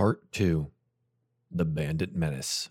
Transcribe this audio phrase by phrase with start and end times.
[0.00, 0.66] Part 2
[1.50, 2.70] The Bandit Menace.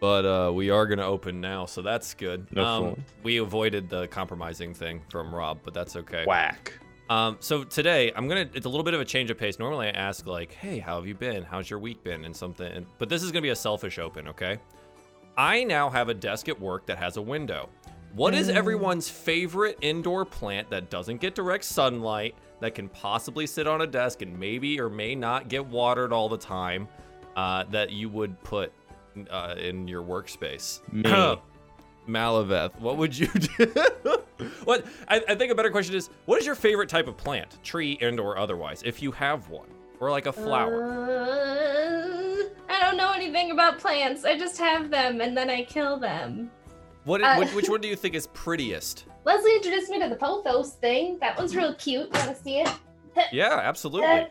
[0.00, 2.50] But uh, we are going to open now, so that's good.
[2.50, 3.04] No um, fooling.
[3.24, 6.24] we avoided the compromising thing from Rob, but that's okay.
[6.26, 6.72] Whack.
[7.10, 8.48] Um, so today I'm gonna.
[8.54, 9.58] It's a little bit of a change of pace.
[9.58, 11.42] Normally I ask like, "Hey, how have you been?
[11.42, 12.86] How's your week been?" and something.
[12.96, 14.56] But this is gonna be a selfish open, okay?
[15.36, 17.68] I now have a desk at work that has a window.
[18.14, 23.66] What is everyone's favorite indoor plant that doesn't get direct sunlight, that can possibly sit
[23.66, 26.86] on a desk and maybe or may not get watered all the time,
[27.34, 28.72] uh, that you would put
[29.28, 30.80] uh, in your workspace?
[30.92, 31.02] Me.
[32.08, 33.26] Malaveth, what would you
[33.58, 33.66] do?
[34.62, 37.58] what I, I think a better question is, what is your favorite type of plant,
[37.64, 39.68] tree and or otherwise, if you have one,
[39.98, 40.84] or like a flower?
[40.84, 44.24] Uh, I don't know anything about plants.
[44.24, 46.52] I just have them and then I kill them.
[47.04, 49.04] What, uh, which, which one do you think is prettiest?
[49.24, 51.18] Leslie introduced me to the pothos thing.
[51.20, 52.06] That one's real cute.
[52.12, 52.68] You wanna see it?
[53.32, 54.08] Yeah, absolutely.
[54.08, 54.24] Uh,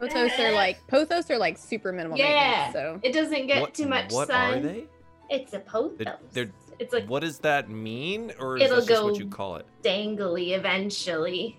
[0.00, 2.72] Pothos are like Pothos are like super minimal yeah.
[2.72, 4.54] So It doesn't get what, too much what sun.
[4.54, 4.84] are they?
[5.30, 5.98] It's a pothos.
[5.98, 9.18] They're- they're- it's like what does that mean, or is It'll that just what go
[9.18, 9.66] you call it?
[9.82, 11.58] dangly eventually.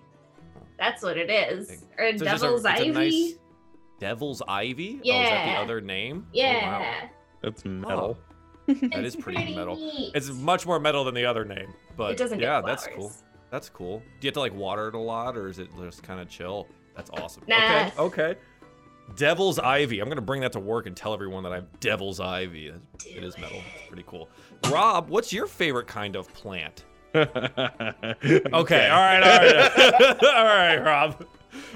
[0.78, 1.70] That's what it is.
[1.98, 2.90] Or So it's just a- devil's a ivy.
[2.90, 3.34] nice-
[3.98, 4.94] Devil's ivy?
[4.96, 6.24] Oh, is that the other name?
[6.26, 6.78] Oh, Yeah.
[6.80, 7.08] wow.
[7.42, 8.16] That's metal.
[8.92, 9.76] That is It's pretty metal.
[9.76, 10.12] neat.
[10.14, 12.84] It's much more metal than the other name, but it doesn't yeah, flowers.
[12.84, 13.12] that's cool.
[13.50, 13.98] That's cool.
[13.98, 16.28] Do you have to like water it a lot, or is it just kind of
[16.28, 16.66] chill?
[16.96, 17.42] That's awesome.
[17.48, 17.56] Nah.
[17.56, 18.34] Okay, okay.
[19.16, 19.98] Devil's Ivy.
[20.00, 22.68] I'm gonna bring that to work and tell everyone that I'm Devil's Ivy.
[22.68, 23.58] It Do is metal.
[23.76, 24.28] It's pretty cool.
[24.70, 26.84] Rob, what's your favorite kind of plant?
[27.14, 27.26] okay.
[28.52, 31.26] Okay, all right, all right, all right, Rob.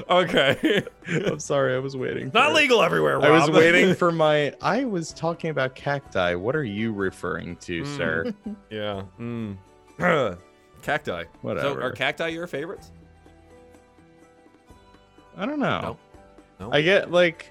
[0.09, 2.31] Okay, I'm sorry, I was waiting.
[2.35, 2.55] not it.
[2.55, 3.15] legal everywhere.
[3.17, 3.25] Rob.
[3.25, 4.55] I was waiting for my.
[4.63, 6.35] I was talking about cacti.
[6.35, 7.97] What are you referring to, Mm.
[7.97, 8.35] sir?
[8.71, 9.03] yeah.
[9.21, 9.57] Mm.
[10.83, 11.23] cacti.
[11.25, 11.83] So, Whatever.
[11.83, 12.91] are cacti your favorites?
[15.37, 15.81] I don't know.
[15.81, 15.97] No.
[16.67, 16.73] No.
[16.73, 17.51] I get like.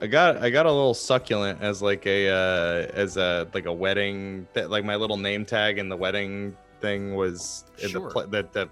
[0.00, 3.72] I got I got a little succulent as like a uh as a like a
[3.72, 8.02] wedding that like my little name tag in the wedding thing was in Sure.
[8.02, 8.68] the pla- the the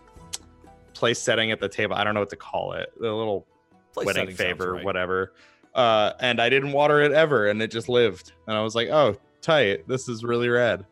[0.96, 1.94] place setting at the table.
[1.94, 2.92] I don't know what to call it.
[2.98, 3.46] The little
[3.92, 4.84] Place wedding favor, right.
[4.84, 5.32] whatever.
[5.74, 8.32] Uh, and I didn't water it ever, and it just lived.
[8.46, 9.86] And I was like, "Oh, tight!
[9.88, 10.84] This is really rad."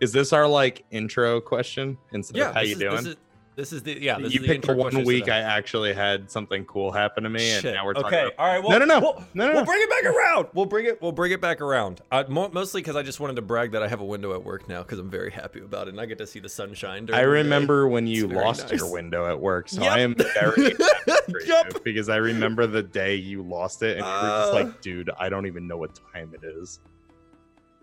[0.00, 2.48] Is this our like intro question instead Yeah.
[2.48, 2.96] of how you is, doing?
[2.96, 3.16] This is,
[3.54, 4.18] this is the yeah.
[4.18, 5.36] This you is picked the intro one week today.
[5.36, 8.06] I actually had something cool happen to me, and now we're talking.
[8.06, 8.20] okay.
[8.26, 8.62] About- All right.
[8.62, 9.00] Well, No, no, no.
[9.00, 10.48] We'll, No, no, we'll bring it back around.
[10.54, 11.02] We'll bring it.
[11.02, 12.00] We'll bring it back around.
[12.10, 14.42] Uh, mo- mostly because I just wanted to brag that I have a window at
[14.44, 17.06] work now because I'm very happy about it and I get to see the sunshine.
[17.06, 17.32] During I the day.
[17.32, 18.80] remember when you lost nice.
[18.80, 19.92] your window at work, so Yep.
[19.92, 20.70] I am very
[21.06, 21.84] happy Yep.
[21.84, 24.54] because I remember the day you lost it, and you were just Uh.
[24.54, 26.80] like, "Dude, I don't even know what time it is."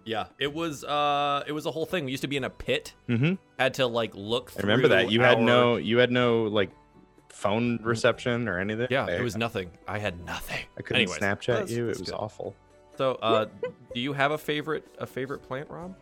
[0.05, 0.83] Yeah, it was.
[0.83, 2.05] Uh, it was a whole thing.
[2.05, 2.93] We used to be in a pit.
[3.07, 3.33] Mm-hmm.
[3.59, 4.51] Had to like look.
[4.57, 6.71] I remember that through you had no, you had no like
[7.29, 8.87] phone reception or anything.
[8.89, 9.69] Yeah, I, it was nothing.
[9.87, 10.65] I had nothing.
[10.77, 11.87] I couldn't Anyways, Snapchat that's- you.
[11.87, 12.17] that's It was good.
[12.17, 12.55] awful.
[12.97, 13.45] So, uh,
[13.93, 15.95] do you have a favorite a favorite plant, Rob?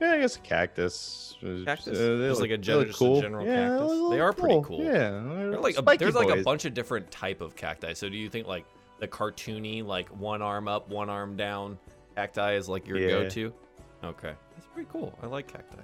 [0.00, 1.36] Yeah, I guess a cactus.
[1.42, 1.98] was- Cactus?
[1.98, 3.20] they Just look- like a they gen- look just a cool.
[3.20, 3.90] general yeah, cactus?
[3.90, 4.62] look They are pretty cool.
[4.64, 4.82] cool.
[4.84, 7.92] Yeah, They're like a, spiky there's like a bunch of different type of cacti.
[7.94, 8.64] So do you think like
[8.98, 11.78] the cartoony, like one arm up, one arm down
[12.16, 13.08] cacti is like your Yeah.
[13.10, 13.52] go-to?
[14.04, 15.16] Okay, that's pretty cool.
[15.22, 15.78] I like cacti.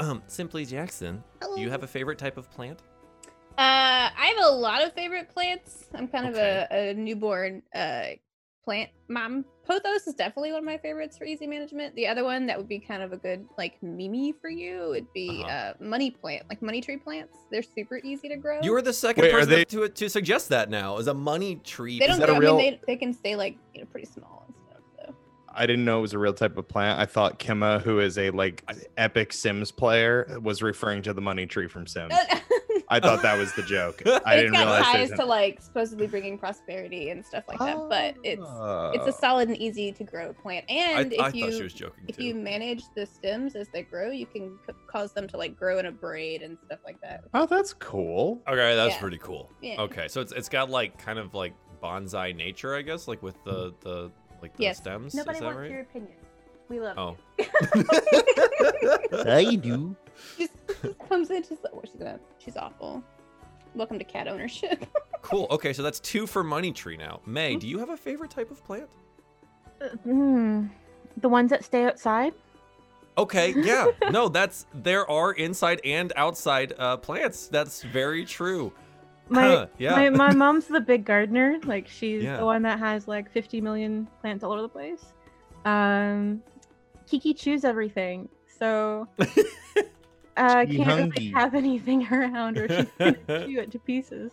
[0.00, 1.22] um, Simply Jackson,
[1.54, 2.80] do you have a favorite type of plant?
[3.58, 5.84] uh, I have a lot of favorite plants.
[5.94, 6.66] I'm kind Okay.
[6.70, 8.04] of a, a newborn uh
[8.64, 9.44] plant mom.
[9.68, 11.94] Pothos is definitely one of my favorites for easy management.
[11.96, 15.12] The other one that would be kind of a good like mimi for you would
[15.12, 15.50] be Uh-huh.
[15.52, 17.36] uh money plant, like money tree plants.
[17.50, 18.60] They're super easy to grow.
[18.62, 21.56] You are the second Wait, person they- to to suggest that now as a money
[21.56, 21.98] tree.
[21.98, 22.34] they don't that grow.
[22.34, 24.51] a I real- mean, they, they can stay like you know pretty small and stuff.
[24.51, 24.51] So.
[25.54, 27.00] I didn't know it was a real type of plant.
[27.00, 28.64] I thought Kima, who is a like
[28.96, 32.14] epic Sims player, was referring to the money tree from Sims.
[32.88, 34.02] I thought that was the joke.
[34.06, 34.52] I it's didn't realize.
[34.52, 38.42] It's got realize ties to like supposedly bringing prosperity and stuff like that, but it's
[38.42, 39.18] it's a Oh.
[39.18, 40.66] solid and easy to grow plant.
[40.68, 42.24] And I if you thought she was joking if too.
[42.24, 45.78] you manage the stems as they grow, you can c- cause them to like grow
[45.78, 47.24] in a braid and stuff like that.
[47.32, 48.42] Oh, that's cool.
[48.46, 49.00] Okay, that's Yeah.
[49.00, 49.50] pretty cool.
[49.62, 49.80] Yeah.
[49.80, 53.42] Okay, so it's it's got like kind of like bonsai nature, I guess, like with
[53.44, 53.88] the hmm.
[53.88, 54.10] the
[54.42, 54.78] like the Yes.
[54.78, 55.14] stems.
[55.14, 55.70] Nobody is that wants right?
[55.70, 56.12] your opinion.
[56.68, 57.16] We love Oh.
[59.26, 59.96] I do.
[60.36, 63.02] She just, just comes in, she's like, oh, she's gonna, she's awful.
[63.74, 64.84] Welcome to cat ownership.
[65.22, 65.46] cool.
[65.50, 67.20] Okay, so that's two for money tree now.
[67.26, 68.88] May, do you have a favorite type of plant?
[70.04, 70.66] Hmm.
[71.18, 72.34] The ones that stay outside?
[73.18, 73.88] Okay, yeah.
[74.10, 77.48] no, that's there are inside and outside uh, plants.
[77.48, 78.72] That's very true.
[79.32, 79.90] My yeah.
[79.92, 81.58] my, my mom's the big gardener.
[81.64, 82.36] Like she's Yeah.
[82.36, 85.04] the one that has like 50 million plants all over the place.
[85.64, 86.42] Um,
[87.08, 88.28] Kiki chews everything.
[88.58, 89.08] So
[90.36, 94.32] uh, She can't really have anything around, or she's gonna chew it to pieces.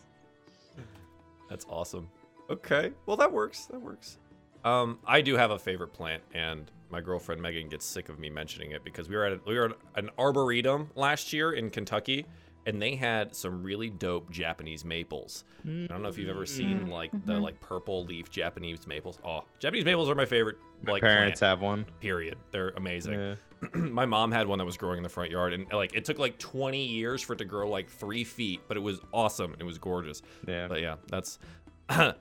[1.50, 2.10] That's awesome.
[2.50, 3.66] Okay, well that works.
[3.66, 4.18] That works.
[4.64, 8.30] Um, I do have a favorite plant, and my girlfriend Megan gets sick of me
[8.30, 11.70] mentioning it because we were at a, we were at an arboretum last year in
[11.70, 12.26] Kentucky,
[12.66, 15.44] and they had some really dope Japanese maples.
[15.66, 16.90] I don't know if you've ever seen Mm.
[16.92, 17.42] like the Mhm.
[17.42, 19.20] like purple leaf Japanese maples.
[19.26, 20.58] Oh, Japanese maples are my favorite.
[20.84, 21.86] My Like parents plant, have one.
[22.00, 22.38] period.
[22.52, 23.14] They're amazing.
[23.14, 23.36] Yeah.
[23.74, 26.18] my mom had one that was growing in the front yard, and like it took
[26.20, 29.56] like 20 years for it to grow like three feet, but it was awesome.
[29.60, 30.22] It was gorgeous.
[30.48, 30.68] Yeah.
[30.68, 31.40] But yeah, that's
[31.90, 32.14] so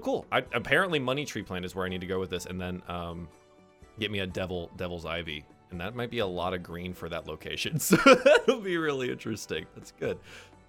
[0.00, 0.26] cool.
[0.30, 2.82] I, apparently, money tree plant is where I need to go with this, and then
[2.88, 3.28] um,
[3.98, 7.08] get me a devil devil's ivy, and that might be a lot of green for
[7.08, 7.78] that location.
[7.80, 9.66] So that'll be really interesting.
[9.74, 10.18] That's good.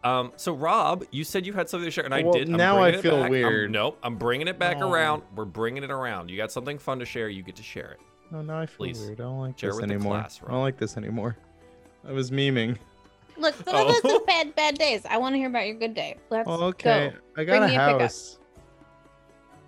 [0.04, 2.50] Um, so Rob, you said you had something to share, and I Well, did.
[2.50, 3.22] I'm now I bringing it feel back.
[3.24, 3.72] I'm- weird.
[3.72, 4.90] nope, I'm bringing it back Oh.
[4.92, 5.22] around.
[5.36, 6.30] We're bringing it around.
[6.30, 7.30] You got something fun to share.
[7.30, 8.00] You get to share it.
[8.32, 9.20] No, now I feel Please, weird.
[9.22, 10.14] I don't like share this anymore.
[10.20, 11.38] class, I don't like this anymore.
[12.08, 12.78] I was memeing.
[13.38, 14.14] Look, some of us Oh.
[14.14, 15.06] have bad bad days.
[15.10, 16.18] I want to hear about your good day.
[16.30, 17.12] Let's Oh, okay.
[17.14, 17.42] go.
[17.42, 18.40] I got Bring a me a house.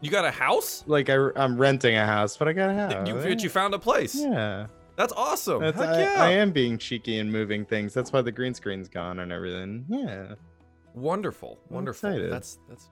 [0.01, 0.83] You got a house?
[0.87, 3.07] Like I, I'm renting a house, but I got a house.
[3.07, 4.15] You, you found a place.
[4.15, 4.67] Yeah.
[4.95, 5.61] That's awesome.
[5.61, 6.13] That's, I, yeah.
[6.17, 7.93] I am being cheeky and moving things.
[7.93, 9.85] That's why the green screen's gone and everything.
[9.89, 10.35] Yeah.
[10.93, 12.09] Wonderful, I'm wonderful.
[12.09, 12.31] excited.
[12.31, 12.89] That's that's.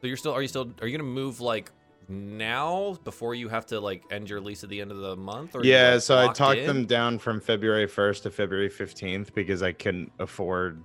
[0.00, 0.32] So you're still?
[0.32, 0.72] Are you still?
[0.80, 1.72] Are you gonna move like
[2.08, 5.56] now before you have to like end your lease at the end of the month?
[5.56, 6.66] Or Yeah, like, so I talked in?
[6.66, 10.82] them down from February 1st to February 15th because I couldn't afford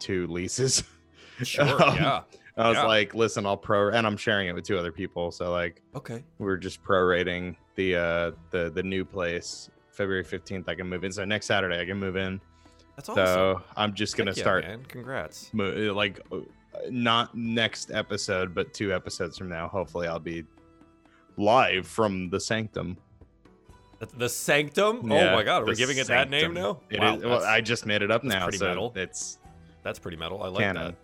[0.00, 0.82] two leases.
[1.42, 1.64] Sure.
[1.82, 2.22] Um, yeah.
[2.58, 2.86] I was Yeah.
[2.86, 5.30] like, listen, I'll pro and I'm sharing it with two other people.
[5.30, 6.24] So like Okay.
[6.38, 9.68] we're just prorating the uh the the new place.
[9.96, 11.10] February 15th I can move in.
[11.12, 12.40] So next Saturday I can move in.
[12.96, 13.26] That's awesome.
[13.26, 14.84] So I'm just gonna Heck yeah, start Man.
[14.88, 15.50] Congrats.
[15.52, 16.38] mo- like uh,
[16.90, 19.68] not next episode, but two episodes from now.
[19.68, 20.44] Hopefully I'll be
[21.36, 22.96] live from the sanctum.
[23.98, 25.10] The- The Sanctum.
[25.10, 26.62] Yeah, oh my God, we're the giving it that name Sanctum.
[26.62, 26.80] now.
[26.90, 28.42] It wow, is- well, I just made it up that's now.
[28.44, 28.92] pretty so metal.
[28.94, 29.38] It's
[29.82, 30.42] that's pretty metal.
[30.42, 30.84] I like canon.
[30.84, 30.94] that.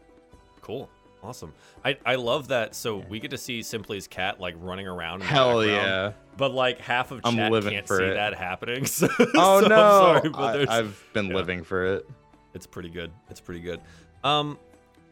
[0.61, 0.89] Cool.
[1.22, 1.52] Awesome.
[1.84, 2.74] I, I love that.
[2.74, 5.22] So we get to see Simply's cat like running around.
[5.22, 6.12] Hell yeah.
[6.36, 8.14] But like half of I'm chat living can't for see it.
[8.14, 8.84] that happening.
[8.92, 9.74] So, Oh so no!
[9.76, 11.34] I'm sorry, but I, i've been yeah.
[11.34, 12.08] living for it.
[12.54, 13.12] It's pretty good.
[13.30, 13.80] It's pretty good.
[14.24, 14.58] Um,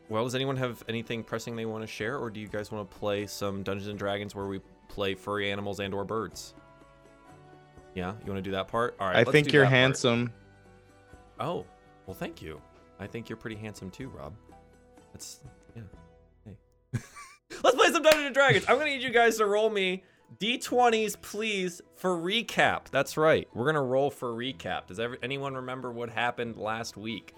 [0.08, 2.90] well, does anyone have anything pressing they want to share, or do you guys want
[2.90, 6.54] to play some Dungeons and Dragons where we play furry animals and/or birds?
[7.94, 8.96] Yeah, you want to do that part?
[8.98, 9.16] All right.
[9.26, 9.78] I think you're that part.
[9.78, 10.32] handsome.
[11.38, 11.64] Oh,
[12.06, 12.60] well, thank you.
[12.98, 14.34] I think you're pretty handsome too, Rob.
[15.12, 15.40] That's
[17.62, 18.64] let's play some Dungeons and Dragons.
[18.68, 20.04] I'm gonna need you guys to roll me
[20.38, 22.86] d20s, please, for recap.
[22.90, 23.48] That's right.
[23.54, 24.86] We're gonna roll for recap.
[24.86, 27.34] Does ever, anyone remember what happened last week?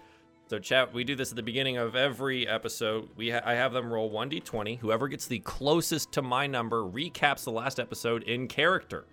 [0.48, 3.08] So, chat, we do this at the beginning of every episode.
[3.16, 4.78] We ha- I have them roll 1d20.
[4.80, 9.06] Whoever gets the closest to my number recaps the last episode in character.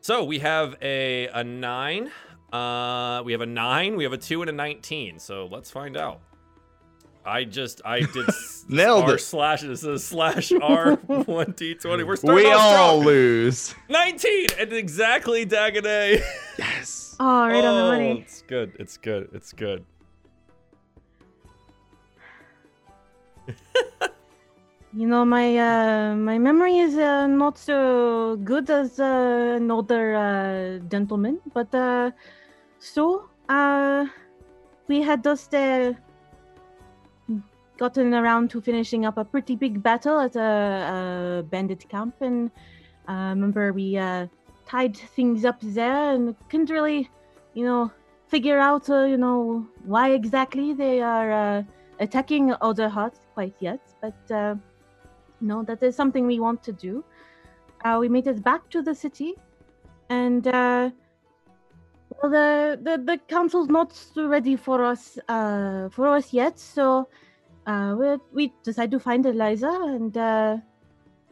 [0.00, 2.10] So we have a a nine,
[2.52, 5.18] uh, we have a nine, we have a two, and a nineteen.
[5.18, 6.20] So let's find out.
[7.30, 9.18] I just I did s- Nailed R it.
[9.20, 12.02] slash it says slash R one D twenty.
[12.04, 13.06] We're starting We off all strong.
[13.06, 13.74] lose.
[13.88, 16.22] nineteen and exactly Dagonet.
[16.58, 17.16] Yes.
[17.20, 18.20] Oh, right on the Oh, money.
[18.20, 18.72] It's good.
[18.78, 19.28] It's good.
[19.32, 19.84] It's good.
[24.92, 30.16] You know, my uh, my memory is uh, not so good as uh, an older
[30.16, 32.10] uh, gentleman, but uh,
[32.80, 34.06] so uh,
[34.88, 35.92] we had just uh,
[37.80, 40.50] gotten around to finishing up a pretty big battle at a,
[41.40, 42.50] a bandit camp, and
[43.08, 44.26] uh, remember we uh,
[44.66, 47.08] tied things up there and couldn't really,
[47.54, 47.90] you know,
[48.28, 51.62] figure out, uh, you know, why exactly they are uh,
[51.98, 54.20] attacking other huts quite yet, but.
[54.30, 54.54] Uh,
[55.42, 57.02] no, that is something we want to do.
[57.82, 59.32] Uh, we made it back to the city,
[60.10, 60.92] and well,
[62.22, 65.18] the, the the council's not ready for us
[65.96, 66.58] for us yet.
[66.58, 67.08] So
[67.66, 70.56] uh, we we decided to find Eliza, and uh,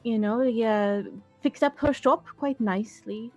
[0.04, 1.02] you know, we, uh,
[1.42, 3.30] fix up her shop quite nicely.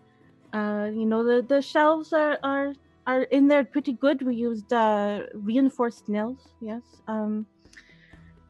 [0.53, 2.73] Uh, you know, the the shelves are are
[3.07, 4.21] are in there pretty good.
[4.21, 6.53] We used uh, reinforced nails.
[6.59, 6.81] Yes.
[7.07, 7.45] Um,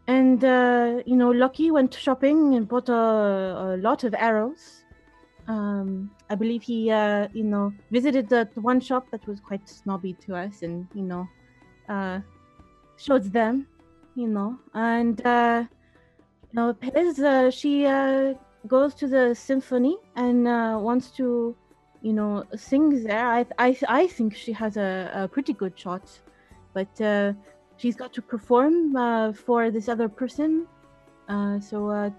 [0.07, 4.83] and uh, you know, Lucky went shopping and bought a, a lot of arrows.
[5.47, 9.67] Um, I believe he, uh, you know, visited the, the one shop that was quite
[9.67, 11.27] snobby to us, and you know,
[11.89, 12.19] uh,
[12.97, 13.67] showed them,
[14.15, 15.63] you know, and uh,
[16.51, 18.33] you know, Pez, uh, she uh,
[18.67, 21.55] goes to the symphony and uh, wants to,
[22.01, 23.27] you know, sing there.
[23.27, 26.03] I, I, I think she has a, a pretty good shot,
[26.73, 27.01] but.
[27.01, 27.33] Uh,
[27.81, 30.67] she's got to perform uh, for this other person.
[31.27, 32.09] Uh, so uh,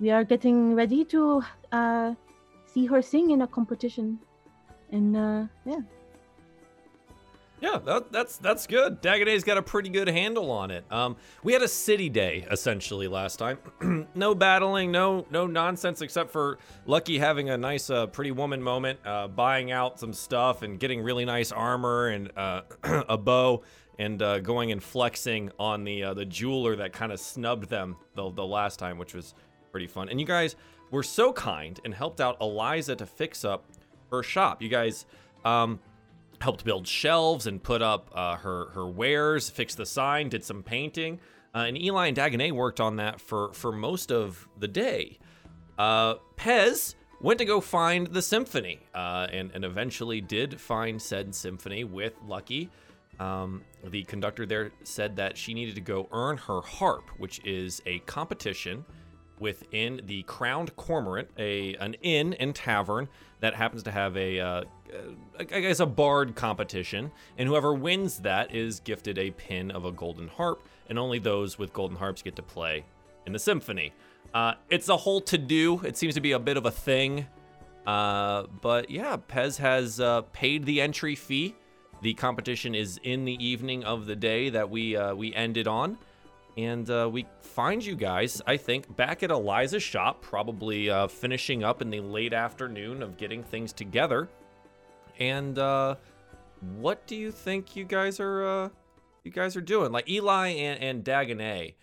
[0.00, 1.42] we are getting ready to
[1.72, 2.14] uh,
[2.66, 4.18] see her sing in a competition.
[4.92, 5.80] And uh, yeah,
[7.60, 9.00] Yeah, that, that's that's good.
[9.00, 10.84] Dagonet's got a pretty good handle on it.
[10.90, 13.58] Um, we had a city day essentially last time.
[14.14, 18.98] no battling, no no nonsense except for Lucky having a nice uh, pretty woman moment,
[19.06, 22.62] uh, buying out some stuff and getting really nice armor and uh,
[23.08, 23.62] a bow,
[23.98, 27.96] and uh, going and flexing on the uh, the jeweler that kind of snubbed them
[28.14, 29.34] the the last time, which was
[29.70, 30.10] pretty fun.
[30.10, 30.56] And you guys
[30.90, 33.64] were so kind and helped out Eliza to fix up
[34.10, 34.60] her shop.
[34.60, 35.06] You guys.
[35.42, 35.80] Um,
[36.40, 40.62] helped build shelves and put up uh, her her wares, fixed the sign, did some
[40.62, 41.20] painting,
[41.54, 45.18] uh, and Eli and Dagonet worked on that for for most of the day.
[45.78, 51.34] Uh, Pez went to go find the symphony, uh, and and eventually did find said
[51.34, 52.70] symphony with Lucky.
[53.18, 57.80] Um, the conductor there said that she needed to go earn her harp, which is
[57.86, 58.84] a competition
[59.38, 63.08] within the Crowned Cormorant, a an inn and tavern
[63.40, 64.64] that happens to have a, uh,
[65.38, 69.92] I guess, a bard competition, and whoever wins that is gifted a pin of a
[69.92, 72.84] golden harp, and only those with golden harps get to play
[73.26, 73.92] in the symphony.
[74.32, 75.80] Uh, it's a whole to do.
[75.80, 77.26] It seems to be a bit of a thing,
[77.86, 81.54] uh, but yeah, Pez has uh, paid the entry fee.
[82.02, 85.98] The competition is in the evening of the day that we uh, we ended on
[86.56, 91.62] and uh, we find you guys, I think, back at Eliza's shop, probably uh, finishing
[91.62, 94.28] up in the late afternoon of getting things together.
[95.18, 95.96] And uh,
[96.76, 98.68] what do you think you guys are uh,
[99.22, 99.92] you guys are doing?
[99.92, 101.74] Like Eli and, and Dagonet,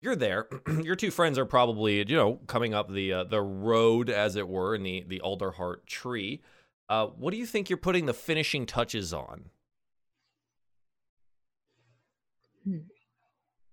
[0.00, 0.46] you're there.
[0.82, 4.48] Your two friends are probably you know coming up the uh, the road, as it
[4.48, 6.40] were, in the the Alderheart tree.
[6.88, 9.50] Uh, what do you think you're putting the finishing touches on?
[12.64, 12.78] Hmm.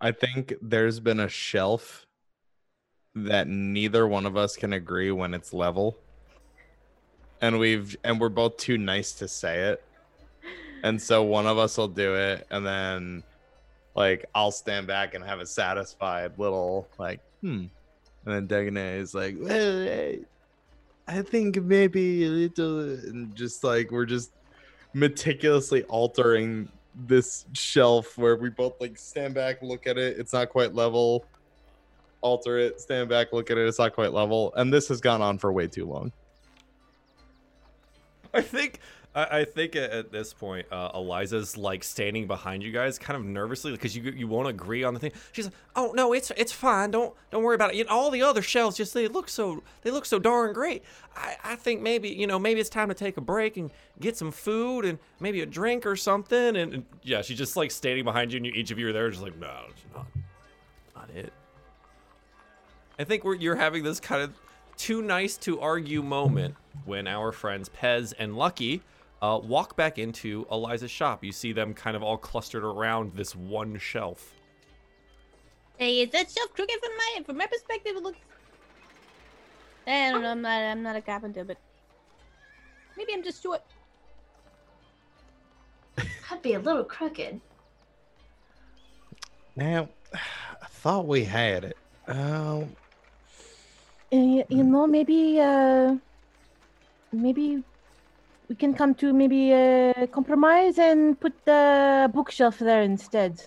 [0.02, 2.06] I think there's been a shelf
[3.16, 5.98] that neither one of us can agree when it's level.
[7.42, 9.84] And we've and we're both too nice to say it.
[10.84, 13.24] And so one of us will do it and then
[13.96, 17.66] like I'll stand back and have a satisfied little like hmm.
[18.26, 20.16] And then Dagonet is like, well,
[21.08, 24.32] I think maybe a little and just like we're just
[24.94, 26.70] meticulously altering
[27.08, 31.26] this shelf where we both like stand back, look at it, it's not quite level,
[32.22, 35.22] alter it, stand back, look at it, it's not quite level, and this has gone
[35.22, 36.12] on for way too long.
[38.34, 38.80] I think
[39.20, 43.18] I, I think at, at this point, uh, Eliza's like standing behind you guys, kind
[43.18, 45.12] of nervously because you you won't agree on the thing.
[45.32, 46.92] She's like, "Oh no, it's it's fine.
[46.92, 47.76] Don't don't worry about it.
[47.76, 50.84] You know, all the other shelves just they look so they look so darn great.
[51.16, 54.16] I, I think maybe you know maybe it's time to take a break and get
[54.16, 58.06] some food and maybe a drink or something." And, and yeah, she's just like standing
[58.06, 60.08] behind you, and you, each of you are there, just like, "No, it's not
[60.96, 61.34] not it."
[62.98, 64.34] I think we're you're having this kind of
[64.78, 68.82] too nice to argue moment when our friends Pez and Lucky
[69.22, 71.24] uh, walk back into Eliza's shop.
[71.24, 74.34] You see them kind of all clustered around this one shelf.
[75.78, 77.96] Hey, is that shelf crooked from my from my perspective?
[77.96, 78.18] It looks.
[79.88, 80.32] I don't know.
[80.32, 80.62] I'm not.
[80.62, 81.58] I'm not a carpenter, but
[82.98, 83.62] maybe I'm just short.
[86.28, 87.40] Could be a little crooked.
[89.56, 91.78] Now, I thought we had it.
[92.08, 92.76] Um,
[94.12, 95.96] Uh, y- you know, maybe, uh,
[97.12, 97.64] maybe
[98.50, 103.42] we can come to maybe a compromise and put the bookshelf there instead.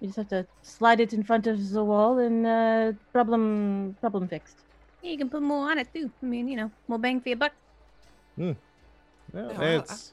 [0.00, 4.26] You just have to slide it in front of the wall and uh, problem problem
[4.28, 4.56] fixed.
[5.02, 6.10] Yeah, you can put more on it too.
[6.22, 7.52] I mean, you know, more bang for your buck.
[8.36, 8.56] no,
[9.34, 10.12] Yeah, I- it's.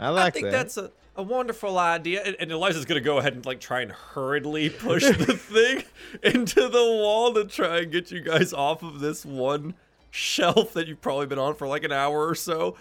[0.00, 0.52] I, like I think that.
[0.52, 2.22] that's a, a wonderful idea.
[2.24, 5.84] And, and Eliza's gonna go ahead and like try and hurriedly push the thing
[6.24, 9.74] into the wall to try and get you guys off of this one
[10.12, 12.76] shelf that you've probably been on for like an hour or so.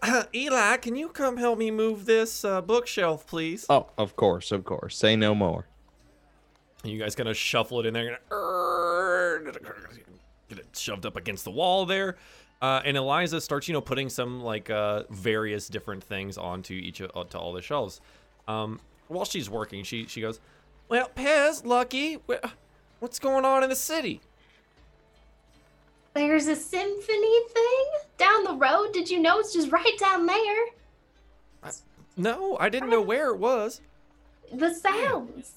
[0.00, 3.66] Uh, Eli, can you come help me move this uh, bookshelf, please?
[3.68, 4.96] Oh, of course, of course.
[4.96, 5.66] Say no more.
[6.84, 9.52] You guys kind of shuffle it in there, gonna
[10.48, 12.16] get it shoved up against the wall there.
[12.62, 17.00] Uh, and Eliza starts, you know, putting some like uh, various different things onto each
[17.00, 18.00] of, uh, to all the shelves.
[18.46, 20.38] Um, while she's working, she she goes,
[20.88, 22.46] "Well, Pez, Lucky, wh-
[23.00, 24.20] what's going on in the city?"
[26.18, 27.84] There's a symphony thing
[28.16, 28.92] down the road.
[28.92, 30.64] Did you know it's just right down there?
[32.16, 33.80] No, I didn't know where it was.
[34.52, 35.52] The sounds.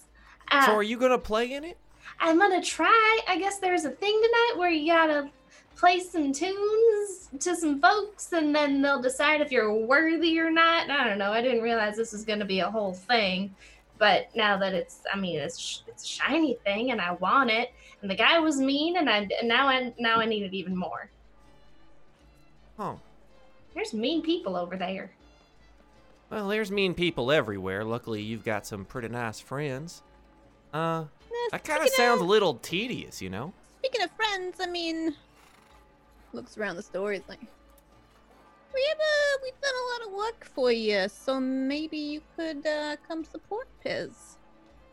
[0.52, 1.78] Uh, So are you gonna play in it?
[2.20, 3.20] I'm gonna try.
[3.28, 5.32] I guess there's a thing tonight where you gotta
[5.76, 10.92] play some tunes to some folks, and then they'll decide if you're worthy or not.
[10.92, 11.32] I don't know.
[11.32, 13.56] I didn't realize this was gonna be a whole thing,
[14.02, 17.72] but now that it's, I mean, it's it's a shiny thing, and I want it.
[18.02, 20.76] And the guy was mean, and I and now I now I need it even
[20.76, 21.08] more.
[22.78, 22.96] Huh.
[23.76, 25.12] There's mean people over there.
[26.32, 27.86] Well, there's mean people everywhere.
[27.86, 30.02] Luckily, you've got some pretty nice friends.
[30.74, 33.54] Uh, Nah, that kind of sounds a little tedious, you know?
[33.80, 35.16] Speaking of friends, I mean,
[36.34, 37.14] looks around the store.
[37.14, 37.40] He's like,
[38.74, 42.66] we have uh, we've done a lot of work for you, so maybe you could
[42.66, 44.38] uh, come support Pez,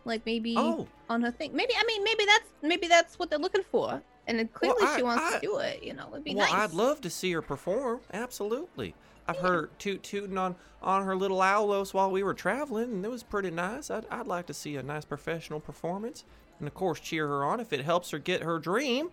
[0.05, 1.55] like maybe Oh, on her thing.
[1.55, 4.97] Maybe I mean maybe that's maybe that's what they're looking for, and then clearly I-
[4.97, 5.83] she wants I- to do it.
[5.83, 6.71] You know, it'd be well, nice.
[6.71, 8.01] I'd love to see her perform.
[8.13, 8.95] Absolutely.
[9.31, 13.11] I've heard toot tooting on, on her little aulos while we were traveling, and it
[13.11, 13.91] was pretty nice.
[13.91, 16.25] I'd, I'd like to see a nice professional performance.
[16.59, 19.11] And of course, cheer her on if it helps her get her dream.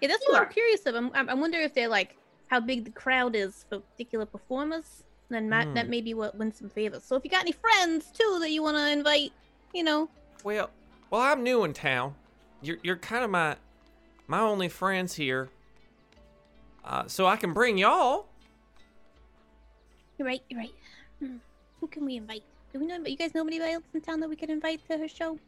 [0.00, 0.94] Yeah, that's what I'm curious of.
[0.94, 2.16] I'm, I'm- I wonder if they're like
[2.48, 5.02] how big the crowd is for particular performers.
[5.28, 5.90] Then that, that Hmm.
[5.90, 7.02] may be what wins some favors.
[7.04, 9.32] So if you got any friends too that you want to invite,
[9.74, 10.08] you know,
[10.44, 10.70] Well,
[11.10, 12.14] well, I'm new in town.
[12.62, 13.56] You're, you're kind of my
[14.28, 15.48] my only friends here.
[16.84, 18.26] Uh, so I can bring y'all.
[20.18, 20.42] you're right.
[20.48, 20.74] You're right.
[21.20, 21.36] Hmm.
[21.80, 22.42] Who can we invite?
[22.72, 22.96] Do we know?
[23.04, 25.38] You guys know anybody else in town that we could invite to her show?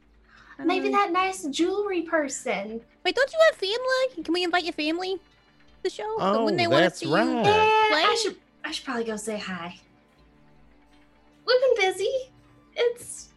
[0.64, 0.98] Maybe know.
[0.98, 2.80] that nice jewelry person.
[3.04, 4.24] Wait, don't you have family?
[4.24, 5.20] Can we invite your family to
[5.82, 6.16] the show?
[6.18, 7.14] Oh, Wouldn't they wanna that's see you?
[7.14, 7.26] right.
[7.26, 7.42] Yeah,
[7.90, 8.02] Play?
[8.04, 9.74] I should I should probably go say hi.
[11.46, 12.10] We've been busy.
[12.76, 13.28] It's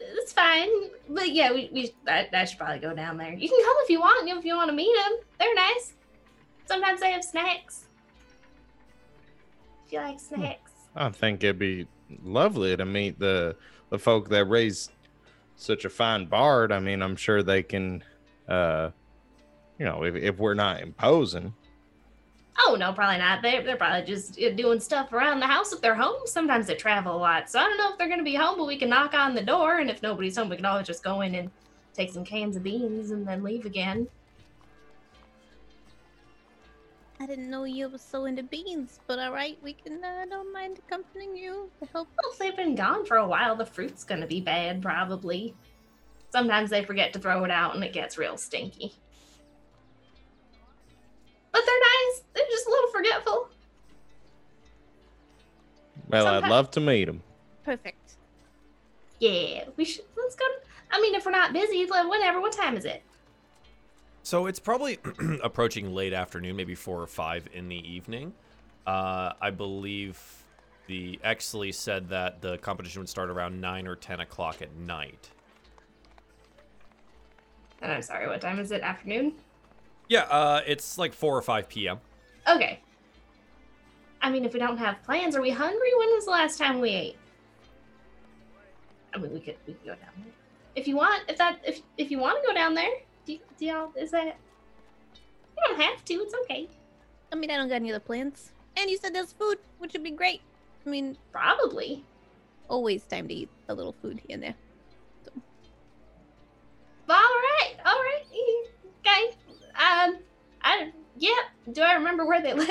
[0.00, 0.68] it's fine,
[1.08, 3.32] but yeah, we, we I, I should probably go down there.
[3.32, 4.28] You can come if you want.
[4.28, 5.94] If you want to meet them, they're nice.
[6.66, 7.86] Sometimes they have snacks.
[9.86, 10.72] If you like snacks.
[10.96, 11.86] I think it'd be
[12.22, 13.56] lovely to meet the
[13.90, 14.90] the folk that raised
[15.56, 16.72] such a fine bard.
[16.72, 18.02] I mean, I'm sure they can,
[18.48, 18.90] uh,
[19.78, 21.54] you know, if, if we're not imposing.
[22.58, 23.42] Oh no, probably not.
[23.42, 26.26] They're they're probably just uh, doing stuff around the house if they're home.
[26.26, 28.56] Sometimes they travel a lot, so I don't know if they're gonna be home.
[28.56, 31.02] But we can knock on the door, and if nobody's home, we can always just
[31.02, 31.50] go in and
[31.94, 34.06] take some cans of beans and then leave again.
[37.20, 40.02] I didn't know you were so into beans, but all right, we can.
[40.04, 42.08] Uh, I don't mind accompanying you to help.
[42.22, 45.54] Well, if they've been gone for a while, the fruit's gonna be bad, probably.
[46.30, 48.94] Sometimes they forget to throw it out and it gets real stinky.
[51.54, 52.22] But they're nice.
[52.34, 53.48] They're just a little forgetful.
[56.08, 57.22] Well, I'd love to meet them.
[57.64, 58.16] Perfect.
[59.20, 60.04] Yeah, we should.
[60.16, 60.44] Let's go.
[60.90, 62.40] I mean, if we're not busy, like, whenever.
[62.40, 63.04] What time is it?
[64.24, 64.98] So it's probably
[65.44, 68.32] approaching late afternoon, maybe four or five in the evening.
[68.84, 70.20] Uh, I believe
[70.88, 75.30] the Exley said that the competition would start around nine or ten o'clock at night.
[77.80, 78.26] And I'm sorry.
[78.26, 78.82] What time is it?
[78.82, 79.34] Afternoon.
[80.08, 81.98] Yeah, uh, it's like four or five p.m.
[82.48, 82.80] Okay.
[84.20, 85.90] I mean, if we don't have plans, are we hungry?
[85.98, 87.16] When was the last time we ate?
[89.14, 90.32] I mean, we could we could go down there
[90.76, 91.24] if you want.
[91.28, 92.90] If that if if you want to go down there,
[93.26, 94.36] do, y- do y'all is that?
[95.56, 96.14] You don't have to.
[96.14, 96.68] It's okay.
[97.32, 98.50] I mean, I don't got any other plans.
[98.76, 100.40] And you said there's food, which would be great.
[100.84, 102.04] I mean, Probably.
[102.68, 104.54] always time to eat a little food here and there.
[107.08, 107.74] All right.
[107.86, 108.24] All right.
[109.06, 109.36] Okay.
[109.74, 110.18] Um.
[110.62, 111.30] I yeah.
[111.72, 112.68] Do I remember where they live?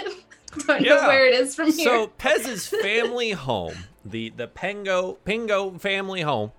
[0.57, 1.07] do I know Yeah.
[1.07, 1.85] where it is from here?
[1.85, 6.51] So Pez's family home, the the Pengo Pingo family home,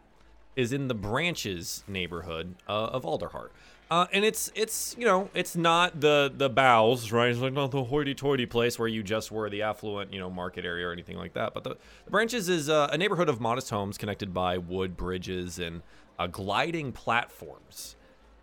[0.56, 3.48] is in the Branches neighborhood uh, of Alderheart.
[3.90, 7.70] Uh, and it's it's you know it's not the the bows right it's like not
[7.70, 11.18] the hoity-toity place where you just were the affluent you know market area or anything
[11.18, 11.76] like that but the,
[12.06, 15.82] the branches is uh, a neighborhood of modest homes connected by wood bridges and
[16.18, 17.94] uh, gliding platforms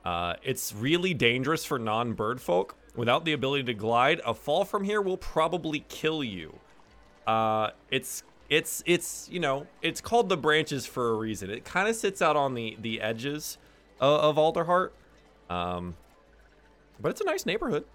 [0.05, 4.83] uh, it's really dangerous for non-bird folk without the ability to glide a fall from
[4.83, 6.59] here will probably kill you
[7.27, 11.49] uh, it's it's it's you know it's called the branches for a reason.
[11.49, 13.57] It kind of sits out on the the edges
[13.99, 14.89] of, of Alderheart,
[15.49, 15.95] um,
[16.99, 17.85] but it's a nice neighborhood.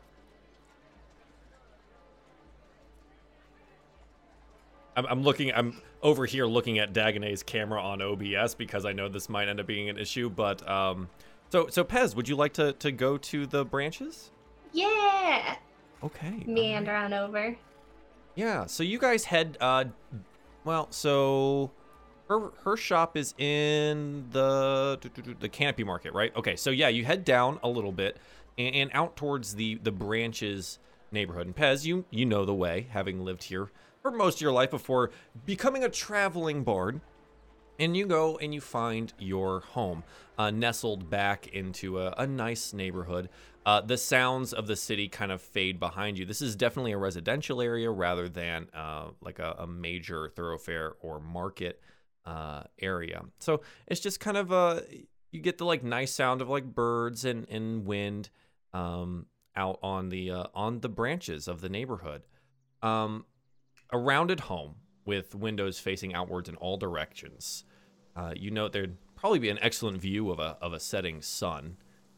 [4.97, 5.53] I'm, I'm looking.
[5.53, 9.61] I'm over here looking at Dagonet's camera on OBS because I know this might end
[9.61, 10.31] up being an issue.
[10.31, 11.11] But um,
[11.51, 14.31] so so Pez, would you like to to go to the branches?
[14.73, 15.57] yeah.
[16.03, 16.27] Okay.
[16.27, 16.47] all right.
[16.49, 17.57] Meander on over.
[18.35, 19.85] Yeah, so you guys head uh
[20.65, 21.71] well, so
[22.29, 24.99] her her shop is in the
[25.41, 26.35] the canopy market, right?
[26.37, 28.19] Okay, so yeah, you head down a little bit
[28.59, 30.79] and, and out towards the the branches
[31.13, 31.47] neighborhood.
[31.47, 33.71] And Pez, you you know the way, having lived here
[34.03, 35.11] for most of your life before
[35.45, 37.01] becoming a traveling bard.
[37.79, 40.05] And you go and you find your home,
[40.39, 43.29] uh, nestled back into a, a nice neighborhood.
[43.65, 46.25] Uh, the sounds of the city kind of fade behind you.
[46.25, 51.21] This is definitely a residential area rather than uh, like a, a major thoroughfare or
[51.21, 51.81] market
[52.25, 53.23] uh, area.
[53.39, 54.83] So it's just kind of a
[55.33, 58.31] you get the like nice sound of like birds and, and wind
[58.73, 62.23] um, out on the uh, on the branches of the neighborhood.
[62.83, 63.25] Um,
[63.91, 67.65] a rounded home with windows facing outwards in all directions.
[68.15, 71.77] Uh, you note there'd probably be an excellent view of a, of a setting sun.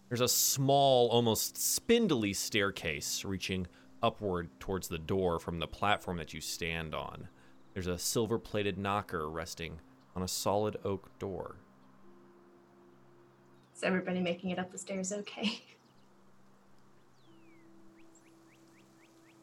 [0.09, 3.66] There's a small, almost spindly staircase reaching
[4.03, 7.29] upward towards the door from the platform that you stand on.
[7.74, 9.81] There's a silver plated knocker resting
[10.16, 11.57] on a solid oak door.
[13.77, 15.62] Is everybody making it up the stairs okay?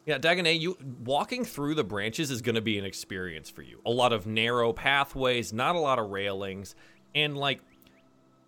[0.06, 3.82] Yeah, Dagonet, you walking through the branches is going to be an experience for you.
[3.86, 6.76] A lot of narrow pathways, not a lot of railings,
[7.15, 7.62] and like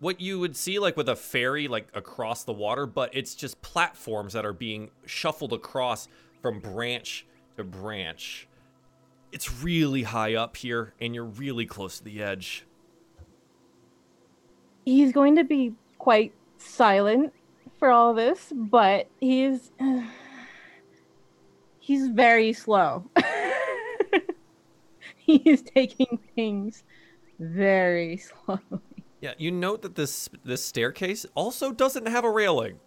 [0.00, 3.60] what you would see like with a ferry like across the water, but it's just
[3.60, 6.08] platforms that are being shuffled across
[6.40, 8.46] from branch to branch.
[9.32, 12.64] It's really high up here and you're really close to the edge.
[14.84, 17.32] He's going to be quite silent
[17.78, 19.72] for all this, but he's
[21.88, 23.08] he's very slow.
[25.16, 26.84] he's taking things
[27.40, 28.82] very slowly.
[29.22, 32.78] Yeah, you note that this this staircase also doesn't have a railing.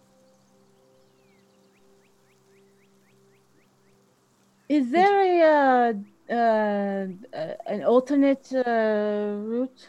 [4.68, 5.92] Is there a uh,
[6.32, 9.88] uh, uh, an alternate uh, route?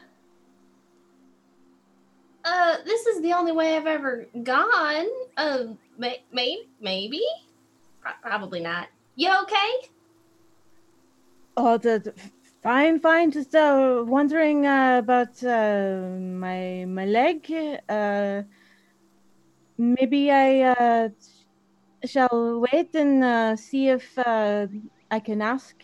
[2.43, 5.07] Uh, this is the only way I've ever gone.
[5.37, 5.65] Uh,
[5.97, 7.21] may- may- maybe?
[8.01, 8.89] Pro- probably not.
[9.15, 9.89] You okay?
[11.55, 13.31] Oh, the, the- fine, fine.
[13.31, 17.45] Just uh, wondering uh, about uh, my my leg.
[17.89, 18.43] Uh,
[19.77, 21.09] maybe I uh,
[22.05, 24.67] shall wait and uh, see if uh,
[25.11, 25.75] I can ask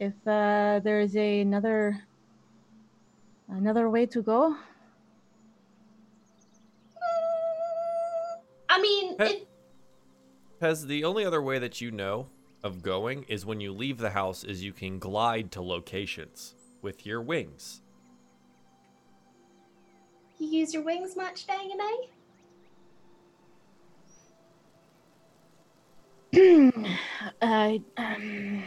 [0.00, 2.02] if uh, there is a, another
[3.48, 4.56] another way to go.
[8.68, 9.42] I mean, Hey.
[9.42, 9.48] it,
[10.60, 12.31] Pez, the only other way that you know
[12.62, 17.06] of going is when you leave the house is you can glide to locations with
[17.06, 17.82] your wings.
[20.42, 22.08] you use your wings much, Dagonet?
[27.42, 28.62] uh, um,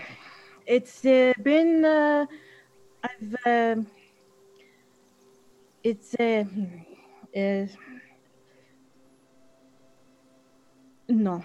[0.65, 2.25] it's uh, been uh,
[3.03, 3.75] I've uh,
[5.83, 6.43] it's uh,
[7.35, 7.65] uh,
[11.09, 11.43] no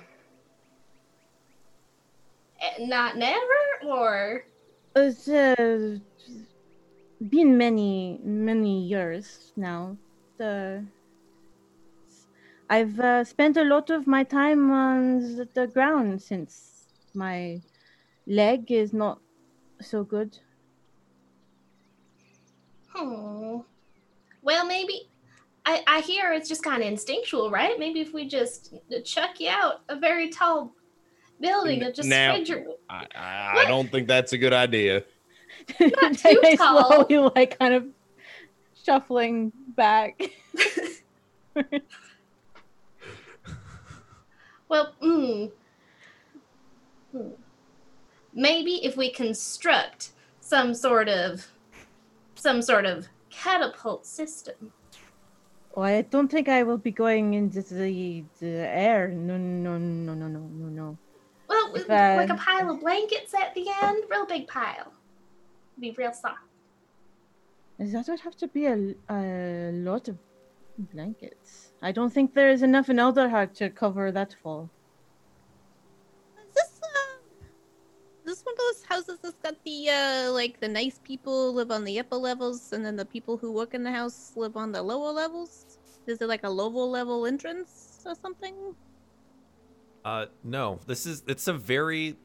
[2.79, 4.45] Not never, or
[4.97, 5.99] it's uh,
[7.29, 9.97] been many many years now
[10.37, 10.85] the
[12.69, 15.21] I've uh, spent a lot of my time on
[15.55, 17.61] the- ground since my
[18.27, 19.21] leg is not
[19.81, 20.39] so good.
[22.95, 23.59] Hmm.
[24.43, 25.09] Well, maybe.
[25.67, 27.79] I, I hear it's just kind of instinctual, right?
[27.79, 30.73] Maybe if we just chuck you out a very tall
[31.41, 32.65] building and just Now- spread your.
[32.89, 35.05] I, I, I don't think that's a good idea.
[35.79, 37.07] Not too They tall.
[37.09, 37.87] slowly, like, kind of
[38.85, 40.21] shuffling back.
[44.71, 45.51] Well, mm,
[47.11, 47.29] hmm.
[48.33, 51.49] maybe if we construct some sort of
[52.37, 54.73] some sort of catapult system.
[55.75, 59.09] Oh, I don't think I will be going into the, the air.
[59.09, 60.99] No, no, no, no, no, no, no.
[61.51, 64.93] Well, If, with, like a pile of blankets at the end, real big pile.
[65.81, 66.39] Be real soft.
[67.79, 70.17] That would have to be a, a lot of
[70.79, 71.73] blankets.
[71.83, 74.71] I don't think there is enough in Alderheart to cover that full.
[76.39, 77.17] Is this uh,
[78.25, 81.85] this one of those houses that's got the uh, like the nice people live on
[81.85, 84.83] the upper levels, and then the people who work in the house live on the
[84.83, 85.79] lower levels?
[86.07, 88.55] Is it like a lower level entrance or something?
[90.05, 92.17] Uh, no, this is it's a very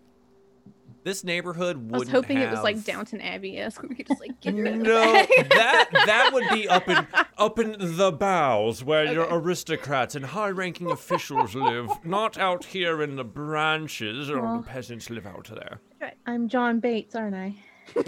[1.03, 3.81] this neighborhood I was wouldn't hoping it was like have- Downton Abbey esque.
[3.83, 7.05] We could just like get rid of No, the that that would be up in
[7.37, 13.17] up in the bowels where your aristocrats and high-ranking officials live, not out here in
[13.17, 14.57] the branches or Well.
[14.61, 15.79] the peasants live out there.
[16.25, 17.55] I'm John Bates, aren't I?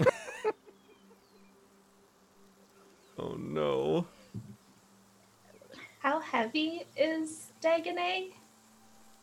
[3.20, 4.06] Oh no.
[6.00, 8.30] How heavy is Dagonet?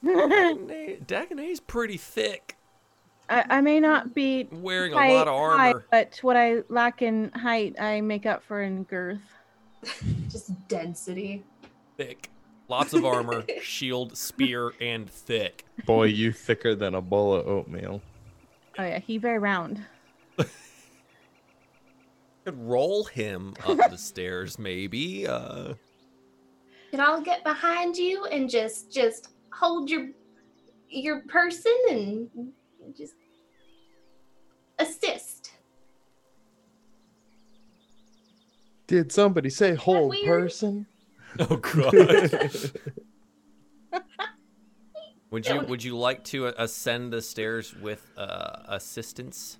[0.05, 2.55] Dagonet Dagonet's pretty thick,
[3.29, 5.85] I, I may not be wearing a lot of high, armor.
[5.89, 9.21] but what I lack in height, I make up for in girth.
[10.29, 11.43] Just density.
[11.97, 12.29] Thick.
[12.67, 15.65] Lots of armor, shield, spear, and thick.
[15.85, 18.01] Boy, you thicker than a bowl of oatmeal.
[18.77, 19.81] Oh yeah, he very round.
[22.45, 25.25] Could roll him up the stairs, maybe.
[25.27, 25.73] Uh,
[26.91, 30.09] Could I'll get behind you and just just hold your
[30.89, 32.29] your person and
[32.95, 33.15] just
[34.79, 35.51] assist.
[38.87, 40.87] Did somebody say hold person?
[41.37, 42.61] Oh god.
[45.31, 49.57] would you would you like to ascend the stairs with uh, assistance?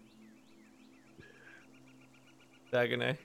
[2.72, 3.18] Dagonet?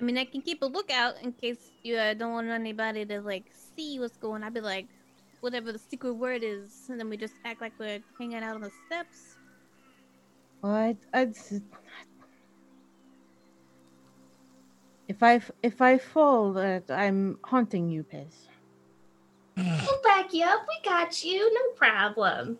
[0.00, 3.20] I mean, I can keep a lookout in case you uh, don't want anybody to
[3.20, 3.44] like
[3.76, 4.42] see what's going.
[4.42, 4.88] I'd be like,
[5.42, 8.62] whatever the secret word is, and then we just act like we're hanging out on
[8.62, 9.36] the steps.
[10.62, 11.34] Well, I'd, I'd
[15.08, 18.46] if I f- if I fall, uh, I'm haunting you, Pez.
[19.56, 20.64] We'll back you up.
[20.66, 21.52] We got you.
[21.52, 22.58] No problem.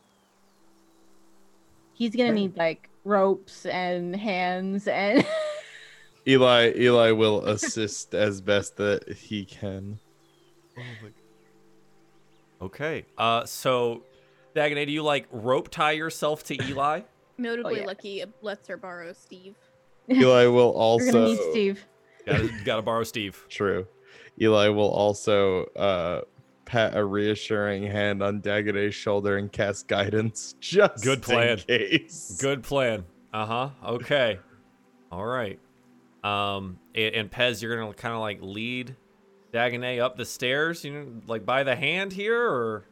[1.94, 5.26] He's gonna need like ropes and hands and
[6.28, 9.98] Eli Eli will assist as best that he can.
[12.62, 13.04] Okay.
[13.18, 14.04] Uh, so
[14.54, 17.00] Dagonet, do you like rope tie yourself to Eli?
[17.38, 17.86] Notably, yeah.
[17.86, 19.56] Lucky lets her borrow Steve.
[20.10, 21.84] Eli will we're gonna also need Steve.
[22.26, 23.44] gotta, gotta borrow Steve.
[23.48, 23.86] True.
[24.40, 26.22] Eli will also uh
[26.64, 31.58] pat a reassuring hand on Dagonet's shoulder and cast guidance just Good plan.
[31.68, 32.38] in case.
[32.40, 33.04] Good plan.
[33.32, 33.70] Uh huh.
[33.84, 34.38] Okay.
[35.10, 35.58] All right.
[36.24, 38.96] Um, and, and Pez, you're gonna kind of like lead
[39.52, 42.84] Dagonet up the stairs, you know, like by the hand here, or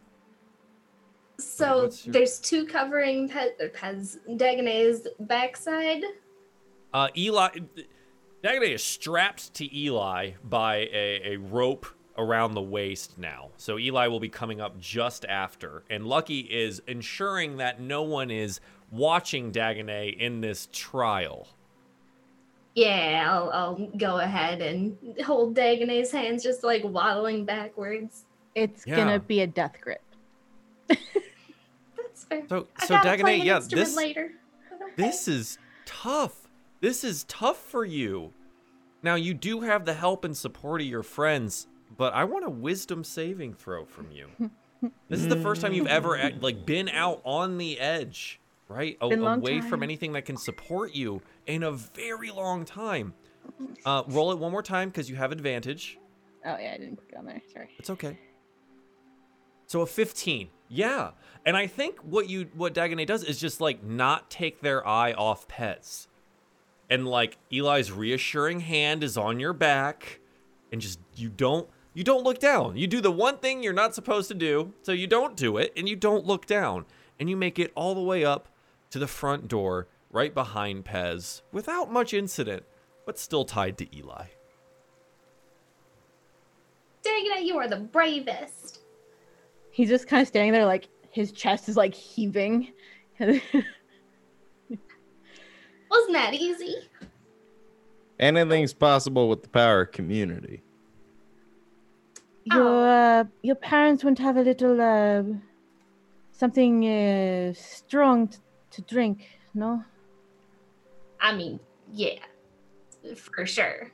[1.38, 6.03] So your- there's two covering Pez, Pez Dagonet's backside.
[6.92, 7.49] uh, Eli.
[8.44, 11.87] Dagonet is strapped to Eli by a, a rope
[12.18, 13.51] around the waist now.
[13.57, 18.31] So Eli will be coming up just after, and Lucky is ensuring that no one
[18.31, 21.49] is watching Dagonet in this trial.
[22.75, 28.25] Yeah, I'll, I'll go ahead and hold Dagonet's hands, just like waddling backwards.
[28.55, 28.97] It's Yeah.
[28.97, 30.03] gonna be a death grip.
[30.89, 32.43] That's fair.
[32.49, 34.31] So, I so gotta play Dagonet, an yeah, instrument this later.
[34.75, 34.93] Okay.
[34.97, 36.49] This is tough.
[36.81, 38.33] This is tough for you.
[39.03, 42.51] Now you do have the help and support of your friends, but I want a
[42.51, 44.29] wisdom saving throw from you.
[45.11, 48.39] This is the first time you've ever like been out on the edge,
[48.71, 48.97] right?
[49.01, 52.65] A- Been a long away from anything that can support you in a very long
[52.65, 53.13] time.
[53.85, 55.99] Uh, roll it one more time because you have advantage.
[56.47, 57.43] Oh yeah, I didn't it on there.
[57.53, 57.69] Sorry.
[57.79, 58.19] It's okay.
[59.67, 60.49] So a 15.
[60.69, 61.11] Yeah.
[61.45, 65.13] And I think what you what Dagonet does is just like not take their eye
[65.13, 66.07] off Pez.
[66.89, 70.21] And like Eli's reassuring hand is on your back
[70.73, 72.77] and just you don't you don't look down.
[72.77, 75.73] You do the one thing you're not supposed to do, so you don't do it
[75.77, 76.85] and you don't look down.
[77.19, 78.49] And you make it all the way up
[78.90, 82.64] to the front door right behind Pez without much incident,
[83.07, 84.26] but still tied to Eli.
[87.03, 88.81] Dagonet, you are the bravest.
[89.70, 92.72] He's just kind of standing there, like his chest is like heaving.
[93.18, 93.42] Wasn't
[96.12, 96.76] that easy?
[98.18, 100.62] Anything's possible with the power of community.
[102.44, 105.22] your uh, your parents wouldn't have a little uh,
[106.33, 108.38] something uh, strong t-
[108.71, 109.85] to drink, no?
[111.21, 111.61] I mean,
[111.93, 112.19] yeah,
[113.17, 113.91] for sure.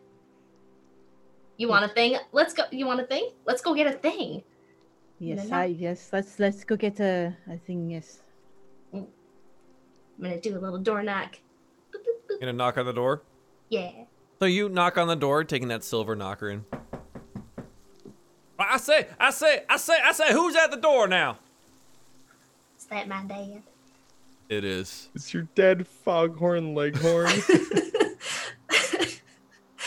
[1.56, 2.18] You want a thing?
[2.32, 2.64] Let's go.
[2.70, 3.30] You want a thing?
[3.46, 4.42] Let's go get a thing.
[5.18, 5.50] Yes.
[5.50, 6.10] I yes.
[6.12, 7.90] Let's let's go get a, a thing.
[7.90, 8.20] Yes.
[8.92, 9.06] I'm
[10.20, 11.38] gonna do a little door knock.
[11.92, 12.40] Boop, boop, boop.
[12.40, 13.22] Gonna knock on the door?
[13.68, 13.90] Yeah.
[14.38, 16.64] So you knock on the door, taking that silver knocker in.
[18.58, 21.38] I say, I say, I say, I say, who's at the door now?
[22.78, 23.62] Is that my dad?
[24.48, 25.08] It is.
[25.14, 27.26] It's your dead foghorn leghorn.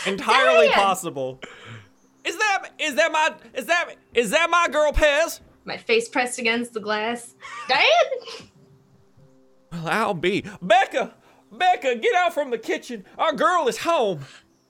[0.06, 0.74] Entirely Dad!
[0.74, 1.40] possible.
[2.24, 5.40] Is that is that my is that is that my girl Pez?
[5.64, 7.34] my face pressed against the glass.
[7.68, 7.84] Dad?
[9.72, 10.44] Well, I'll be.
[10.60, 11.14] Becca!
[11.52, 13.04] Becca, get out from the kitchen.
[13.18, 14.20] Our girl is home.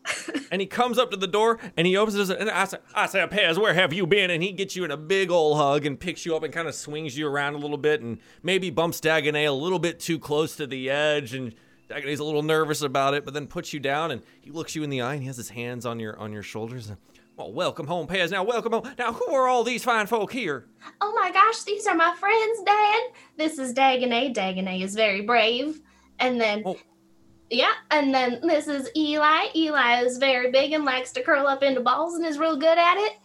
[0.51, 3.07] and he comes up to the door and he opens it and I say, I
[3.07, 4.31] say, Pez, where have you been?
[4.31, 6.69] And he gets you in a big old hug and picks you up and kind
[6.69, 10.19] of swings you around a little bit and maybe bumps Dagonet a little bit too
[10.19, 11.55] close to the edge and
[11.89, 14.83] Dagonet's a little nervous about it, but then puts you down and he looks you
[14.85, 16.89] in the eye and he has his hands on your on your shoulders.
[16.89, 16.99] And,
[17.37, 18.31] well, welcome home, Pez.
[18.31, 18.89] Now, welcome home.
[18.99, 20.67] Now, who are all these fine folk here?
[21.01, 23.01] Oh my gosh, these are my friends, Dad.
[23.37, 24.35] This is Dagonet.
[24.35, 25.81] Dagonet is very brave.
[26.19, 26.77] And then, Oh.
[27.51, 29.47] Yeah, and then this is Eli.
[29.55, 32.79] Eli is very big and likes to curl up into balls and is real good
[32.79, 33.19] at it.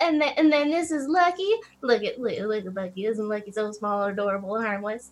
[0.00, 1.50] And then, and then this is Lucky.
[1.82, 3.06] Look at look, look at Lucky.
[3.06, 5.10] Isn't Lucky so small, adorable, and harmless?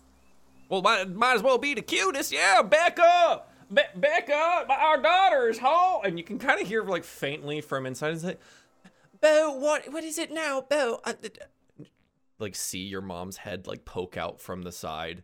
[0.69, 2.31] Well, might, might as well be the cutest.
[2.31, 3.43] Yeah, Becca!
[3.73, 6.01] Be- Becca, our daughter is home.
[6.03, 8.13] And you can kind of hear like faintly from inside.
[8.13, 8.39] It's like,
[9.21, 10.99] Bo, what, what is it now, Bo?
[11.03, 11.85] Uh, I-
[12.39, 15.23] like see your mom's head like poke out from the side.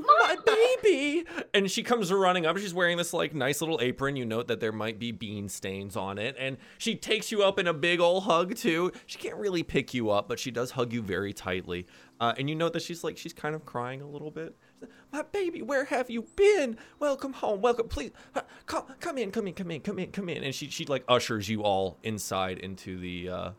[0.00, 0.36] My
[0.82, 2.58] baby and she comes running up.
[2.58, 4.16] She's wearing this like nice little apron.
[4.16, 6.36] You note that there might be bean stains on it.
[6.38, 8.92] And she takes you up in a big old hug too.
[9.06, 11.86] She can't really pick you up but she does hug you very tightly.
[12.20, 14.56] Uh, and you note that she's like she's kind of crying a little bit.
[15.12, 16.78] My baby where have you been?
[16.98, 17.60] Welcome home.
[17.60, 17.88] Welcome.
[17.88, 20.42] Please uh, come come in come in come in come in come in.
[20.44, 23.50] And she she like ushers you all inside into the uh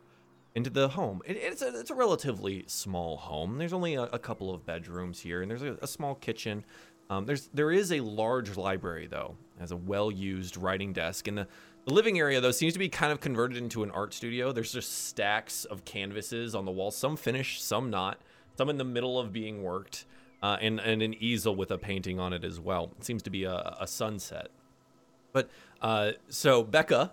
[0.56, 1.22] into the home.
[1.26, 3.58] It, it's a it's a relatively small home.
[3.58, 6.66] There's only a, a couple of bedrooms here, and there's a, a small kitchen.
[7.10, 11.48] Um, there's there is a large library though, has a well-used writing desk, and the
[11.86, 14.52] the living area though seems to be kind of converted into an art studio.
[14.52, 18.20] There's just stacks of canvases on the wall, some finished, some not,
[18.58, 20.06] some in the middle of being worked,
[20.44, 22.92] uh, and and an easel with a painting on it as well.
[22.98, 24.50] It seems to be a, a sunset.
[25.32, 25.50] But
[25.82, 27.12] uh, so Becca,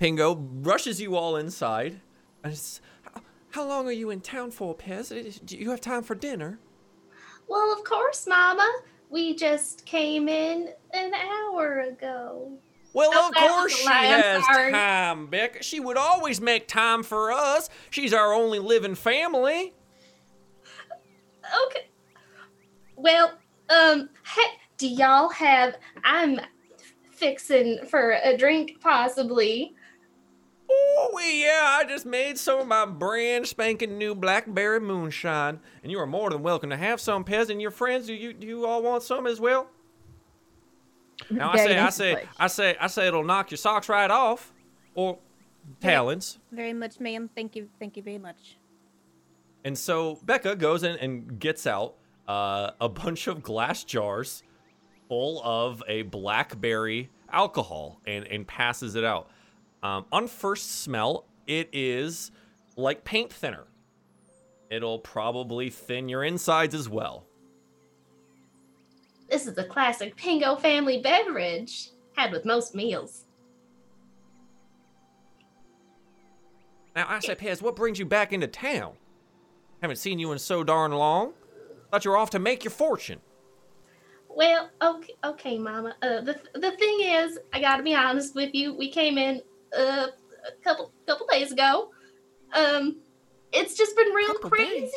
[0.00, 2.00] Pingo rushes you all inside.
[2.44, 2.80] It's,
[3.50, 5.44] how, long are you in town for, Pez?
[5.44, 6.58] Do you have time for dinner?
[7.48, 8.70] Well, of course, Mama.
[9.10, 12.52] We just came in an hour ago.
[12.92, 15.62] Well, Oh, of course she has time, Becca.
[15.62, 17.68] She would always make time for us.
[17.90, 19.72] She's our only living family.
[21.66, 21.88] Okay.
[22.96, 23.32] Well,
[23.68, 25.76] um, hey, do y'all have?
[26.04, 26.40] I'm
[27.12, 29.74] fixing for a drink, possibly.
[30.76, 35.60] Oh, yeah, I just made some of my brand spanking new blackberry moonshine.
[35.82, 37.50] And you are more than welcome to have some, Pez.
[37.50, 39.68] And your friends, do you, do you all want some as well?
[41.30, 42.24] Now I say, I say.
[42.38, 44.52] I say, I say, it'll knock your socks right off,
[44.94, 45.18] or
[45.80, 46.38] talons.
[46.50, 47.30] Very much, ma'am.
[47.34, 47.68] Thank you.
[47.78, 48.56] Thank you very much.
[49.64, 51.94] And so Becca goes in and gets out
[52.28, 54.42] uh, a bunch of glass jars
[55.08, 59.30] full of a blackberry alcohol and and passes it out.
[59.84, 62.32] Um, on first smell, it is
[62.74, 63.66] like paint thinner.
[64.70, 67.26] It'll probably thin your insides as well.
[69.28, 73.26] This is a classic Pingo family beverage, had with most meals.
[76.96, 78.94] Now I say, Pez, what brings you back into town?
[79.82, 81.34] Haven't seen you in so darn long.
[81.90, 83.20] Thought you were off to make your fortune.
[84.30, 85.94] Well, okay, okay, Mama.
[86.02, 88.74] Uh, the the thing is, I gotta be honest with you.
[88.74, 89.42] We came in
[89.76, 90.06] uh,
[90.46, 91.90] a couple couple days ago.
[92.54, 93.00] Um,
[93.52, 94.80] it's just been real Couple crazy.
[94.80, 94.92] days?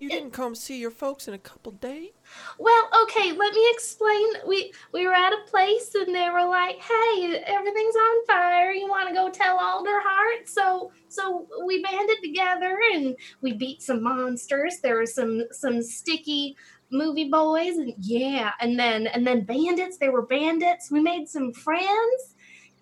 [0.00, 2.10] You didn't come see your folks in a couple days?
[2.58, 4.26] Well, okay, let me explain.
[4.48, 8.72] We we were at a place and they were like, "Hey, everything's on fire.
[8.72, 14.02] You want to go tell Alderheart?" So so we banded together and we beat some
[14.02, 14.80] monsters.
[14.82, 16.56] There were some some sticky
[16.90, 19.98] movie boys and yeah, and then and then bandits.
[19.98, 20.90] There were bandits.
[20.90, 22.31] We made some friends.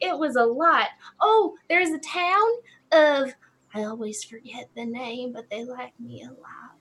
[0.00, 0.88] It was a lot.
[1.20, 2.48] Oh, there's a town
[2.92, 3.34] of
[3.74, 6.74] I always forget the name, but they like me a lot.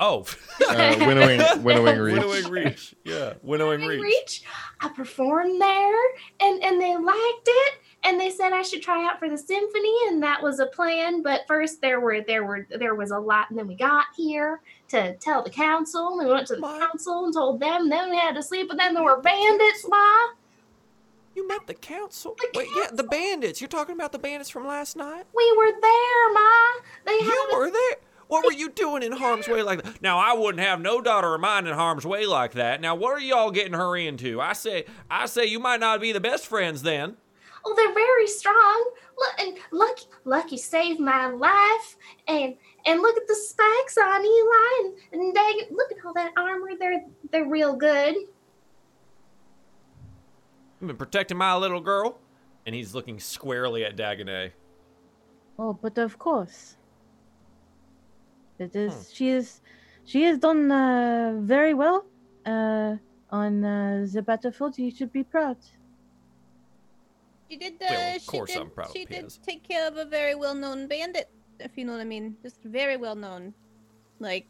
[0.00, 0.26] Oh,
[0.68, 2.14] Uh, winnowing, winnowing reach.
[2.14, 2.94] Winnowing Reach.
[3.04, 4.02] Yeah, Winnowing Winnowing Reach.
[4.02, 4.42] Reach.
[4.80, 6.00] I performed there
[6.40, 9.94] and and they liked it and they said I should try out for the symphony
[10.08, 13.50] and that was a plan but first there were there were there was a lot
[13.50, 16.78] and then we got here to tell the council and we went to the Ma.
[16.78, 20.26] council and told them then we had to sleep but then there were bandits ma
[21.34, 22.36] You met the council?
[22.38, 23.60] The Wait, yeah, the bandits.
[23.60, 25.24] You're talking about the bandits from last night?
[25.34, 26.70] we were there ma
[27.06, 27.96] they had You were there.
[28.28, 30.00] What were you doing in harm's way like that?
[30.00, 32.80] Now I wouldn't have no daughter of mine in harm's way like that.
[32.80, 34.40] Now what are y'all getting her into?
[34.40, 37.16] I say, I say you might not be the best friends then.
[37.66, 38.90] Oh, they're very strong.
[39.16, 41.96] Look, and Lucky, Lucky saved my life.
[42.28, 42.54] And
[42.86, 46.70] and look at the spikes on Eli, and, and dang, look at all that armor.
[46.78, 48.16] They're they're real good.
[50.80, 52.18] You've been protecting my little girl,
[52.66, 54.50] and he's looking squarely at Dagonet.
[55.58, 56.76] Oh, but of course.
[58.58, 59.10] It is.
[59.12, 59.60] She is.
[60.04, 62.04] She has done uh, very well
[62.44, 62.96] uh,
[63.30, 64.78] on uh, the battlefield.
[64.78, 65.56] You should be proud.
[67.50, 67.74] She did.
[67.74, 70.04] Uh, Well, of she course did, I'm proud of She did take care of a
[70.04, 72.36] very well-known bandit, if you know what I mean.
[72.42, 73.54] Just very well known.
[74.18, 74.46] Like,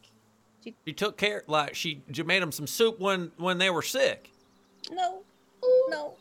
[0.64, 4.31] She took care, like she, she made them some soup when when they were sick.
[4.91, 5.22] no,
[5.89, 6.15] no,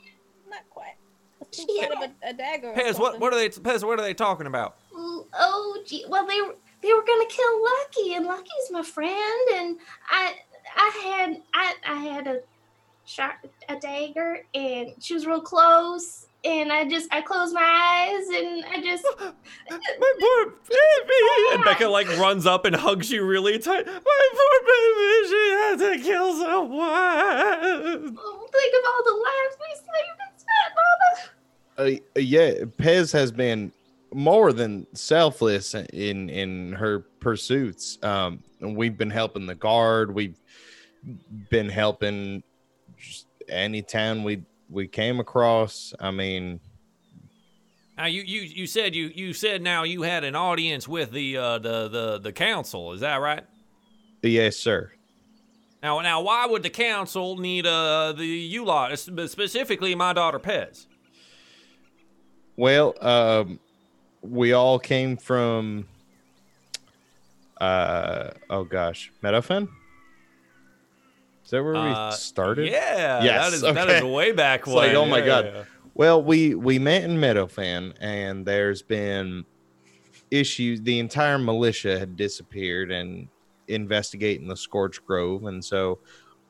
[0.49, 0.95] not quite.
[1.41, 2.71] A She out of a, a dagger.
[2.71, 3.49] or Pez, what what are they?
[3.49, 4.75] Pez, what are they talking about?
[4.95, 6.05] Oh, gee.
[6.07, 9.77] Well, they were they were gonna kill Lucky, and Lucky's my friend, and
[10.09, 10.35] I
[10.75, 12.39] I had I I had a
[13.05, 13.35] shot
[13.69, 18.65] a dagger, and she was real close, and I just I close my eyes, and
[18.65, 21.53] I just My poor baby.
[21.53, 23.85] And Becca like runs up and hugs you really tight.
[23.85, 28.17] My poor baby, she had to kill someone.
[28.19, 31.97] oh, think of all the lives we saved instead, Mama.
[32.15, 33.71] Uh, yeah, Pez has been
[34.13, 37.97] more than selfless in in her pursuits.
[38.03, 40.13] Um, and we've been helping the guard.
[40.13, 40.37] We've
[41.49, 42.43] been helping
[42.97, 44.43] just any town we
[44.73, 45.93] we came across.
[45.99, 46.59] I mean,
[47.97, 51.37] Now you, you you said you you said now you had an audience with the
[51.37, 52.91] uh, the the the council.
[52.93, 53.45] Is that right?
[54.23, 54.91] yes, sir.
[55.81, 60.87] Now now why would the council need uh the you lot specifically my daughter Pez?
[62.55, 63.59] Well, um,
[64.21, 65.85] we all came from.
[67.61, 69.69] Uh oh gosh, Meadowfen.
[71.53, 72.71] That where Uh, we started?
[72.71, 73.97] Yeah, Yes, that is that okay.
[73.99, 74.75] is way back It's when.
[74.87, 75.45] like, oh my Yeah, God.
[75.45, 75.63] yeah.
[75.93, 79.45] Well, we we met in Meadowfen, and there's been
[80.31, 80.81] issues.
[80.81, 83.27] The entire militia had disappeared and
[83.67, 85.99] investigating the Scorch Grove, and so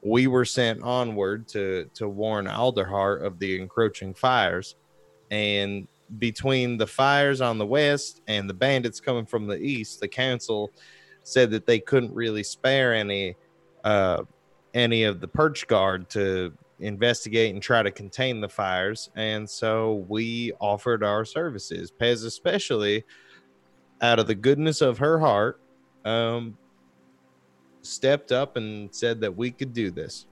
[0.02, 4.76] we were sent onward to to warn Alderheart of the encroaching fires.
[5.32, 5.88] And
[6.20, 10.72] between the fires on the west and the bandits coming from the east, the council
[11.24, 13.36] said that they couldn't really spare any
[13.84, 14.24] uh,
[14.74, 19.10] any of the perch guard to investigate and try to contain the fires.
[19.16, 21.92] And so we offered our services.
[21.92, 23.04] Pez, especially
[24.02, 25.60] out of the goodness of her heart,
[26.06, 26.58] um,
[27.82, 30.28] stepped up and said that we could do this.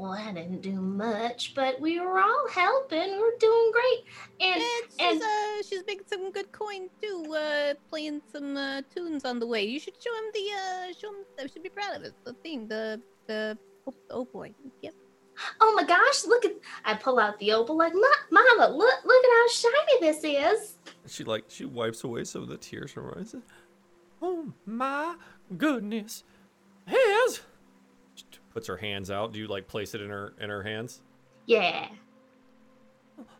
[0.00, 3.18] Well, I didn't do much, but we were all helping.
[3.20, 4.00] We're doing great.
[4.40, 8.80] And And and- she's uh she's making some good coin too, uh playing some uh
[8.94, 9.62] tunes on the way.
[9.64, 12.14] You should show him the uh show him I should be proud of it.
[12.24, 14.54] The thing, the the oh, oh boy.
[14.80, 14.94] Yep.
[15.60, 16.52] oh my gosh, look at!
[16.86, 20.78] I pull out the opal like, "Ma- Mama, look, look at how shiny this is.
[21.08, 23.34] She like she wipes away some of the tears from her eyes.
[24.22, 25.14] Oh my
[25.58, 26.24] goodness,
[26.88, 27.40] Pez!
[28.50, 29.32] She t- puts her hands out.
[29.32, 31.00] Do you like place it in her in her hands?
[31.46, 31.88] Yeah.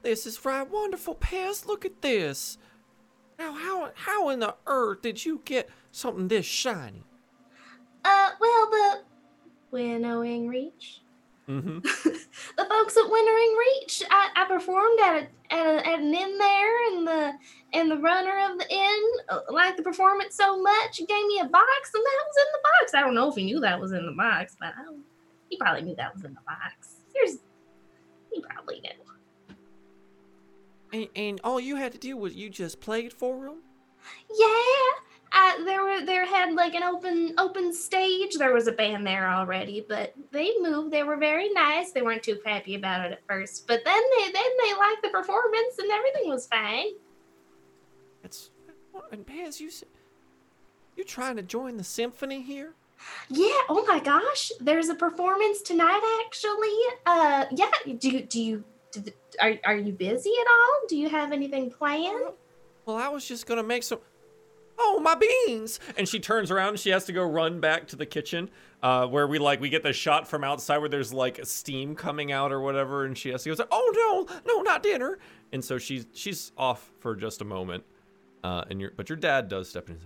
[0.02, 1.66] This is right wonderful, Pez.
[1.66, 2.58] Look at this.
[3.38, 7.04] Now, how how in the earth did you get something this shiny?
[8.04, 9.02] Uh, well, the
[9.70, 11.00] winnowing reach.
[11.50, 11.78] Mm-hmm.
[11.82, 16.38] the folks at Winnowing Reach, I, I performed at a, at, a, at an inn
[16.38, 17.32] there, and the
[17.72, 21.40] and the runner of the inn uh, liked the performance so much, he gave me
[21.40, 22.94] a box, and that was in the box.
[22.94, 25.02] I don't know if he knew that was in the box, but I don't,
[25.48, 26.96] he probably knew that was in the box.
[27.12, 27.38] There's,
[28.32, 28.90] he probably knew.
[30.92, 33.56] And, and all you had to do was you just played for him.
[34.38, 34.46] Yeah,
[35.64, 38.34] There were there had like an open open stage.
[38.34, 40.92] There was a band there already, but they moved.
[40.92, 41.92] They were very nice.
[41.92, 45.10] They weren't too happy about it at first, but then they then they liked the
[45.10, 46.88] performance and everything was fine.
[48.22, 48.50] It's
[49.12, 49.70] and Pez, you
[50.96, 52.74] you trying to join the symphony here?
[53.28, 53.60] Yeah.
[53.68, 56.22] Oh my gosh, there's a performance tonight.
[56.26, 56.76] Actually,
[57.06, 57.70] uh, yeah.
[57.98, 59.02] Do you do you do
[59.40, 60.80] are are you busy at all?
[60.88, 62.32] Do you have anything planned?
[62.84, 64.00] Well, I was just gonna make some.
[64.82, 65.78] Oh my beans!
[65.96, 66.70] And she turns around.
[66.70, 68.48] and She has to go run back to the kitchen,
[68.82, 72.32] uh, where we like we get the shot from outside where there's like steam coming
[72.32, 73.64] out or whatever, and she has to go.
[73.70, 75.18] Oh no, no, not dinner!
[75.52, 77.84] And so she's she's off for just a moment,
[78.42, 79.98] uh, and your but your dad does step in.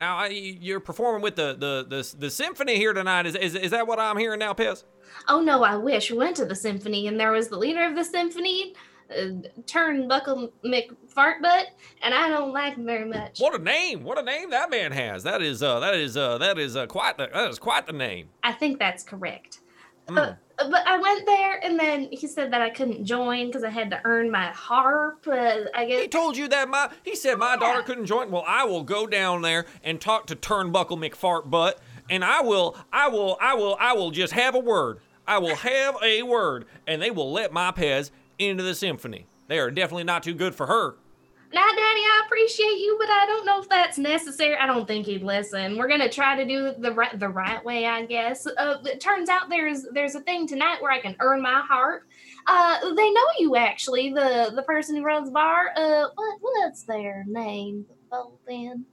[0.00, 3.24] Now I, you're performing with the, the the the symphony here tonight.
[3.24, 4.84] Is, is is that what I'm hearing now, Piz?
[5.26, 6.10] Oh no, I wish.
[6.10, 8.74] We went to the symphony and there was the leader of the symphony,
[9.10, 11.64] Turnbuckle McFartbutt,
[12.02, 13.38] and I don't like him very much.
[13.38, 14.02] What a name!
[14.04, 15.22] What a name that man has.
[15.22, 17.92] That is uh that is uh that is uh quite the that is quite the
[17.92, 18.30] name.
[18.42, 19.60] I think that's correct.
[20.08, 20.18] Mm.
[20.18, 23.70] Uh, but I went there and then he said that I couldn't join because I
[23.70, 25.26] had to earn my harp.
[25.26, 28.30] Uh, I He told you that my he said my daughter couldn't join.
[28.30, 31.74] Well, I will go down there and talk to Turnbuckle McFartbutt,
[32.08, 35.00] and I will I will I will I will just have a word.
[35.26, 39.26] I will have a word, and they will let my Pez into the symphony.
[39.48, 40.96] They are definitely not too good for her.
[41.52, 44.56] Now, Daddy, I appreciate you, but I don't know if that's necessary.
[44.56, 45.78] I don't think he'd listen.
[45.78, 48.46] We're gonna try to do the right the right way, I guess.
[48.46, 52.02] Uh, it turns out there's there's a thing tonight where I can earn my harp.
[52.48, 55.70] Uh, they know you actually, the the person who runs the bar.
[55.76, 57.86] Uh, what what's their name?
[58.10, 58.84] Both in.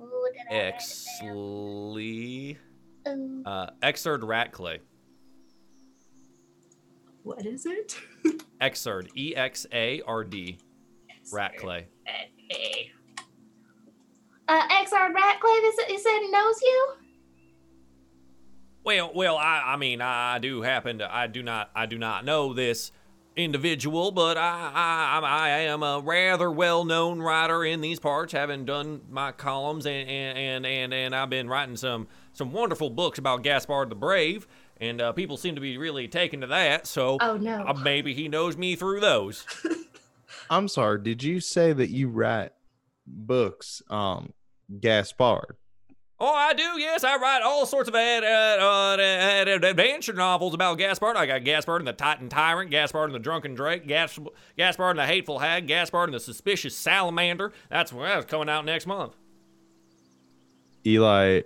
[0.00, 0.80] Ooh, did I write it
[1.20, 1.34] down?
[1.34, 2.56] Exley,
[3.44, 4.80] uh, Exard Ratclay.
[7.22, 7.96] What is it?
[8.60, 10.58] Exard, E X A R D,
[11.32, 11.86] Ratclay.
[12.04, 12.92] Hey.
[14.48, 16.92] Uh, XR Ratcliffe, is he said he knows you?
[18.82, 22.24] Well, well, I, I mean, I do happen to, I do not, I do not
[22.24, 22.90] know this
[23.38, 28.64] individual, but I, I, I I am a rather well-known writer in these parts, having
[28.64, 33.18] done my columns and and and and, and I've been writing some some wonderful books
[33.18, 34.48] about Gaspard the Brave,
[34.80, 36.86] and uh, people seem to be really taking to that.
[36.86, 37.64] So Oh no.
[37.66, 39.44] uh, maybe he knows me through those.
[40.50, 41.00] I'm sorry.
[41.02, 42.52] Did you say that you write
[43.06, 44.32] books, um,
[44.80, 45.56] Gaspard?
[46.20, 46.80] Oh, I do.
[46.80, 51.16] Yes, I write all sorts of ad, ad, uh, ad, ad- adventure novels about Gaspard.
[51.16, 54.18] I got Gaspard and the Titan Tyrant, Gaspard and the Drunken Drake, Gas,
[54.56, 57.52] Gaspard and the Hateful Hag, Gaspard and the Suspicious Salamander.
[57.70, 59.14] That's that's coming out next month.
[60.86, 61.42] Eli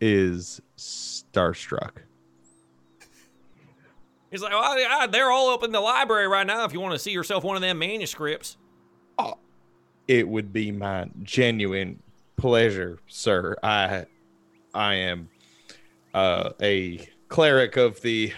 [0.00, 1.98] is starstruck.
[4.30, 6.64] He's like, well, yeah, they're all up in the library right now.
[6.64, 8.56] If you want to see yourself one of them manuscripts.
[10.06, 12.02] It would be my genuine
[12.36, 13.56] pleasure, sir.
[13.62, 14.06] I
[14.72, 15.28] I am
[16.14, 18.32] uh, a cleric of the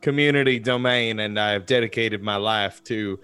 [0.00, 3.18] community domain, and I've dedicated my life to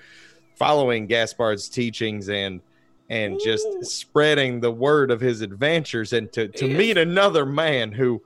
[0.56, 2.60] following Gaspard's teachings and
[3.08, 8.22] and just spreading the word of his adventures, and to to meet another man who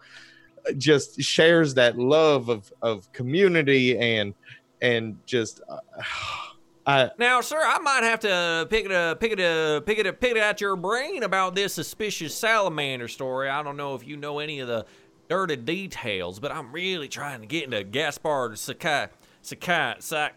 [0.77, 4.35] just shares that love of of community and
[4.81, 5.61] and just.
[5.69, 5.79] Uh,
[6.89, 10.07] I, Now, sir, I might have to pick it up, pick it up, pick it
[10.07, 13.49] up, pick it out your brain about this suspicious salamander story.
[13.49, 14.87] I don't know if you know any of the
[15.29, 19.09] dirty details, but I'm really trying to get into Gaspard Sakai,
[19.43, 20.33] Sakai, Psych,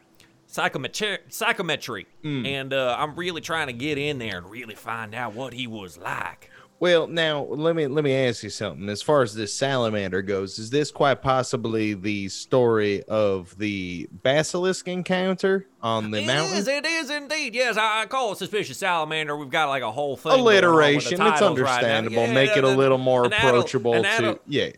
[0.48, 2.48] psychometry, psychometry, Mm.
[2.48, 5.68] and uh, I'm really trying to get in there and really find out what he
[5.68, 6.49] was like.
[6.82, 8.88] Well, now let me let me ask you something.
[8.88, 14.88] As far as this salamander goes, is this quite possibly the story of the basilisk
[14.88, 16.58] encounter on the It mountain?
[16.58, 17.54] is, it is indeed.
[17.54, 19.36] Yes, I, I call it suspicious salamander.
[19.36, 20.30] We've got like a whole thing.
[20.32, 21.12] going on with the Alliteration.
[21.14, 22.28] It's titles right understandable.
[22.28, 24.70] Yeah, Make it a little more an adult- approachable to adult- yeah.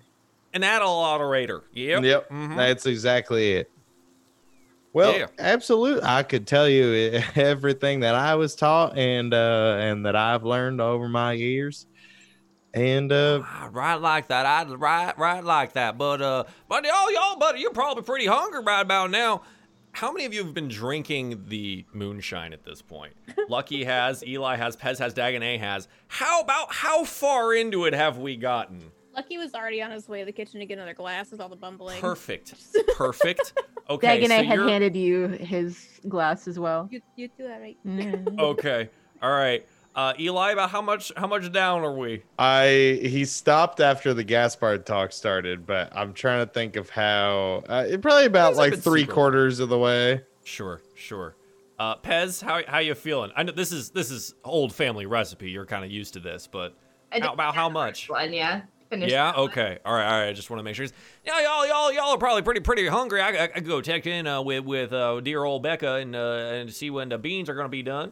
[0.56, 1.62] An adulterator.
[1.74, 2.04] Yep.
[2.04, 2.30] Yep.
[2.32, 2.58] Mhm.
[2.58, 3.72] That's exactly it.
[4.92, 5.28] Well, Yeah.
[5.40, 6.04] absolutely.
[6.04, 10.82] I could tell you everything that I was taught and uh and that I've learned
[10.82, 11.86] over my years.
[12.74, 14.46] And uh Ah, right like that.
[14.46, 15.98] I'd right, right like that.
[15.98, 19.42] But uh, but y'all, y'all, buddy, you're probably pretty hungry right about now.
[19.94, 23.14] How many of you have been drinking the moonshine at this point?
[23.50, 25.88] Lucky has, Eli has, Pez has, Dagonet has.
[26.08, 28.92] How about how far into it have we gotten?
[29.14, 31.50] Lucky was already on his way to the kitchen to get another glass with all
[31.50, 32.00] the bumbling.
[32.00, 32.54] Perfect,
[32.96, 33.54] perfect.
[33.90, 36.88] Okay, Dagonet so had you're handed you his glass as well.
[36.90, 37.78] You, you do that right.
[37.86, 38.40] Mm.
[38.40, 38.90] okay.
[39.22, 42.24] All right, uh, Eli, about how much how much down are we?
[42.40, 47.64] I he stopped after the Gaspard talk started, but I'm trying to think of how
[47.68, 50.22] uh, it probably about like three super- quarters of the way.
[50.44, 51.36] Sure, sure.
[51.78, 53.32] Uh, Pez, how how you feeling?
[53.36, 55.50] I know this is this is old family recipe.
[55.50, 56.76] You're kind of used to this, but
[57.12, 58.10] I did How- about how much?
[58.10, 58.62] One, yeah.
[58.90, 59.32] Finished Yeah.
[59.32, 59.50] that one.
[59.50, 59.80] Okay.
[59.86, 60.06] All right.
[60.06, 60.28] All right.
[60.28, 60.86] I just want to make sure.
[61.26, 61.42] Yeah.
[61.42, 61.66] Y'all.
[61.66, 61.92] Y'all.
[61.94, 63.22] Y'all are probably pretty pretty hungry.
[63.22, 66.20] I, I, I go check in uh, with with uh, dear old Becca and uh,
[66.54, 68.12] and see when the beans are gonna be done.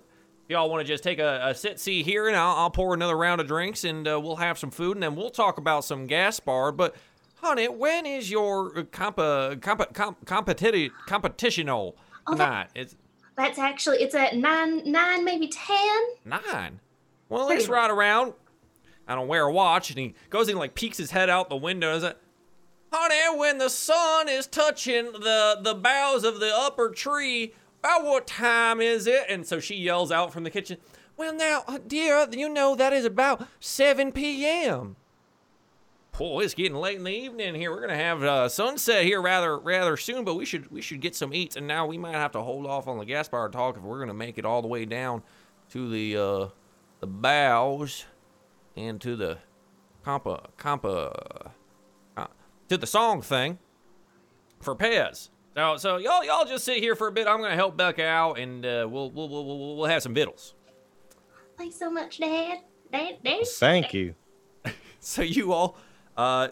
[0.49, 3.15] Y'all want to just take a, a sit see here, and I'll, I'll pour another
[3.15, 6.07] round of drinks, and uh, we'll have some food, and then we'll talk about some
[6.07, 6.75] Gaspard.
[6.75, 6.95] But
[7.35, 11.93] honey, when is your uh, compa comp comp competitive competitional
[12.25, 12.69] Oh, that- night?
[12.73, 12.95] It's
[13.37, 16.01] That's actually it's at nine nine maybe ten.
[16.25, 16.79] Nine.
[17.29, 18.33] Well, Pretty it's right around.
[19.07, 21.55] I don't wear a watch, and he goes and like peeks his head out the
[21.57, 21.89] window.
[21.89, 22.17] And is like,
[22.91, 28.27] honey, when the sun is touching the the boughs of the upper tree, about what
[28.27, 29.25] time is it?
[29.29, 30.77] And so she yells out from the kitchen.
[31.17, 34.95] Well, now, uh, dear, you know that is about 7 p.m.
[36.17, 37.71] Boy, it's getting late in the evening here.
[37.71, 41.15] We're gonna have uh, sunset here rather rather soon, but we should we should get
[41.15, 41.55] some eats.
[41.55, 44.13] And now we might have to hold off on the Gaspard talk if we're gonna
[44.13, 45.23] make it all the way down
[45.71, 46.47] to the uh,
[46.99, 48.05] the bows
[48.75, 49.37] and to the
[50.05, 51.51] compa compa
[52.17, 52.27] uh,
[52.67, 53.59] to the song thing
[54.59, 55.29] for Pez.
[55.59, 57.27] So so y'all y'all just sit here for a bit.
[57.27, 60.53] I'm gonna help Becca out, and uh, we'll, we'll we'll we'll we'll have some vittles.
[61.57, 62.59] Thanks so much, Dad.
[62.89, 63.45] Dad, Dad.
[63.45, 64.15] Thank you.
[65.01, 65.77] So you all,
[66.17, 66.49] uh,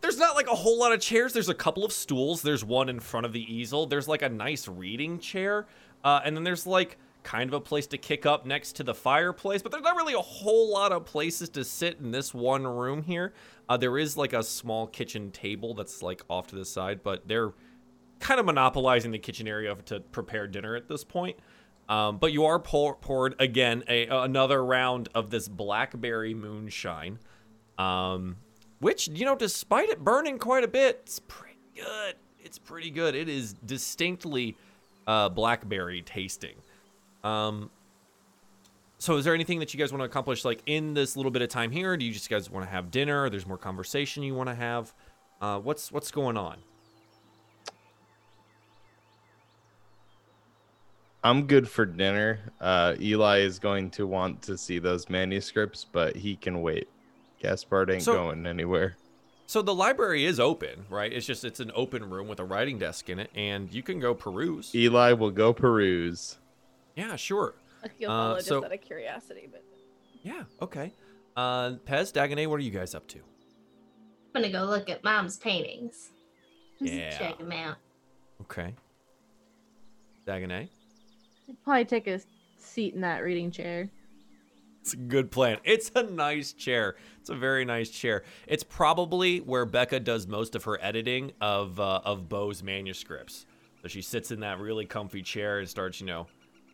[0.00, 1.34] there's not like a whole lot of chairs.
[1.34, 2.40] There's a couple of stools.
[2.40, 3.84] There's one in front of the easel.
[3.84, 5.66] There's like a nice reading chair,
[6.02, 8.94] uh, and then there's like kind of a place to kick up next to the
[8.94, 9.60] fireplace.
[9.60, 13.02] But there's not really a whole lot of places to sit in this one room
[13.02, 13.34] here.
[13.68, 17.28] Uh, there is like a small kitchen table that's like off to the side, but
[17.28, 17.52] they're
[18.22, 21.36] kind of monopolizing the kitchen area to prepare dinner at this point.
[21.88, 27.18] Um, but you are pour- poured again a another round of this blackberry moonshine,
[27.76, 28.36] um,
[28.78, 32.14] which you know, despite it burning quite a bit, it's pretty good.
[32.38, 33.14] It's pretty good.
[33.14, 34.56] It is distinctly
[35.06, 36.54] uh, blackberry tasting.
[37.24, 37.70] Um,
[38.98, 41.42] so, is there anything that you guys want to accomplish, like in this little bit
[41.42, 41.96] of time here?
[41.96, 43.28] Do you just guys want to have dinner?
[43.28, 44.94] There's more conversation you want to have.
[45.40, 46.58] Uh, what's what's going on?
[51.24, 52.40] I'm good for dinner.
[52.60, 56.88] Uh, Eli is going to want to see those manuscripts, but he can wait.
[57.40, 58.96] Gaspard ain't So- going anywhere.
[59.46, 61.12] So the library is open, right?
[61.12, 64.00] It's just it's an open room with a writing desk in it, and you can
[64.00, 64.74] go peruse.
[64.74, 66.38] Eli will go peruse.
[66.96, 67.54] Yeah, sure.
[67.82, 69.62] Like you'll Uh, follow so- just out of curiosity, but
[70.22, 70.44] Yeah.
[70.62, 70.92] Okay.
[71.36, 73.18] Uh, Pez, Dagonet, what are you guys up to?
[74.34, 76.12] I'm gonna go look at mom's paintings.
[76.80, 77.18] Just Yeah.
[77.18, 77.76] Check them out.
[78.42, 78.74] Okay.
[80.26, 80.68] Dagonet.
[81.64, 82.20] Probably take a
[82.58, 83.90] seat in that reading chair.
[84.80, 85.58] It's a good plan.
[85.62, 86.96] It's a nice chair.
[87.20, 88.24] It's a very nice chair.
[88.48, 93.46] It's probably where Becca does most of her editing of uh, of Bo's manuscripts.
[93.82, 96.26] So she sits in that really comfy chair and starts, you know,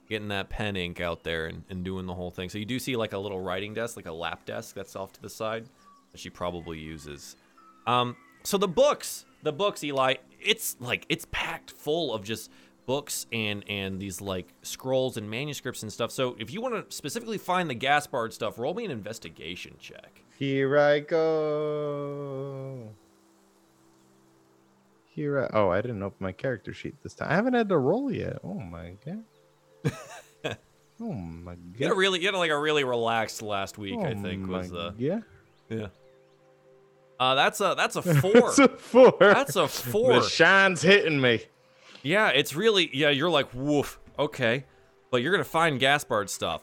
[0.09, 2.49] getting that pen ink out there and, and doing the whole thing.
[2.49, 5.13] So you do see like a little writing desk, like a lap desk that's off
[5.15, 5.67] to the side
[6.13, 7.37] that she probably uses.
[7.87, 12.51] Um, so the books, the books, Eli, it's like it's packed full of just
[12.89, 16.11] books and and these like scrolls and manuscripts and stuff.
[16.11, 20.23] So if you want to specifically find the Gaspard stuff, roll me an investigation check.
[20.39, 22.89] Here I go.
[25.11, 27.31] Here I oh, I didn't open my character sheet this time.
[27.31, 28.39] I haven't had to roll yet.
[28.43, 29.25] Oh my god.
[31.03, 31.75] oh my god.
[31.77, 33.99] You had a really, you had like a really relaxed last week.
[33.99, 35.21] I Oh think my was uh, yeah.
[35.69, 35.89] yeah.
[37.21, 38.33] Uh, that's a that's a four.
[38.33, 39.15] That's a four.
[39.19, 40.15] that's a four.
[40.15, 41.43] The shine's hitting me.
[42.03, 43.11] Yeah, it's really yeah.
[43.11, 43.99] You're like woof.
[44.19, 44.65] Okay,
[45.11, 46.63] but you're gonna find Gaspard stuff.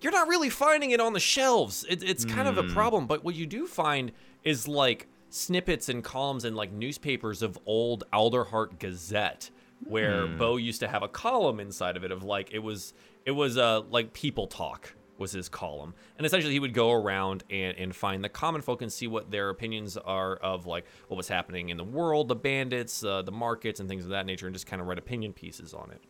[0.00, 1.84] You're not really finding it on the shelves.
[1.88, 2.72] It, it's kind of a Hmm.
[2.72, 3.06] problem.
[3.06, 4.12] But what you do find
[4.44, 9.50] is like snippets and columns and like newspapers of old Alderheart Gazette,
[9.84, 10.36] where Hmm.
[10.38, 12.92] Bo used to have a column inside of it of like it was
[13.24, 15.94] it was uh like people talk was his column.
[16.16, 19.30] And essentially he would go around and, and find the common folk and see what
[19.30, 23.32] their opinions are of like what was happening in the world the bandits uh, the
[23.32, 26.02] markets and things of that nature and just kind of write opinion pieces on it.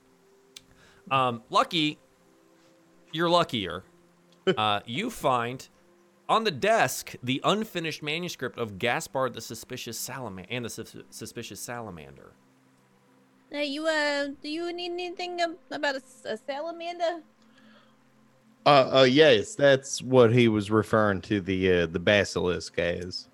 [1.12, 1.98] Um, lucky
[3.12, 3.84] you're luckier.
[4.56, 5.68] Uh, you find
[6.28, 11.58] on the desk the unfinished manuscript of gaspard the suspicious salamander and the sus- suspicious
[11.58, 12.32] salamander.
[13.52, 17.22] Uh, you uh, do you need anything um, about a salamander?
[18.66, 23.28] Uh, uh yes, that's what he was referring to the uh, the basilisk as.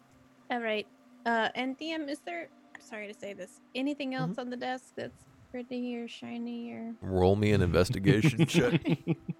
[0.50, 0.86] All right.
[1.24, 2.48] Uh, and DM, is there?
[2.74, 3.60] I'm sorry to say this.
[3.74, 6.94] Anything else on the desk that's pretty or shiny or?
[7.00, 8.80] roll me an investigation check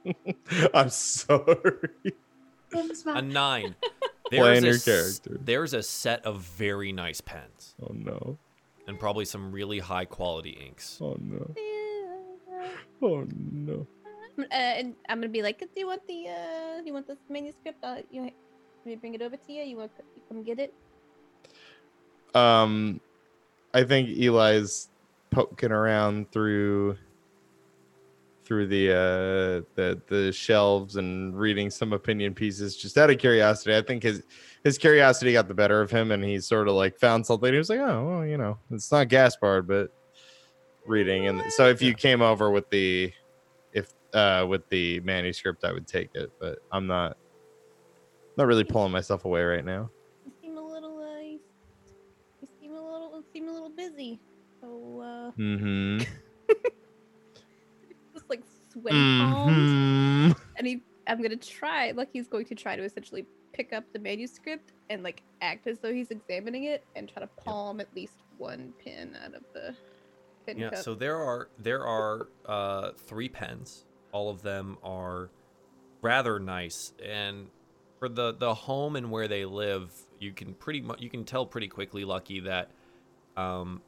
[0.74, 1.88] I'm sorry.
[2.74, 3.28] A Mom.
[3.30, 3.74] nine
[4.30, 5.38] Playing a your s- character.
[5.44, 8.38] there's a set of very nice pens Oh no.
[8.86, 10.98] and probably some really high quality inks.
[11.02, 11.54] Oh no.
[13.02, 13.86] Oh no.
[14.50, 17.78] And I'm gonna be like, do you want the uh, do you want this manuscript?
[17.82, 18.32] Uh, you let
[18.84, 19.62] me bring it over to you.
[19.62, 20.74] You want to come get it?
[22.34, 23.00] Um,
[23.74, 24.88] I think Eli's
[25.30, 26.96] poking around through
[28.44, 33.76] through the uh the the shelves and reading some opinion pieces just out of curiosity.
[33.76, 34.24] I think his
[34.64, 37.52] his curiosity got the better of him and he sort of like found something.
[37.52, 39.90] He was like, oh, well, you know, it's not Gaspard, but
[40.86, 41.28] reading.
[41.28, 43.12] And so if you came over with the
[44.14, 47.16] uh with the manuscript, I would take it, but I'm not
[48.36, 49.90] not really pulling myself away right now.
[50.24, 51.40] You seem a little uh, you,
[52.40, 54.18] you seem a little seem a little busy.
[54.60, 55.98] So uh, Mm-hmm.
[58.14, 58.42] just like
[58.72, 59.70] sweaty palms.
[59.70, 60.36] Mhm.
[60.56, 63.98] and he i'm gonna try Like he's going to try to essentially pick up the
[63.98, 68.14] manuscript and like act as though he's examining it and try to palm at least
[68.38, 69.74] one pin out of the
[70.46, 70.78] pin Yeah, cup.
[70.78, 73.84] so there are there are uh, three pens.
[74.12, 75.30] All of them are
[76.02, 77.48] rather nice, and
[77.98, 81.46] for the the home and where they live, you can pretty much you can tell
[81.46, 82.70] pretty quickly, Lucky, that
[83.36, 83.80] um,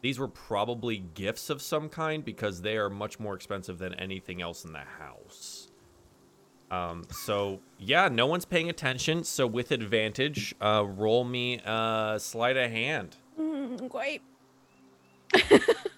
[0.00, 4.40] these were probably gifts of some kind because they are much more expensive than anything
[4.40, 5.70] else in the house.
[6.70, 9.24] Um, so yeah, no one's paying attention.
[9.24, 13.16] So with advantage, uh, roll me uh, sleight of hand.
[13.38, 14.22] Mm, great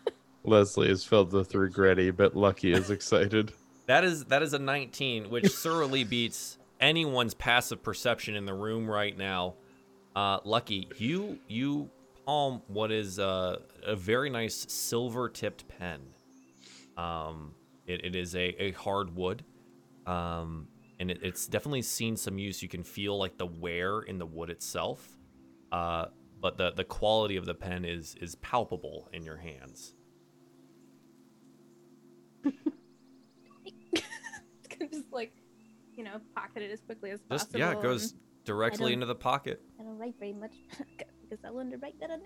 [0.51, 3.53] Leslie is filled with regretty, but Lucky is excited.
[3.87, 8.89] That is that is a 19, which thoroughly beats anyone's passive perception in the room
[8.89, 9.55] right now.
[10.15, 11.91] Uh, Lucky, you you
[12.27, 16.01] palm what is uh, a very nice silver tipped pen.
[16.97, 17.55] Um,
[17.87, 19.45] it, it is a, a hardwood,
[20.07, 22.63] um, and it, it's definitely seen some use.
[22.63, 25.17] You can feel like the wear in the wood itself,
[25.73, 26.07] uh,
[26.41, 29.95] but the the quality of the pen is is palpable in your hands.
[34.91, 35.33] just like
[35.95, 38.15] you know pocket it as quickly as Just possible yeah, it goes
[38.45, 39.61] directly into the pocket.
[39.79, 40.53] i don't write very much
[40.99, 42.17] because i learned to write that now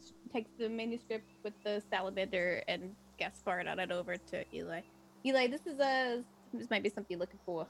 [0.00, 4.80] just takes the manuscript with the salamander and gaspard on it over to eli
[5.26, 6.22] eli this is a
[6.54, 7.66] this might be something you're looking for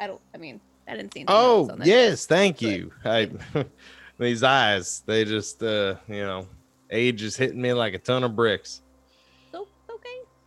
[0.00, 2.62] i don't i mean i didn't see anything else Oh on that yes, thank but-
[2.68, 2.92] you.
[3.04, 3.30] I
[4.18, 6.46] these eyes, they just uh, you know,
[6.90, 8.82] age is hitting me like a ton of bricks.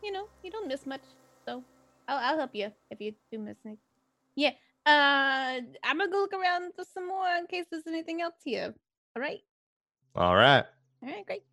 [0.05, 1.01] So it's okay, you know, you don't miss much.
[1.45, 1.63] So
[2.07, 3.79] I'll, I'll help you if you do miss anything.
[4.35, 4.51] Yeah.
[4.85, 8.73] Uh, I'm gonna go look around for some more in case there's anything else here.
[9.15, 9.41] All right.
[10.15, 10.65] All right.
[11.03, 11.25] All right.
[11.25, 11.43] Great.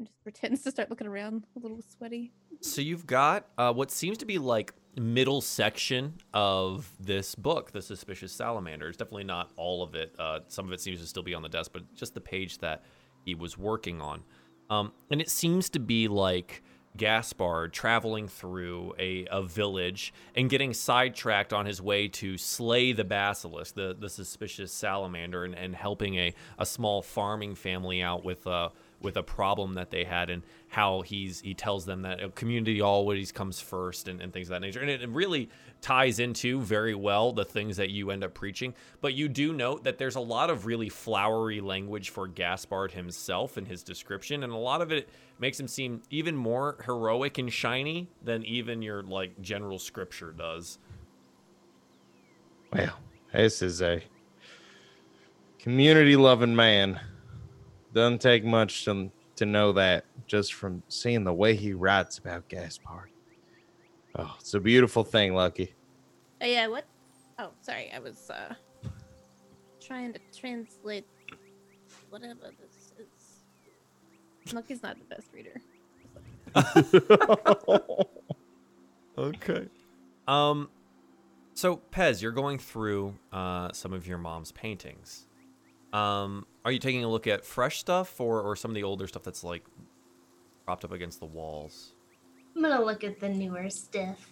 [0.00, 2.32] I'm just pretends to start looking around, a little sweaty.
[2.60, 7.82] So you've got uh, what seems to be like middle section of this book, The
[7.82, 8.88] Suspicious Salamander.
[8.88, 10.14] It's definitely not all of it.
[10.18, 12.58] Uh, some of it seems to still be on the desk, but just the page
[12.58, 12.84] that
[13.24, 14.22] he was working on.
[14.70, 16.62] Um, and it seems to be like
[16.96, 23.04] Gaspard traveling through a, a village and getting sidetracked on his way to slay the
[23.04, 28.46] basilisk, the, the suspicious salamander, and, and helping a, a small farming family out with
[28.46, 28.70] uh,
[29.00, 32.80] with a problem that they had and how he's he tells them that a community
[32.80, 34.80] always comes first and, and things of that nature.
[34.80, 35.48] And it, it really
[35.80, 38.74] ties into very well the things that you end up preaching.
[39.00, 43.56] But you do note that there's a lot of really flowery language for gaspard himself
[43.56, 45.08] in his description and a lot of it
[45.38, 50.78] makes him seem even more heroic and shiny than even your like general scripture does
[52.72, 52.98] Well,
[53.32, 54.02] this is a
[55.58, 57.00] community loving man.
[57.94, 62.48] Doesn't take much to, to know that just from seeing the way he writes about
[62.48, 63.10] Gaspard.
[64.16, 65.74] Oh, it's a beautiful thing, Lucky.
[66.40, 66.66] Oh yeah.
[66.66, 66.84] What?
[67.38, 67.90] Oh, sorry.
[67.94, 68.54] I was uh
[69.80, 71.06] trying to translate
[72.10, 72.67] whatever this is.
[74.52, 75.60] Lucky's not the best reader.
[79.18, 79.66] Okay.
[80.28, 80.70] Um,
[81.54, 85.26] so Pez, you're going through uh, some of your mom's paintings.
[85.92, 89.08] Um, are you taking a look at fresh stuff or, or some of the older
[89.08, 89.64] stuff that's like
[90.64, 91.94] propped up against the walls?
[92.54, 94.30] I'm gonna look at the newer stuff.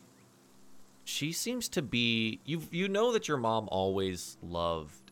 [1.05, 2.62] She seems to be you.
[2.71, 5.06] You know that your mom always loved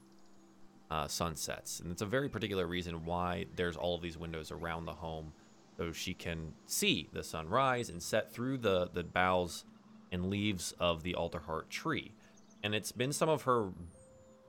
[0.95, 4.85] uh, sunsets, and it's a very particular reason why there's all of these windows around
[4.85, 5.33] the home,
[5.77, 9.65] so she can see the sun rise and set through the the boughs
[10.13, 12.13] and leaves of the Alderheart tree.
[12.63, 13.71] And it's been some of her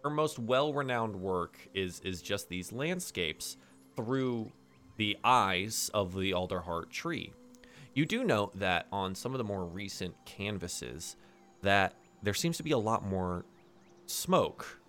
[0.03, 3.57] her most well-renowned work is is just these landscapes
[3.95, 4.51] through
[4.97, 7.33] the eyes of the Alderheart tree.
[7.95, 11.15] You do note that on some of the more recent canvases
[11.63, 13.45] that there seems to be a lot more
[14.05, 14.79] smoke,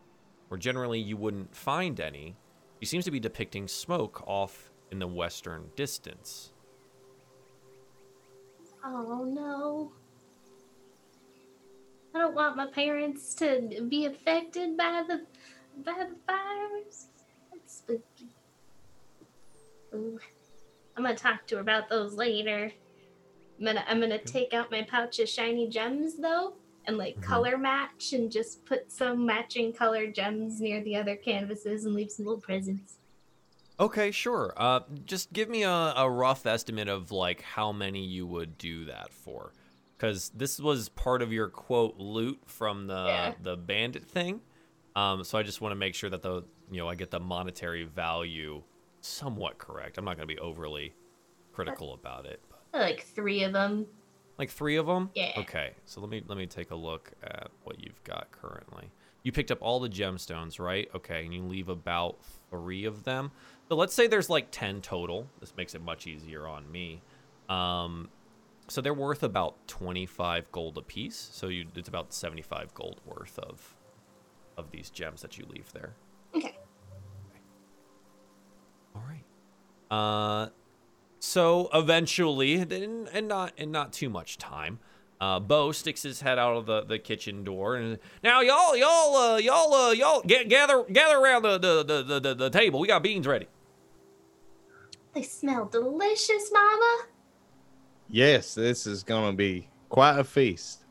[0.48, 2.36] where generally you wouldn't find any.
[2.80, 6.52] He seems to be depicting smoke off in the western distance.
[8.84, 9.92] Oh no.
[12.14, 15.26] I don't want my parents to be affected by the
[15.84, 17.08] by the fires.
[17.52, 18.30] That's spooky.
[19.94, 20.18] Ooh.
[20.96, 22.72] I'm gonna talk to her about those later.
[23.58, 26.54] I'm gonna I'm gonna take out my pouch of shiny gems though
[26.86, 27.22] and like Mhm.
[27.22, 32.10] color match and just put some matching color gems near the other canvases and leave
[32.10, 32.98] some little presents.
[33.78, 34.54] Okay, sure.
[34.56, 38.86] Uh, just give me a, a rough estimate of like how many you would do
[38.86, 39.52] that for,
[39.98, 43.34] because this was part of your quote loot from the Yeah.
[43.42, 44.40] the bandit thing.
[44.94, 47.20] Um, so I just want to make sure that the you know I get the
[47.20, 48.62] monetary value
[49.02, 49.98] somewhat correct.
[49.98, 50.94] I'm not going to be overly
[51.52, 52.40] critical about it.
[52.72, 53.86] But Like three of them.
[54.38, 55.10] Like three of them.
[55.14, 55.32] Yeah.
[55.38, 58.90] Okay, so let me let me take a look at what you've got currently.
[59.22, 60.88] You picked up all the gemstones, right?
[60.94, 62.18] Okay, and you leave about
[62.50, 63.32] three of them.
[63.68, 65.26] So let's say there's like ten total.
[65.40, 67.02] This makes it much easier on me.
[67.48, 68.08] Um,
[68.68, 71.30] so they're worth about twenty-five gold apiece.
[71.32, 73.74] So you, it's about seventy-five gold worth of
[74.56, 75.94] of these gems that you leave there.
[76.34, 76.56] Okay.
[78.94, 79.24] All right.
[79.90, 80.48] Uh,
[81.26, 84.78] so eventually, and, and not in not too much time,
[85.20, 89.16] uh, Bo sticks his head out of the, the kitchen door and now y'all y'all
[89.16, 92.78] uh, y'all uh, y'all get, gather gather around the the, the, the, the the table.
[92.78, 93.48] We got beans ready.
[95.14, 97.06] They smell delicious, Mama.
[98.08, 100.84] Yes, this is gonna be quite a feast.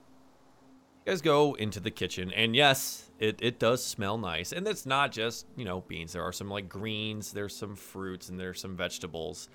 [1.06, 4.52] You guys go into the kitchen, and yes, it, it does smell nice.
[4.52, 6.14] And it's not just, you know, beans.
[6.14, 9.48] There are some like greens, there's some fruits, and there's some vegetables.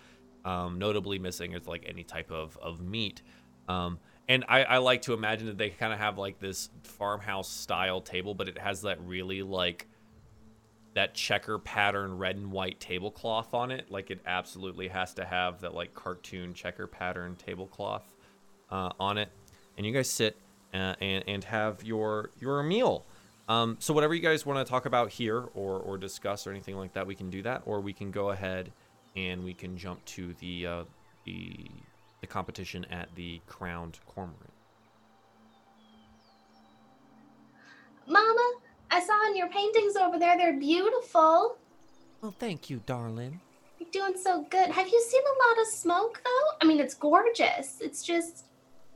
[0.44, 3.22] Um, notably missing is like any type of, of meat.
[3.68, 7.48] Um, and I, I like to imagine that they kind of have like this farmhouse
[7.48, 9.86] style table, but it has that really like
[10.94, 13.90] that checker pattern red and white tablecloth on it.
[13.90, 18.04] Like it absolutely has to have that like cartoon checker pattern tablecloth
[18.70, 19.30] uh, on it.
[19.76, 20.36] And you guys sit
[20.74, 23.04] uh, and and have your your meal.
[23.48, 26.76] Um, so whatever you guys want to talk about here or or discuss or anything
[26.76, 28.72] like that, we can do that, or we can go ahead
[29.16, 30.84] and we can jump to the uh,
[31.24, 31.66] the
[32.20, 34.52] the competition at the crowned cormorant.
[38.06, 38.52] Mama,
[38.90, 41.56] I saw in your paintings over there, they're beautiful.
[42.20, 43.40] Well, thank you, darling.
[43.78, 44.70] You're doing so good.
[44.70, 46.56] Have you seen a lot of smoke though?
[46.60, 47.78] I mean, it's gorgeous.
[47.80, 48.44] It's just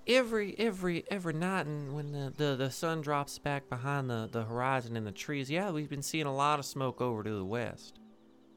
[0.07, 4.45] every every every night and when the, the, the sun drops back behind the, the
[4.45, 7.45] horizon and the trees, yeah, we've been seeing a lot of smoke over to the
[7.45, 7.99] west.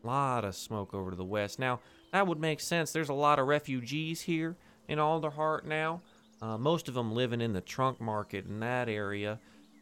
[0.04, 1.60] A lot of smoke over to the west.
[1.60, 1.80] Now,
[2.12, 2.91] that would make sense.
[2.91, 4.56] There's a lot of refugees here
[4.88, 6.02] in Alderheart now.
[6.41, 9.39] Uh, most of them living in the trunk market in that area,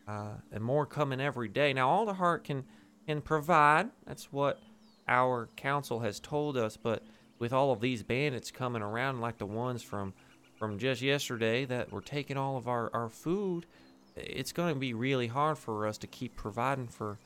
[0.08, 1.74] uh, and more coming every day.
[1.74, 2.64] Now, Alderheart can
[3.06, 3.90] can provide.
[4.08, 4.60] That's what
[5.08, 6.78] our council has told us.
[6.78, 7.04] But
[7.40, 10.14] with all of these bandits coming around, like the ones from
[10.58, 13.66] from just yesterday that were taking all of our, our food,
[14.16, 17.20] it's going to be really hard for us to keep providing for,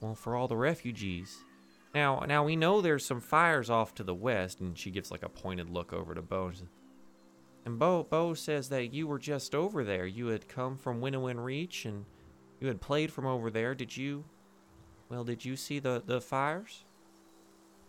[0.00, 1.36] well, for all the refugees.
[1.96, 5.22] Now, now we know there's some fires off to the west, and she gives like
[5.22, 6.52] a pointed look over to Bo.
[7.64, 10.04] And Bo, Bo says that you were just over there.
[10.04, 12.04] You had come from Winnowing Reach, and
[12.60, 13.74] you had played from over there.
[13.74, 14.26] Did you?
[15.08, 16.84] Well, did you see the the fires?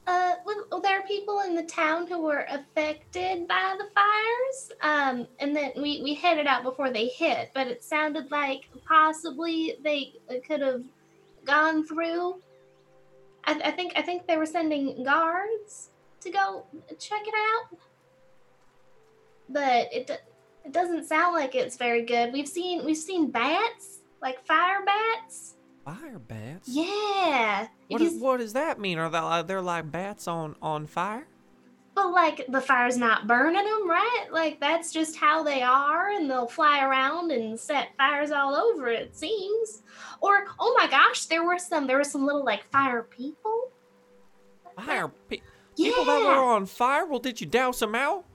[0.08, 4.72] Uh, well, there are people in the town who were affected by the fires.
[4.84, 9.76] Um, and then we, we headed out before they hit, but it sounded like possibly
[9.84, 10.14] they
[10.48, 10.84] could have
[11.44, 12.42] gone through.
[13.48, 15.90] I, I think I think they were sending guards
[16.22, 16.66] to go
[17.00, 17.80] check it out,
[19.50, 20.12] but it
[20.66, 22.34] it doesn't sound like it's very good.
[22.34, 25.56] We've seen we've seen bats like fire bats.
[25.86, 26.68] Fire bats?
[26.68, 27.68] Yeah.
[27.88, 29.00] What, is, what does that mean?
[29.00, 31.26] Are they like, they're like bats on on fire?
[31.98, 34.28] But like the fire's not burning them, right?
[34.32, 38.88] Like that's just how they are, and they'll fly around and set fires all over.
[38.88, 39.82] It seems.
[40.22, 41.88] Or oh my gosh, there were some.
[41.88, 43.72] There were some little like fire people.
[44.80, 45.40] Fire pe-
[45.76, 45.90] Yeah.
[45.90, 47.08] people that were on fire.
[47.08, 48.26] Well, did you douse them out?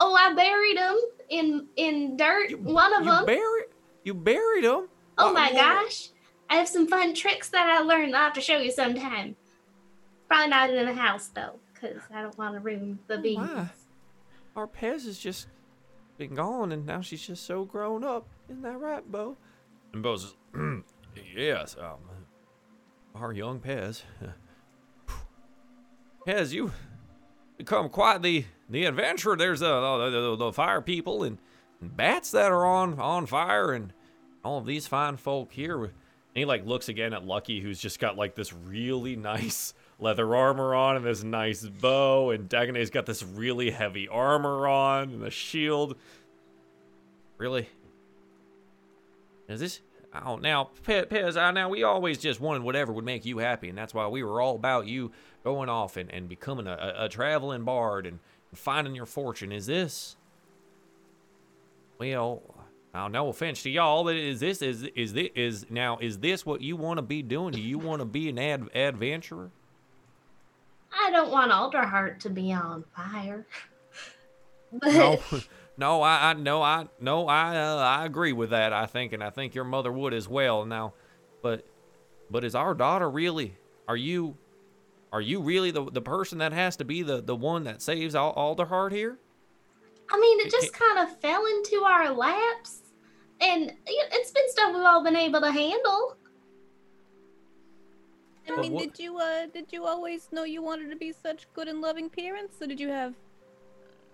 [0.00, 0.98] Oh, I buried them
[1.28, 2.48] in in dirt.
[2.48, 3.26] You- One of you them.
[3.26, 3.64] buried
[4.04, 4.88] you buried them.
[5.18, 6.08] Oh, oh my gosh,
[6.48, 8.16] I have some fun tricks that I learned.
[8.16, 9.36] I'll have to show you sometime.
[10.28, 13.38] Probably not in the house though, because I don't want to ruin the Oh, beans.
[13.38, 13.66] my.
[14.56, 15.48] Our Pez has just
[16.18, 18.26] been gone, and now she's just so grown up.
[18.48, 19.36] Isn't that right, Bo?
[19.92, 20.34] And Bo says,
[21.34, 21.98] "Yes, um,
[23.14, 24.02] our young Pez.
[26.26, 26.72] Pez, you
[27.56, 29.36] become quite the the adventurer.
[29.36, 29.80] There's the
[30.10, 31.38] the, the, the fire people and,
[31.80, 33.92] and bats that are on on fire, and
[34.44, 35.92] all of these fine folk here." And
[36.40, 40.74] he like looks again at Lucky, who's just got like this really nice leather armor
[40.74, 45.30] on and this nice bow, and Dagonet's got this really heavy armor on and a
[45.30, 45.96] shield.
[47.38, 47.68] Really?
[49.48, 49.80] Is this?
[50.14, 53.68] Oh, now, Pe- Pez, I, now we always just wanted whatever would make you happy,
[53.68, 55.10] and that's why we were all about you
[55.42, 58.18] going off and, and becoming a, a, a traveling bard and
[58.54, 59.52] finding your fortune.
[59.52, 60.16] Is this?
[61.98, 62.42] Well,
[62.92, 66.44] now, no offense to y'all, but is this is is this is now is this
[66.44, 67.52] what you want to be doing?
[67.52, 69.50] Do you want to be an ad, adventurer?
[70.92, 73.46] I don't want Alderheart to be on fire.
[74.74, 75.20] But No,
[75.76, 78.72] no, I, I no, I, no, I, uh, I agree with that.
[78.72, 80.64] I think, and I think your mother would as well.
[80.64, 80.94] Now,
[81.42, 81.66] but,
[82.30, 83.54] but is our daughter really?
[83.86, 84.38] Are you,
[85.12, 88.14] are you really the the person that has to be the the one that saves
[88.14, 89.18] Al- Alderheart here?
[90.10, 92.80] I mean, it It just kind of fell into our laps,
[93.40, 96.16] and it's been stuff we've all been able to handle.
[98.50, 101.68] I mean, did you uh did you always know you wanted to be such good
[101.68, 103.14] and loving parents, or did you have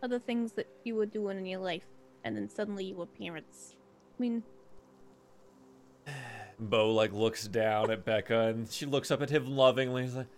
[0.03, 1.87] other things that you were doing in your life,
[2.25, 3.75] and then suddenly you were parents?
[4.19, 4.43] I mean,
[6.61, 10.03] Bo like looks down at Becca and she looks up at him lovingly.
[10.03, 10.29] He's like,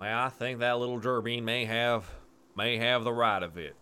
[0.00, 2.10] "Well, I think that little Durbine may have
[2.56, 3.76] may have the right of it."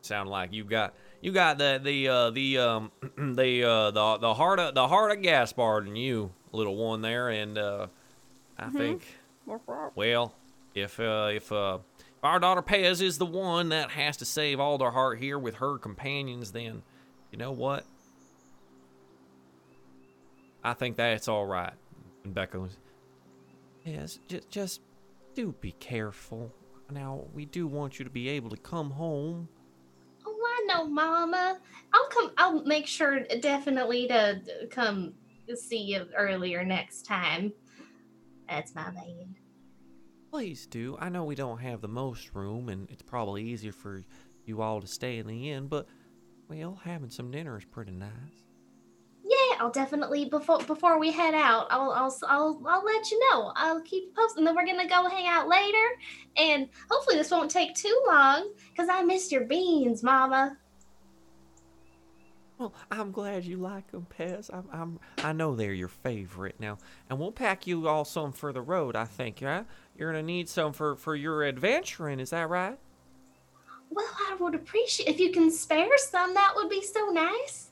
[0.00, 4.34] Sound like you got you got the the uh, the um the uh the the
[4.34, 7.88] heart of the heart of Gaspard in you, little one there, and uh,
[8.58, 9.06] I think
[9.94, 10.34] well,
[10.74, 11.78] if uh, if uh,
[12.22, 16.52] our daughter Pez is the one that has to save Alderheart here with her companions,
[16.52, 16.82] then
[17.30, 17.84] you know what?
[20.64, 21.72] I think that's all right.
[22.24, 22.76] And Becca was,
[23.84, 24.80] yes, just just
[25.34, 26.52] do be careful.
[26.90, 29.48] Now we do want you to be able to come home.
[30.26, 31.58] Oh, I know, Mama.
[31.92, 32.32] I'll come.
[32.36, 35.14] I'll make sure definitely to to come
[35.54, 37.52] see you earlier next time.
[38.48, 39.34] That's my bad.
[40.30, 40.96] Please do.
[41.00, 44.04] I know we don't have the most room, and it's probably easier for
[44.44, 45.86] you all to stay in the inn, but
[46.48, 48.44] well, having some dinner is pretty nice.
[49.24, 51.66] Yeah, I'll definitely before before we head out.
[51.70, 53.52] I'll I'll I'll, I'll let you know.
[53.56, 54.38] I'll keep you posted.
[54.38, 55.86] And then we're gonna go hang out later,
[56.36, 58.52] and hopefully this won't take too long.
[58.76, 60.56] Cause I missed your beans, Mama.
[62.58, 64.52] Well, I'm glad you like them, Pez.
[64.52, 66.78] I'm, I'm, I know they're your favorite now,
[67.08, 68.96] and we'll pack you all some for the road.
[68.96, 69.64] I think, right?
[69.96, 72.18] You're gonna need some for for your adventuring.
[72.18, 72.76] Is that right?
[73.90, 76.34] Well, I would appreciate if you can spare some.
[76.34, 77.68] That would be so nice.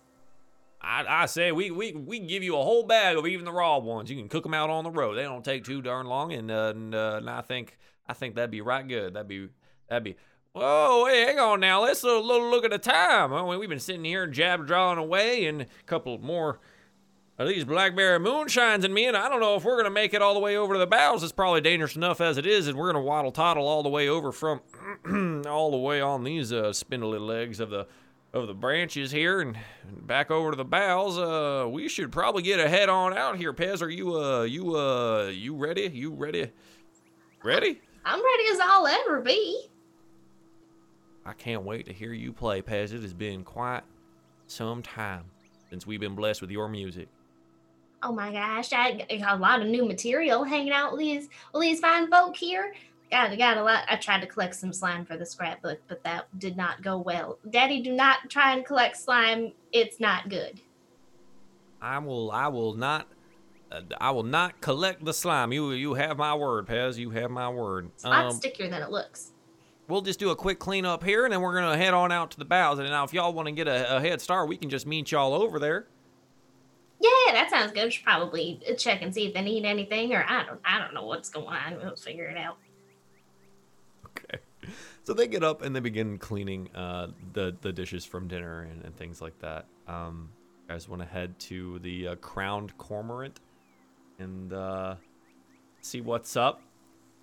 [0.80, 3.52] I, I say we, we we can give you a whole bag of even the
[3.52, 4.08] raw ones.
[4.08, 5.14] You can cook them out on the road.
[5.14, 7.76] They don't take too darn long, and uh, and, uh, and I think
[8.06, 9.14] I think that'd be right good.
[9.14, 9.48] That'd be
[9.88, 10.16] that'd be.
[10.56, 11.82] Whoa, hey, hang on now.
[11.82, 13.30] Let's a little look at the time.
[13.30, 16.60] I we've been sitting here jab drawing away, and a couple more
[17.36, 20.22] of these blackberry moonshines in me, and I don't know if we're gonna make it
[20.22, 21.22] all the way over to the boughs.
[21.22, 24.08] It's probably dangerous enough as it is, and we're gonna waddle toddle all the way
[24.08, 24.62] over from
[25.46, 27.86] all the way on these uh, spindly legs of the
[28.32, 29.58] of the branches here and
[30.06, 31.18] back over to the boughs.
[31.18, 33.52] Uh, we should probably get a head on out here.
[33.52, 35.90] Pez, are you uh you uh you ready?
[35.92, 36.50] You ready?
[37.44, 37.78] Ready?
[38.06, 39.68] I'm ready as I'll ever be.
[41.26, 42.92] I can't wait to hear you play, Pez.
[42.92, 43.82] It has been quite
[44.46, 45.24] some time
[45.68, 47.08] since we've been blessed with your music.
[48.02, 51.62] Oh my gosh, I got a lot of new material hanging out with these with
[51.62, 52.74] these fine folk here.
[53.10, 53.84] Got got a lot.
[53.88, 57.38] I tried to collect some slime for the scrapbook, but that did not go well.
[57.50, 59.52] Daddy, do not try and collect slime.
[59.72, 60.60] It's not good.
[61.82, 63.08] I will I will not
[63.72, 65.52] uh, I will not collect the slime.
[65.52, 66.98] You you have my word, Pez.
[66.98, 67.90] You have my word.
[67.94, 69.32] It's a lot Um, stickier than it looks.
[69.88, 72.38] We'll just do a quick cleanup here, and then we're gonna head on out to
[72.38, 72.78] the boughs.
[72.78, 75.12] And now, if y'all want to get a, a head start, we can just meet
[75.12, 75.86] y'all over there.
[77.00, 77.84] Yeah, that sounds good.
[77.84, 80.94] We should probably check and see if they need anything, or I don't I don't
[80.94, 81.76] know what's going on.
[81.76, 82.56] We'll figure it out.
[84.06, 84.40] Okay.
[85.04, 88.84] So they get up and they begin cleaning uh, the the dishes from dinner and,
[88.84, 89.66] and things like that.
[89.86, 90.30] Um,
[90.62, 93.38] you guys want to head to the uh, crowned cormorant
[94.18, 94.96] and uh,
[95.80, 96.62] see what's up?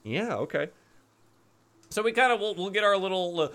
[0.03, 0.36] Yeah.
[0.36, 0.70] Okay.
[1.93, 3.49] So we kind of we'll, we'll get our little uh,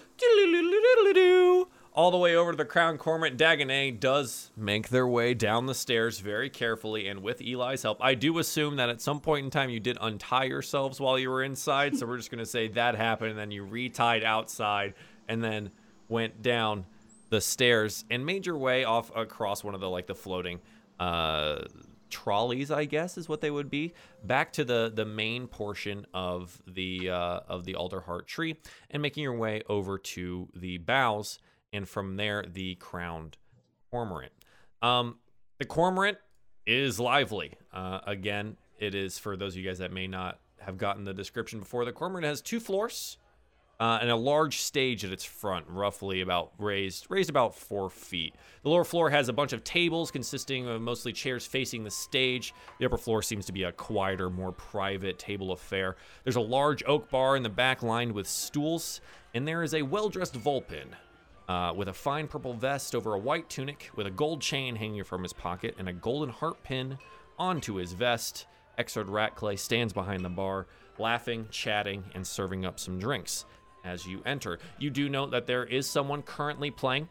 [1.92, 3.36] all the way over to the crown cormorant.
[3.36, 7.98] Dagonet does make their way down the stairs very carefully and with Eli's help.
[8.00, 11.30] I do assume that at some point in time you did untie yourselves while you
[11.30, 14.94] were inside, so we're just gonna say that happened, and then you retied outside,
[15.26, 15.72] and then
[16.08, 16.86] went down
[17.30, 20.60] the stairs and made your way off across one of the like the floating
[21.00, 21.58] uh
[22.10, 23.92] trolleys i guess is what they would be.
[24.24, 28.56] Back to the the main portion of the uh of the Alderheart tree
[28.90, 31.38] and making your way over to the boughs,
[31.72, 33.36] and from there the crowned
[33.90, 34.32] cormorant.
[34.82, 35.18] Um
[35.58, 36.18] the cormorant
[36.66, 37.54] is lively.
[37.72, 41.14] Uh again it is for those of you guys that may not have gotten the
[41.14, 43.17] description before the cormorant has two floors
[43.80, 48.34] uh, and a large stage at its front, roughly about raised raised about four feet.
[48.62, 52.54] The lower floor has a bunch of tables consisting of mostly chairs facing the stage.
[52.78, 55.96] The upper floor seems to be a quieter, more private table affair.
[56.24, 59.00] There's a large oak bar in the back lined with stools,
[59.34, 60.88] and there is a well-dressed Vulpin.
[61.48, 65.02] Uh, with a fine purple vest over a white tunic, with a gold chain hanging
[65.02, 66.98] from his pocket, and a golden heart pin
[67.38, 68.46] onto his vest.
[68.76, 70.66] Exard Ratclay stands behind the bar,
[70.98, 73.46] laughing, chatting, and serving up some drinks
[73.84, 74.58] as you enter.
[74.78, 77.08] You do note that there is someone currently playing.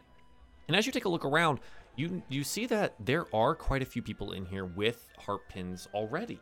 [0.68, 1.60] And as you take a look around,
[1.96, 5.88] you you see that there are quite a few people in here with heart pins
[5.94, 6.40] already.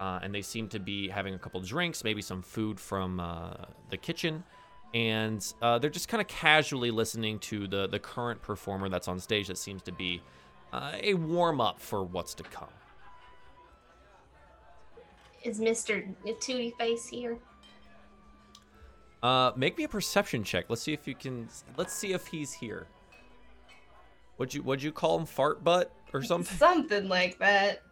[0.00, 3.54] Uh, and they seem to be having a couple drinks, maybe some food from uh,
[3.90, 4.44] the kitchen,
[4.94, 9.18] and uh, they're just kind of casually listening to the the current performer that's on
[9.18, 9.48] stage.
[9.48, 10.22] That seems to be
[10.72, 12.68] uh, a warm up for what's to come.
[15.42, 17.38] Is Mister Tootie Face here?
[19.22, 20.66] Uh, make me a perception check.
[20.68, 21.48] Let's see if you can.
[21.76, 22.86] Let's see if he's here.
[24.38, 26.56] Would you would you call him fart butt or something?
[26.56, 27.82] Something like that.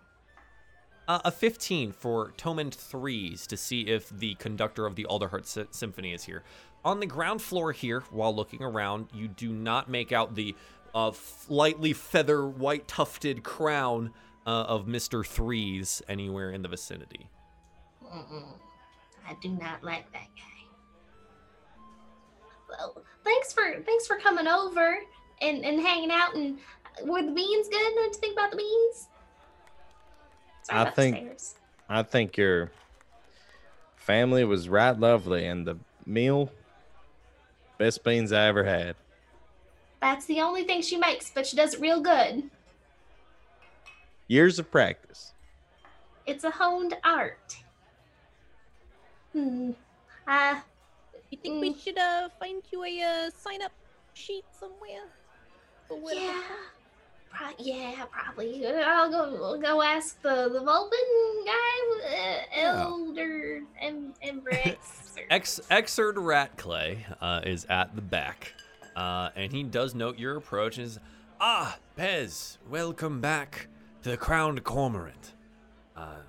[1.08, 5.66] Uh, a 15 for Tomand threes to see if the conductor of the Alderheart Sy-
[5.70, 6.42] Symphony is here.
[6.84, 10.56] On the ground floor here, while looking around, you do not make out the
[10.96, 14.12] uh, slightly feather white tufted crown
[14.46, 17.28] uh, of Mister Threes anywhere in the vicinity.
[18.04, 18.44] Mm-mm.
[19.28, 20.55] I do not like that guy.
[22.78, 24.98] Well, thanks for thanks for coming over
[25.40, 26.34] and, and hanging out.
[26.34, 26.58] And
[27.04, 27.94] were the beans good?
[27.94, 29.08] What do you think about the beans?
[30.64, 31.30] Sorry I think-
[31.88, 32.72] I think your
[33.94, 36.50] family was right lovely, and the meal,
[37.78, 38.96] best beans I ever had.
[40.00, 42.50] that's the only thing she makes, but she does it real good.
[44.28, 45.32] Years of practice.
[46.26, 47.56] It's a honed art.
[49.32, 49.70] Hmm.
[50.26, 50.60] Uh,
[51.47, 53.70] You think we should uh find you a uh, sign up
[54.14, 55.07] sheet somewhere?
[56.12, 56.42] Yeah.
[57.30, 58.66] Pro- yeah, probably.
[58.66, 64.76] I'll go I'll go ask the the Vulpin guy, uh, Elder and Embrex.
[65.30, 68.53] Ex Exard Ratclay uh, is at the back,
[68.97, 70.78] uh, and he does note your approach.
[70.78, 70.99] And is
[71.40, 73.68] ah, Pez, welcome back
[74.03, 75.34] to the Crowned Cormorant.
[75.97, 76.22] Uh,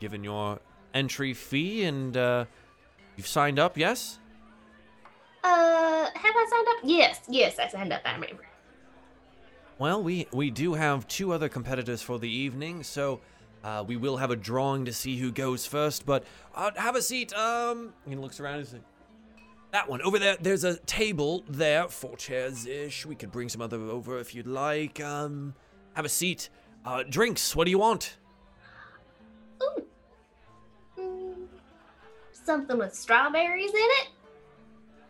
[0.00, 0.58] given your
[0.92, 2.46] entry fee, and uh,
[3.16, 4.18] you've signed up, yes?
[5.44, 6.76] Uh, have I signed up?
[6.82, 8.02] Yes, yes, I signed up.
[8.04, 8.44] I remember.
[9.78, 13.20] Well, we we do have two other competitors for the evening, so
[13.62, 16.04] uh, we will have a drawing to see who goes first.
[16.04, 16.24] But
[16.54, 17.32] uh, have a seat.
[17.32, 18.80] Um, he looks around and says,
[19.70, 20.36] "That one over there.
[20.40, 23.06] There's a table there, four chairs ish.
[23.06, 25.00] We could bring some other over if you'd like.
[25.00, 25.54] Um,
[25.94, 26.48] have a seat.
[26.84, 27.54] Uh, drinks.
[27.54, 28.16] What do you want?
[29.62, 29.84] Ooh.
[30.98, 31.46] Mm,
[32.32, 34.08] something with strawberries in it.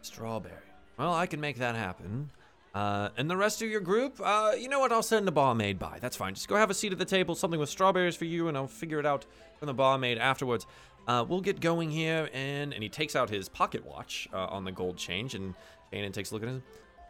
[0.02, 0.54] Strawberry.
[0.98, 2.30] Well, I can make that happen.
[2.74, 4.92] Uh, and the rest of your group, uh, you know what?
[4.92, 5.98] I'll send a barmaid by.
[6.00, 6.34] That's fine.
[6.34, 8.66] Just go have a seat at the table, something with strawberries for you, and I'll
[8.66, 9.26] figure it out
[9.58, 10.66] from the barmaid afterwards.
[11.06, 14.64] Uh, we'll get going here, and and he takes out his pocket watch uh, on
[14.64, 15.54] the gold change, and
[15.90, 16.62] Shannon takes a look at it.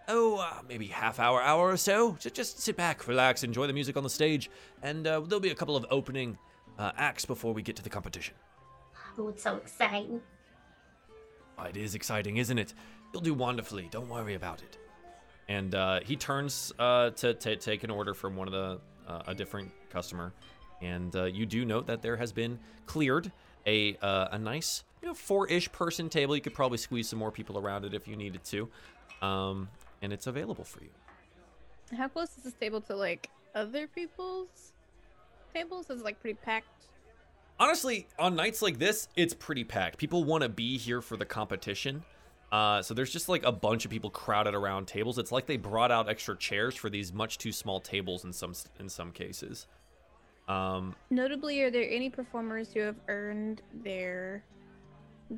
[0.07, 2.17] Oh, uh, maybe half hour, hour or so.
[2.21, 4.51] Just, just sit back, relax, enjoy the music on the stage,
[4.83, 6.39] and uh, there'll be a couple of opening
[6.79, 8.35] acts before we get to the competition.
[9.19, 10.21] Oh, it's so exciting.
[11.67, 12.75] It is exciting, isn't it?
[13.13, 13.89] You'll do wonderfully.
[13.91, 14.79] Don't worry about it.
[15.49, 19.23] And uh, he turns uh, to, to take an order from one of the uh,
[19.27, 20.35] a different customer,
[20.83, 23.33] and uh, you do note that there has been cleared
[23.67, 26.37] a uh, a nice you know four-ish person table.
[26.37, 28.69] You could probably squeeze some more people around it if you needed to,
[29.23, 29.69] um,
[30.03, 30.91] and it's available for you.
[31.97, 34.73] How close is this table to like other people's
[35.55, 35.89] tables?
[35.89, 36.87] Is it like pretty packed?
[37.59, 39.99] Honestly, on nights like this, it's pretty packed.
[39.99, 42.03] People want to be here for the competition.
[42.51, 45.19] Uh, so there's just like a bunch of people crowded around tables.
[45.19, 48.55] It's like they brought out extra chairs for these much too small tables in some
[48.81, 49.67] in some cases.
[50.49, 54.43] Um, Notably, are there any performers who have earned their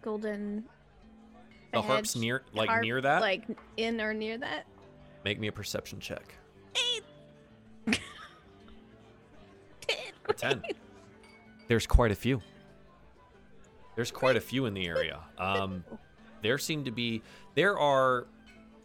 [0.00, 0.64] golden
[1.72, 3.20] the harp's near like harp, near that.
[3.20, 3.44] Like
[3.76, 4.66] in or near that?
[5.24, 6.34] Make me a perception check.
[10.36, 10.62] Ten.
[10.62, 10.62] Ten.
[11.70, 12.42] There's quite a few.
[13.94, 15.20] There's quite a few in the area.
[15.38, 15.84] Um,
[16.42, 17.22] there seem to be
[17.54, 18.26] there are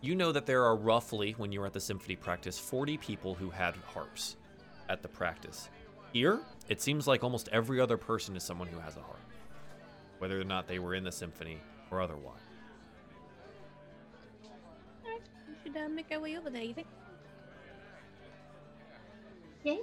[0.01, 3.33] you know that there are roughly when you were at the symphony practice 40 people
[3.33, 4.37] who had harps
[4.87, 5.69] at the practice
[6.13, 9.17] here it seems like almost every other person is someone who has a harp
[10.19, 11.57] whether or not they were in the symphony
[11.89, 12.41] or otherwise
[15.03, 16.63] Alright, we should uh, make our way over there.
[16.63, 16.87] You think?
[19.63, 19.77] Yeah.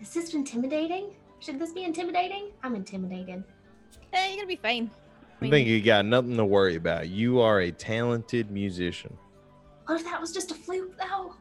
[0.00, 1.10] Is this intimidating?
[1.40, 2.50] Should this be intimidating?
[2.62, 3.44] I'm intimidated.
[4.12, 4.90] Hey, you're gonna be fine.
[5.40, 7.08] I think you got nothing to worry about.
[7.08, 9.16] You are a talented musician.
[9.86, 11.34] What if that was just a fluke, though?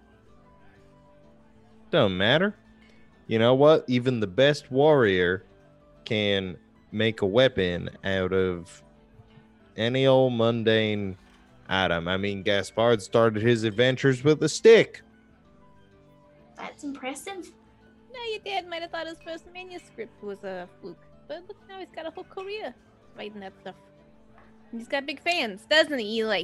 [1.92, 2.56] Don't matter.
[3.28, 3.86] You know what?
[3.88, 5.46] Even the best warrior
[6.06, 6.58] can
[6.92, 8.84] make a weapon out of
[9.78, 11.18] any old mundane
[11.70, 12.08] item.
[12.08, 15.02] I mean, Gaspard started his adventures with a stick.
[16.58, 17.52] That's impressive.
[18.14, 21.80] No, your dad might have thought his first manuscript was a fluke, but look now
[21.80, 22.74] he's got a whole career
[23.18, 23.76] writing that stuff.
[24.72, 26.44] And he's got big fans, doesn't he, Eli?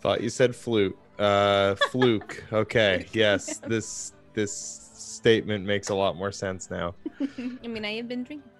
[0.00, 0.96] Thought you said flute.
[1.18, 2.44] Uh, fluke.
[2.52, 3.06] Okay.
[3.12, 3.58] Yes.
[3.58, 6.94] This this statement makes a lot more sense now.
[7.20, 8.50] I mean, I have been drinking.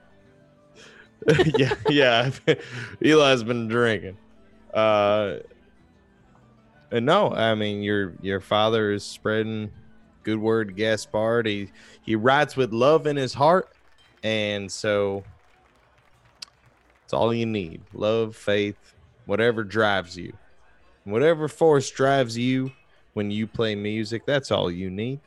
[1.57, 2.31] yeah, yeah.
[3.01, 4.17] Eli's been drinking.
[4.73, 5.37] Uh,
[6.91, 9.71] and no, I mean your your father is spreading
[10.29, 11.47] good word, to Gaspard.
[11.47, 11.71] He
[12.03, 13.71] he writes with love in his heart,
[14.23, 15.25] and so
[17.05, 18.77] it's all you need: love, faith,
[19.25, 20.35] whatever drives you,
[21.05, 22.71] whatever force drives you
[23.15, 24.27] when you play music.
[24.27, 25.21] That's all you need.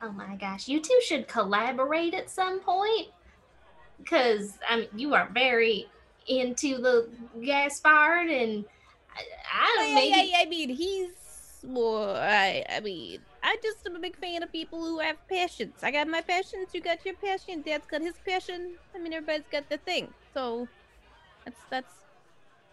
[0.00, 3.08] Oh my gosh, you two should collaborate at some point.
[3.98, 5.88] Because I mean, you are very
[6.28, 7.08] into the
[7.44, 8.64] Gaspard, and
[9.12, 9.22] I,
[9.52, 10.08] I Oh, don't yeah, maybe.
[10.30, 11.10] yeah, yeah, I mean, he's
[11.66, 12.10] more.
[12.10, 13.18] I, I mean,
[13.48, 15.82] I just am a big fan of people who have passions.
[15.82, 16.68] I got my passions.
[16.74, 17.62] You got your passion.
[17.62, 18.74] Dad's got his passion.
[18.94, 20.12] I mean, everybody's got their thing.
[20.34, 20.68] So
[21.46, 21.94] that's that's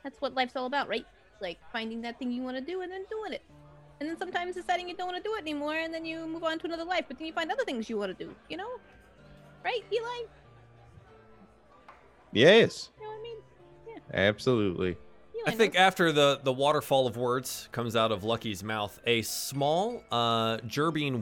[0.04, 1.06] that's what life's all about, right?
[1.40, 3.42] Like finding that thing you want to do and then doing it.
[4.02, 6.44] And then sometimes deciding you don't want to do it anymore, and then you move
[6.44, 7.06] on to another life.
[7.08, 8.36] But then you find other things you want to do.
[8.50, 8.72] You know,
[9.64, 10.28] right, Eli?
[12.34, 13.38] Yes, You know what I mean?
[13.88, 14.00] yeah.
[14.30, 14.98] absolutely.
[15.48, 20.04] I think after the the waterfall of words comes out of Lucky's mouth, a small
[20.12, 20.58] uh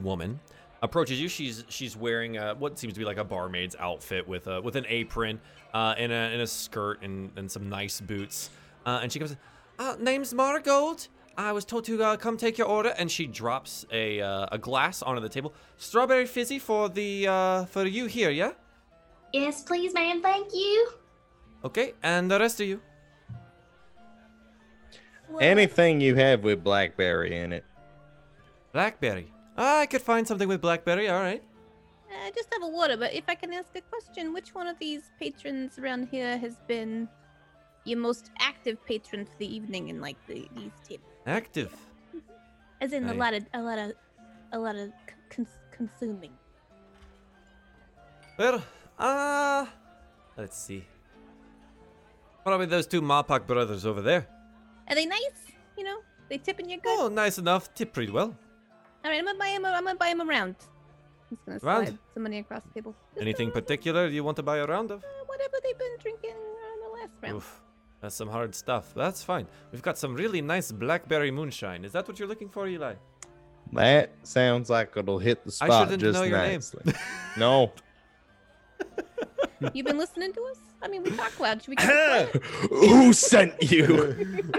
[0.02, 0.40] woman
[0.82, 1.28] approaches you.
[1.28, 4.76] She's she's wearing uh what seems to be like a barmaid's outfit with a with
[4.76, 5.40] an apron,
[5.74, 8.50] uh, and a and a skirt and, and some nice boots.
[8.86, 9.36] Uh, and she comes,
[9.78, 11.08] uh, name's Marigold.
[11.36, 14.58] I was told to uh, come take your order, and she drops a uh, a
[14.58, 15.52] glass onto the table.
[15.76, 18.52] Strawberry fizzy for the uh for you here, yeah.
[19.34, 20.22] Yes, please, ma'am.
[20.22, 20.88] Thank you.
[21.62, 22.80] Okay, and the rest of you.
[25.34, 27.64] Well, Anything you have with blackberry in it.
[28.72, 29.26] Blackberry.
[29.58, 31.08] Ah, I could find something with blackberry.
[31.08, 31.42] All right.
[32.24, 34.78] I just have a water, but if I can ask a question, which one of
[34.78, 37.08] these patrons around here has been
[37.84, 41.10] your most active patron for the evening in like the these tables.
[41.26, 41.72] Active.
[42.80, 43.92] As in a lot of a lot of
[44.52, 44.92] a lot of
[45.30, 46.32] cons- consuming.
[48.38, 48.62] Well,
[49.00, 49.66] uh,
[50.36, 50.84] let's see.
[52.44, 54.28] Probably those two Mapach brothers over there.
[54.88, 55.20] Are they nice?
[55.78, 55.98] You know,
[56.28, 56.98] they tipping you good.
[56.98, 57.72] Oh, nice enough.
[57.74, 58.34] Tip pretty well.
[59.04, 59.64] All right, I'm gonna buy him.
[59.64, 60.56] A, I'm gonna buy him a round.
[61.30, 61.86] He's gonna Round?
[61.88, 62.94] slide some money across the table.
[63.14, 65.02] Just, Anything particular you want to buy a round of?
[65.02, 67.36] uh, Whatever they've been drinking on the last round.
[67.36, 67.60] Oof,
[68.00, 68.94] that's some hard stuff.
[68.94, 69.46] That's fine.
[69.72, 71.84] We've got some really nice blackberry moonshine.
[71.84, 72.94] Is that what you're looking for, Eli?
[73.72, 76.52] That sounds like it'll hit the I spot shouldn't just know your name.
[76.54, 76.92] nicely.
[77.36, 77.72] no.
[79.72, 80.58] You've been listening to us?
[80.84, 81.62] I mean, we talk loud.
[81.62, 82.42] Should we keep it?
[82.70, 84.52] Who sent you?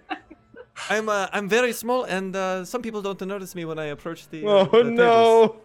[0.90, 4.28] I'm uh, I'm very small, and uh, some people don't notice me when I approach
[4.28, 4.44] the.
[4.46, 5.56] Uh, oh the no.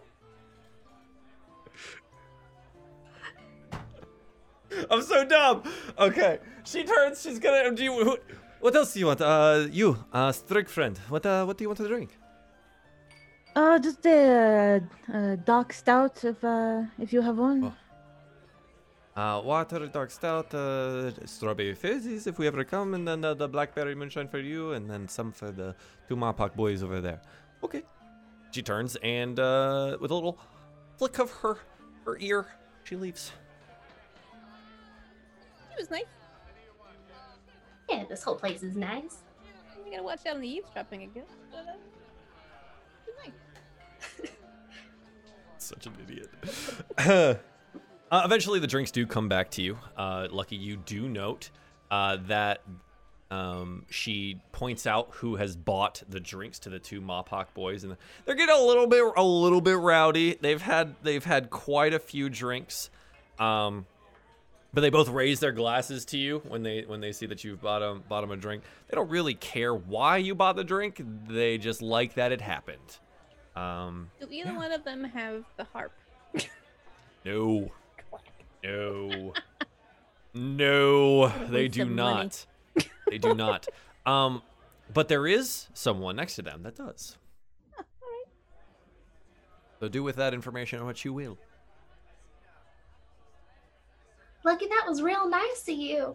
[4.90, 5.62] I'm so dumb.
[5.98, 7.22] Okay, she turns.
[7.22, 7.70] She's gonna.
[7.74, 8.18] Do you, who-
[8.60, 9.20] what else do you want?
[9.20, 10.98] Uh, you, uh, Strig friend.
[11.08, 12.10] What uh, what do you want to drink?
[13.56, 14.82] Uh, just a,
[15.12, 17.64] uh dark stout, if uh, if you have one.
[17.64, 17.72] Oh.
[19.16, 23.46] Uh, water, dark stout, uh, strawberry fizzies if we ever come, and then uh, the
[23.46, 25.74] blackberry moonshine for you, and then some for the
[26.08, 27.22] two Mapach boys over there.
[27.62, 27.82] Okay.
[28.50, 30.38] She turns and uh, with a little
[30.96, 31.58] flick of her
[32.04, 32.46] her ear,
[32.82, 33.30] she leaves.
[35.72, 36.04] It was nice.
[37.88, 39.18] Yeah, this whole place is nice.
[39.84, 41.24] You gotta watch out on the eavesdropping, again.
[41.50, 41.78] But,
[43.04, 43.32] he was
[44.20, 44.30] nice.
[45.58, 47.40] Such an idiot.
[48.10, 49.78] uh, eventually, the drinks do come back to you.
[49.96, 51.50] Uh, Lucky, you do note
[51.90, 52.62] uh, that
[53.30, 57.96] um, she points out who has bought the drinks to the two Mapach boys, and
[58.24, 60.36] they're getting a little bit a little bit rowdy.
[60.40, 62.90] They've had they've had quite a few drinks.
[63.38, 63.86] Um,
[64.74, 67.62] but they both raise their glasses to you when they when they see that you've
[67.62, 68.64] bought them bought them a drink.
[68.88, 71.00] They don't really care why you bought the drink.
[71.28, 72.98] They just like that it happened.
[73.54, 75.92] Um, Do either one of them have the harp?
[77.24, 77.70] no.
[78.64, 79.32] No.
[80.32, 82.46] No, they do not.
[83.08, 83.68] They do not.
[84.06, 84.42] Um,
[84.92, 87.16] but there is someone next to them that does.
[89.80, 91.38] So do with that information what you will.
[94.44, 96.14] Lucky, that was real nice of you.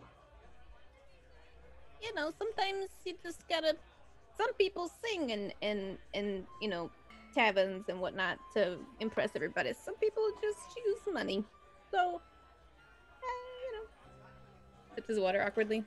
[2.03, 3.75] You know, sometimes you just gotta.
[4.37, 6.91] Some people sing in in in you know
[7.33, 9.73] taverns and whatnot to impress everybody.
[9.73, 11.43] Some people just use money.
[11.91, 12.21] So, you know,
[14.95, 15.83] sips his water awkwardly.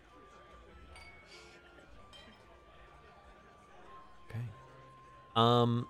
[4.29, 4.45] Okay.
[5.37, 5.87] Um,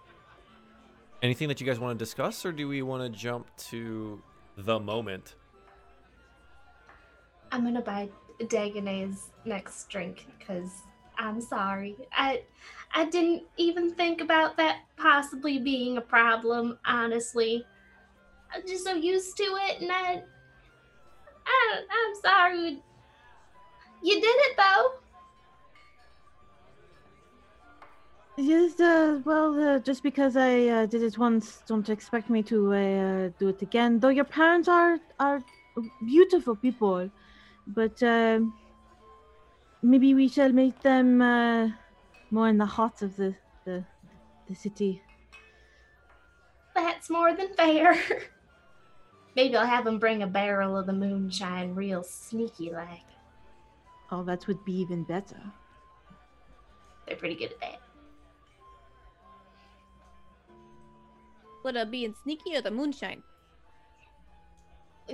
[1.22, 4.20] anything that you guys want to discuss, or do we want to jump to
[4.56, 5.34] the moment?
[7.50, 8.08] I'm gonna buy
[8.46, 10.70] Dagonet's next drink because
[11.18, 11.96] I'm sorry.
[12.12, 12.42] I
[12.94, 16.78] I didn't even think about that possibly being a problem.
[16.84, 17.64] Honestly,
[18.54, 20.22] I'm just so used to it, and I,
[21.46, 22.82] I I'm sorry.
[24.02, 24.98] You did it though.
[28.36, 32.72] Yes, uh, well, uh, just because I uh, did it once, don't expect me to
[32.72, 34.00] uh, do it again.
[34.00, 35.42] Though your parents are are
[36.06, 37.10] beautiful people,
[37.66, 38.40] but uh,
[39.82, 41.68] maybe we shall make them uh,
[42.30, 43.84] more in the heart of the the,
[44.48, 45.02] the city.
[46.74, 47.94] That's more than fair.
[49.36, 53.11] Maybe I'll have them bring a barrel of the moonshine, real sneaky like.
[54.12, 55.40] Oh, that would be even better.
[57.06, 57.80] They're pretty good at that.
[61.62, 63.22] What uh, being sneaky or the moonshine?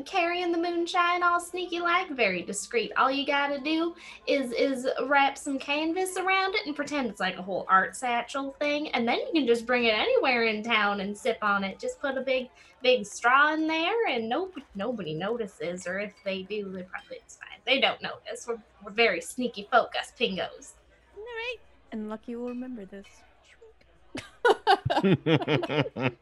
[0.04, 3.94] carrying the moonshine all sneaky like very discreet all you gotta do
[4.26, 8.54] is is wrap some canvas around it and pretend it's like a whole art satchel
[8.60, 11.80] thing and then you can just bring it anywhere in town and sip on it
[11.80, 12.48] just put a big
[12.82, 17.36] big straw in there and nobody nobody notices or if they do they probably it's
[17.36, 20.72] fine they don't notice we're, we're very sneaky folk us pingos
[21.16, 21.58] All right,
[21.92, 23.06] and Lucky will remember this.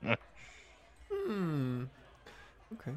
[1.26, 1.84] Hmm.
[2.74, 2.92] Okay.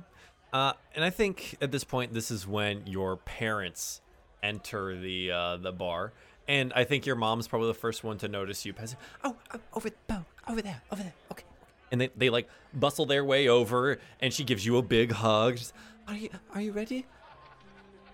[0.51, 4.01] Uh, and I think at this point, this is when your parents
[4.41, 6.11] enter the uh, the bar,
[6.47, 8.73] and I think your mom's probably the first one to notice you.
[8.73, 8.97] Passing.
[9.23, 11.13] Oh, oh, over, oh, over there, over there.
[11.31, 11.43] Okay.
[11.91, 15.57] And they, they like bustle their way over, and she gives you a big hug.
[15.57, 15.73] She's,
[16.07, 17.05] are you are you ready?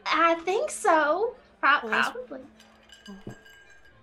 [0.05, 2.41] I think so Pro- Well, that's- probably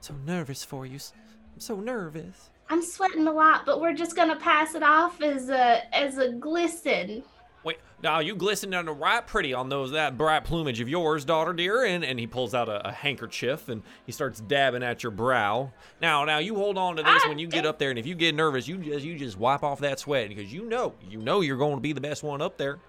[0.01, 0.97] So nervous for you.
[0.97, 1.13] s-
[1.55, 2.51] I'm so nervous.
[2.71, 6.31] i'm sweating a lot but we're just gonna pass it off as a as a
[6.33, 7.23] glisten
[7.65, 11.53] Wait, Now you glisten under right pretty on those that bright plumage of yours, daughter
[11.53, 11.85] dear.
[11.85, 15.71] And and he pulls out a, a handkerchief and he starts dabbing at your brow.
[16.01, 18.05] Now now you hold on to this Ah, when you get up there, and if
[18.05, 21.19] you get nervous, you just you just wipe off that sweat because you know you
[21.21, 22.81] know you're going to be the best one up there.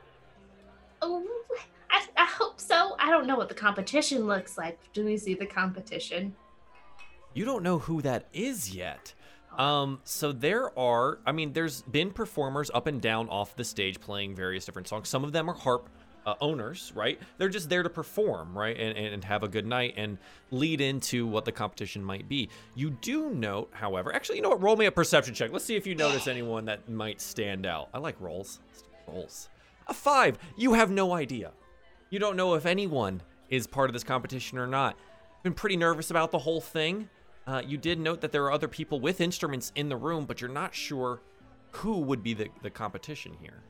[1.03, 1.23] Oh,
[1.93, 2.95] I, I hope so.
[2.99, 4.79] I don't know what the competition looks like.
[4.93, 6.35] Do we see the competition?
[7.33, 9.13] You don't know who that is yet.
[9.57, 13.99] Um, so there are, I mean, there's been performers up and down off the stage
[14.01, 15.07] playing various different songs.
[15.07, 15.89] Some of them are harp
[16.25, 17.19] uh, owners, right?
[17.37, 18.75] They're just there to perform, right?
[18.75, 20.17] And, and, and have a good night and
[20.49, 22.49] lead into what the competition might be.
[22.73, 24.61] You do note, however, actually, you know what?
[24.61, 25.51] Roll me a perception check.
[25.51, 27.89] Let's see if you notice anyone that might stand out.
[27.93, 28.59] I like rolls.
[29.07, 29.49] Rolls.
[29.87, 30.39] A five.
[30.57, 31.51] You have no idea.
[32.13, 34.95] You don't know if anyone is part of this competition or not.
[35.41, 37.09] Been pretty nervous about the whole thing.
[37.47, 40.39] Uh, you did note that there are other people with instruments in the room, but
[40.39, 41.21] you're not sure
[41.71, 43.63] who would be the, the competition here.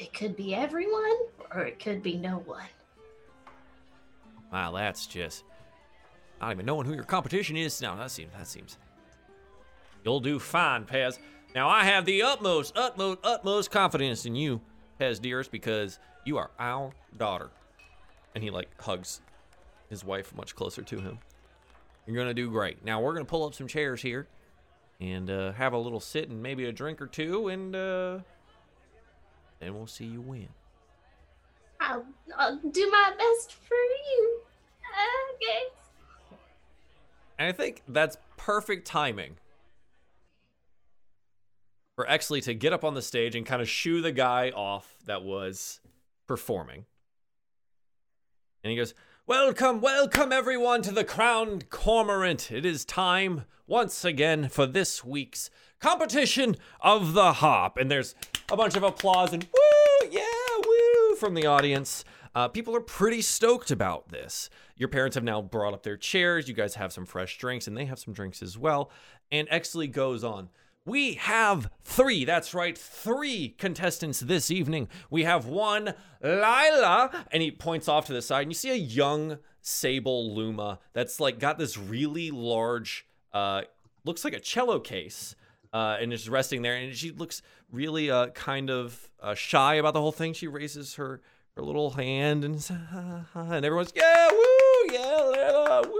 [0.00, 1.16] It could be everyone,
[1.52, 2.66] or it could be no one.
[4.52, 5.44] Wow, that's just
[6.40, 7.80] not even knowing who your competition is.
[7.80, 8.78] Now that seems that seems.
[10.04, 11.20] You'll do fine, Pez.
[11.54, 14.60] Now I have the utmost, utmost, utmost confidence in you,
[14.98, 17.50] Pez dearest, because you are our daughter.
[18.34, 19.20] And he like hugs
[19.88, 21.18] his wife much closer to him.
[22.06, 22.84] You're gonna do great.
[22.84, 24.26] Now we're gonna pull up some chairs here
[25.00, 28.18] and uh, have a little sit and maybe a drink or two, and uh,
[29.60, 30.48] then we'll see you win.
[31.80, 32.04] I'll,
[32.36, 34.40] I'll do my best for you.
[35.34, 35.64] Okay.
[37.38, 39.36] And I think that's perfect timing
[41.98, 44.98] for Exley to get up on the stage and kind of shoo the guy off
[45.06, 45.80] that was
[46.28, 46.84] performing.
[48.62, 48.94] And he goes,
[49.26, 52.52] Welcome, welcome everyone to the Crowned Cormorant.
[52.52, 55.50] It is time once again for this week's
[55.80, 57.76] competition of the hop.
[57.76, 58.14] And there's
[58.48, 60.22] a bunch of applause and woo, yeah,
[60.64, 62.04] woo from the audience.
[62.32, 64.50] Uh, people are pretty stoked about this.
[64.76, 66.46] Your parents have now brought up their chairs.
[66.46, 68.92] You guys have some fresh drinks, and they have some drinks as well.
[69.32, 70.48] And Exley goes on.
[70.88, 74.88] We have three, that's right, three contestants this evening.
[75.10, 75.92] We have one,
[76.22, 80.78] Lila, and he points off to the side, and you see a young sable Luma
[80.94, 83.64] that's like got this really large, uh,
[84.06, 85.36] looks like a cello case,
[85.74, 89.92] uh, and is resting there, and she looks really uh, kind of uh, shy about
[89.92, 90.32] the whole thing.
[90.32, 91.20] She raises her
[91.54, 92.66] her little hand and
[93.34, 95.97] and everyone's yeah, woo, yeah, Lila, woo.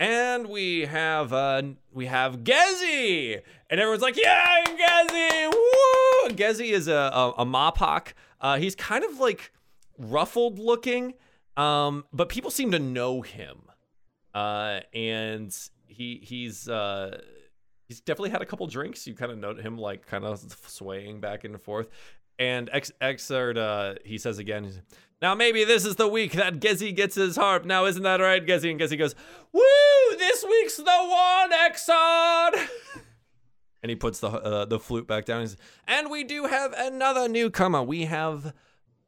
[0.00, 1.60] And we have uh
[1.92, 8.14] we have Gezi, and everyone's like, "Yeah, Gezi, woo!" Gezi is a a, a Mapach.
[8.40, 9.52] Uh, he's kind of like
[9.98, 11.12] ruffled looking,
[11.58, 13.58] um, but people seem to know him.
[14.34, 15.54] Uh, and
[15.86, 17.20] he he's uh
[17.86, 19.06] he's definitely had a couple drinks.
[19.06, 21.90] You kind of note him like kind of swaying back and forth.
[22.40, 24.82] And Ex- Exard, uh, he says again,
[25.20, 27.66] now maybe this is the week that Gezi gets his harp.
[27.66, 28.70] Now isn't that right, Gezi?
[28.70, 29.14] And Gezi goes,
[29.52, 30.16] woo!
[30.16, 32.54] This week's the one, Exard.
[33.82, 35.42] and he puts the uh, the flute back down.
[35.42, 35.56] And,
[35.86, 37.82] and we do have another newcomer.
[37.82, 38.54] We have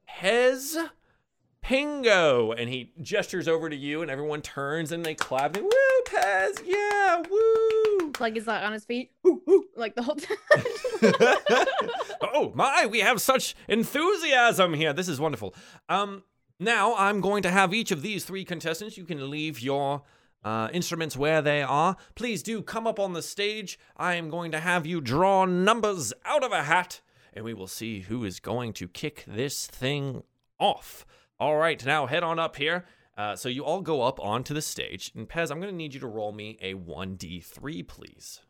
[0.04, 0.76] Hez
[1.64, 5.56] Pingo, and he gestures over to you, and everyone turns and they clap.
[5.56, 8.12] And, woo, Pez, yeah, woo.
[8.18, 9.12] Like he's like on his feet,
[9.76, 10.36] like the whole time.
[12.34, 14.92] oh my, we have such enthusiasm here.
[14.92, 15.54] This is wonderful.
[15.88, 16.24] Um,
[16.58, 18.96] now I'm going to have each of these three contestants.
[18.96, 20.02] You can leave your
[20.44, 21.96] uh, instruments where they are.
[22.14, 23.78] Please do come up on the stage.
[23.96, 27.00] I am going to have you draw numbers out of a hat,
[27.32, 30.22] and we will see who is going to kick this thing
[30.58, 31.06] off.
[31.42, 32.84] All right, now head on up here.
[33.18, 35.92] Uh, so you all go up onto the stage, and Pez, I'm going to need
[35.92, 38.42] you to roll me a 1d3, please.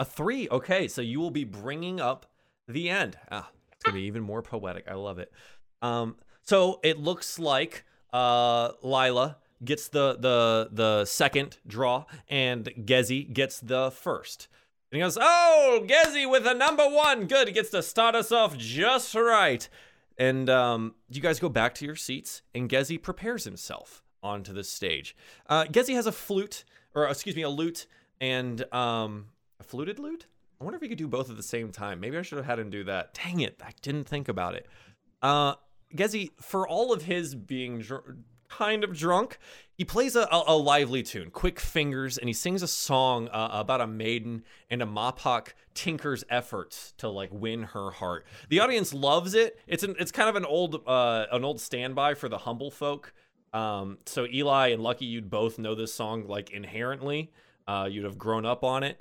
[0.00, 0.48] A three.
[0.50, 2.26] Okay, so you will be bringing up
[2.66, 3.16] the end.
[3.30, 4.88] Ah, it's gonna be even more poetic.
[4.88, 5.32] I love it.
[5.80, 13.32] Um, so it looks like uh Lila gets the the the second draw, and Gezi
[13.32, 14.48] gets the first.
[14.90, 17.26] And he goes, "Oh, Gezi with a number one.
[17.26, 17.48] Good.
[17.48, 19.68] He gets to start us off just right."
[20.16, 24.64] And um, you guys go back to your seats, and Gezi prepares himself onto the
[24.64, 25.14] stage.
[25.48, 27.86] Uh, Gezi has a flute, or excuse me, a lute,
[28.20, 29.26] and um,
[29.60, 30.26] a fluted lute.
[30.60, 32.00] I wonder if he could do both at the same time.
[32.00, 33.14] Maybe I should have had him do that.
[33.14, 34.66] Dang it, I didn't think about it.
[35.22, 35.54] Uh,
[35.94, 38.16] Gezi, for all of his being dr-
[38.48, 39.38] kind of drunk,
[39.74, 43.48] he plays a, a, a lively tune, quick fingers, and he sings a song uh,
[43.52, 48.26] about a maiden and a Mapach tinker's efforts to like win her heart.
[48.48, 49.58] The audience loves it.
[49.66, 53.12] It's an, it's kind of an old uh, an old standby for the humble folk.
[53.52, 57.30] Um, so Eli and Lucky, you'd both know this song like inherently.
[57.66, 58.98] Uh, you'd have grown up on it.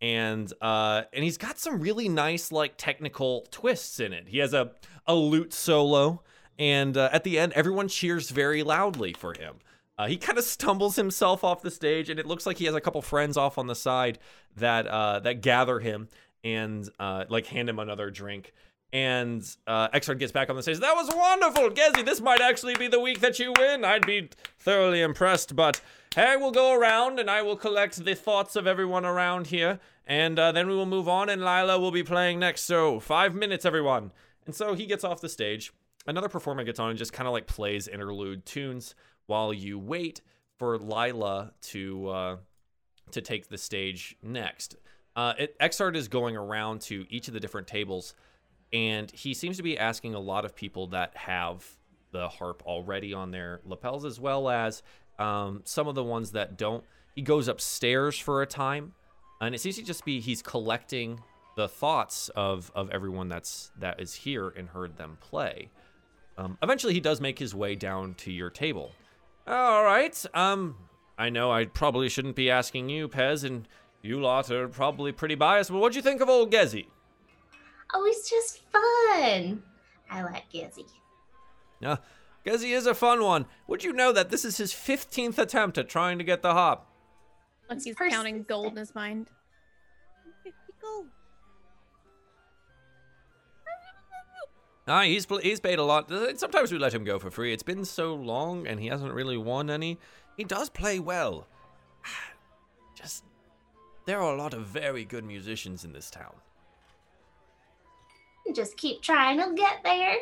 [0.00, 4.28] and uh, and he's got some really nice like technical twists in it.
[4.28, 4.72] He has a
[5.06, 6.22] a lute solo,
[6.60, 9.56] and uh, at the end, everyone cheers very loudly for him.
[9.98, 12.74] Uh, he kind of stumbles himself off the stage, and it looks like he has
[12.74, 14.18] a couple friends off on the side
[14.56, 16.08] that uh, that gather him
[16.44, 18.52] and uh, like hand him another drink.
[18.92, 20.80] And uh, Exard gets back on the stage.
[20.80, 22.04] That was wonderful, Gezi.
[22.04, 23.84] This might actually be the week that you win.
[23.84, 24.28] I'd be
[24.58, 25.80] thoroughly impressed, but
[26.16, 30.38] I will go around and I will collect the thoughts of everyone around here, and
[30.38, 31.30] uh, then we will move on.
[31.30, 32.62] And Lila will be playing next.
[32.64, 34.12] So five minutes, everyone.
[34.44, 35.72] And so he gets off the stage.
[36.10, 38.96] Another performer gets on and just kind of like plays interlude tunes
[39.26, 40.20] while you wait
[40.58, 42.36] for Lila to uh,
[43.12, 44.74] to take the stage next.
[45.14, 48.16] Uh, it, Exard is going around to each of the different tables,
[48.72, 51.64] and he seems to be asking a lot of people that have
[52.10, 54.82] the harp already on their lapels, as well as
[55.20, 56.82] um, some of the ones that don't.
[57.14, 58.94] He goes upstairs for a time,
[59.40, 61.20] and it seems to just be he's collecting
[61.54, 65.70] the thoughts of of everyone that's that is here and heard them play.
[66.40, 68.92] Um, eventually, he does make his way down to your table.
[69.46, 70.24] All right.
[70.32, 70.76] Um,
[71.18, 73.68] I know I probably shouldn't be asking you, Pez, and
[74.00, 76.86] you lot are probably pretty biased, but what'd you think of old Gezi?
[77.92, 79.62] Oh, he's just fun.
[80.10, 80.86] I like Gizzy.
[81.84, 81.96] Uh,
[82.46, 83.44] Gezi is a fun one.
[83.66, 86.90] Would you know that this is his 15th attempt at trying to get the hop?
[87.68, 89.28] Like It's he's counting gold in his mind.
[90.42, 91.06] 50 gold.
[94.88, 96.10] Ah, he's he's paid a lot.
[96.36, 97.52] Sometimes we let him go for free.
[97.52, 99.98] It's been so long, and he hasn't really won any.
[100.36, 101.46] He does play well.
[102.94, 103.24] Just
[104.06, 106.34] there are a lot of very good musicians in this town.
[108.54, 110.16] Just keep trying, I'll get there.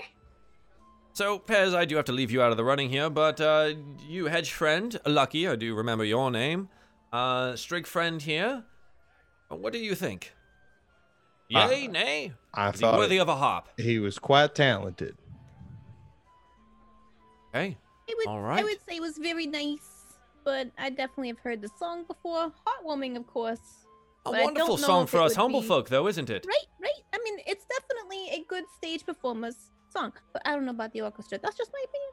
[1.14, 3.72] So, Pez, I do have to leave you out of the running here, but uh,
[4.06, 6.68] you hedge friend, Lucky, I do remember your name.
[7.12, 8.64] Uh, Strig friend here.
[9.48, 10.34] What do you think?
[11.48, 12.32] Yay, Uh, nay?
[12.52, 13.68] I Is he thought worthy of a hop?
[13.78, 15.16] he was quite talented.
[17.52, 20.04] Hey, I would, All I would say it was very nice,
[20.44, 22.52] but I definitely have heard the song before.
[22.66, 23.60] Heartwarming, of course.
[24.26, 26.44] a But wonderful song for us humble be- folk, though, isn't it?
[26.46, 27.02] Right, right.
[27.14, 29.56] I mean, it's definitely a good stage performer's
[29.90, 31.38] song, but I don't know about the orchestra.
[31.42, 32.10] That's just my opinion.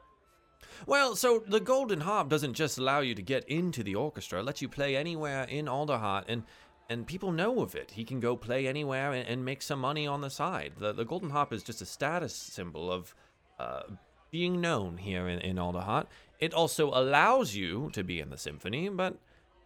[0.86, 4.44] Well, so the Golden Harp doesn't just allow you to get into the orchestra; it
[4.44, 6.44] lets you play anywhere in Alderheart, and
[6.88, 7.92] and people know of it.
[7.92, 10.74] He can go play anywhere and, and make some money on the side.
[10.78, 13.14] The the Golden Harp is just a status symbol of
[13.58, 13.82] uh,
[14.30, 16.06] being known here in, in Alderheart.
[16.38, 19.16] It also allows you to be in the symphony, but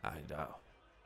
[0.04, 0.46] I uh,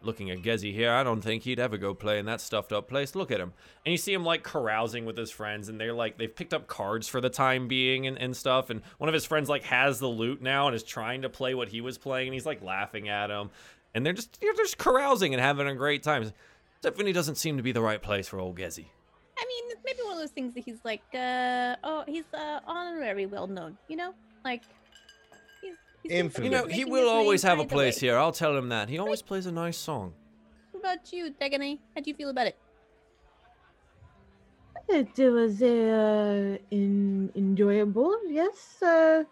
[0.05, 2.89] looking at Gezi here, I don't think he'd ever go play in that stuffed up
[2.89, 3.15] place.
[3.15, 3.53] Look at him.
[3.85, 6.66] And you see him like carousing with his friends, and they're like, they've picked up
[6.66, 8.70] cards for the time being and, and stuff.
[8.70, 11.55] And one of his friends like has the lute now and is trying to play
[11.55, 13.51] what he was playing, and he's like laughing at him.
[13.95, 16.33] And they're just, they're just carousing and having a great time.
[16.83, 18.87] Symphony doesn't seem to be the right place for old Gezi.
[19.39, 23.27] I mean, maybe one of those things that he's like, uh, oh, he's uh, honorary
[23.27, 24.15] well known, you know?
[24.45, 24.62] Like,
[25.62, 25.77] he's.
[26.03, 26.45] he's Infamous.
[26.45, 28.19] You know, he will always have a place here.
[28.19, 28.89] I'll tell him that.
[28.89, 30.12] He always plays a nice song.
[30.73, 31.79] What about you, Degane?
[31.95, 32.59] How do you feel about it?
[34.87, 38.83] It was uh, in, enjoyable, yes.
[38.83, 39.25] Uh,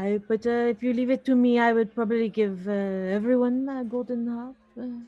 [0.00, 2.72] I but uh, if you leave it to me, I would probably give uh,
[3.18, 4.56] everyone a golden harp.
[4.80, 5.04] Uh,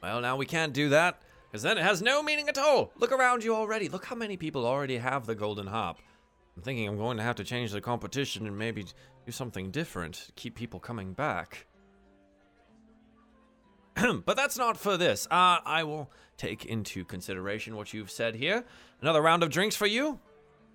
[0.00, 2.92] Well, now we can't do that, because then it has no meaning at all.
[2.96, 3.88] Look around you already.
[3.88, 5.98] Look how many people already have the golden hop.
[6.56, 8.86] I'm thinking I'm going to have to change the competition and maybe
[9.26, 11.66] do something different to keep people coming back.
[14.24, 15.26] but that's not for this.
[15.26, 18.64] Uh, I will take into consideration what you've said here.
[19.00, 20.20] Another round of drinks for you?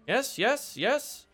[0.05, 1.27] Yes, yes, yes.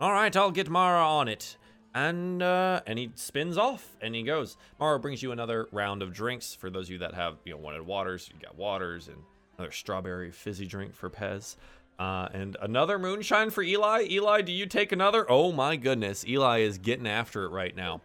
[0.00, 1.56] All right, I'll get Mara on it.
[1.94, 4.56] And uh, and he spins off and he goes.
[4.80, 7.58] Mara brings you another round of drinks for those of you that have you know
[7.58, 8.28] wanted waters.
[8.32, 9.18] You got waters and
[9.56, 11.56] another strawberry fizzy drink for Pez.
[11.96, 14.06] Uh, and another moonshine for Eli.
[14.10, 15.24] Eli, do you take another?
[15.30, 18.00] Oh my goodness, Eli is getting after it right now.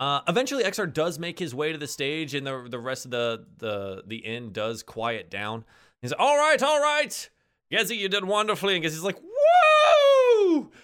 [0.00, 3.12] Uh, eventually, Exard does make his way to the stage, and the the rest of
[3.12, 5.64] the the the inn does quiet down.
[6.02, 7.30] He's "All right, all right,
[7.70, 9.18] Gezi, you did wonderfully." And Gezi's like,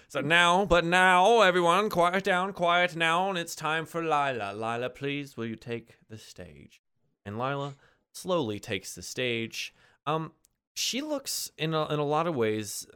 [0.07, 4.53] So now, but now, everyone, quiet down, quiet now, and it's time for Lila.
[4.53, 6.81] Lila, please, will you take the stage?
[7.25, 7.75] And Lila
[8.11, 9.73] slowly takes the stage.
[10.05, 10.33] Um,
[10.73, 12.87] she looks in a, in a lot of ways.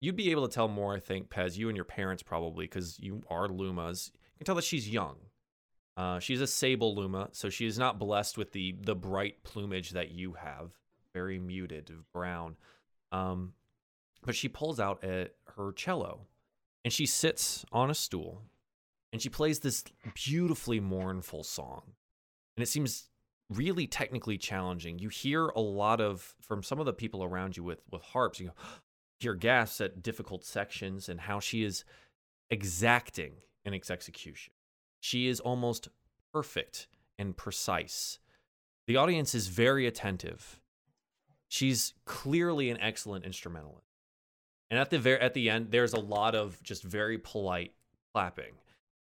[0.00, 1.56] You'd be able to tell more, I think, Pez.
[1.56, 4.10] You and your parents probably, because you are Lumas.
[4.12, 5.16] You can tell that she's young.
[5.96, 9.90] Uh, she's a sable Luma, so she is not blessed with the the bright plumage
[9.90, 10.72] that you have.
[11.14, 12.56] Very muted, brown.
[13.12, 13.54] Um,
[14.24, 16.26] but she pulls out a, her cello,
[16.84, 18.42] and she sits on a stool,
[19.12, 19.84] and she plays this
[20.14, 21.82] beautifully mournful song.
[22.56, 23.08] And it seems
[23.50, 24.98] really technically challenging.
[24.98, 28.40] You hear a lot of from some of the people around you with with harps.
[28.40, 28.52] You
[29.20, 31.84] hear gasps at difficult sections and how she is
[32.50, 33.34] exacting
[33.64, 34.52] in its execution.
[35.00, 35.88] She is almost
[36.32, 36.86] perfect
[37.18, 38.18] and precise.
[38.86, 40.60] The audience is very attentive.
[41.48, 43.85] She's clearly an excellent instrumentalist.
[44.70, 47.72] And at the very at the end, there's a lot of just very polite
[48.14, 48.54] clapping.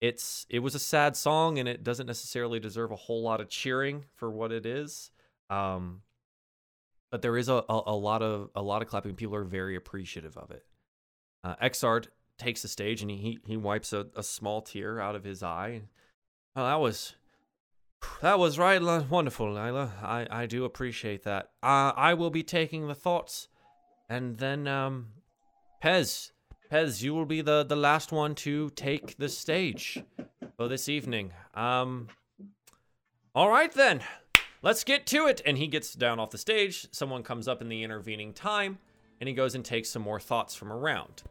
[0.01, 3.49] It's it was a sad song, and it doesn't necessarily deserve a whole lot of
[3.49, 5.11] cheering for what it is.
[5.51, 6.03] Um,
[7.11, 9.17] but there is a, a, a lot of a lot of clapping.
[9.17, 10.65] People are very appreciative of it.
[11.43, 11.57] Uh,
[12.39, 15.83] takes the stage and he he wipes a, a small tear out of his eye.
[16.57, 17.15] Oh, that was
[18.23, 19.93] that was right wonderful, Lila.
[20.03, 21.51] I, I do appreciate that.
[21.63, 23.49] Uh, I will be taking the thoughts,
[24.09, 25.09] and then um,
[25.83, 26.33] Pez,
[26.71, 30.03] Pez, you will be the the last one to take the stage
[30.57, 31.33] for this evening.
[31.55, 32.09] Um,
[33.35, 34.03] all right then,
[34.61, 35.41] let's get to it.
[35.47, 36.87] And he gets down off the stage.
[36.93, 38.79] Someone comes up in the intervening time,
[39.21, 41.23] and he goes and takes some more thoughts from around.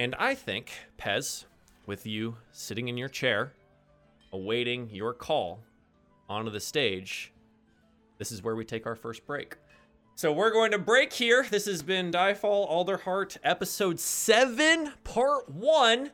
[0.00, 1.44] And I think Pez,
[1.86, 3.52] with you sitting in your chair,
[4.32, 5.60] awaiting your call
[6.28, 7.32] onto the stage,
[8.18, 9.56] this is where we take our first break.
[10.20, 11.46] So we're going to break here.
[11.48, 16.10] This has been Diefall Alderheart episode 7, part 1.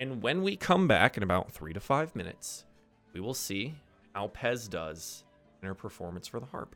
[0.00, 2.64] And when we come back in about three to five minutes,
[3.12, 3.74] we will see
[4.14, 5.24] how Pez does
[5.60, 6.74] in her performance for the harp.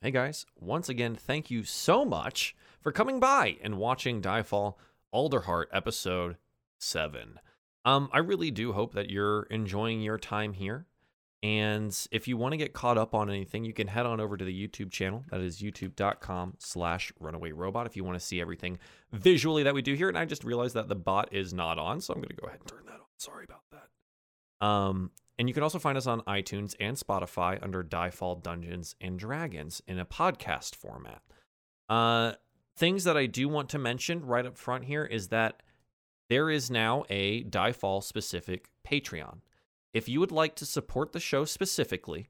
[0.00, 4.76] Hey guys, once again, thank you so much for coming by and watching Diefall
[5.12, 6.36] Alderheart episode
[6.78, 7.40] 7.
[7.84, 10.86] Um, I really do hope that you're enjoying your time here.
[11.42, 14.36] And if you want to get caught up on anything, you can head on over
[14.36, 15.24] to the YouTube channel.
[15.30, 18.78] That is youtube.com slash runaway robot if you want to see everything
[19.12, 20.08] visually that we do here.
[20.08, 22.46] And I just realized that the bot is not on, so I'm going to go
[22.46, 23.06] ahead and turn that on.
[23.18, 24.66] Sorry about that.
[24.66, 29.18] Um, and you can also find us on iTunes and Spotify under Diefall Dungeons and
[29.18, 31.22] Dragons in a podcast format.
[31.88, 32.34] Uh,
[32.76, 35.62] things that I do want to mention right up front here is that
[36.28, 39.38] there is now a Diefall specific Patreon.
[39.92, 42.28] If you would like to support the show specifically,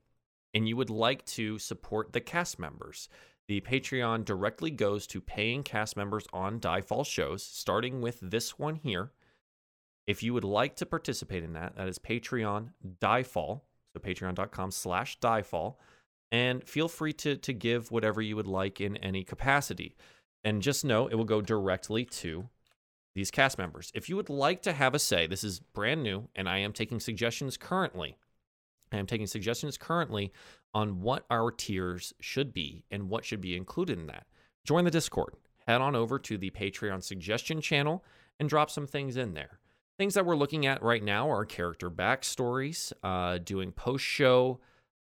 [0.55, 3.09] and you would like to support the cast members,
[3.49, 8.77] the Patreon directly goes to paying cast members on Diefall shows, starting with this one
[8.77, 9.13] here.
[10.07, 12.71] If you would like to participate in that, that is Patreon
[13.01, 13.63] Diefall,
[13.93, 15.77] so patreon.com slash Diefall,
[16.31, 19.95] and feel free to, to give whatever you would like in any capacity.
[20.45, 22.49] And just know it will go directly to
[23.15, 23.91] these cast members.
[23.95, 26.73] If you would like to have a say, this is brand new, and I am
[26.73, 28.17] taking suggestions currently.
[28.93, 30.33] I am taking suggestions currently
[30.75, 34.27] on what our tiers should be and what should be included in that.
[34.65, 35.35] Join the Discord.
[35.67, 38.05] Head on over to the Patreon suggestion channel
[38.41, 39.61] and drop some things in there.
[39.99, 44.61] Things that we're looking at right now are character backstories, uh, doing post show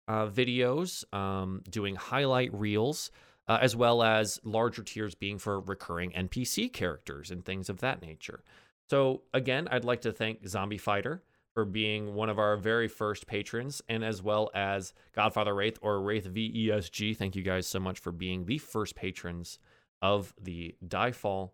[0.09, 3.11] uh, videos, um, doing highlight reels
[3.49, 8.03] uh, as well as larger tiers being for recurring NPC characters and things of that
[8.03, 8.45] nature.
[8.91, 11.23] So, again, I'd like to thank Zombie Fighter
[11.55, 16.01] for being one of our very first patrons, and as well as Godfather Wraith or
[16.01, 17.17] Wraith VESG.
[17.17, 19.59] Thank you guys so much for being the first patrons
[20.01, 21.51] of the Diefall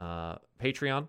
[0.00, 1.08] uh, Patreon.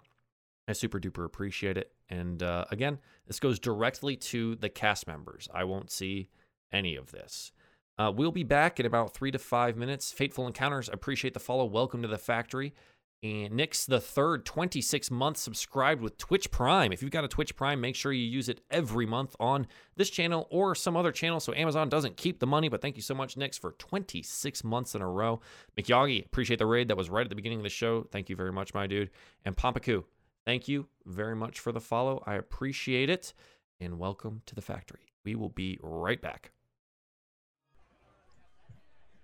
[0.68, 1.92] I super duper appreciate it.
[2.10, 5.48] And uh, again, this goes directly to the cast members.
[5.54, 6.30] I won't see
[6.72, 7.52] any of this.
[7.98, 10.12] Uh, we'll be back in about three to five minutes.
[10.12, 11.66] Fateful Encounters, appreciate the follow.
[11.66, 12.74] Welcome to the factory.
[13.22, 16.92] And Nick's the third 26 months subscribed with Twitch Prime.
[16.92, 19.66] If you've got a Twitch Prime, make sure you use it every month on
[19.96, 22.68] this channel or some other channel so Amazon doesn't keep the money.
[22.68, 25.40] But thank you so much, Nick's, for 26 months in a row.
[25.78, 26.90] McYagi, appreciate the raid.
[26.90, 28.06] That was right at the beginning of the show.
[28.12, 29.10] Thank you very much, my dude.
[29.46, 30.04] And Pompaku,
[30.44, 32.22] thank you very much for the follow.
[32.26, 33.34] I appreciate it.
[33.80, 35.14] And welcome to the factory.
[35.24, 36.52] We will be right back.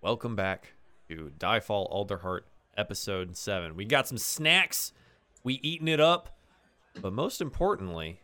[0.02, 0.76] Welcome back
[1.10, 2.44] to Diefall Alderheart
[2.78, 3.76] episode 7.
[3.76, 4.94] We got some snacks.
[5.44, 6.38] We eating it up.
[7.02, 8.22] But most importantly,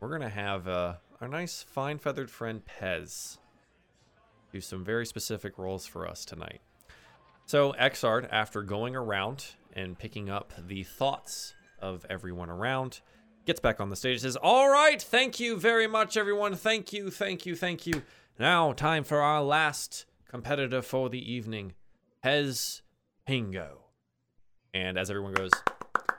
[0.00, 3.38] we're going to have uh, our nice fine feathered friend Pez
[4.50, 6.60] do some very specific roles for us tonight.
[7.46, 13.00] So Exard, after going around and picking up the thoughts of everyone around,
[13.46, 16.56] gets back on the stage says, All right, thank you very much, everyone.
[16.56, 18.02] Thank you, thank you, thank you.
[18.40, 21.74] Now, time for our last competitor for the evening,
[22.24, 22.82] Pez
[23.28, 23.78] Pingo.
[24.72, 25.50] And as everyone goes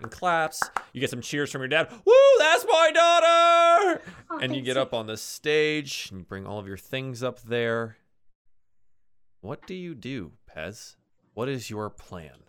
[0.01, 0.61] and claps,
[0.91, 1.89] you get some cheers from your dad.
[1.89, 4.01] Woo, that's my daughter!
[4.29, 7.23] Oh, and you get up on the stage and you bring all of your things
[7.23, 7.97] up there.
[9.39, 10.95] What do you do, Pez?
[11.33, 12.43] What is your plan?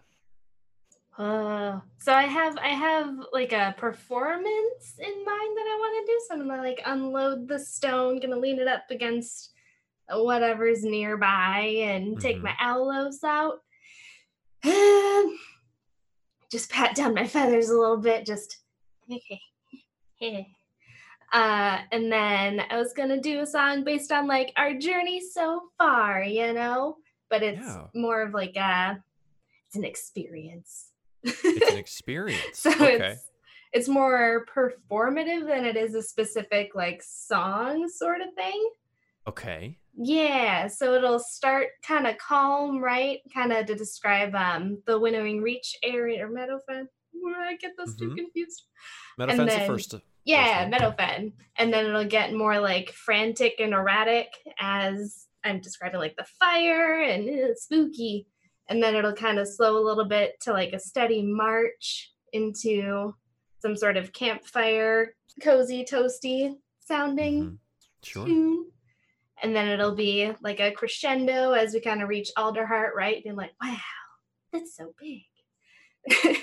[1.17, 6.13] Uh, so I have I have like a performance in mind that I want to
[6.13, 6.21] do.
[6.27, 9.53] So I'm gonna like unload the stone, gonna lean it up against
[10.11, 12.43] whatever's nearby, and take Mhm.
[12.43, 13.61] my aulos out.
[16.51, 18.59] Just pat down my feathers a little bit, just
[21.33, 25.63] uh, and then I was gonna do a song based on like our journey so
[25.79, 26.99] far, you know,
[27.31, 27.87] but it's Yeah.
[27.95, 29.03] more of like a
[29.67, 30.91] it's an experience.
[31.23, 32.59] It's an experience.
[32.59, 33.13] so okay.
[33.13, 33.29] it's
[33.73, 38.71] it's more performative than it is a specific like song sort of thing.
[39.27, 39.79] Okay.
[39.95, 43.21] Yeah, so it'll start kind of calm, right?
[43.33, 46.87] Kind of to describe um the winnowing reach area or meadow meadowfen.
[47.37, 48.17] I get those two Mhm.
[48.17, 48.63] confused.
[49.21, 49.95] Meadowfen's the then- first.
[50.25, 50.73] Yeah, one.
[50.73, 51.33] Meadowfen.
[51.57, 54.29] And then it'll get more like frantic and erratic
[54.59, 58.29] as I'm describing like the fire and uh, spooky.
[58.69, 63.15] And then it'll kind of slow a little bit to like a steady march into
[63.59, 67.59] some sort of campfire, cozy, toasty sounding Mhm.
[68.05, 68.27] Sure.
[68.27, 68.71] tune.
[69.43, 73.23] And then it'll be like a crescendo as we kind of reach Alderheart, right?
[73.23, 73.77] Being like, wow,
[74.53, 75.23] that's so big.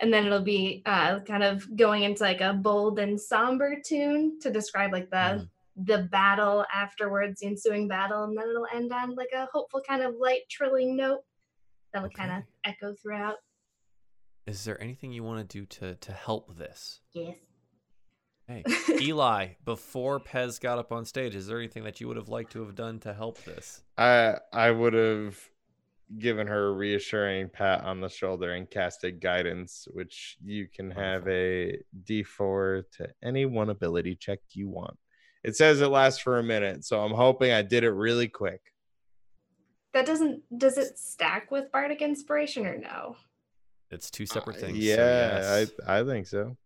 [0.00, 4.38] and then it'll be uh, kind of going into like a bold and somber tune
[4.40, 5.48] to describe like the Mm.
[5.76, 10.02] the battle afterwards, the ensuing battle, and then it'll end on like a hopeful kind
[10.02, 11.24] of light trilling note
[11.92, 13.36] that'll kind of echo throughout.
[14.46, 17.00] Is there anything you want to do to to help this?
[17.12, 17.36] Yes.
[18.46, 18.62] Hey,
[19.00, 22.52] Eli, before Pez got up on stage, is there anything that you would have liked
[22.52, 23.82] to have done to help this?
[23.96, 25.38] I I would have
[26.18, 31.26] given her a reassuring pat on the shoulder and casted guidance, which you can have
[31.26, 34.96] a D4 to any one ability check you want.
[35.42, 38.60] It says it lasts for a minute, so I'm hoping I did it really quick.
[39.94, 43.16] That doesn't does it stack with bardic inspiration or no?
[43.90, 44.78] It's two separate Uh, things.
[44.78, 45.70] so Yeah, yes.
[45.86, 46.56] I I think so.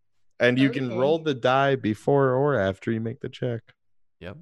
[0.40, 3.60] And you can roll the die before or after you make the check.
[4.20, 4.36] Yep.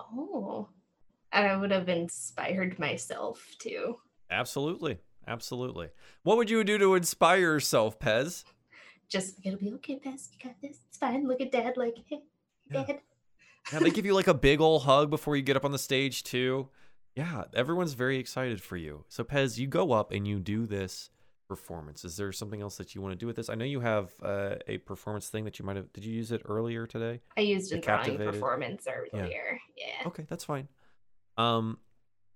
[0.00, 0.68] Oh.
[1.32, 3.96] And I would have inspired myself too.
[4.30, 4.98] Absolutely.
[5.26, 5.88] Absolutely.
[6.22, 8.44] What would you do to inspire yourself, Pez?
[9.08, 10.28] Just it'll be okay, Pez.
[10.32, 10.78] You got this.
[10.88, 11.26] It's fine.
[11.26, 11.76] Look at Dad.
[11.76, 12.20] Like, hey,
[12.70, 12.84] Yeah.
[12.84, 13.00] Dad.
[13.72, 15.78] Yeah, they give you like a big old hug before you get up on the
[15.78, 16.68] stage too.
[17.14, 19.04] Yeah, everyone's very excited for you.
[19.08, 21.10] So Pez, you go up and you do this
[21.48, 22.04] performance.
[22.04, 23.48] Is there something else that you want to do with this?
[23.48, 25.92] I know you have uh, a performance thing that you might have.
[25.92, 27.20] Did you use it earlier today?
[27.36, 29.60] I used enthralling performance earlier.
[29.76, 30.06] Yeah.
[30.08, 30.68] Okay, that's fine.
[31.36, 31.78] Um,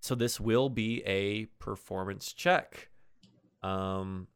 [0.01, 2.89] so this will be a performance check.
[3.63, 4.29] Um,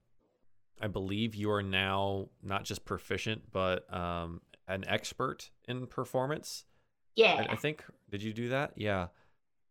[0.81, 6.65] I believe you are now not just proficient, but um, an expert in performance.
[7.15, 7.45] Yeah.
[7.49, 7.85] I, I think.
[8.11, 8.73] Did you do that?
[8.77, 9.09] Yeah.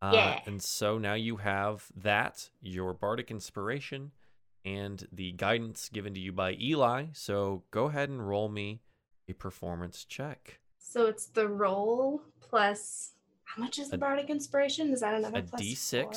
[0.02, 0.40] Uh, Yeah.
[0.45, 4.11] And so now you have that, your bardic inspiration,
[4.65, 7.07] and the guidance given to you by Eli.
[7.13, 8.81] So go ahead and roll me
[9.27, 10.59] a performance check.
[10.77, 13.13] So it's the roll plus
[13.43, 14.91] how much is the A- bardic inspiration?
[14.91, 16.01] Is that another A plus D6.
[16.03, 16.11] four?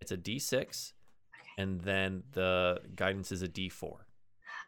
[0.00, 0.92] It's a D6,
[1.56, 3.96] and then the guidance is a D4.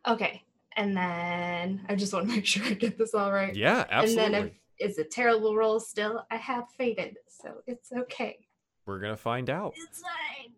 [0.07, 0.43] Okay.
[0.77, 3.55] And then I just want to make sure I get this all right.
[3.55, 4.25] Yeah, absolutely.
[4.25, 7.17] And then if it's a terrible roll still, I have faded.
[7.29, 8.39] So it's okay.
[8.87, 9.75] We're gonna find out.
[9.77, 10.53] It's fine.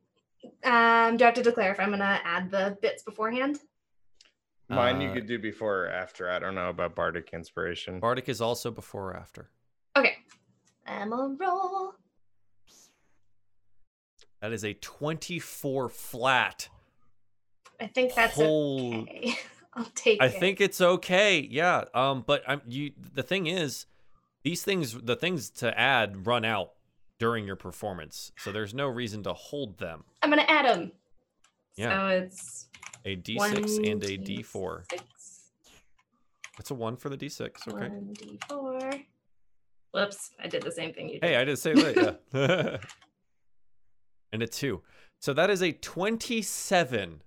[0.65, 3.61] Um, do I have to declare if I'm gonna add the bits beforehand?
[4.69, 6.29] Mine you Uh, could do before or after.
[6.31, 8.01] I don't know about bardic inspiration.
[8.01, 9.51] Bardic is also before or after.
[9.97, 10.17] Okay.
[10.87, 11.95] I'm a roll.
[14.41, 16.69] That is a 24 flat.
[17.81, 19.35] I think that's Hol- okay.
[19.75, 20.23] I'll take it.
[20.23, 20.31] I it.
[20.41, 21.39] think it's okay.
[21.41, 21.85] Yeah.
[21.95, 22.25] Um.
[22.27, 22.93] But I'm you.
[23.15, 23.87] The thing is,
[24.43, 26.73] these things, the things to add, run out
[27.19, 30.05] during your performance, so there's no reason to hold them.
[30.23, 30.93] I'm gonna add them.
[31.77, 32.09] Yeah.
[32.09, 32.69] So it's
[33.05, 34.87] A D6 one and a D4.
[34.87, 35.01] D6,
[36.59, 37.69] It's a one for the D6.
[37.69, 37.89] Okay.
[37.89, 39.05] One D4.
[39.93, 40.31] Whoops!
[40.43, 41.25] I did the same thing you did.
[41.25, 42.21] Hey, I did say that.
[42.33, 42.77] Yeah.
[44.33, 44.83] and a two.
[45.21, 47.23] So that is a 27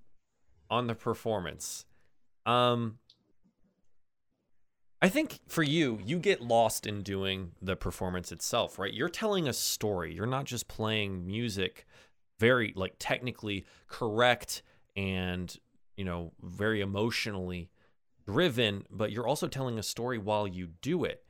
[0.70, 1.86] on the performance.
[2.46, 3.00] Um,
[5.02, 8.94] I think for you, you get lost in doing the performance itself, right?
[8.94, 10.14] You're telling a story.
[10.14, 11.88] You're not just playing music
[12.40, 14.62] very like technically correct
[14.96, 15.56] and,
[15.98, 17.72] you know, very emotionally
[18.28, 21.24] driven, but you're also telling a story while you do it.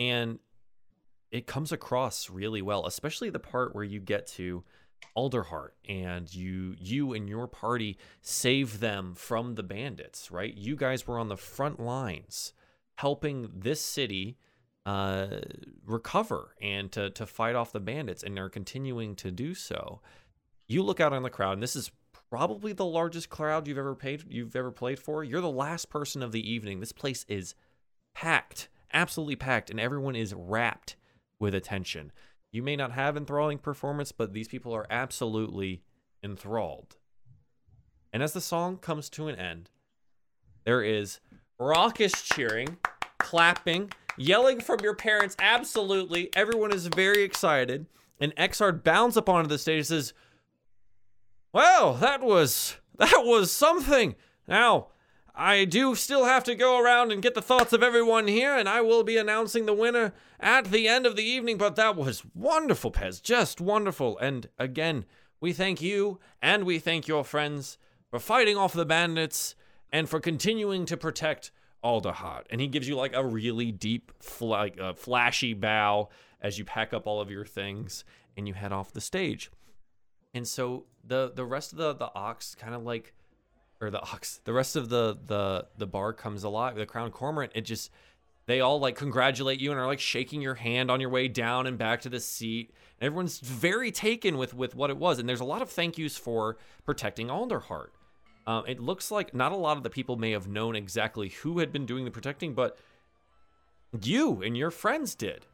[0.00, 0.40] And
[1.30, 4.64] it comes across really well, especially the part where you get to
[5.16, 10.54] Alderheart and you you and your party save them from the bandits, right?
[10.54, 12.52] You guys were on the front lines
[12.96, 14.36] helping this city
[14.84, 15.26] uh,
[15.86, 20.00] recover and to to fight off the bandits and are continuing to do so.
[20.66, 21.90] You look out on the crowd, and this is
[22.30, 25.22] probably the largest crowd you've ever paid you've ever played for.
[25.22, 26.80] You're the last person of the evening.
[26.80, 27.54] This place is
[28.14, 30.96] packed, absolutely packed, and everyone is wrapped
[31.38, 32.12] with attention.
[32.50, 35.82] You may not have enthralling performance, but these people are absolutely
[36.22, 36.96] enthralled.
[38.12, 39.70] And as the song comes to an end,
[40.64, 41.20] there is
[41.62, 42.76] raucous cheering,
[43.18, 45.36] clapping, yelling from your parents.
[45.38, 46.30] Absolutely.
[46.34, 47.86] Everyone is very excited.
[48.20, 50.12] And Exard bounds up onto the stage and says,
[51.52, 54.14] Well, that was that was something.
[54.46, 54.88] Now,
[55.34, 58.68] I do still have to go around and get the thoughts of everyone here, and
[58.68, 61.56] I will be announcing the winner at the end of the evening.
[61.56, 63.22] But that was wonderful, Pez.
[63.22, 64.18] Just wonderful.
[64.18, 65.04] And again,
[65.40, 67.78] we thank you and we thank your friends
[68.10, 69.54] for fighting off the bandits
[69.92, 71.50] and for continuing to protect
[71.84, 72.44] Alderheart.
[72.50, 76.08] And he gives you like a really deep, like flashy bow
[76.40, 78.04] as you pack up all of your things
[78.36, 79.50] and you head off the stage.
[80.34, 83.12] And so the the rest of the the ox kind of like
[83.80, 87.50] or the ox the rest of the the the bar comes alive the crown cormorant
[87.54, 87.90] it just
[88.46, 91.66] they all like congratulate you and are like shaking your hand on your way down
[91.66, 95.40] and back to the seat everyone's very taken with with what it was and there's
[95.40, 97.88] a lot of thank yous for protecting alderheart
[98.46, 101.58] um, it looks like not a lot of the people may have known exactly who
[101.58, 102.76] had been doing the protecting but
[104.02, 105.46] you and your friends did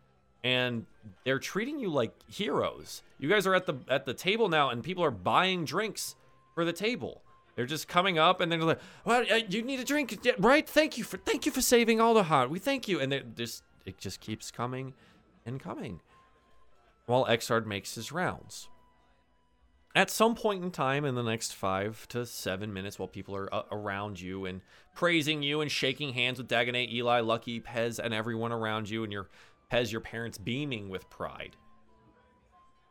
[0.45, 0.87] and
[1.25, 4.85] they're treating you like heroes you guys are at the at the table now and
[4.85, 6.15] people are buying drinks
[6.55, 7.23] for the table
[7.59, 10.65] they're just coming up and they're like, "Well, uh, you need a drink, right?
[10.65, 12.51] Thank you for thank you for saving heart.
[12.51, 14.95] We thank you." And just it just keeps coming
[15.45, 16.01] and coming
[17.07, 18.69] while Exard makes his rounds.
[19.99, 23.53] At some point in time in the next five to seven minutes, while people are
[23.53, 24.61] uh, around you and
[24.95, 29.13] praising you and shaking hands with Dagonet, Eli, Lucky, Pez, and everyone around you, and
[29.13, 29.29] your
[29.73, 31.57] Pez, your parents beaming with pride,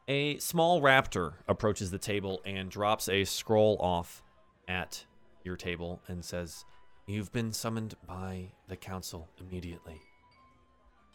[0.09, 4.21] a small raptor approaches the table and drops a scroll off
[4.67, 5.05] at
[5.45, 6.65] your table and says,
[7.05, 10.01] You've been summoned by the council immediately.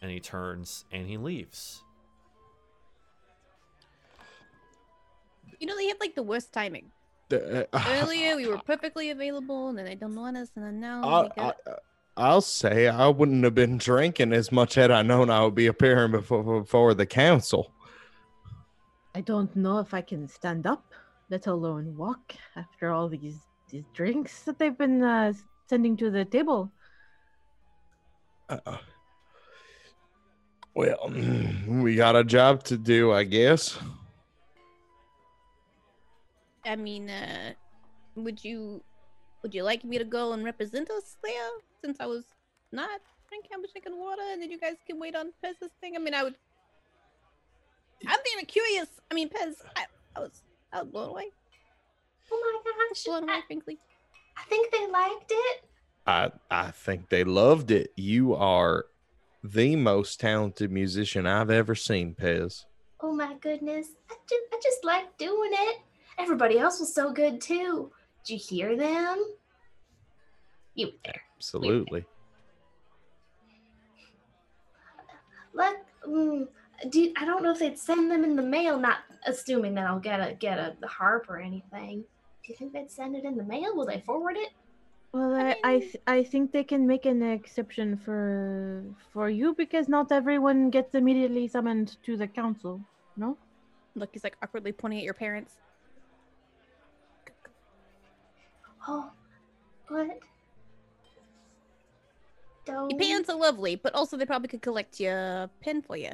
[0.01, 1.83] And he turns and he leaves.
[5.63, 6.91] You know, they have like the worst timing.
[7.29, 10.81] The- uh, Earlier, we were perfectly available, and then they don't want us, and then
[10.81, 11.57] now I, got...
[11.65, 11.71] I,
[12.17, 15.67] I'll say I wouldn't have been drinking as much had I known I would be
[15.67, 17.71] appearing before, before the council.
[19.15, 20.83] I don't know if I can stand up,
[21.29, 25.31] let alone walk, after all these these drinks that they've been uh,
[25.69, 26.73] sending to the table.
[28.49, 28.79] Uh, oh.
[30.75, 31.09] well,
[31.67, 33.79] we got a job to do, I guess.
[36.65, 37.53] I mean, uh,
[38.15, 38.83] would you
[39.41, 41.49] would you like me to go and represent us there
[41.83, 42.23] since I was
[42.71, 45.95] not drinking, I was drinking water, and then you guys can wait on Pez's thing?
[45.95, 46.35] I mean, I would.
[48.07, 48.87] I'm even curious.
[49.11, 49.85] I mean, Pez, I,
[50.15, 51.25] I was I was blown away,
[52.31, 53.03] Oh my gosh.
[53.03, 53.77] blown away, I, frankly.
[54.37, 55.63] I think they liked it.
[56.07, 57.91] I I think they loved it.
[57.95, 58.85] You are
[59.43, 62.63] the most talented musician I've ever seen, Pez.
[63.01, 63.87] Oh my goodness.
[64.09, 65.77] I just, I just like doing it.
[66.17, 67.91] Everybody else was so good too.
[68.25, 69.23] Did you hear them?
[70.75, 71.21] You were there.
[71.37, 72.05] Absolutely.
[75.53, 76.47] Let mm,
[76.89, 79.99] do I don't know if they'd send them in the mail, not assuming that I'll
[79.99, 82.03] get a get a the harp or anything.
[82.43, 83.75] Do you think they'd send it in the mail?
[83.75, 84.49] Will they forward it?
[85.13, 89.53] Well, I I I, th- I think they can make an exception for for you
[89.53, 92.81] because not everyone gets immediately summoned to the council.
[93.15, 93.37] No.
[93.95, 95.57] Look, he's like awkwardly pointing at your parents.
[98.87, 99.09] Oh,
[99.87, 100.19] what?
[102.65, 102.89] Don't.
[102.89, 106.11] Your pants are lovely, but also they probably could collect your pen for you,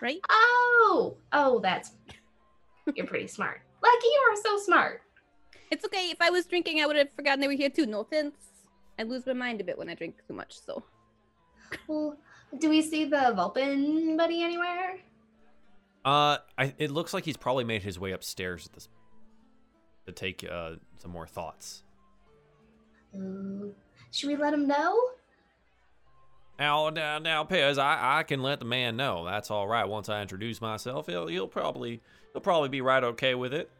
[0.00, 0.20] right?
[0.30, 1.92] Oh, oh, that's.
[2.94, 3.60] You're pretty smart.
[3.82, 5.02] Lucky you are so smart.
[5.70, 6.10] It's okay.
[6.10, 7.86] If I was drinking, I would have forgotten they were here too.
[7.86, 8.34] No offense.
[8.98, 10.82] I lose my mind a bit when I drink too much, so.
[11.86, 12.16] Well,
[12.58, 14.98] do we see the Vulpin buddy anywhere?
[16.04, 18.88] Uh, I, it looks like he's probably made his way upstairs at this
[20.06, 21.84] to take uh, some more thoughts.
[23.16, 23.74] Ooh.
[24.10, 24.98] Should we let him know?
[26.58, 29.24] Now, now, now, Pez, I, I can let the man know.
[29.24, 29.84] That's all right.
[29.84, 32.00] Once I introduce myself, he'll, he'll probably
[32.32, 33.70] he'll probably be right okay with it.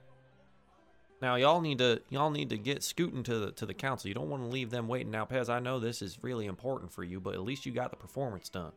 [1.20, 4.08] Now, y'all need to y'all need to get scooting to the to the council.
[4.08, 5.12] You don't want to leave them waiting.
[5.12, 7.90] Now, Pez, I know this is really important for you, but at least you got
[7.90, 8.72] the performance done.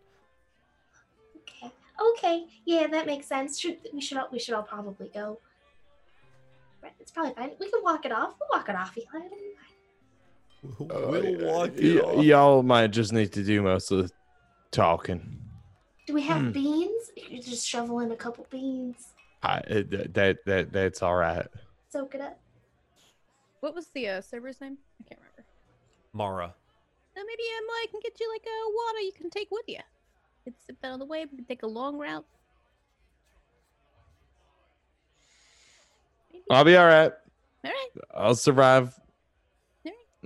[1.37, 1.73] Okay.
[2.11, 2.45] Okay.
[2.65, 3.59] Yeah, that makes sense.
[3.59, 5.39] Should we should all we should all probably go.
[6.83, 7.51] Right, it's probably fine.
[7.59, 8.35] We can walk it off.
[8.39, 9.25] We'll walk it off, Eli.
[10.79, 11.99] It'll be fine.
[11.99, 14.11] Uh, y- y'all might just need to do most of the
[14.71, 15.39] talking.
[16.07, 16.51] Do we have Hmm.
[16.51, 17.11] beans?
[17.15, 19.13] You just shovel in a couple beans.
[19.43, 21.47] I, it- that that that that's all right.
[21.89, 22.39] Soak it up.
[23.61, 24.77] What was the uh, server's name?
[24.99, 25.45] I can't remember.
[26.13, 26.53] Mara.
[27.15, 29.79] So maybe um, I can get you like a water you can take with you.
[30.45, 31.25] It's a bit on the way.
[31.31, 32.25] We can take a long route.
[36.31, 36.43] Maybe.
[36.51, 37.11] I'll be all right.
[37.63, 37.89] All right.
[38.13, 38.93] I'll survive.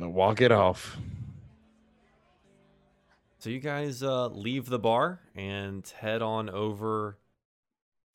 [0.07, 0.97] Walk it off.
[3.39, 7.17] So you guys uh, leave the bar and head on over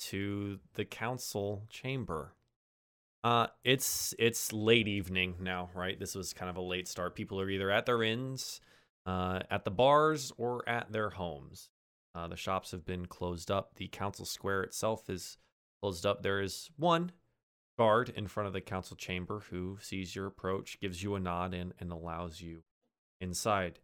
[0.01, 2.35] to the council chamber.
[3.23, 5.99] Uh, it's it's late evening now, right?
[5.99, 7.15] This was kind of a late start.
[7.15, 8.61] People are either at their inns,
[9.07, 11.71] uh, at the bars, or at their homes.
[12.15, 13.77] Uh, the shops have been closed up.
[13.77, 15.39] The council square itself is
[15.81, 16.23] closed up.
[16.23, 17.13] There is one
[17.77, 21.55] guard in front of the council chamber who sees your approach, gives you a nod,
[21.55, 22.63] and, and allows you
[23.21, 23.81] inside.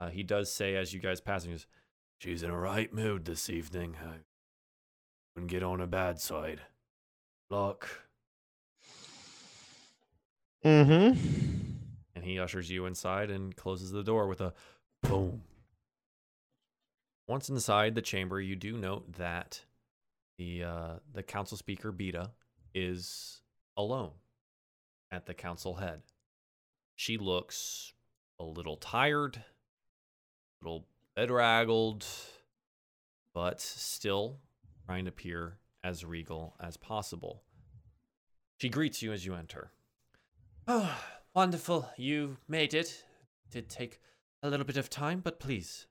[0.00, 1.56] Uh, he does say as you guys pass him,
[2.18, 3.96] She's in a right mood this evening.
[4.02, 4.18] I
[5.34, 6.62] wouldn't get on her bad side.
[7.50, 7.86] Luck.
[10.64, 11.20] Mm-hmm.
[12.14, 14.54] And he ushers you inside and closes the door with a
[15.02, 15.42] boom.
[17.28, 19.64] Once inside the chamber, you do note that
[20.38, 22.30] the uh, the council speaker Beta
[22.74, 23.40] is
[23.76, 24.12] alone
[25.10, 26.02] at the council head.
[26.96, 27.92] She looks
[28.38, 32.04] a little tired, a little bedraggled,
[33.32, 34.40] but still
[34.86, 37.42] trying to appear as regal as possible.
[38.58, 39.70] She greets you as you enter.
[40.66, 40.96] Oh,
[41.34, 41.90] wonderful.
[41.96, 43.04] You made it.
[43.50, 44.00] Did take
[44.42, 45.86] a little bit of time, but please.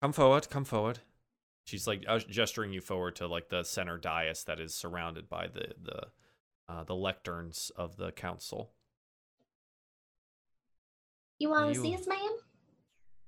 [0.00, 1.00] Come forward, come forward.
[1.64, 5.46] She's like uh, gesturing you forward to like the center dais that is surrounded by
[5.46, 6.06] the the
[6.68, 8.72] uh, the lecterns of the council.
[11.38, 12.36] You want to see us, ma'am?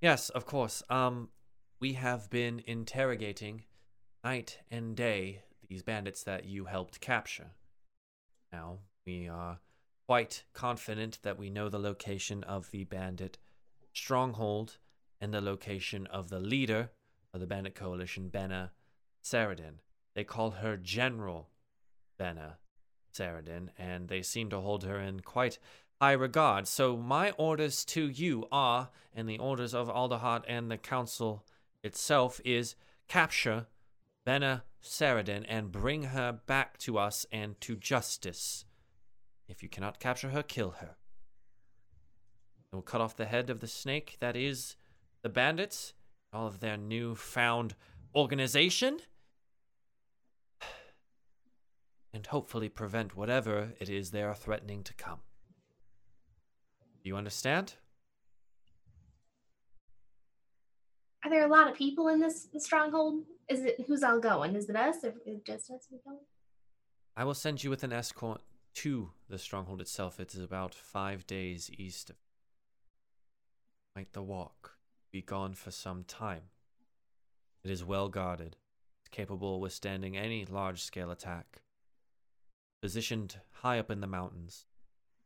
[0.00, 0.82] Yes, of course.
[0.88, 1.30] Um,
[1.80, 3.64] we have been interrogating
[4.24, 7.52] night and day these bandits that you helped capture.
[8.52, 9.60] Now, we are
[10.06, 13.38] quite confident that we know the location of the bandit
[13.92, 14.78] stronghold
[15.20, 16.90] and the location of the leader
[17.36, 18.70] of the bandit coalition, Benna
[19.22, 19.74] Saradin.
[20.14, 21.50] They call her General
[22.18, 22.54] Benna
[23.14, 25.58] Saradin, and they seem to hold her in quite
[26.00, 26.66] high regard.
[26.66, 31.44] So my orders to you are, and the orders of Alderheart and the council
[31.82, 32.74] itself is
[33.08, 33.66] capture
[34.26, 38.64] Benna Saradin and bring her back to us and to justice.
[39.48, 40.96] If you cannot capture her, kill her.
[42.72, 44.76] We'll cut off the head of the snake that is
[45.22, 45.92] the bandits,
[46.36, 47.74] all of their new-found
[48.14, 48.98] organization,
[52.12, 55.20] and hopefully prevent whatever it is they are threatening to come.
[57.02, 57.74] Do you understand?
[61.24, 63.24] Are there a lot of people in this stronghold?
[63.48, 64.54] Is it who's all going?
[64.56, 66.18] Is it us or is it just us going?
[67.16, 68.42] I will send you with an escort
[68.74, 70.20] to the stronghold itself.
[70.20, 72.16] It is about five days east of.
[73.94, 74.75] Might the walk
[75.16, 76.42] be gone for some time?
[77.64, 78.56] It is well guarded,
[79.10, 81.62] capable of withstanding any large scale attack.
[82.82, 84.66] Positioned high up in the mountains,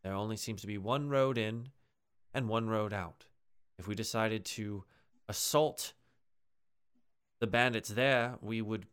[0.05, 1.71] there only seems to be one road in
[2.33, 3.27] and one road out.
[3.81, 4.85] If we decided to
[5.29, 5.95] assault
[7.41, 8.87] the bandits there, we would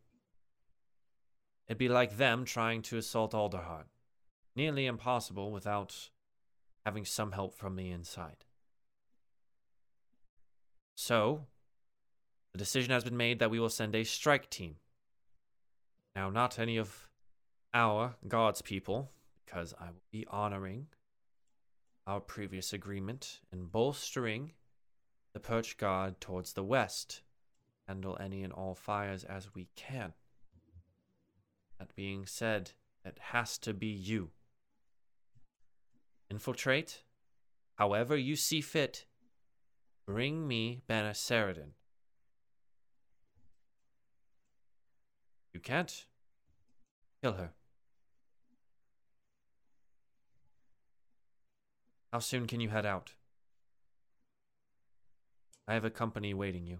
[1.68, 3.84] It'd be like them trying to assault Alderheart.
[4.56, 6.08] Nearly impossible without
[6.84, 8.46] having some help from the inside.
[11.00, 11.46] So,
[12.50, 14.74] the decision has been made that we will send a strike team.
[16.16, 17.08] Now, not any of
[17.72, 19.12] our God's people,
[19.44, 20.88] because I will be honoring
[22.04, 24.54] our previous agreement and bolstering
[25.34, 27.22] the Perch Guard towards the west.
[27.86, 30.14] Handle any and all fires as we can.
[31.78, 32.72] That being said,
[33.04, 34.30] it has to be you.
[36.28, 37.04] Infiltrate,
[37.76, 39.06] however you see fit.
[40.08, 41.72] Bring me Benna Saradin.
[45.52, 46.06] You can't.
[47.22, 47.50] Kill her.
[52.10, 53.12] How soon can you head out?
[55.66, 56.78] I have a company waiting you.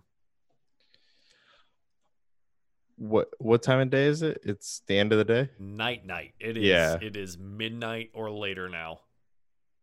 [2.97, 4.41] What what time of day is it?
[4.43, 5.51] It's the end of the day.
[5.59, 6.33] Night night.
[6.41, 6.97] It is Yeah.
[7.03, 9.01] it is midnight or later now.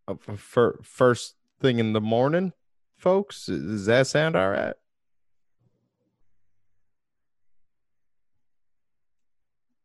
[0.08, 2.54] Uh, for first thing in the morning,
[2.98, 3.46] folks.
[3.48, 4.76] Does that sound all right?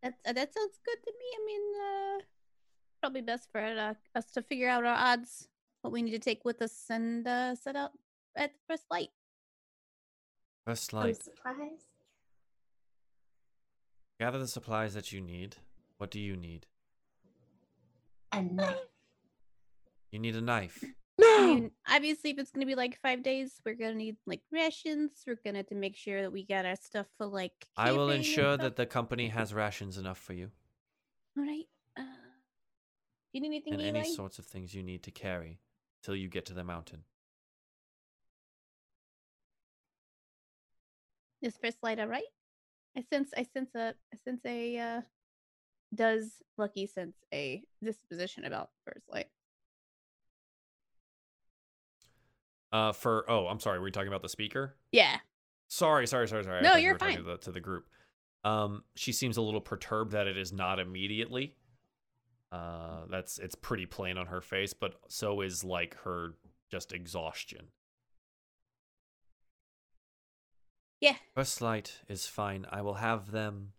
[0.03, 1.27] That uh, that sounds good to me.
[1.37, 2.24] I mean, uh,
[3.03, 5.49] probably best for uh, us to figure out our odds,
[5.82, 7.93] what we need to take with us, and uh, set out
[8.37, 9.11] at the first light.
[10.66, 11.23] First Some light.
[11.23, 11.81] supplies.
[14.19, 15.57] Gather the supplies that you need.
[15.99, 16.66] What do you need?
[18.32, 18.77] A knife.
[20.11, 20.85] You need a knife.
[21.41, 25.23] I mean, obviously, if it's gonna be like five days, we're gonna need like rations.
[25.27, 27.53] We're gonna have to make sure that we got our stuff for like.
[27.77, 30.51] I will ensure that the company has rations enough for you
[31.37, 31.67] All right.
[31.99, 32.03] Uh,
[33.33, 33.99] you need anything, and Eli?
[34.01, 35.61] any sorts of things you need to carry
[36.03, 37.05] till you get to the mountain.
[41.43, 42.23] Is first light all right?
[42.97, 43.31] I sense.
[43.37, 43.95] I sense a.
[44.12, 44.79] I sense a.
[44.79, 45.01] Uh,
[45.95, 49.27] does Lucky sense a disposition about first light?
[52.73, 53.79] Uh, for oh, I'm sorry.
[53.79, 54.77] Were you talking about the speaker?
[54.93, 55.17] Yeah.
[55.69, 56.63] Sorry, sorry, sorry, sorry.
[56.63, 57.17] No, you you're fine.
[57.17, 57.87] To the, to the group.
[58.45, 61.57] Um, she seems a little perturbed that it is not immediately.
[62.51, 66.35] Uh, that's it's pretty plain on her face, but so is like her
[66.71, 67.69] just exhaustion.
[71.01, 71.17] Yeah.
[71.35, 72.67] First light is fine.
[72.71, 73.73] I will have them.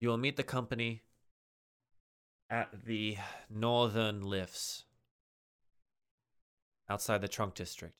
[0.00, 1.02] You will meet the company
[2.48, 3.16] at the
[3.48, 4.84] northern lifts
[6.90, 7.94] outside the trunk district.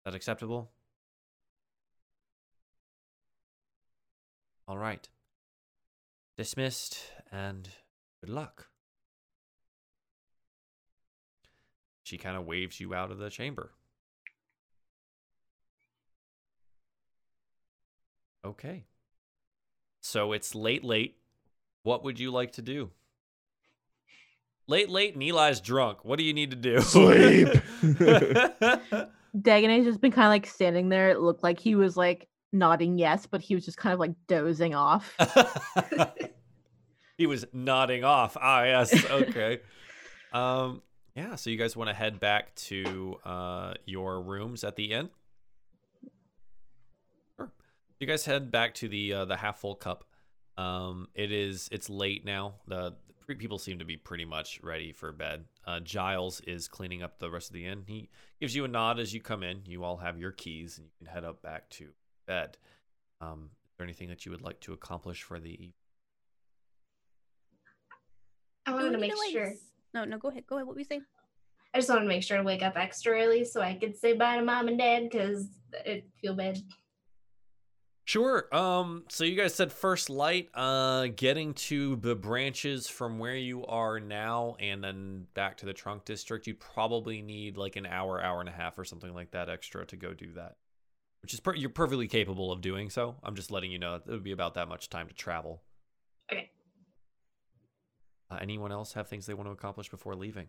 [0.00, 0.72] Is that acceptable?
[4.66, 5.08] All right.
[6.36, 6.98] Dismissed
[7.30, 7.68] and
[8.20, 8.66] good luck.
[12.02, 13.72] She kind of waves you out of the chamber.
[18.44, 18.84] Okay.
[20.00, 21.16] So it's late, late.
[21.82, 22.90] What would you like to do?
[24.68, 26.04] Late, late, and Eli's drunk.
[26.04, 26.80] What do you need to do?
[26.80, 27.48] Sleep.
[29.40, 31.10] Dagonet's just been kind of like standing there.
[31.10, 34.12] It looked like he was like nodding yes, but he was just kind of like
[34.26, 35.14] dozing off.
[37.18, 38.36] he was nodding off.
[38.40, 39.04] Ah, yes.
[39.10, 39.60] Okay.
[40.32, 40.82] um,
[41.14, 41.36] yeah.
[41.36, 45.10] So you guys want to head back to uh, your rooms at the inn?
[47.36, 47.52] Sure.
[48.00, 50.04] You guys head back to the uh, the half full cup.
[50.58, 52.54] Um, it is it's late now.
[52.66, 55.44] The, the pre- people seem to be pretty much ready for bed.
[55.66, 57.82] Uh, Giles is cleaning up the rest of the inn.
[57.86, 58.08] He
[58.40, 59.62] gives you a nod as you come in.
[59.66, 61.88] You all have your keys and you can head up back to
[62.26, 62.56] bed.
[63.20, 65.72] Um, is there anything that you would like to accomplish for the evening?
[68.66, 69.44] I Do wanted to make sure.
[69.46, 69.58] s-
[69.92, 70.18] No, no.
[70.18, 70.46] Go ahead.
[70.46, 70.66] Go ahead.
[70.66, 71.04] What were you saying?
[71.74, 74.12] I just wanted to make sure to wake up extra early so I could say
[74.14, 75.48] bye to mom and dad because
[75.84, 76.58] I feel bad.
[78.06, 78.46] Sure.
[78.54, 79.02] Um.
[79.08, 80.48] So you guys said first light.
[80.54, 85.72] Uh, getting to the branches from where you are now, and then back to the
[85.72, 86.46] trunk district.
[86.46, 89.84] You'd probably need like an hour, hour and a half, or something like that extra
[89.86, 90.54] to go do that.
[91.20, 93.16] Which is per- you're perfectly capable of doing so.
[93.24, 95.62] I'm just letting you know that it would be about that much time to travel.
[96.32, 96.48] Okay.
[98.30, 100.46] Uh, anyone else have things they want to accomplish before leaving?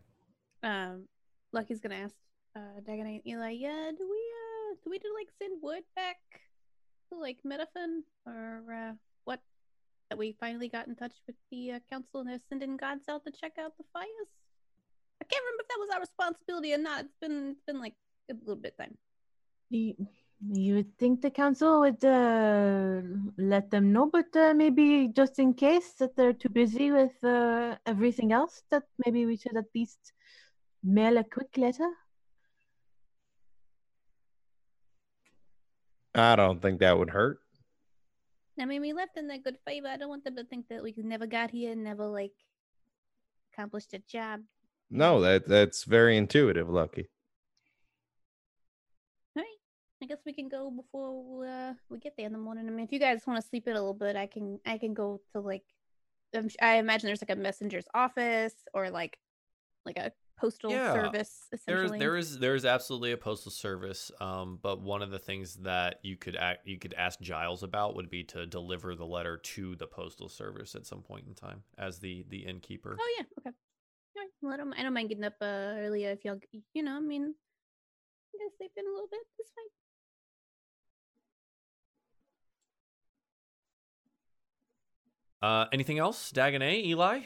[0.61, 1.07] Um,
[1.53, 2.13] Lucky's gonna ask
[2.55, 3.49] uh Dagonet and Eli.
[3.49, 3.89] Yeah.
[3.97, 6.39] Do we uh do we do like send wood back to
[7.15, 8.93] like Meadowfen or uh
[9.25, 9.39] what?
[10.09, 13.25] That we finally got in touch with the uh, council and they're sending gods out
[13.25, 14.31] to check out the fires.
[15.21, 17.05] I can't remember if that was our responsibility or not.
[17.05, 17.95] It's been it's been like
[18.29, 18.97] a little bit time.
[19.69, 19.95] You,
[20.49, 23.01] you would think the council would uh,
[23.37, 27.75] let them know, but uh, maybe just in case that they're too busy with uh,
[27.85, 30.13] everything else, that maybe we should at least
[30.83, 31.89] mail a quick letter.
[36.17, 37.39] I don't think that would hurt.
[38.59, 39.87] I mean, we left in that good favor.
[39.87, 42.33] I don't want them to think that we never got here and never like
[43.53, 44.41] accomplished a job.
[44.89, 47.09] No, that that's very intuitive, Lucky.
[49.35, 49.57] All right.
[50.01, 52.67] I guess we can go before uh, we get there in the morning.
[52.67, 54.59] I mean, if you guys want to sleep in a little bit, I can.
[54.65, 55.63] I can go to like.
[56.35, 59.17] I'm, I imagine there's like a messenger's office or like,
[59.85, 61.47] like a postal Yeah, service.
[61.65, 61.99] There is Essentially.
[61.99, 64.11] there is there is absolutely a postal service.
[64.21, 67.95] Um, but one of the things that you could act, you could ask Giles about
[67.95, 71.63] would be to deliver the letter to the postal service at some point in time
[71.77, 72.97] as the the innkeeper.
[72.99, 73.25] Oh yeah.
[73.39, 73.55] Okay.
[74.15, 74.29] Right.
[74.41, 74.73] Well, I don't.
[74.73, 76.39] I don't mind getting up uh, earlier if y'all.
[76.73, 76.97] You know.
[76.97, 79.19] I mean, I'm gonna sleep in a little bit.
[79.39, 79.51] It's
[85.41, 85.49] fine.
[85.49, 87.21] Uh, anything else, Dagonet, Eli?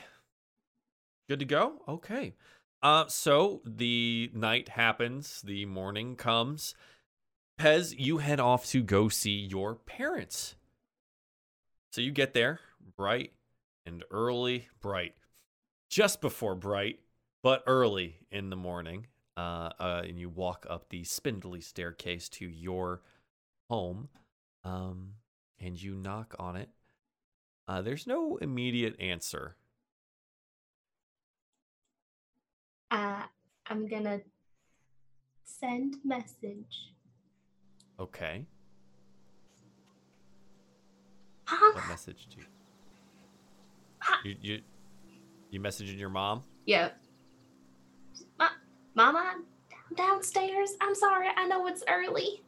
[1.29, 1.81] Good to go.
[1.87, 2.35] Okay.
[2.83, 6.73] Uh, so the night happens, the morning comes.
[7.59, 10.55] Pez, you head off to go see your parents.
[11.91, 12.59] So you get there
[12.97, 13.33] bright
[13.85, 15.13] and early, bright,
[15.89, 16.99] just before bright,
[17.43, 19.07] but early in the morning.
[19.37, 23.01] Uh, uh, and you walk up the spindly staircase to your
[23.69, 24.09] home.
[24.63, 25.13] Um,
[25.59, 26.69] and you knock on it.
[27.67, 29.55] Uh, there's no immediate answer.
[32.91, 33.23] Uh,
[33.67, 34.19] I'm gonna
[35.45, 36.93] send message.
[37.99, 38.45] Okay.
[41.49, 41.73] Mom?
[41.75, 42.45] What message do you
[44.03, 44.19] Ah.
[44.25, 44.61] you you,
[45.51, 46.43] you messaging your mom?
[46.65, 46.89] Yeah.
[48.93, 50.75] Mama, I'm downstairs.
[50.81, 51.27] I'm sorry.
[51.37, 52.43] I know it's early.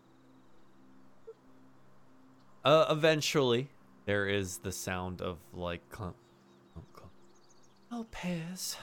[2.66, 3.70] Uh, eventually,
[4.06, 6.18] there is the sound of like clunk,
[6.74, 7.14] clunk, clunk.
[7.94, 8.76] Oh, Pez.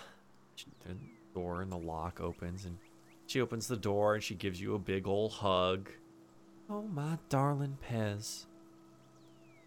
[1.35, 2.77] Door and the lock opens, and
[3.27, 5.91] she opens the door and she gives you a big old hug.
[6.69, 8.47] Oh, my darling Pez.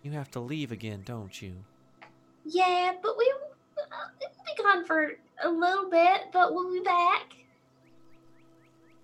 [0.02, 1.56] You have to leave again, don't you?
[2.45, 3.34] Yeah, but we
[3.77, 7.35] uh, we'll be gone for a little bit, but we'll be back.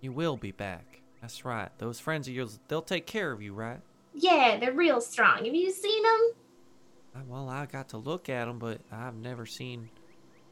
[0.02, 1.02] You will be back.
[1.22, 1.69] That's right.
[1.77, 3.80] Those friends of yours, they'll take care of you, right?
[4.14, 5.45] Yeah, they're real strong.
[5.45, 7.26] Have you seen them?
[7.27, 9.90] Well, I got to look at them, but I've never seen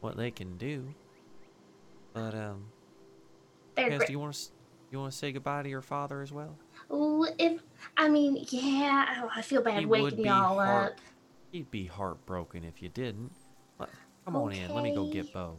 [0.00, 0.94] what they can do.
[2.18, 2.64] But um,
[3.76, 4.40] They're Pez, do you want to
[4.90, 6.56] you want to say goodbye to your father as well?
[7.38, 7.60] If
[7.96, 10.98] I mean, yeah, oh, I feel bad He waking y'all heart- up.
[11.52, 13.32] He'd be heartbroken if you didn't.
[14.24, 14.74] Come on in.
[14.74, 15.56] Let me go get Bo.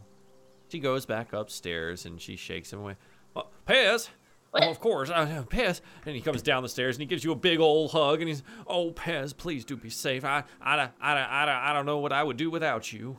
[0.67, 2.95] She goes back upstairs and she shakes him away.
[3.35, 4.09] Oh, Pez.
[4.51, 4.63] What?
[4.63, 5.81] Oh, of course, uh, Pez.
[6.05, 8.27] And he comes down the stairs and he gives you a big old hug and
[8.27, 10.23] he's, "Oh, Pez, please do be safe.
[10.23, 11.13] I, I, I, I,
[11.45, 13.17] I, I don't know what I would do without you."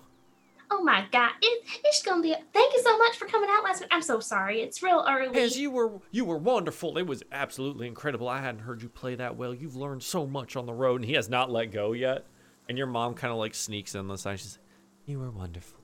[0.73, 2.33] Oh my god, it, it's gonna be.
[2.33, 3.89] A, Thank you so much for coming out last week.
[3.93, 4.61] I'm so sorry.
[4.63, 5.35] It's real early.
[5.35, 6.97] Pez, you were you were wonderful.
[6.97, 8.29] It was absolutely incredible.
[8.29, 9.53] I hadn't heard you play that well.
[9.53, 12.25] You've learned so much on the road, and he has not let go yet.
[12.69, 14.39] And your mom kind of like sneaks in the side.
[14.39, 14.59] She's,
[15.07, 15.81] "You were wonderful."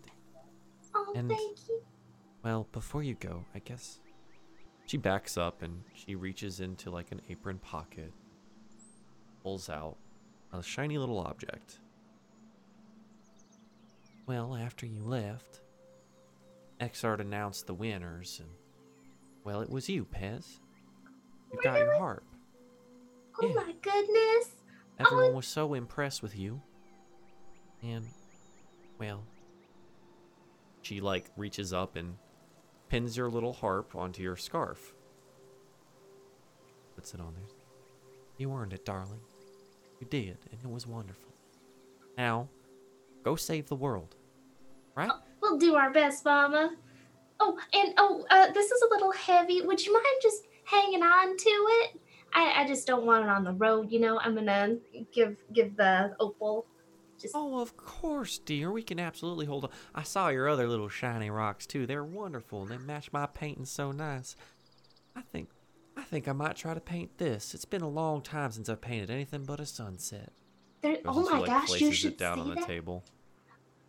[0.94, 1.82] oh, and- thank you.
[2.44, 3.98] Well, before you go, I guess.
[4.86, 8.12] She backs up and she reaches into like an apron pocket,
[9.42, 9.96] pulls out
[10.52, 11.80] a shiny little object.
[14.26, 15.60] Well, after you left,
[16.80, 18.50] Exard announced the winners, and
[19.44, 20.58] well, it was you, Pez.
[21.52, 22.24] You got your harp.
[23.40, 23.54] Oh Yeah.
[23.54, 24.56] my goodness.
[24.98, 25.36] Everyone oh.
[25.36, 26.60] was so impressed with you.
[27.82, 28.04] And,
[28.98, 29.22] well,
[30.82, 32.16] she like reaches up and
[32.88, 34.94] pins your little harp onto your scarf.
[36.96, 37.56] Puts it on there.
[38.38, 39.20] You earned it, darling.
[40.00, 41.32] You did, and it was wonderful.
[42.18, 42.48] Now,
[43.22, 44.15] go save the world.
[44.96, 45.10] Right?
[45.42, 46.74] We'll do our best, Mama.
[47.38, 49.60] Oh, and oh, uh, this is a little heavy.
[49.60, 52.00] Would you mind just hanging on to it?
[52.32, 53.92] I, I just don't want it on the road.
[53.92, 54.76] You know, I'm gonna
[55.12, 56.66] give give the opal.
[57.20, 58.70] Just Oh, of course, dear.
[58.70, 59.70] We can absolutely hold on.
[59.94, 61.86] I saw your other little shiny rocks too.
[61.86, 64.36] They're wonderful and they match my painting so nice.
[65.14, 65.48] I think
[65.96, 67.54] I think I might try to paint this.
[67.54, 70.32] It's been a long time since I've painted anything but a sunset.
[70.82, 70.98] there.
[71.06, 72.66] Oh my like, gosh, you places should it down see on the that.
[72.66, 73.04] table.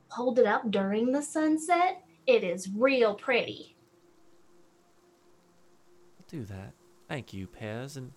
[0.09, 2.03] Hold it up during the sunset.
[2.25, 3.75] It is real pretty.
[6.19, 6.73] I'll do that.
[7.07, 8.11] Thank you, Pez, and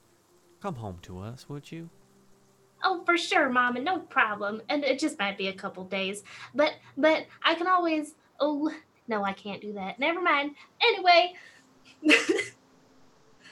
[0.61, 1.91] come home to us, would you?
[2.83, 4.63] Oh, for sure, Mama, no problem.
[4.69, 6.23] And it just might be a couple days,
[6.55, 8.15] but but I can always.
[8.41, 8.73] Oh
[9.07, 9.99] no, I can't do that.
[9.99, 10.55] Never mind.
[10.83, 11.35] Anyway,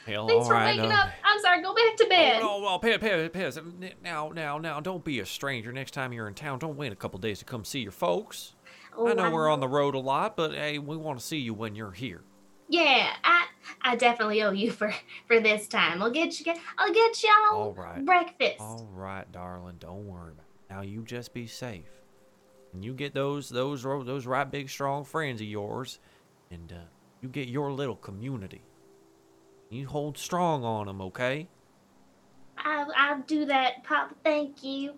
[0.08, 1.10] Hell, thanks for right, waking uh, up.
[1.22, 1.62] I'm sorry.
[1.62, 2.40] Go back to bed.
[2.42, 5.70] Oh, no, well, Pez, Pez, Pez, now, now, now, don't be a stranger.
[5.70, 8.54] Next time you're in town, don't wait a couple days to come see your folks.
[8.96, 11.36] Oh, I know we're on the road a lot, but hey, we want to see
[11.36, 12.22] you when you're here.
[12.68, 13.46] Yeah, I
[13.82, 14.92] I definitely owe you for
[15.26, 16.02] for this time.
[16.02, 16.52] I'll get you.
[16.78, 18.04] I'll get y'all All right.
[18.04, 18.60] breakfast.
[18.60, 20.72] All right, darling, don't worry about it.
[20.72, 21.90] Now you just be safe,
[22.72, 25.98] and you get those those those right big strong friends of yours,
[26.50, 26.86] and uh,
[27.20, 28.62] you get your little community.
[29.70, 31.48] You hold strong on them, okay?
[32.56, 34.14] I'll I'll do that, Pop.
[34.24, 34.94] Thank you.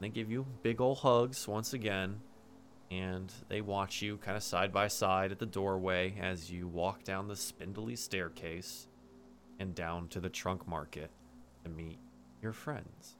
[0.00, 2.20] They give you big old hugs once again,
[2.90, 7.04] and they watch you kind of side by side at the doorway as you walk
[7.04, 8.88] down the spindly staircase
[9.60, 11.10] and down to the trunk market
[11.64, 11.98] to meet
[12.42, 13.16] your friends.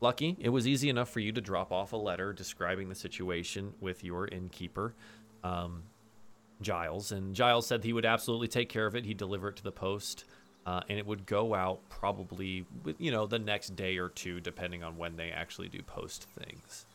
[0.00, 3.74] Lucky, it was easy enough for you to drop off a letter describing the situation
[3.80, 4.94] with your innkeeper,
[5.42, 5.82] um,
[6.60, 7.12] Giles.
[7.12, 9.04] And Giles said he would absolutely take care of it.
[9.04, 10.24] He'd deliver it to the post,
[10.66, 14.40] uh, and it would go out probably, with, you know, the next day or two,
[14.40, 16.86] depending on when they actually do post things.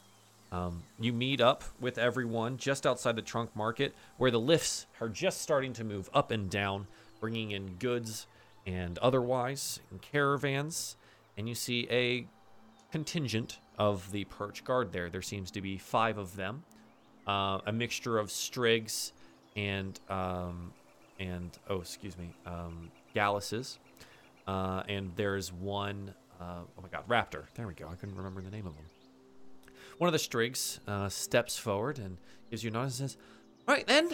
[0.52, 5.10] Um, you meet up with everyone just outside the trunk market, where the lifts are
[5.10, 6.86] just starting to move up and down,
[7.20, 8.28] bringing in goods
[8.68, 10.96] and otherwise in caravans.
[11.38, 12.28] And you see a
[12.92, 15.10] contingent of the perch guard there.
[15.10, 16.64] There seems to be five of them,
[17.26, 19.14] uh, a mixture of strigs
[19.56, 20.74] and um,
[21.20, 23.78] and oh, excuse me, um, galluses.
[24.46, 27.44] Uh, and there's one, uh, oh my god, raptor.
[27.56, 27.88] There we go.
[27.90, 28.86] I couldn't remember the name of them.
[29.98, 32.18] One of the strigs uh, steps forward and
[32.50, 33.18] gives you a nod and says,
[33.68, 34.10] Right then,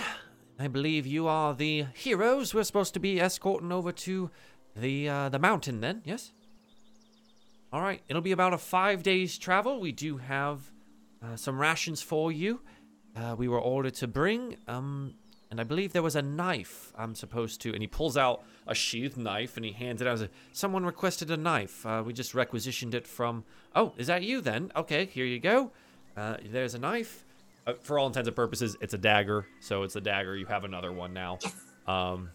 [0.59, 4.29] I believe you are the heroes we're supposed to be escorting over to
[4.75, 6.31] the uh, the mountain then, yes?
[7.71, 9.79] All right, it'll be about a five days travel.
[9.79, 10.71] We do have
[11.23, 12.61] uh, some rations for you.
[13.15, 14.57] Uh, we were ordered to bring.
[14.67, 15.15] Um,
[15.51, 17.73] and I believe there was a knife I'm supposed to.
[17.73, 20.19] And he pulls out a sheathed knife and he hands it out.
[20.51, 21.85] Someone requested a knife.
[21.85, 23.43] Uh, we just requisitioned it from.
[23.75, 24.71] Oh, is that you then?
[24.75, 25.71] Okay, here you go.
[26.15, 27.25] Uh, there's a knife.
[27.65, 29.47] Uh, for all intents and purposes, it's a dagger.
[29.59, 30.35] So it's a dagger.
[30.35, 31.39] You have another one now.
[31.87, 32.29] Um,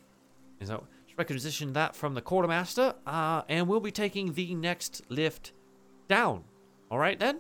[0.61, 2.95] so just requisitioned that from the quartermaster.
[3.07, 5.53] Uh, and we'll be taking the next lift
[6.09, 6.43] down.
[6.91, 7.39] All right then.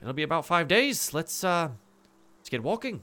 [0.00, 1.12] It'll be about five days.
[1.12, 1.70] Let's uh,
[2.38, 3.02] let's get walking.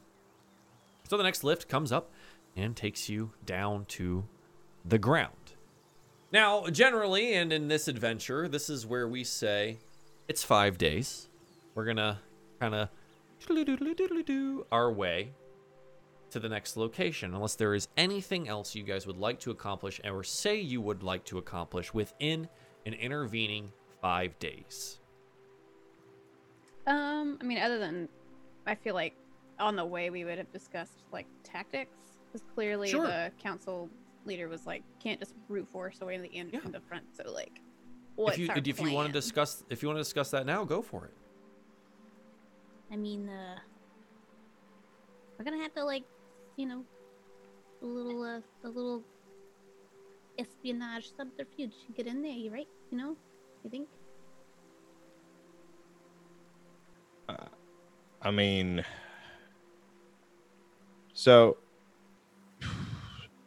[1.08, 2.12] So the next lift comes up
[2.56, 4.26] and takes you down to
[4.84, 5.54] the ground.
[6.32, 9.78] Now, generally, and in this adventure, this is where we say
[10.28, 11.30] it's five days.
[11.76, 12.20] We're gonna
[12.60, 12.90] kind of
[14.26, 15.32] do our way
[16.32, 20.02] to the next location, unless there is anything else you guys would like to accomplish,
[20.04, 22.50] or say you would like to accomplish within
[22.86, 23.72] an intervening
[24.02, 25.00] five days.
[26.88, 28.10] Um, I mean, other than,
[28.66, 29.16] I feel like
[29.60, 33.06] on the way we would have discussed like tactics, because clearly Sure.
[33.08, 33.90] the council
[34.26, 36.60] leader was like, can't just brute force away in the end Yeah.
[36.60, 37.06] from the front.
[37.16, 37.62] So like,
[38.16, 40.46] what's if you our if you want to discuss if you want to discuss that
[40.46, 41.14] now, go for it.
[42.92, 43.58] I mean, uh,
[45.38, 46.04] we're gonna have to like,
[46.56, 46.84] you know,
[47.82, 49.04] a little, uh, a little
[50.38, 52.32] espionage subterfuge to get in there.
[52.32, 52.68] You right?
[52.92, 53.18] You know,
[53.64, 53.90] you think?
[58.22, 58.84] I mean,
[61.16, 61.58] so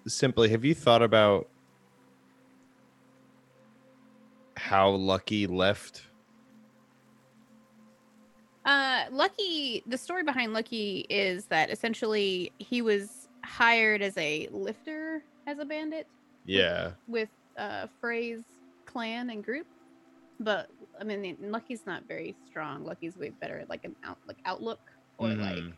[0.06, 1.46] simply, have you thought about
[4.56, 6.02] how Lucky left?
[8.64, 15.22] Uh, Lucky, the story behind Lucky is that essentially he was hired as a lifter
[15.46, 16.06] as a bandit
[16.44, 16.92] Yeah.
[17.06, 18.42] with uh Frey's
[18.86, 19.66] clan and group.
[20.40, 20.68] But
[21.00, 22.84] I mean, Lucky's not very strong.
[22.84, 24.80] Lucky's way better at like an out like outlook
[25.18, 25.72] or like Mhm.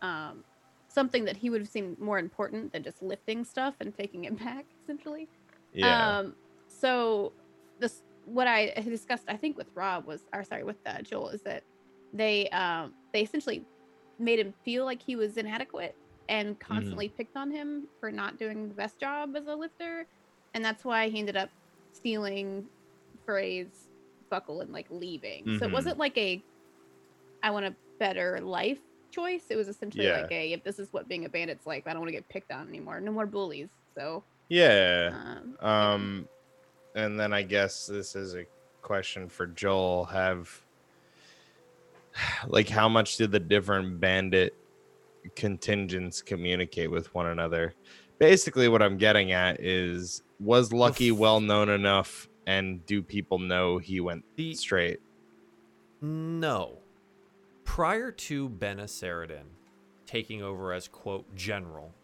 [0.00, 0.44] um
[0.92, 4.38] something that he would have seemed more important than just lifting stuff and taking it
[4.44, 5.28] back essentially.
[5.72, 6.18] Yeah.
[6.18, 6.34] Um,
[6.68, 7.32] so
[7.78, 11.42] this what I discussed, I think, with Rob was, or sorry, with uh, Joel, is
[11.42, 11.64] that
[12.12, 13.64] they um they essentially
[14.18, 15.96] made him feel like he was inadequate
[16.28, 20.06] and constantly picked on him for not doing the best job as a lifter,
[20.54, 21.50] and that's why he ended up
[21.92, 22.68] stealing
[23.26, 23.88] Frey's
[24.30, 25.58] buckle and like leaving.
[25.58, 25.72] So it Mhm.
[25.72, 26.42] wasn't like a
[27.42, 28.78] I want a better life
[29.12, 29.44] choice.
[29.50, 30.22] It was essentially Yeah.
[30.22, 32.28] like a if this is what being a bandit's like, I don't want to get
[32.28, 33.00] picked on anymore.
[33.00, 33.68] No more bullies.
[33.94, 35.12] So yeah.
[35.60, 36.28] um, Um,
[36.94, 38.44] and then I guess this is a
[38.82, 40.04] question for Joel.
[40.06, 40.50] Have
[42.48, 44.54] like how much did the different bandit
[45.36, 47.74] contingents communicate with one another?
[48.18, 53.38] Basically, what I'm getting at is was Lucky f- well known enough, and do people
[53.38, 55.00] know he went The straight?
[56.00, 56.78] No.
[57.72, 59.46] Prior to Bena Saradin
[60.04, 61.94] taking over as, quote, general,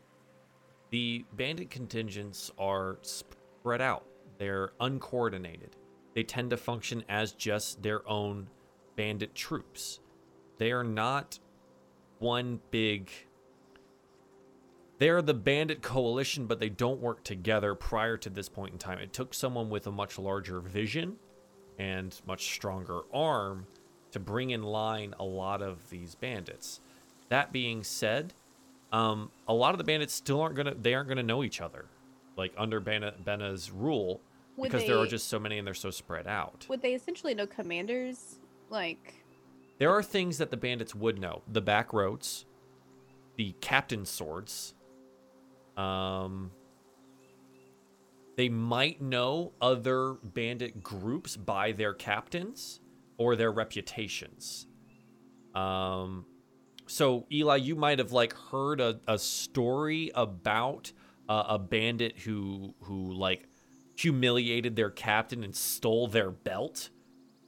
[0.89, 4.07] the bandit contingents are spread out.
[4.39, 5.77] They're uncoordinated.
[6.15, 8.49] They tend to function as just their own
[8.97, 10.01] bandit troops.
[10.57, 11.39] They are not
[12.19, 13.11] one big.
[14.97, 19.01] They're the bandit coalition, but they don't work together prior to this point in time.
[19.01, 21.17] It took someone with a much larger vision
[21.79, 23.67] and much stronger arm
[24.13, 26.81] to bring in line a lot of these bandits.
[27.29, 28.35] That being said,
[28.93, 31.87] um, a lot of the bandits still aren't gonna they aren't gonna know each other,
[32.37, 34.21] like under Bena, Bena's rule,
[34.57, 36.67] Would because there are just so many and they're so spread out.
[36.69, 38.39] Would they essentially know commanders?
[38.71, 39.25] Like,
[39.79, 42.47] There are things that the bandits would know: the back roads,
[43.37, 44.75] the captain's swords.
[45.77, 46.51] Um,
[48.37, 52.81] they might know other bandit groups by their captains
[53.19, 54.67] or their reputations.
[55.55, 56.25] Um,
[56.87, 60.93] so Eli, you might have like heard a, a story about
[61.29, 63.47] uh, a bandit who who like
[63.97, 66.91] humiliated their captain and stole their belt.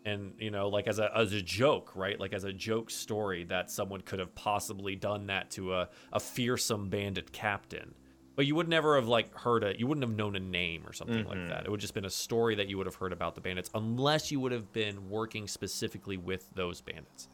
[0.04, 2.18] And you know like as a as a joke right?
[2.18, 6.20] Like as a joke story that someone could have possibly done that to a, a
[6.20, 7.94] fearsome bandit captain
[8.40, 10.94] but you would never have like heard it you wouldn't have known a name or
[10.94, 11.48] something like Mhm.
[11.50, 13.68] that it would just been a story that you would have heard about the bandits
[13.74, 17.28] unless you would have been working specifically with those bandits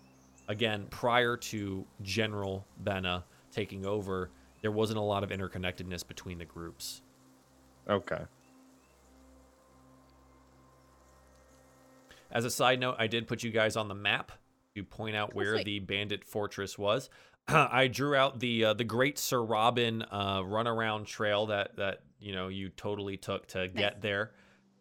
[0.48, 4.30] again prior to general bena taking over
[4.62, 7.02] there wasn't a lot of interconnectedness between the groups
[7.88, 8.24] Okay.
[12.32, 14.32] As a side note, I did put you guys on the map
[14.74, 15.64] to point out where sweet.
[15.66, 17.08] the bandit fortress was.
[17.48, 22.34] I drew out the uh, the Great Sir Robin uh, runaround trail that that you
[22.34, 24.32] know you totally took to get there.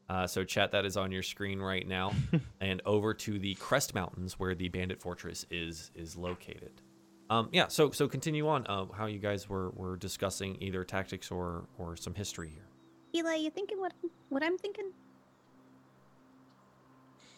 [0.08, 2.14] Uh, so chat that is on your screen right now,
[2.62, 6.82] and over to the Crest Mountains where the bandit fortress is is located.
[7.30, 7.68] Um, yeah.
[7.68, 8.66] So so continue on.
[8.68, 12.68] Uh, how you guys were were discussing either tactics or or some history here.
[13.16, 13.94] Eli, you thinking what
[14.30, 14.92] what I'm thinking?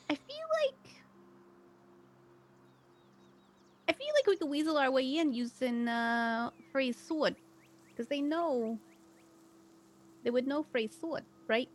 [0.10, 0.97] I feel like
[3.98, 7.36] feel like we could weasel our way in using uh Frey's sword,
[7.90, 8.80] because they know
[10.24, 11.70] they would know Frey's sword, right?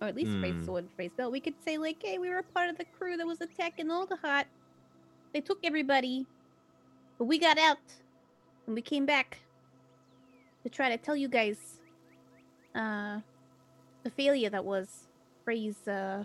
[0.00, 0.64] Or at least Frey's Hmm.
[0.64, 1.32] sword, Frey's belt.
[1.32, 3.88] We could say like, hey, we were a part of the crew that was attacking
[3.88, 4.46] Alderheart.
[5.32, 6.26] They took everybody,
[7.18, 7.78] but we got out,
[8.66, 9.38] and we came back
[10.64, 11.58] to try to tell you guys
[12.74, 13.20] uh
[14.04, 15.08] the failure that was
[15.44, 16.24] Frey's uh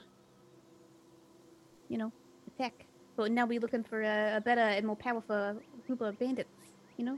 [1.90, 2.12] you know
[2.48, 2.87] attack.
[3.18, 6.50] But now we're looking for a, a better and more powerful group of bandits,
[6.98, 7.18] you know?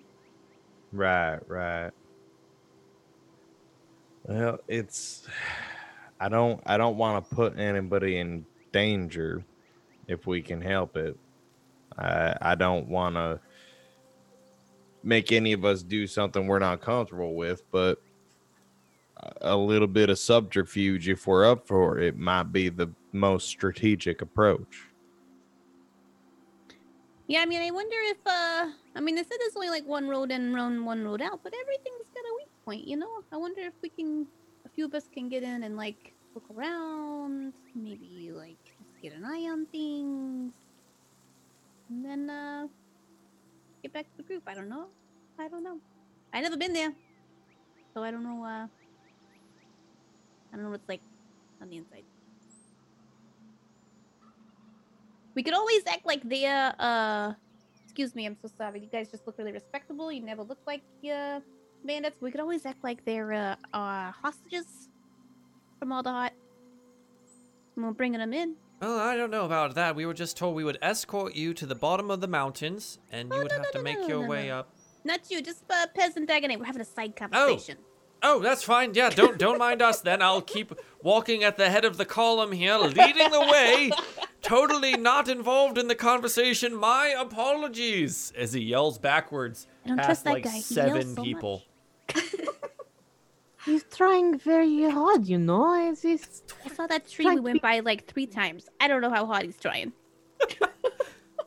[0.93, 1.91] Right, right.
[4.23, 5.27] Well, it's
[6.19, 9.43] I don't I don't want to put anybody in danger
[10.07, 11.17] if we can help it.
[11.97, 13.39] I I don't want to
[15.03, 18.01] make any of us do something we're not comfortable with, but
[19.17, 23.47] a- a little bit of subterfuge if we're up for it might be the most
[23.47, 24.88] strategic approach.
[27.29, 30.09] Yeah, I mean I wonder if uh I mean they said there's only like one
[30.09, 33.21] road in and one road out, but everything's got a weak point, you know?
[33.31, 34.25] I wonder if we can
[34.65, 39.13] a few of us can get in and like look around, maybe like just get
[39.13, 40.53] an eye on things.
[41.91, 42.65] And then uh
[43.83, 44.41] get back to the group.
[44.47, 44.87] I don't know.
[45.37, 45.77] I don't know.
[46.33, 46.93] I never been there.
[47.93, 48.65] So I don't know uh
[50.51, 51.01] I don't know what it's like
[51.61, 52.05] on the inside.
[55.39, 57.33] We could always act like they're uh
[57.85, 58.81] excuse me, I'm so sorry.
[58.81, 60.11] You guys just look really respectable.
[60.11, 61.39] You never look like uh
[61.85, 62.19] bandits.
[62.19, 64.89] We could always act like they're uh, uh hostages
[65.79, 66.31] from Alderheart.
[67.77, 68.55] And we're bringing them in.
[68.81, 69.95] Oh, I don't know about that.
[69.95, 73.29] We were just told we would escort you to the bottom of the mountains, and
[73.29, 74.75] you Oh, would no, have no, to no, make your way up.
[75.05, 76.59] Not you, just uh, Pez and Dagonet.
[76.59, 77.77] We're having a side conversation.
[77.79, 77.85] Oh.
[78.21, 78.93] Oh, that's fine.
[78.93, 80.21] Yeah, don't don't mind us then.
[80.21, 83.91] I'll keep walking at the head of the column here, leading the way.
[84.41, 86.75] Totally not involved in the conversation.
[86.75, 88.31] My apologies.
[88.37, 90.49] As he yells backwards I don't past trust that like guy.
[90.51, 91.63] He yells seven so people.
[93.65, 95.73] He's trying very hard, you know.
[95.91, 98.69] It's, it's, I saw that tree we went by like three times.
[98.79, 99.91] I don't know how hard he's trying.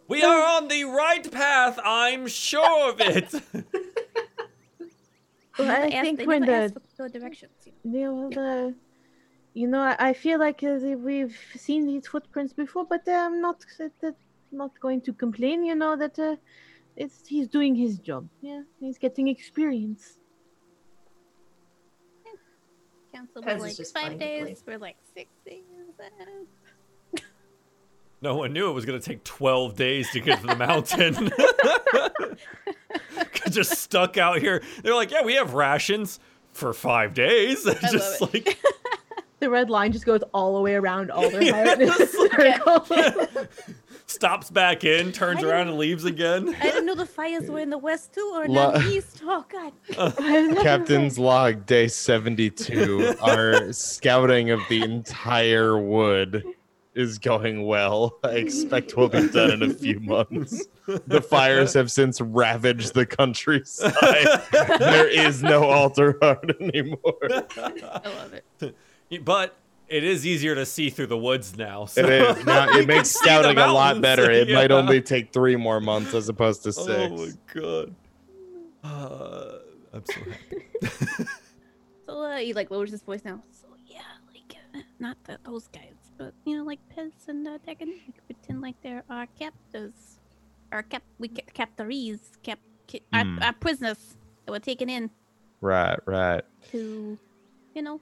[0.08, 1.78] We are on the right path.
[1.82, 3.32] I'm sure of it.
[5.58, 7.52] Well, I Ask- think they when never the the directions.
[7.64, 7.98] you know.
[7.98, 8.74] Yeah, well, the,
[9.54, 13.12] you know, I, I feel like uh, the- we've seen these footprints before, but uh,
[13.12, 14.10] I'm not uh,
[14.50, 15.64] not going to complain.
[15.64, 16.36] You know that uh,
[16.96, 18.28] it's he's doing his job.
[18.40, 20.18] Yeah, he's getting experience.
[23.14, 24.42] Council was like five days.
[24.42, 24.58] Blake.
[24.66, 25.62] We're like six days.
[28.22, 31.32] No one knew it was going to take 12 days to get to the mountain.
[33.50, 34.62] Just stuck out here.
[34.82, 36.20] They're like, yeah, we have rations
[36.52, 37.64] for five days.
[37.90, 38.58] Just love like,
[39.42, 41.92] The red line just goes all the way around all their Yeah, height in a
[41.98, 43.48] it's like- circle.
[44.06, 46.54] stops back in, turns around and leaves again.
[46.60, 49.20] I didn't know the fires were in the west too, or La- not the east.
[49.24, 49.72] Oh god.
[49.98, 53.16] Uh, Captain's log, day 72.
[53.20, 56.44] Our scouting of the entire wood
[56.94, 58.18] is going well.
[58.22, 60.66] I expect we'll be done in a few months.
[60.86, 63.94] The fires have since ravaged the countryside.
[64.78, 67.16] there is no Alderheart anymore.
[67.56, 68.76] I love it.
[69.18, 69.56] But
[69.88, 71.84] it is easier to see through the woods now.
[71.86, 72.44] So It is.
[72.46, 74.30] Now, it makes can see the scouting a lot better.
[74.30, 76.88] It might only take three more months as opposed to six.
[76.88, 77.94] Oh my god.
[78.84, 79.58] Uh,
[79.92, 81.26] I'm so happy.
[82.06, 83.42] So uh, he like lowers his voice now.
[83.52, 84.00] So yeah,
[84.34, 87.88] like uh, not the, those guys, but you know, like Pez and uh, Dagon.
[87.88, 90.18] We pretend like they're our captors,
[90.72, 92.58] our cap, we ca- captorees, cap,
[92.88, 93.38] ki- our, Hmm.
[93.40, 95.10] our prisoners that were taken in
[95.60, 96.42] Right, right.
[96.72, 97.16] to,
[97.74, 98.00] you know,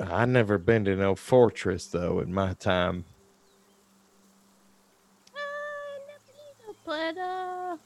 [0.00, 3.04] I never been to no fortress though in my time.
[5.34, 7.76] uh, but uh,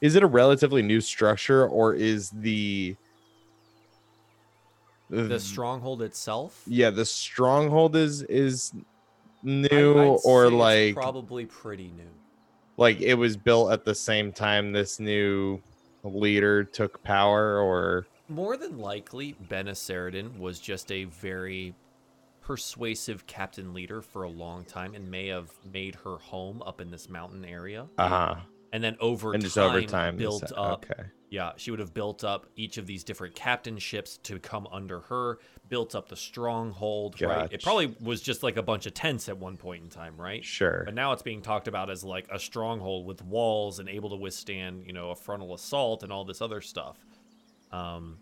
[0.00, 2.96] Is it a relatively new structure or is the
[5.08, 6.64] The stronghold itself?
[6.66, 8.72] yeah the stronghold is is
[9.42, 12.10] new I'd or like probably pretty new.
[12.76, 15.60] like it was built at the same time this new
[16.02, 21.74] leader took power or More than likely, Benna Saradin was just a very
[22.40, 26.90] persuasive captain leader for a long time and may have made her home up in
[26.90, 27.88] this mountain area.
[27.98, 30.86] uh-huh And and then over and time, over time, built up.
[30.90, 31.08] Okay.
[31.28, 35.38] Yeah, she would have built up each of these different captainships to come under her,
[35.68, 37.52] built up the stronghold, right?
[37.52, 40.44] It probably was just like a bunch of tents at one point in time, right?
[40.44, 40.82] Sure.
[40.84, 44.16] But now it's being talked about as like a stronghold with walls and able to
[44.16, 47.04] withstand, you know, a frontal assault and all this other stuff.
[47.72, 48.18] Um,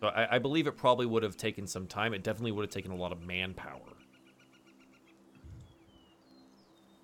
[0.00, 2.14] so I, I believe it probably would have taken some time.
[2.14, 3.80] It definitely would have taken a lot of manpower.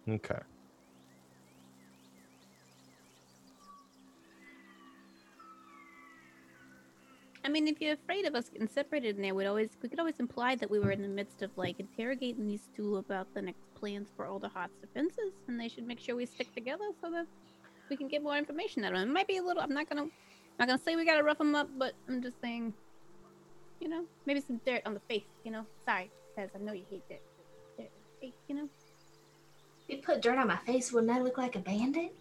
[0.08, 0.40] Okay.
[7.44, 9.98] I mean, if you're afraid of us getting separated in there, we'd always we could
[9.98, 13.42] always imply that we were in the midst of like interrogating these two about the
[13.42, 17.26] next plans for Alderheart's defenses, and they should make sure we stick together so that
[17.90, 19.10] we can get more information out of them.
[19.10, 19.62] It might be a little.
[19.62, 20.06] I'm not gonna,
[20.58, 22.72] not gonna say we gotta rough them up, but I'm just saying,
[23.80, 25.24] you know, maybe some dirt on the face.
[25.44, 27.20] You know, sorry, because I know you hate dirt.
[27.76, 28.68] Dirt on face, you know.
[29.88, 32.14] If you put dirt on my face, wouldn't I look like a bandit?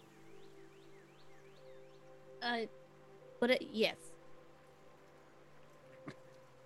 [2.42, 2.66] Uh,
[3.40, 3.96] but it, yes,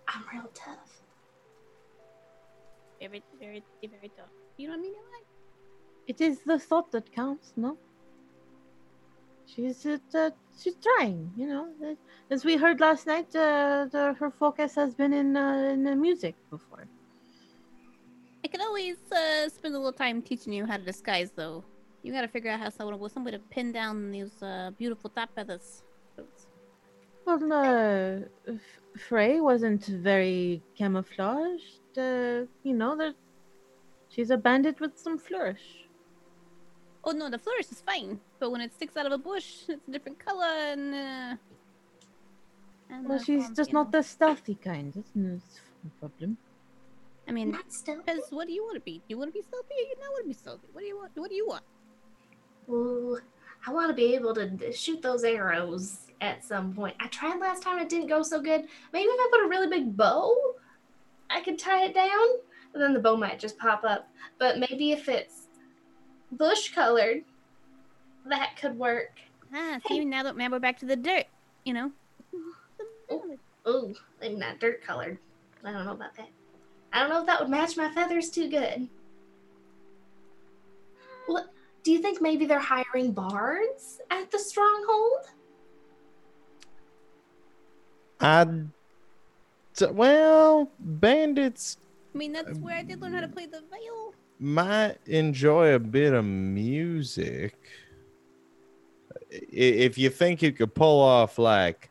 [0.08, 1.02] I'm real tough.
[3.00, 4.26] very, very, very tough.
[4.56, 4.92] You know what I mean?
[4.92, 5.22] Eli?
[6.08, 7.76] It is the thought that counts, no?
[9.54, 10.30] She's uh,
[10.60, 11.68] she's trying, you know.
[12.30, 15.96] As we heard last night, uh, the, her focus has been in uh, in the
[15.96, 16.86] music before.
[18.44, 21.64] I can always uh, spend a little time teaching you how to disguise, though.
[22.02, 25.34] You gotta figure out how someone with somebody to pin down these uh, beautiful top
[25.34, 25.82] feathers.
[27.24, 28.52] Well, uh,
[28.96, 31.98] Frey wasn't very camouflaged.
[31.98, 33.14] Uh, you know that
[34.08, 35.88] she's a bandit with some flourish.
[37.04, 39.86] Oh no, the flourish is fine, but when it sticks out of a bush, it's
[39.88, 40.94] a different color and.
[40.94, 41.36] Uh,
[42.90, 43.98] and Well, she's just you not know.
[43.98, 44.92] the stealthy kind.
[44.94, 45.40] That's no
[46.00, 46.38] problem.
[47.28, 48.00] I mean, Not still.
[48.02, 48.94] Pez, what do you want to be?
[48.98, 50.66] Do you want to be stealthy or you not want to be stealthy?
[50.72, 51.10] What do you want?
[51.14, 51.62] What do you want?
[52.70, 53.18] Ooh,
[53.66, 56.96] I want to be able to shoot those arrows at some point.
[57.00, 58.64] I tried last time, it didn't go so good.
[58.92, 60.34] Maybe if I put a really big bow,
[61.28, 62.26] I could tie it down,
[62.72, 64.08] and then the bow might just pop up.
[64.38, 65.48] But maybe if it's
[66.32, 67.24] bush colored,
[68.28, 69.18] that could work.
[69.54, 71.24] Ah, see, now that now we're back to the dirt.
[71.64, 71.92] You know.
[73.10, 73.36] Oh.
[73.68, 75.18] Ooh, maybe not dirt colored.
[75.64, 76.28] I don't know about that.
[76.92, 78.88] I don't know if that would match my feathers too good.
[81.26, 81.52] What?
[81.82, 85.26] Do you think maybe they're hiring bards at the stronghold?
[88.20, 88.44] I.
[88.44, 91.78] d- Well, bandits
[92.14, 94.14] I mean, that's where I did learn how to play the viol.
[94.40, 97.54] might enjoy a bit of music.
[99.30, 101.90] If you think you could pull off like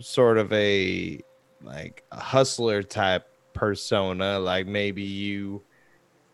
[0.00, 1.20] sort of a
[1.62, 5.62] like a hustler type persona, like maybe you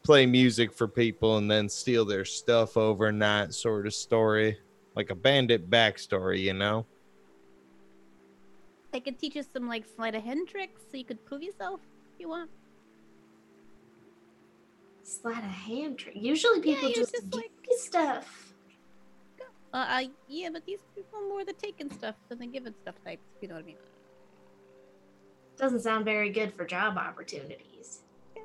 [0.03, 4.59] play music for people and then steal their stuff overnight sort of story,
[4.95, 6.87] like a bandit backstory, you know?
[8.95, 11.81] I could teach you some like sleight of hand tricks so you could prove yourself
[12.15, 12.51] if you want.
[15.09, 16.17] Sleight of hand trick.
[16.17, 18.53] Usually people you just, just, like- stuff.
[19.73, 22.95] Uh, I, yeah, but these people are more the taking stuff than the giving stuff
[23.05, 23.23] types.
[23.37, 23.77] if You know what I mean?
[25.57, 28.01] Doesn't sound very good for job opportunities.
[28.37, 28.43] Yeah.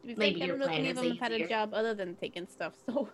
[0.00, 1.32] To be Maybe frank, I your don't know if plan any of them have had
[1.32, 2.74] a job other than taking stuff.
[2.86, 3.08] So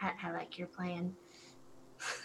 [0.00, 1.14] I, I like your plan.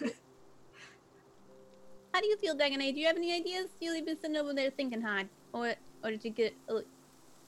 [2.12, 2.94] How do you feel, Dagonet?
[2.94, 3.68] Do you have any ideas?
[3.80, 6.54] You've been sitting over there thinking hard, or or did you get?
[6.68, 6.80] Uh,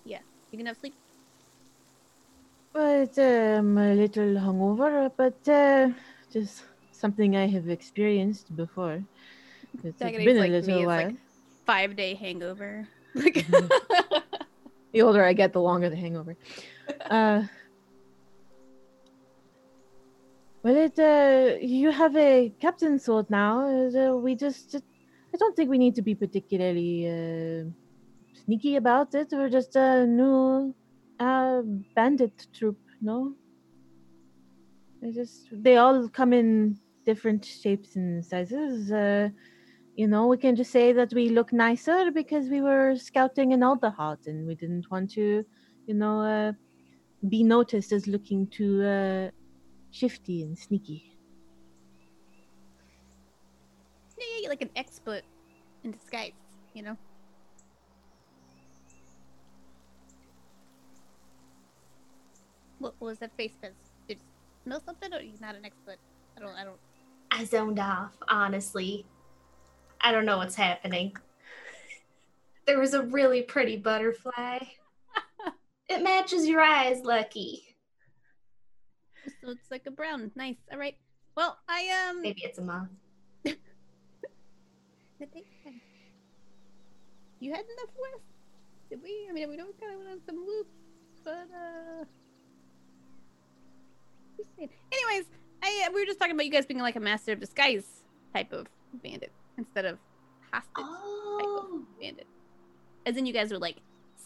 [0.05, 0.21] yeah,
[0.51, 0.95] you can have sleep.
[2.73, 5.91] But um, a little hungover, but uh,
[6.33, 6.63] just
[6.93, 9.03] something I have experienced before.
[9.83, 11.07] It's, it's been a like me, little it's while.
[11.09, 11.17] like
[11.67, 12.87] five day hangover.
[13.15, 13.45] Like,
[14.93, 16.37] The older I get, the longer the hangover.
[17.11, 17.45] uh,
[20.63, 23.67] well, it uh, you have a captain's sword now.
[23.89, 27.65] Uh, we just, I don't think we need to be particularly uh,
[28.51, 29.29] sneaky about it.
[29.31, 30.75] We're just a new
[31.21, 31.63] uh,
[31.95, 33.35] bandit troop, no?
[35.01, 38.91] They just they all come in different shapes and sizes.
[38.91, 39.29] Uh,
[39.95, 43.61] you know, we can just say that we look nicer because we were scouting in
[43.61, 45.45] Alderheart and we didn't want to,
[45.87, 46.53] you know, uh,
[47.29, 49.31] be noticed as looking too uh,
[49.93, 51.05] shifty and sneaky.
[54.19, 55.23] yeah, like an expert
[55.85, 56.33] in disguise.
[56.75, 56.97] You know.
[62.81, 63.73] What was that face, Pez?
[64.09, 64.25] Did you
[64.65, 65.99] smell something, or you not an expert?
[66.37, 66.57] I don't.
[66.57, 66.81] I don't.
[67.31, 69.07] I zoned off, honestly.
[70.01, 71.15] I don't know what's happening.
[72.67, 74.59] There was a really pretty butterfly
[75.89, 77.75] It matches your eyes, Lucky.
[79.43, 80.31] So it's like a brown.
[80.37, 80.59] Nice.
[80.71, 80.95] All right.
[81.37, 82.23] Well, I um.
[82.23, 82.89] Maybe it's a moth.
[87.41, 88.23] You had enough west,
[88.91, 89.27] did we?
[89.29, 90.77] I mean, we don't kind of went on some loops,
[91.25, 92.05] but uh.
[94.59, 95.25] Anyways,
[95.63, 97.87] I uh, we were just talking about you guys being like a master of disguise
[98.35, 98.67] type of
[99.03, 99.99] bandit instead of
[100.51, 101.81] hostage type Oh.
[101.83, 102.27] of bandit.
[103.07, 103.77] As in, you guys were like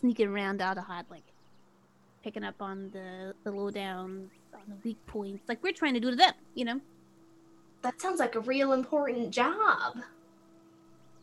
[0.01, 1.25] sneaking around out of hot, like
[2.23, 6.11] picking up on the the lowdowns, on the weak points, like we're trying to do
[6.11, 6.33] to them.
[6.55, 6.81] You know,
[7.83, 9.97] That sounds like a real important job.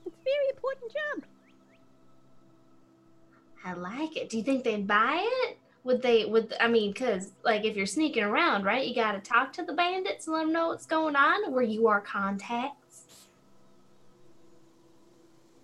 [0.05, 1.23] it's a very important job.
[3.63, 4.29] I like it.
[4.29, 5.57] Do you think they'd buy it?
[5.83, 6.25] Would they?
[6.25, 6.93] Would I mean?
[6.93, 8.85] Cause like if you're sneaking around, right?
[8.87, 11.63] You got to talk to the bandits and let them know what's going on, where
[11.63, 13.05] you are contacts.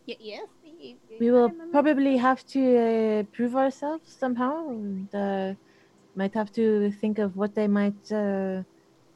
[0.07, 0.47] Y- yes.
[0.65, 5.53] y- y- We will I'm- I'm- probably have to uh, prove ourselves somehow, and uh,
[6.15, 8.63] might have to think of what they might uh,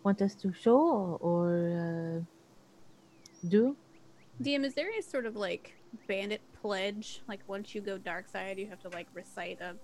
[0.04, 1.46] want us to show or
[1.86, 3.76] uh, do.
[4.42, 5.74] DM, is there a sort of like
[6.08, 7.22] bandit pledge?
[7.28, 9.76] Like once you go dark side, you have to like recite a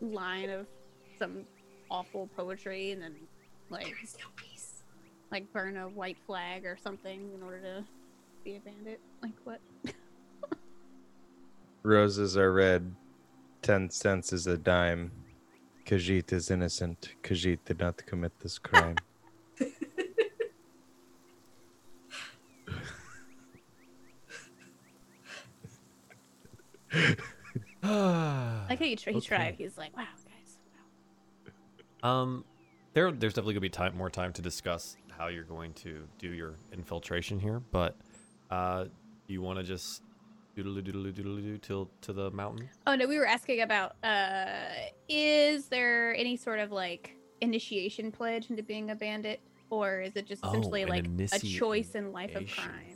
[0.00, 0.66] line of
[1.18, 1.44] some
[1.90, 3.14] awful poetry and then
[3.70, 4.82] like There is no peace.
[5.30, 7.84] like burn a white flag or something in order to
[8.44, 9.00] be a bandit.
[9.22, 9.60] Like what?
[11.82, 12.94] Roses are red.
[13.62, 15.10] Ten cents is a dime.
[15.86, 17.10] Khajiit is innocent.
[17.22, 18.96] Khajiit did not commit this crime.
[28.74, 29.26] Like how you try, he Okay.
[29.28, 29.54] tried.
[29.58, 30.58] He's like, wow, guys.
[32.02, 32.10] Wow.
[32.10, 32.44] Um,
[32.94, 36.28] there, there's definitely gonna be time, more time to discuss how you're going to do
[36.32, 37.60] your infiltration here.
[37.70, 37.96] But,
[38.50, 38.86] uh,
[39.26, 40.02] you want to just
[40.56, 42.68] doodle doodle doodle doo till to the mountain?
[42.86, 44.66] Oh no, we were asking about uh
[45.08, 49.40] is there any sort of like initiation pledge into being a bandit?
[49.70, 52.72] Or is it just Oh, essentially an like a choice in life of crime or
[52.76, 52.93] like what?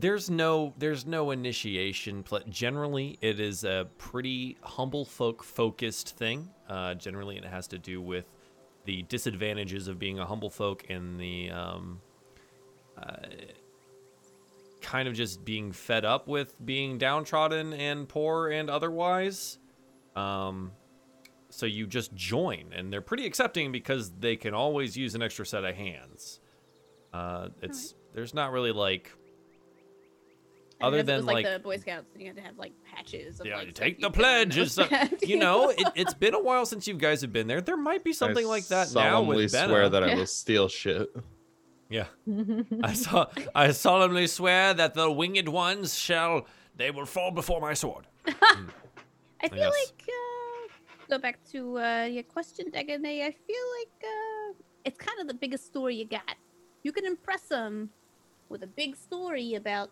[0.00, 2.24] There's no, there's no initiation.
[2.48, 6.50] Generally, it is a pretty humble folk focused thing.
[6.68, 8.26] Uh, generally, it has to do with
[8.84, 12.00] the disadvantages of being a humble folk and the um,
[12.96, 13.16] uh,
[14.80, 19.58] kind of just being fed up with being downtrodden and poor and otherwise.
[20.14, 20.70] Um,
[21.50, 25.44] so you just join, and they're pretty accepting because they can always use an extra
[25.44, 26.38] set of hands.
[27.12, 29.12] Uh, it's there's not really like
[30.80, 32.72] Other didn't it than, was like- the Boy Scouts, and you had to have like
[32.84, 33.40] patches.
[33.40, 34.54] Of, yeah, like, you take the pledge.
[34.56, 37.46] those It's, uh, you know, it, it's been a while since you guys have been
[37.48, 37.60] there.
[37.60, 39.66] There might be something I like that now solemnly with Benna.
[39.66, 40.14] swear that I Yeah.
[40.16, 41.08] will steal shit.
[41.90, 42.06] Yeah,
[42.82, 43.26] I saw.
[43.54, 46.46] I solemnly swear that the winged ones shall.
[46.76, 48.06] They will fall before my sword.
[48.26, 49.72] I feel Yes.
[49.72, 50.68] like uh,
[51.08, 53.22] go back to uh, your question, Dagonet.
[53.24, 54.52] I feel like uh,
[54.84, 56.36] it's kind of the biggest story you got.
[56.82, 57.90] You can impress them
[58.48, 59.90] with a big story about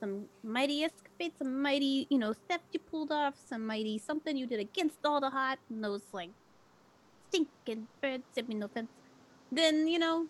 [0.00, 4.46] some mighty escapades, some mighty, you know, theft you pulled off, some mighty something you
[4.46, 6.30] did against Alderheart and those like
[7.28, 8.24] stinking birds.
[8.36, 8.90] I mean, no offense.
[9.50, 10.26] Then you know,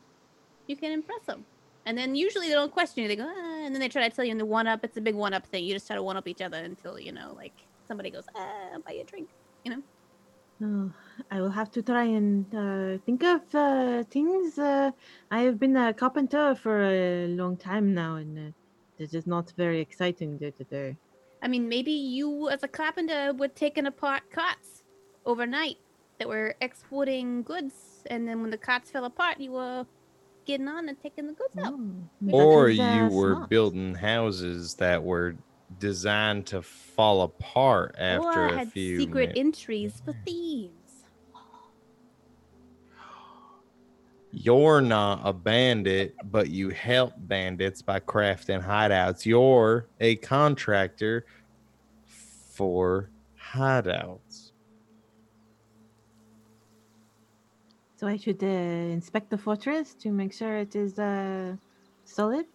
[0.66, 1.44] you can impress them.
[1.86, 3.08] And then usually they don't question you.
[3.08, 4.84] They go, ah, and then they try to tell you in the one up.
[4.84, 5.64] It's a big one up thing.
[5.64, 7.54] You just try to one up each other until you know, like
[7.86, 9.28] somebody goes, ah, I'll buy you a drink.
[9.64, 9.82] You know.
[10.60, 10.90] Oh,
[11.30, 14.58] I will have to try and uh, think of uh, things.
[14.58, 14.90] Uh,
[15.30, 18.52] I have been a carpenter for a long time now, and
[18.98, 20.96] this is not very exciting day to day.
[21.40, 24.82] I mean, maybe you as a carpenter were taking apart cots
[25.24, 25.76] overnight
[26.18, 29.86] that were exporting goods, and then when the cots fell apart, you were
[30.46, 31.74] getting on and taking the goods out.
[31.74, 33.50] Oh, that Or is, you were smart.
[33.50, 35.36] building houses that were
[35.78, 40.72] designed to fall apart after or a had few secret mi- entries for thieves.
[44.40, 49.26] You're not a bandit, but you help bandits by crafting hideouts.
[49.26, 51.26] You're a contractor
[52.06, 53.10] for
[53.52, 54.52] hideouts.
[57.96, 61.56] So I should uh, inspect the fortress to make sure it is uh,
[62.04, 62.46] solid.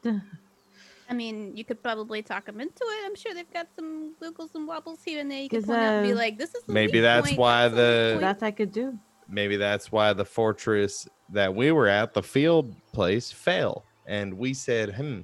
[1.10, 3.06] I mean, you could probably talk them into it.
[3.06, 5.42] I'm sure they've got some wiggles and wobbles here and there.
[5.42, 7.68] You could point out and be uh, like, "This is the maybe that's point, why
[7.68, 8.98] that's the weak the- That I could do.
[9.28, 13.86] Maybe that's why the fortress that we were at, the field place, fell.
[14.06, 15.22] And we said, hmm,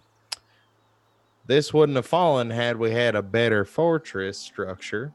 [1.46, 5.14] this wouldn't have fallen had we had a better fortress structure.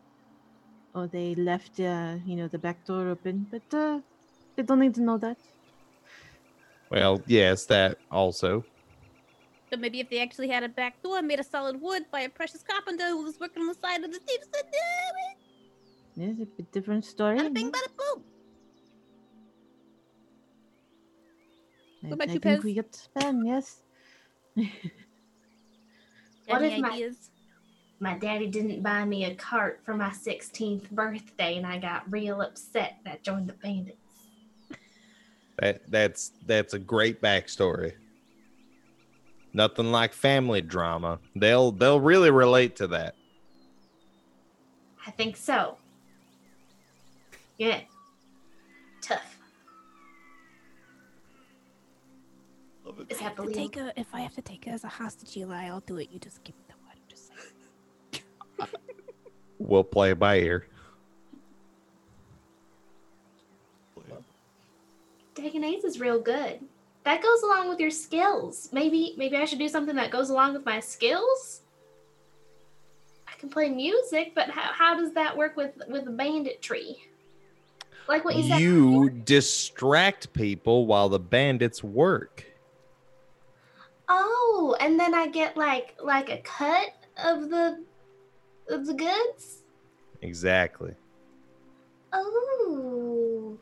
[0.95, 4.01] Or they left, uh, you know, the back door open, but uh,
[4.57, 5.37] they don't need to know that.
[6.91, 8.65] Well, yes, that also.
[9.73, 12.29] So maybe if they actually had a back door made of solid wood by a
[12.29, 16.47] precious carpenter who was working on the side of the thieves, then, uh, It's a
[16.47, 17.39] bit different story.
[17.39, 17.73] Bada bing, no?
[17.73, 18.25] bada boom.
[22.05, 22.65] I, What about I you, think Pez?
[22.65, 23.81] we got to spend, yes.
[26.47, 27.11] What Any if my-
[28.01, 32.43] My daddy didn't buy me a cart for my 16th birthday, and I got real
[32.43, 33.97] upset that I joined the bandits.
[35.59, 37.93] That that's that's a great backstory.
[39.55, 41.21] Nothing like family drama.
[41.37, 43.15] They'll they'll really relate to that.
[45.07, 45.79] I think so.
[47.57, 47.81] Yeah.
[53.09, 55.37] If I have to take her, if I have to take her as a hostage,
[55.37, 56.11] Eli, I'll do it.
[56.11, 56.97] You just give me the word.
[56.97, 58.71] I'm just saying.
[59.59, 60.67] We'll play it by ear.
[65.35, 66.61] Dagonet's is real good.
[67.05, 68.69] That goes along with your skills.
[68.73, 71.63] Maybe maybe I should do something that goes along with my skills.
[73.27, 76.97] I can play music, but how, how does that work with with banditry?
[78.09, 78.61] Like what you said.
[78.61, 82.45] You distract people while the bandits work.
[84.09, 86.95] Oh, and then I get like like a cut
[87.25, 87.85] of the
[88.69, 89.63] of the goods.
[90.23, 90.95] Exactly.
[92.13, 93.59] Oh,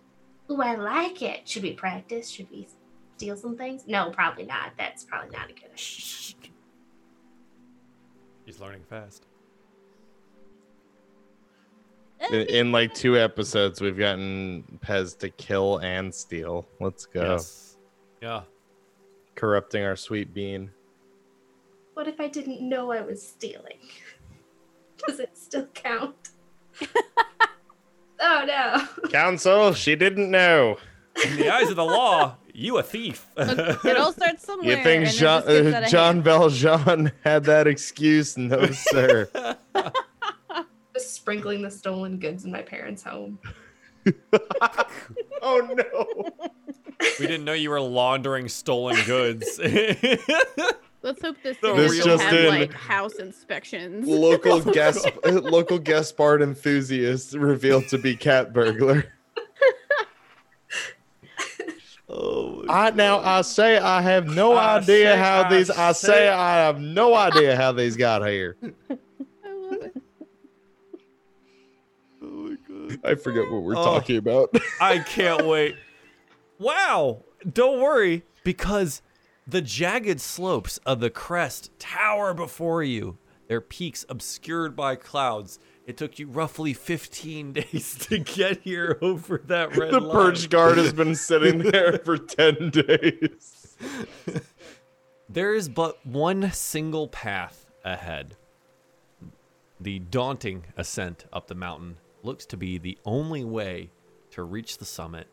[0.51, 1.48] ooh, I like it.
[1.48, 2.28] Should we practice?
[2.28, 2.68] Should we
[3.16, 3.84] steal some things?
[3.86, 4.73] No, probably not.
[4.76, 6.50] That's probably not a good idea.
[8.44, 9.26] He's learning fast.
[12.31, 16.68] In, in like two episodes, we've gotten Pez to kill and steal.
[16.78, 17.33] Let's go.
[17.33, 17.76] Yes.
[18.20, 18.42] Yeah.
[19.35, 20.70] Corrupting our sweet bean.
[21.94, 23.78] What if I didn't know I was stealing?
[25.07, 26.31] Does it still count?
[28.20, 29.09] oh no.
[29.11, 30.78] Council, she didn't know.
[31.25, 33.27] In the eyes of the law, you a thief.
[33.36, 34.78] it all starts somewhere.
[34.78, 36.23] You think and then Jean, just gets out uh, John.
[36.23, 38.39] Valjean had that excuse?
[38.39, 39.28] No, sir.
[40.94, 43.39] Just sprinkling the stolen goods in my parents' home.
[45.43, 46.51] oh no.
[47.18, 49.58] We didn't know you were laundering stolen goods.
[51.05, 52.48] Let's hope this The thing This doesn't just have in.
[52.48, 54.06] like house inspections.
[54.06, 59.05] Local guest oh, local guest bard enthusiast revealed to be cat burglar.
[62.08, 65.92] oh, I now I say I have no I idea say- how I these I
[65.92, 68.56] say say- I have no idea how these got here.
[68.62, 68.68] I
[69.52, 70.02] love it.
[72.22, 72.56] Oh,
[73.05, 73.82] I forget what we're Oh.
[73.84, 74.55] talking about.
[74.81, 75.74] I can't wait.
[76.62, 77.24] Wow.
[77.50, 79.02] Don't worry, because
[79.47, 83.18] the jagged slopes of the crest tower before you,
[83.49, 85.58] their peaks obscured by clouds.
[85.86, 90.12] It took you roughly 15 days to get here over that red the line.
[90.16, 93.76] purge guard has been sitting there for 10 days.
[95.28, 98.36] There is but one single path ahead.
[99.81, 103.91] The daunting ascent up the mountain looks to be the only way
[104.31, 105.26] to reach the summit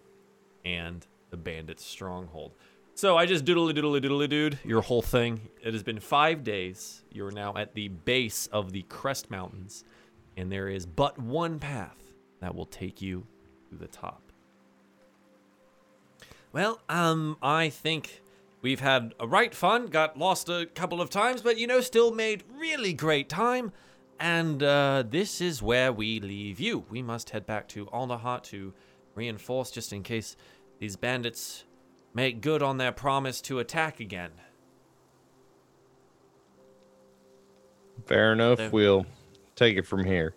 [0.66, 2.54] and the bandit's stronghold.
[2.96, 5.40] So I just doodly doodly doodly dude your whole thing.
[5.64, 7.04] It has been five days.
[7.12, 9.86] You're now at the base of the Crest Mountains,
[10.36, 11.96] and there is but one path
[12.42, 13.26] that will take you
[13.70, 14.22] to the top.
[16.52, 18.22] Well, um, I think
[18.62, 19.88] we've had a right fun.
[19.88, 23.72] Got lost a couple of times, but you know, still made really great time.
[24.20, 26.84] And uh, this is where we leave you.
[26.90, 28.74] We must head back to Alderheart to
[29.16, 30.36] reinforce, just in case
[30.80, 31.66] these bandits
[32.14, 34.32] make good on their promise to attack again.
[38.06, 38.58] Fair enough.
[38.58, 39.06] There- We'll
[39.56, 40.34] take it from here.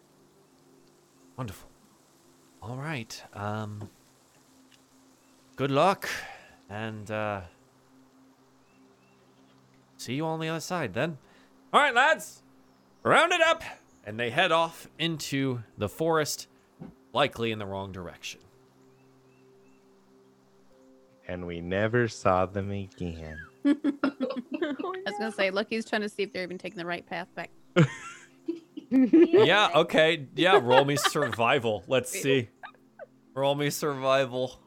[1.36, 1.68] Wonderful.
[2.62, 3.22] All right.
[3.34, 3.88] Um.
[5.56, 6.08] Good luck,
[6.70, 7.42] and uh,
[9.98, 11.18] see you on the other side then.
[11.72, 12.42] All right, lads,
[13.02, 13.62] round it up,
[14.04, 16.48] and they head off into the forest,
[17.12, 18.40] likely in the wrong direction.
[21.32, 23.38] And we never saw them again.
[23.64, 27.26] I was gonna say, Lucky's trying to see if they're even taking the right path
[27.34, 27.50] back.
[28.90, 29.70] yeah.
[29.74, 30.26] Okay.
[30.34, 30.60] Yeah.
[30.62, 31.84] Roll me survival.
[31.86, 32.50] Let's see.
[33.34, 34.60] Roll me survival.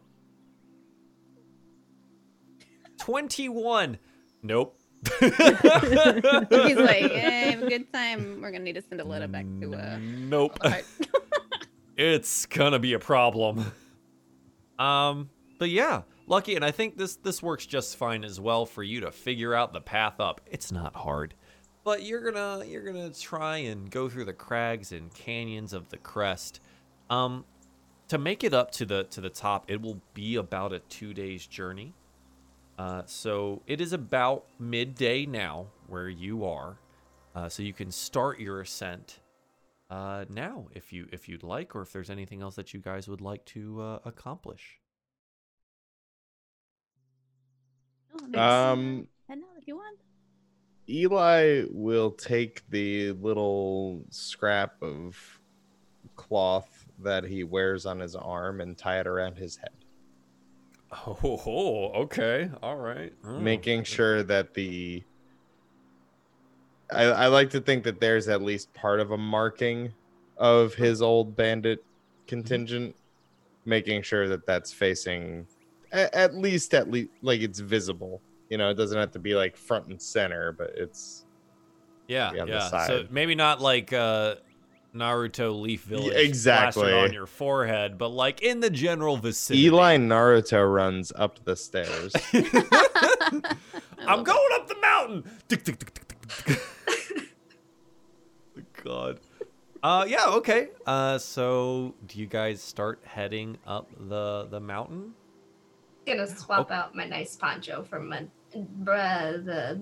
[3.00, 4.00] Twenty-one.
[4.42, 4.80] Nope.
[5.19, 5.38] He's like,
[7.11, 8.42] have a good time.
[8.42, 10.00] We're gonna need to send a letter back to uh.
[10.02, 10.58] Nope.
[11.98, 13.72] It's gonna be a problem.
[14.77, 15.30] Um,
[15.60, 19.02] but yeah, lucky, and I think this this works just fine as well for you
[19.02, 20.42] to figure out the path up.
[20.50, 21.34] It's not hard,
[21.84, 25.98] but you're gonna you're gonna try and go through the crags and canyons of the
[25.98, 26.60] crest.
[27.10, 27.45] Um,
[28.08, 31.14] to make it up to the to the top, it will be about a two
[31.14, 31.94] days journey.
[32.78, 36.78] Uh, so it is about midday now where you are,
[37.34, 39.20] uh, so you can start your ascent
[39.90, 43.08] uh, now, if you if you'd like, or if there's anything else that you guys
[43.08, 44.80] would like to uh, accomplish.
[48.34, 49.98] Oh, Um, head out if you want.
[50.90, 55.18] Eli will take the little scrap of
[56.16, 59.72] cloth that he wears on his arm and tie it around his head,
[61.08, 63.11] Oh, okay, all right.
[63.26, 63.40] Oh.
[63.40, 65.03] making sure that the.
[66.92, 69.92] I, I like to think that there's at least part of a marking
[70.38, 71.84] of his old bandit
[72.27, 72.95] contingent,
[73.66, 75.48] making sure that that's facing
[75.96, 78.22] at, at least at least like it's visible.
[78.50, 81.26] You know, it doesn't have to be like front and center, but it's
[82.08, 82.88] Yeah, be on the yeah.
[82.88, 84.36] So maybe not like uh,
[84.96, 86.94] Naruto Leaf Village exactly.
[86.94, 89.66] on your forehead, but like in the general vicinity.
[89.66, 92.14] Eli Naruto runs up the stairs.
[94.08, 95.24] I'm going up the mountain.
[98.84, 99.20] God.
[99.84, 100.28] Uh, yeah.
[100.28, 100.70] Okay.
[100.86, 105.14] Uh, so do you guys start heading up the the mountain?
[106.06, 108.25] Gonna swap out my nice poncho for my
[108.84, 109.82] bruh, the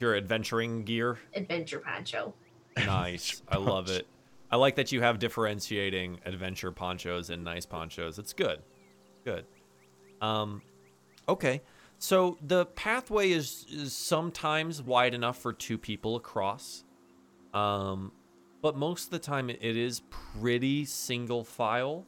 [0.00, 1.18] Your adventuring gear.
[1.34, 2.34] adventure poncho.
[2.76, 3.42] Nice.
[3.48, 4.06] I love it.
[4.50, 8.18] I like that you have differentiating adventure ponchos and nice ponchos.
[8.18, 8.60] It's good.
[9.24, 9.44] Good.
[10.20, 10.62] Um
[11.28, 11.62] okay.
[11.98, 16.84] So the pathway is, is sometimes wide enough for two people across.
[17.54, 18.12] Um
[18.62, 22.04] but most of the time it it is pretty single file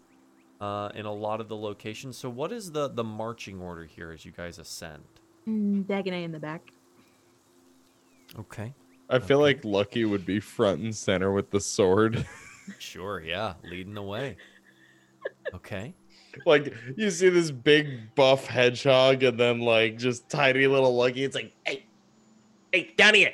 [0.61, 2.17] uh in a lot of the locations.
[2.19, 5.05] So what is the the marching order here as you guys ascend?
[5.49, 6.63] Mm, Dagonet in the back.
[8.39, 8.75] Okay.
[9.11, 9.55] I feel Okay.
[9.57, 12.27] like Lucky would be front and center with the sword.
[12.79, 14.37] Sure, yeah, leading the way.
[15.55, 15.95] Okay.
[16.45, 21.25] like you see this big buff hedgehog and then like just tiny little Lucky.
[21.25, 21.87] It's like, hey,
[22.71, 23.33] hey, down here.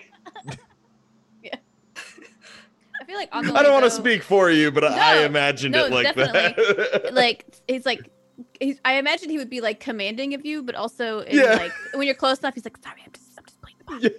[3.05, 5.75] I feel like on the I don't want to speak for you, but I imagined
[5.75, 6.65] no, it like definitely.
[7.03, 7.13] that.
[7.15, 8.11] like he's like
[8.59, 11.53] he's, I imagine he would be like commanding of you, but also in, Yeah.
[11.55, 14.03] like when you're close enough, he's like, "Sorry, I'm just, I'm just playing the part."
[14.03, 14.13] But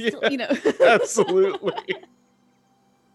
[0.00, 0.86] yeah, still, you know.
[0.86, 1.94] absolutely.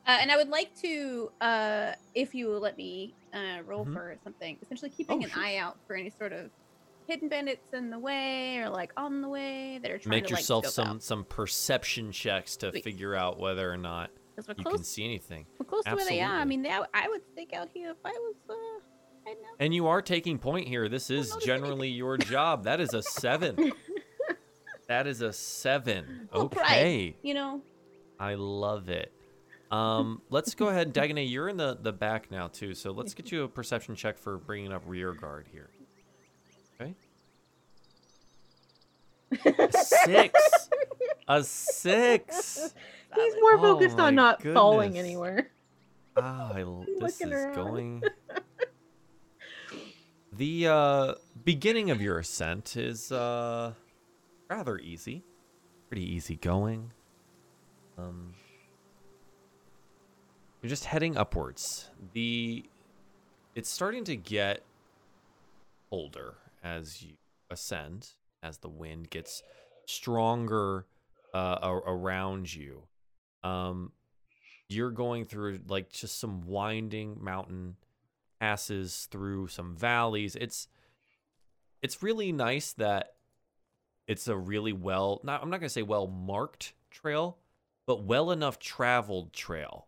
[0.08, 3.94] Uh, and I would like to, uh, if you will let me uh, roll Mhm.
[3.94, 5.44] for something, essentially keeping Oh, an sure.
[5.44, 6.50] eye out for any sort of
[7.08, 10.32] hidden bandits in the way or like on the way that are trying Make to
[10.36, 11.04] yourself like, some out.
[11.04, 12.84] some perception checks to Sweet.
[12.86, 15.48] figure out whether or not 'Cause we're you close, can see anything.
[15.58, 16.36] we're close to where they are.
[16.36, 18.36] I mean, they, I would stick out here if I was.
[18.48, 18.54] Uh.
[19.60, 20.88] And you are taking point here.
[20.88, 22.64] This is generally your job.
[22.66, 23.74] That is a seven.
[24.88, 26.30] that is a seven.
[26.32, 26.66] Little pride.
[26.68, 27.16] Okay.
[27.24, 27.62] You know,
[28.20, 29.12] I love it.
[29.72, 31.30] Um, let's go ahead, Dagonet.
[31.30, 34.38] You're in the, the back now too, so let's get you a perception check for
[34.38, 35.72] bringing up rear guard here.
[36.80, 36.96] Okay.
[39.60, 40.70] A six.
[41.28, 42.74] A six.
[43.16, 45.50] He's more Oh focused on not falling anywhere.
[46.16, 46.52] Ah,
[47.00, 47.56] this is around.
[47.56, 48.04] going.
[50.34, 51.14] the uh,
[51.44, 53.74] beginning of your ascent is uh,
[54.50, 55.24] rather easy,
[55.90, 56.92] pretty easy going.
[57.98, 58.34] Um,
[60.62, 61.90] you're just heading upwards.
[62.14, 62.66] The
[63.56, 64.64] it's starting to get
[65.92, 67.14] older as you
[67.50, 68.10] ascend,
[68.44, 69.42] as the wind gets
[69.86, 70.86] stronger
[71.34, 72.84] uh, around you.
[73.48, 73.92] Um,
[74.70, 77.78] you're going through like just some winding mountain
[78.40, 80.36] passes through some valleys.
[80.36, 80.68] It's
[81.82, 83.14] it's really nice that
[84.08, 87.38] it's a really well not I'm not going to say well marked trail,
[87.86, 89.88] but well enough traveled trail.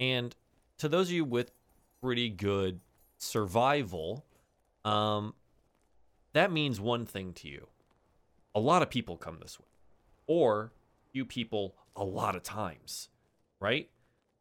[0.00, 0.34] And
[0.78, 1.52] to those of you with
[2.00, 2.80] pretty good
[3.18, 4.24] survival,
[4.84, 5.34] um
[6.32, 7.68] that means one thing to you.
[8.54, 9.66] A lot of people come this way.
[10.26, 10.72] Or
[11.18, 13.10] you people a lot of times,
[13.60, 13.90] right?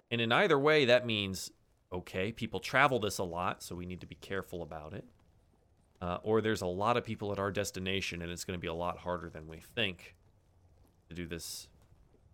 [0.10, 1.52] And in either way, that means
[1.92, 5.06] okay, people travel this a lot, so we need to be careful about it.
[6.02, 8.68] Uh, or there's a lot of people at our destination, and it's going to be
[8.68, 10.16] a lot harder than we think
[11.10, 11.68] to do this,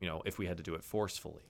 [0.02, 1.44] you know, if we had to do it forcefully.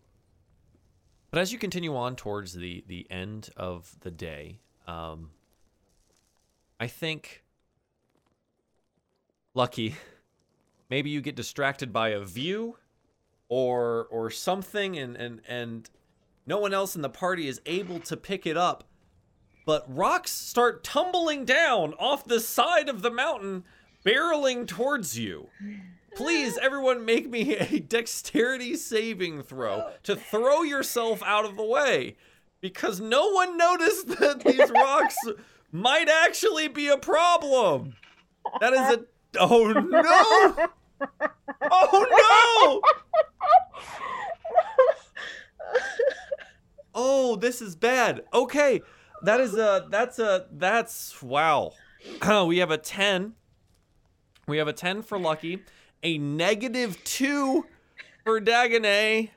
[1.31, 5.31] But as you continue on towards the the end of the day, um,
[6.79, 7.43] I think,
[9.55, 9.95] lucky,
[10.89, 12.77] maybe you get distracted by a view
[13.49, 15.89] or or something and and and
[16.45, 18.83] no one else in the party is able to pick it up.
[19.65, 23.63] But rocks start tumbling down off the side of the mountain
[24.05, 25.47] barreling towards you.
[26.15, 32.17] Please everyone make me a dexterity saving throw to throw yourself out of the way
[32.61, 35.17] because no one noticed that these rocks
[35.71, 37.95] might actually be a problem.
[38.59, 39.05] That is a
[39.39, 40.69] oh no
[41.71, 42.81] oh no
[46.95, 48.23] Oh, this is bad.
[48.33, 48.81] Okay.
[49.23, 51.71] That is a that's a that's wow.
[52.45, 53.33] we have a 10.
[54.47, 55.63] We have a 10 for Lucky,
[56.03, 57.65] a negative 2
[58.25, 59.29] for Dagonet.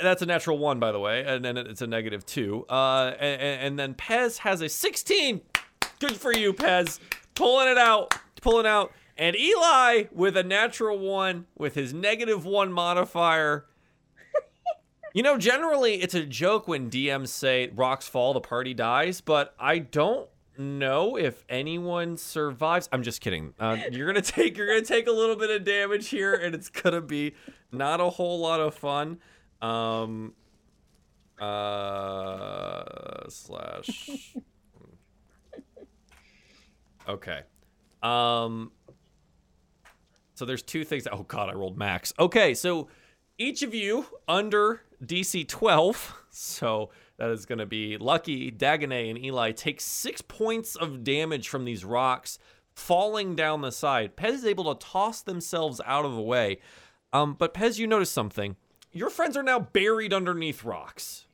[0.00, 2.66] That's a natural 1 by the way, and then it's a negative 2.
[2.68, 5.40] Uh and, and then Pez has a 16.
[5.98, 7.00] Good for you, Pez.
[7.34, 8.14] Pulling it out.
[8.42, 8.92] Pulling out.
[9.16, 13.66] And Eli with a natural 1 with his negative 1 modifier.
[15.14, 19.54] You know, generally it's a joke when DMs say rocks fall, the party dies, but
[19.60, 20.26] I don't
[20.56, 22.88] know if anyone survives.
[22.92, 23.52] I'm just kidding.
[23.60, 26.70] Uh, you're gonna take you're gonna take a little bit of damage here, and it's
[26.70, 27.34] gonna be
[27.70, 29.18] not a whole lot of fun.
[29.60, 30.32] Um,
[31.38, 34.34] uh, slash.
[37.08, 37.40] Okay.
[38.02, 38.70] Um.
[40.34, 41.06] So there's two things.
[41.10, 42.12] Oh God, I rolled max.
[42.18, 42.88] Okay, so
[43.38, 49.24] each of you under DC 12, so that is going to be Lucky, Dagonet, and
[49.24, 52.38] Eli take six points of damage from these rocks
[52.74, 54.16] falling down the side.
[54.16, 56.58] Pez is able to toss themselves out of the way.
[57.12, 58.56] Um, but Pez, you notice something.
[58.92, 61.26] Your friends are now buried underneath rocks.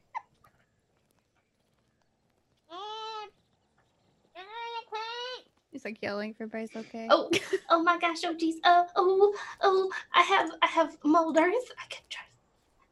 [5.70, 7.08] He's like yelling for Bryce, okay?
[7.10, 7.30] Oh,
[7.70, 8.18] oh my gosh!
[8.24, 8.56] Oh geez.
[8.64, 9.90] Uh, oh, oh.
[10.14, 11.70] I have, I have mold earth.
[11.78, 12.22] I can try.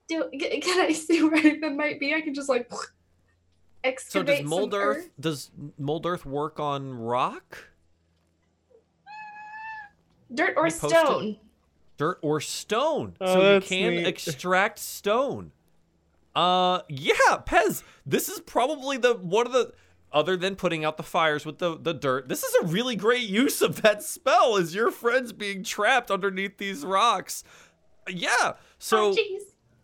[0.09, 2.15] Do can I see where that might be?
[2.15, 2.71] I can just like
[3.99, 7.71] So does mold some earth, does mold earth work on rock,
[10.33, 11.37] dirt or You posted- stone.
[11.97, 13.17] dirt, or stone?
[13.21, 14.07] Oh, so you can neat.
[14.07, 15.53] extract stone.
[16.35, 17.15] Uh, yeah,
[17.47, 17.83] Pez.
[18.05, 19.73] This is probably the one of the
[20.17, 22.27] other than putting out the fires with the the dirt.
[22.27, 24.57] This is a really great use of that spell.
[24.57, 27.45] Is your friends being trapped underneath these rocks?
[28.09, 28.55] Yeah.
[28.78, 29.17] So oh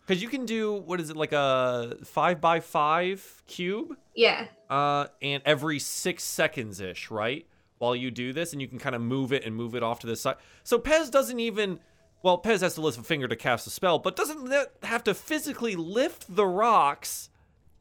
[0.01, 3.97] because you can do what is it like a five by five cube?
[4.15, 4.47] Yeah.
[4.70, 7.47] uh, and every six seconds ish, right?
[7.78, 10.01] While you do this, and you can kind of move it and move it off
[10.01, 10.36] to the side.
[10.62, 11.81] So Pez doesn't even,
[12.23, 14.52] well, Pez has to lift a finger to cast a spell, but doesn't
[14.83, 17.28] have to physically lift the rocks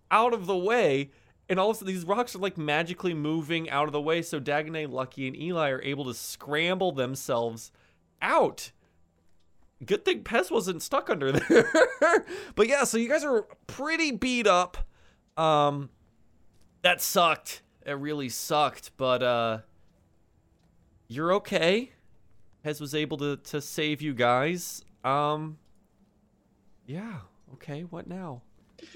[0.09, 1.11] out of the way.
[1.51, 4.21] And all of a sudden, these rocks are like magically moving out of the way.
[4.21, 7.73] So Dagonet, Lucky, and Eli are able to scramble themselves
[8.21, 8.71] out.
[9.85, 11.65] Good thing Pez wasn't stuck under there.
[12.55, 14.77] but yeah, so you guys are pretty beat up.
[15.35, 15.89] Um,
[16.83, 17.63] that sucked.
[17.85, 19.57] It really sucked, but uh
[21.09, 21.91] you're okay.
[22.65, 24.85] Pez was able to to save you guys.
[25.03, 25.57] Um
[26.85, 27.19] Yeah,
[27.55, 28.41] okay, what now?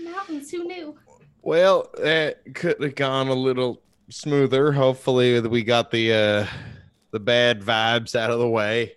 [0.02, 0.52] Mountains.
[0.52, 0.98] Who knew?
[1.50, 4.72] Well, that could have gone a little smoother.
[4.72, 6.48] Hopefully, we got the uh
[7.12, 8.94] the bad vibes out of the way.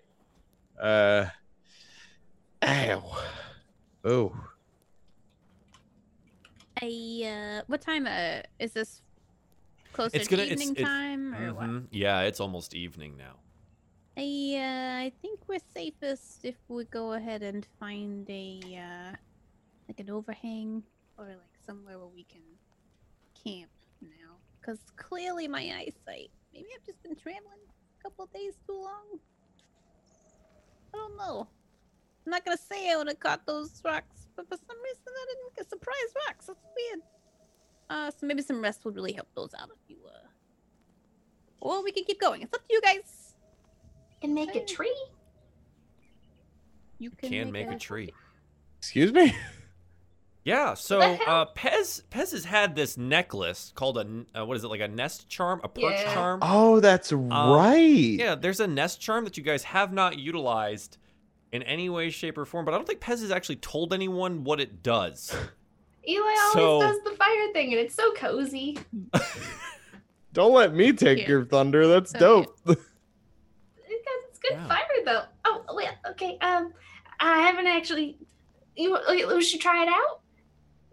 [0.81, 1.27] Uh,
[2.65, 3.23] ow.
[4.03, 4.35] Oh,
[6.81, 7.23] I,
[7.61, 9.03] uh, what time, uh, is this
[9.93, 11.67] closer It's gonna- it's- evening it- time or what?
[11.67, 11.89] Mhm.
[11.91, 13.41] Yeah, it's almost evening now.
[14.17, 14.23] I,
[14.57, 19.17] uh, I think we're safest if we go ahead and find a, uh,
[19.89, 20.85] like an overhang
[21.19, 22.41] or like somewhere where we can
[23.45, 24.37] camp now.
[24.61, 29.21] Because clearly my eyesight, maybe I've just been traveling a couple of days too long.
[30.95, 31.47] I don't know.
[32.27, 35.27] I'm not gonna say I would have caught those rocks, but for some reason I
[35.29, 36.47] didn't get surprise rocks.
[36.47, 37.03] That's weird.
[37.91, 40.27] Uh, so maybe some rest would really help those out if you, uh.
[41.61, 42.43] Or we can keep going.
[42.43, 43.35] It's up to you guys.
[44.21, 44.95] Can make a tree.
[46.99, 47.81] You can, Can make a it.
[47.81, 48.13] tree.
[48.79, 49.35] excuse me.
[50.49, 54.69] Yeah, so uh Pez Pez has had this necklace called a uh, what is it
[54.69, 56.15] like a nest charm, a perch Yeah.
[56.15, 56.41] charm?
[56.43, 57.77] Oh, that's right.
[58.19, 60.97] Yeah, there's a nest charm that you guys have not utilized
[61.53, 64.45] in any way, shape, or form, but I don't think Pez has actually told anyone
[64.45, 65.35] what it does.
[66.09, 68.79] Eli always So- does the fire thing, and it's so cozy.
[70.35, 71.29] Don't let me take Here.
[71.29, 71.87] your thunder.
[71.87, 72.21] That's Okay.
[72.21, 72.57] dope.
[72.65, 72.85] Because
[73.87, 74.69] it's good Wow.
[74.69, 75.23] fire, though.
[75.45, 75.89] Oh, wait.
[76.11, 76.39] Okay.
[76.41, 76.73] Um,
[77.21, 78.17] I haven't actually.
[78.77, 78.97] You
[79.35, 80.21] we should try it out.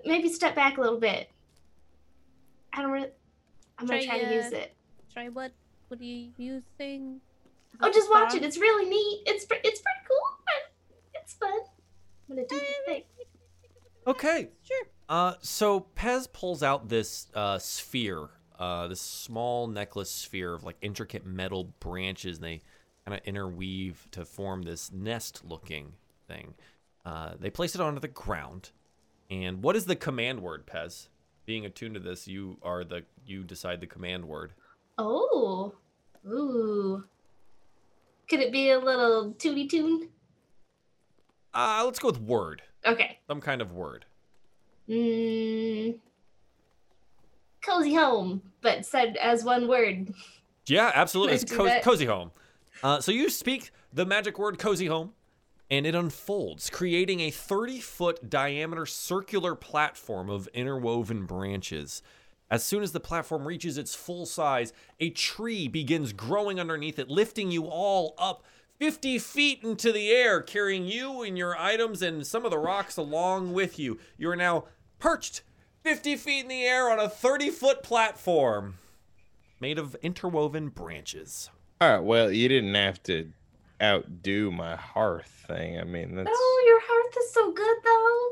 [0.06, 1.30] Maybe step back a little bit.
[2.74, 3.10] I don't really.
[3.78, 4.76] I'm gonna Try, try to uh, use it.
[5.12, 5.52] Try what?
[5.88, 7.22] What are you using?
[7.82, 8.42] Oh, just watch song?
[8.42, 8.46] it.
[8.46, 9.24] It's really neat.
[9.26, 10.56] It's pre- it's pretty cool.
[11.14, 11.52] It's fun.
[12.30, 13.04] I'm gonna do the thing.
[14.08, 14.50] Okay.
[14.64, 14.84] Sure.
[15.10, 20.78] Uh, so Pez pulls out this uh, sphere, uh, this small necklace sphere of like
[20.82, 22.62] intricate metal branches, and they
[23.06, 25.94] kind of interweave to form this nest-looking
[26.28, 26.56] thing.
[27.06, 28.72] Uh, they place it onto the ground,
[29.30, 31.08] and what is the command word, Pez?
[31.46, 34.54] Being attuned to this, you are the you decide the command word.
[34.98, 35.74] Oh.
[36.28, 37.04] Ooh.
[38.30, 40.10] Could it be a little tooty tune?
[41.54, 43.20] Uh, let's go with word, Okay.
[43.28, 44.06] some kind of word.
[44.90, 45.98] Mm,
[47.64, 50.14] cozy home, but said as one word.
[50.68, 51.36] Yeah, absolutely.
[51.42, 52.32] It's co- cozy home.
[52.84, 55.14] Uh, so you speak the magic word cozy home,
[55.70, 62.02] and it unfolds, creating a 30 foot diameter circular platform of interwoven branches.
[62.52, 67.10] As soon as the platform reaches its full size, a tree begins growing underneath it,
[67.10, 68.44] lifting you all up
[68.80, 72.98] 50 feet into the air, carrying you and your items and some of the rocks
[72.98, 73.98] along with you.
[74.18, 74.66] You are now
[75.00, 75.42] perched
[75.84, 78.76] 50 feet in the air on a 30 foot platform
[79.60, 81.50] made of interwoven branches.
[81.82, 82.04] All right.
[82.04, 83.32] Well, you didn't have to
[83.82, 85.80] outdo my hearth thing.
[85.80, 88.30] I mean, that's Oh, your hearth is so good though,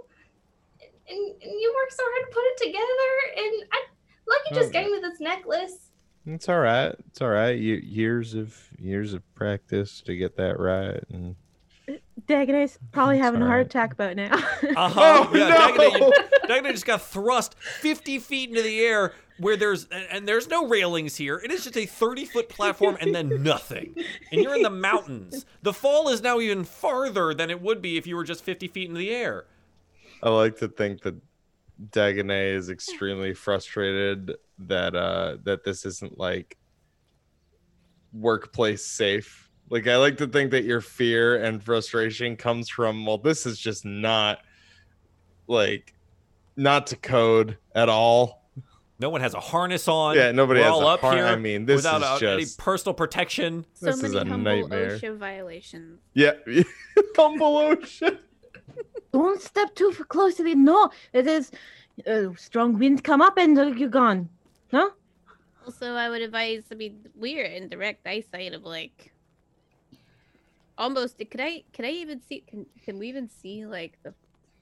[1.10, 3.46] and, and you work so hard to put it together.
[3.46, 3.84] And I,
[4.28, 4.72] Lucky just Oh.
[4.72, 5.90] gave me this necklace.
[6.26, 6.96] it's all right.
[7.08, 7.58] It's all right.
[7.58, 11.04] You years of years of practice to get that right.
[11.12, 11.36] And
[12.28, 14.34] Dagonet's probably It's having a heart attack about now.
[14.34, 15.28] Uh-huh.
[15.30, 15.56] Oh, yeah, no!
[15.78, 20.48] Dagonet, you- Dagonet just got thrust 50 feet into the air where there's and, there's
[20.48, 21.38] no railings here.
[21.38, 23.96] It is just a 30 foot platform and then nothing.
[24.32, 25.46] And you're in the mountains.
[25.62, 28.68] The fall is now even farther than it would be if you were just 50
[28.68, 29.46] feet in the air.
[30.22, 31.16] I like to think that
[31.90, 36.58] Dagonet is extremely frustrated that uh that this isn't like
[38.14, 39.50] workplace safe.
[39.70, 43.60] Like I like to think that your fear and frustration comes from well, this is
[43.60, 44.40] just not
[45.48, 45.94] like
[46.56, 48.43] not to code at all.
[49.00, 50.16] No one has a harness on.
[50.16, 52.28] Yeah, nobody We're has all a up har- here I mean, this without is uh,
[52.34, 53.66] any just- personal protection.
[53.74, 54.98] So This is many a humble nightmare.
[55.00, 56.00] OSHA violations.
[56.14, 56.34] Yeah,
[57.16, 58.20] humble ocean.
[59.12, 60.56] Don't step too f- close to the.
[60.56, 61.52] No, it is.
[62.08, 64.30] Uh, strong wind come up and uh, you're gone.
[64.72, 64.92] No?
[65.66, 66.64] Also, I would advise.
[66.72, 69.12] I mean, we're in direct eyesight of like
[70.78, 71.18] almost.
[71.18, 71.64] Could I?
[71.74, 72.44] Could I even see?
[72.48, 74.14] Can Can we even see like the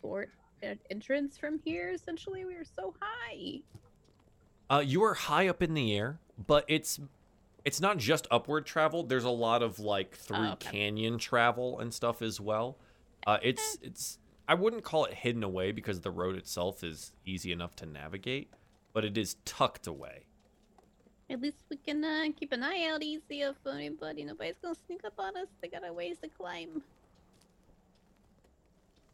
[0.02, 0.30] fort
[0.64, 1.92] uh, entrance from here?
[1.92, 3.60] Essentially, we are so high.
[4.72, 6.18] Uh, you are high up in the air,
[6.48, 6.98] but it's
[7.66, 9.04] it's not just upward travel.
[9.04, 10.72] There's a lot of like through Oh, okay.
[10.72, 12.78] canyon travel and stuff as well.
[13.28, 14.18] Uh, it's it's
[14.48, 18.50] I wouldn't call it hidden away because the road itself is easy enough to navigate,
[18.94, 20.26] but it is tucked away.
[21.30, 25.04] At least we can uh, keep an eye out easy if anybody, nobody's gonna sneak
[25.04, 25.48] up on us.
[25.62, 26.82] They got a ways to climb.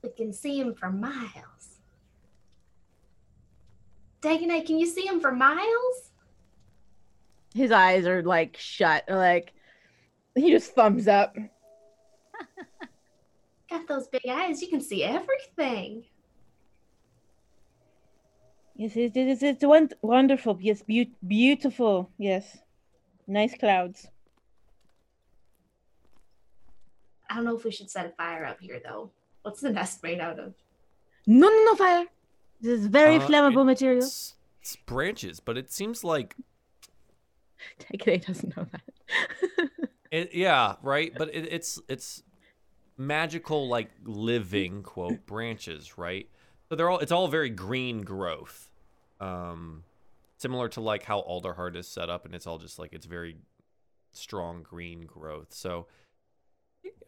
[0.03, 1.76] We can see him for miles.
[4.21, 6.11] Dagonet, can you see him for miles?
[7.53, 9.03] His eyes are like shut.
[9.07, 9.53] Like,
[10.35, 11.35] he just thumbs up.
[13.69, 14.61] Got those big eyes.
[14.61, 16.03] You can see everything.
[18.75, 19.41] Yes, it is.
[19.41, 19.63] It's
[20.01, 20.57] wonderful.
[20.61, 22.11] Yes, beau- beautiful.
[22.17, 22.57] Yes.
[23.25, 24.07] Nice clouds.
[27.29, 29.11] I don't know if we should set a fire up here though.
[29.41, 30.53] What's the nest made out of?
[31.25, 32.05] No, no, no fire.
[32.61, 34.03] This is very Uh, flammable material.
[34.03, 36.35] It's, it's branches, but it seems like
[37.79, 39.69] Dagonet doesn't know that.
[40.11, 41.13] it, yeah, right.
[41.15, 42.23] But it, it's it's
[42.97, 46.27] magical, like living quote branches, right?
[46.69, 48.71] So they're all it's all very green growth,
[49.19, 49.83] um,
[50.37, 53.37] similar to like how Alderheart is set up, and it's all just like it's very
[54.11, 55.53] strong green growth.
[55.53, 55.87] So,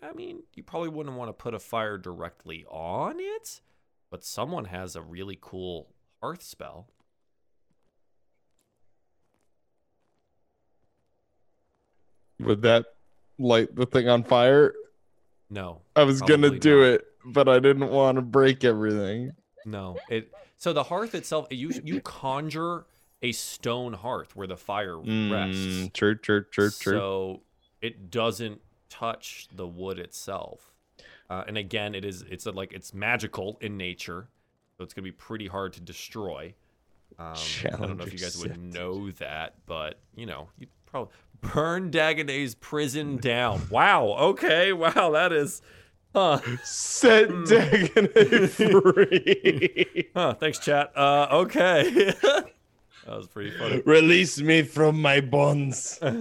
[0.02, 3.62] I mean, you probably wouldn't want to put a fire directly on it,
[4.10, 6.88] but someone has a really cool hearth spell.
[12.40, 12.86] Would that
[13.38, 14.74] light the thing on fire?
[15.50, 16.86] No, I was gonna do not.
[16.86, 19.34] it, but I didn't want to break everything.
[19.66, 20.32] No, it.
[20.58, 22.86] So the hearth itself, you you conjure
[23.22, 25.10] a stone hearth where the fire rests.
[25.10, 26.94] Mm, true, true, true, true.
[26.94, 27.42] So
[27.82, 30.72] it doesn't touch the wood itself.
[31.30, 34.30] Uh, and again, it is it's a, like it's magical in nature,
[34.78, 36.54] so it's gonna be pretty hard to destroy.
[37.18, 37.36] Um,
[37.66, 41.92] I don't know if you guys would know that, but you know, you probably burn
[41.92, 43.68] Dagonet's prison down.
[43.70, 44.16] Wow.
[44.20, 44.74] Okay.
[44.74, 45.12] Wow.
[45.12, 45.62] That is.
[46.16, 46.40] Huh.
[46.64, 47.44] Set Hmm.
[47.44, 48.50] Dagonet
[49.94, 50.10] free.
[50.16, 50.92] Huh, thanks, chat.
[50.98, 52.14] Uh, okay.
[52.24, 52.52] that
[53.06, 53.84] was pretty funny.
[53.86, 56.00] Release me from my bonds.
[56.02, 56.12] I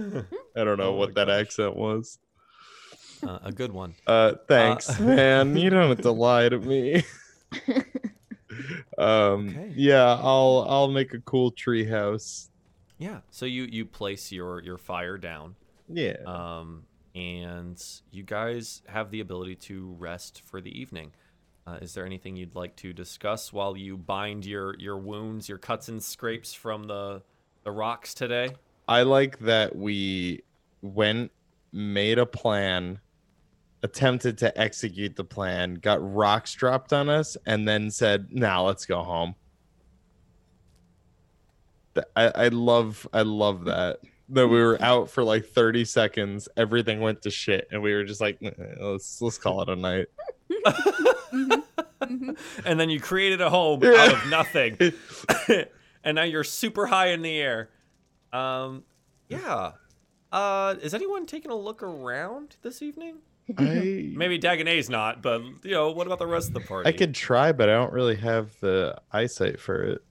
[0.63, 2.19] don't know Oh what that accent was.
[3.23, 3.95] A good one.
[4.07, 5.55] Uh, thanks, Uh, man.
[5.57, 7.03] You don't have to lie to me.
[8.97, 9.73] um, Okay.
[9.75, 12.49] yeah, I'll I'll make a cool tree house.
[12.97, 13.19] Yeah.
[13.31, 15.55] So you you place your your fire down,
[15.87, 16.17] Yeah.
[16.25, 16.83] um,
[17.15, 17.81] and
[18.11, 21.11] you guys have the ability to rest for the evening.
[21.67, 25.57] Uh, is there anything you'd like to discuss while you bind your your wounds, your
[25.59, 27.21] cuts and scrapes from the
[27.63, 28.49] the rocks today?
[28.87, 30.41] I like that we
[30.81, 31.31] went,
[31.71, 32.99] made a plan,
[33.83, 38.85] attempted to execute the plan, got rocks dropped on us, and then said, "Now let's
[38.85, 39.35] go home."
[42.15, 43.99] I, I love I love that
[44.29, 48.03] that we were out for like 30 seconds everything went to shit and we were
[48.05, 50.07] just like "Eh, let's let's call it a night
[51.33, 51.63] Mhm,
[52.01, 52.37] mhm.
[52.65, 53.89] and then you created a home Yeah.
[53.95, 54.77] out of nothing.
[56.03, 57.69] and now you're super high in the air.
[58.33, 58.83] Um,
[59.27, 59.71] yeah.
[60.31, 63.17] Uh, is anyone taking a look around this evening?
[63.57, 66.89] I Maybe Dagonet's not, but you know, what about the rest of the party?
[66.89, 70.03] I could try but I don't really have the eyesight for it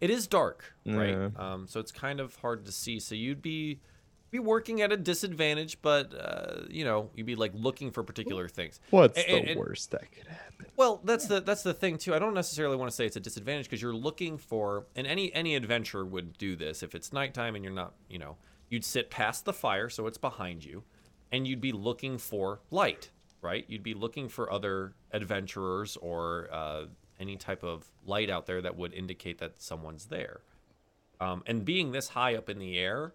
[0.00, 1.10] It is dark, right?
[1.10, 1.28] Yeah.
[1.36, 3.00] Um, so it's kind of hard to see.
[3.00, 3.80] So you'd be
[4.30, 8.46] be working at a disadvantage, but uh, you know, you'd be like looking for particular
[8.46, 8.78] things.
[8.90, 12.14] what's And- the and- worst that could happen Well, that's the that's the thing too.
[12.14, 15.32] I don't necessarily want to say it's a disadvantage because you're looking for, and any
[15.32, 16.82] any adventurer would do this.
[16.82, 18.36] If it's nighttime and you're not, you know,
[18.68, 20.84] you'd sit past the fire so it's behind you,
[21.32, 23.10] and you'd be looking for light,
[23.42, 23.64] right?
[23.68, 26.84] You'd be looking for other adventurers or uh,
[27.20, 30.40] any type of light out there that would indicate that someone's there.
[31.20, 33.12] Um, and being this high up in the air,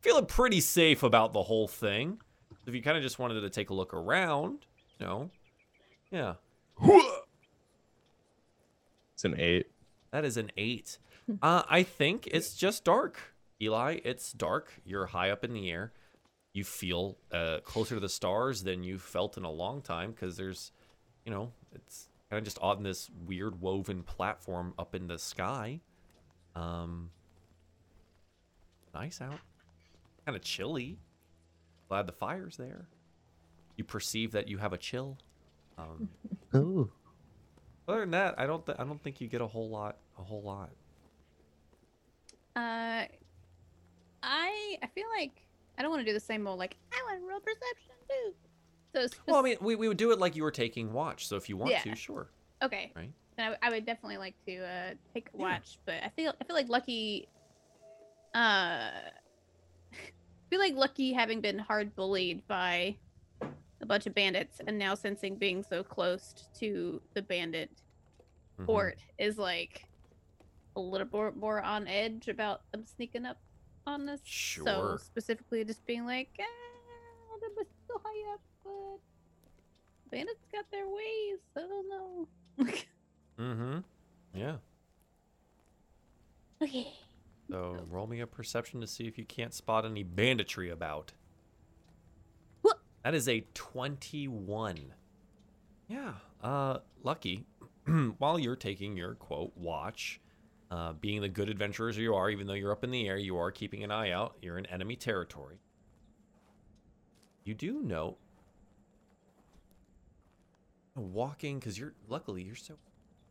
[0.00, 2.20] feeling pretty safe about the whole thing.
[2.66, 4.66] If you kind of just wanted to take a look around,
[4.98, 5.30] you know,
[6.10, 6.34] yeah.
[9.14, 9.66] it's an eight
[10.10, 10.98] That is an eight.
[11.42, 13.98] Uh, I think it's just dark, Eli.
[14.04, 14.72] It's dark.
[14.84, 15.92] You're high up in the air.
[16.58, 20.36] You feel uh, closer to the stars than you felt in a long time because
[20.36, 20.72] there's,
[21.24, 25.80] you know, it's kind of just on this weird woven platform up in the sky.
[26.56, 27.10] Um,
[28.92, 29.38] nice out.
[30.26, 30.98] Kind of chilly.
[31.88, 32.88] Glad the fire's there.
[33.76, 35.16] You perceive that you have a chill.
[35.78, 36.08] Um,
[36.54, 36.90] oh
[37.88, 38.64] other than that, I don't.
[38.66, 39.96] Th- I don't think you get a whole lot.
[40.18, 40.70] A whole lot.
[42.54, 43.06] Uh,
[44.22, 45.47] I I feel like
[45.78, 48.34] I don't want to do the same old like I want roll perception too.
[48.94, 51.26] So spec- Well, I mean, we, we would do it like you were taking watch.
[51.28, 51.82] So if you want Yeah.
[51.82, 52.30] to, sure.
[52.62, 53.12] okay, Right.
[53.36, 55.42] then I, I would definitely like to uh take a Yeah.
[55.52, 57.28] watch, but I feel I feel like Lucky,
[58.34, 58.38] uh,
[59.92, 62.96] I feel like Lucky having been hard bullied by
[63.80, 67.70] a bunch of bandits and now sensing being so close to the bandit
[68.60, 68.66] Mhm.
[68.66, 69.84] fort is like
[70.74, 73.38] a little more more on edge about them sneaking up
[73.88, 74.20] on us.
[74.24, 76.44] So specifically, just being like, ah,
[77.88, 79.00] so high up, but
[80.10, 81.38] bandits got their ways.
[81.56, 82.28] I don't know.
[83.38, 83.78] Mm-hmm.
[84.34, 84.56] Yeah.
[86.60, 86.92] okay.
[87.48, 91.12] So roll me a perception to see if you can't spot any banditry about.
[92.62, 92.80] What?
[93.04, 94.92] That is a 21.
[95.86, 96.14] Yeah.
[96.42, 97.46] Uh, lucky.
[98.18, 100.20] While you're taking your quote watch,
[100.70, 103.36] uh, being the good adventurers you are, even though you're up in the air, you
[103.38, 104.36] are keeping an eye out.
[104.42, 105.60] You're in enemy territory.
[107.44, 108.18] You do note
[110.94, 112.74] walking because you're luckily you're so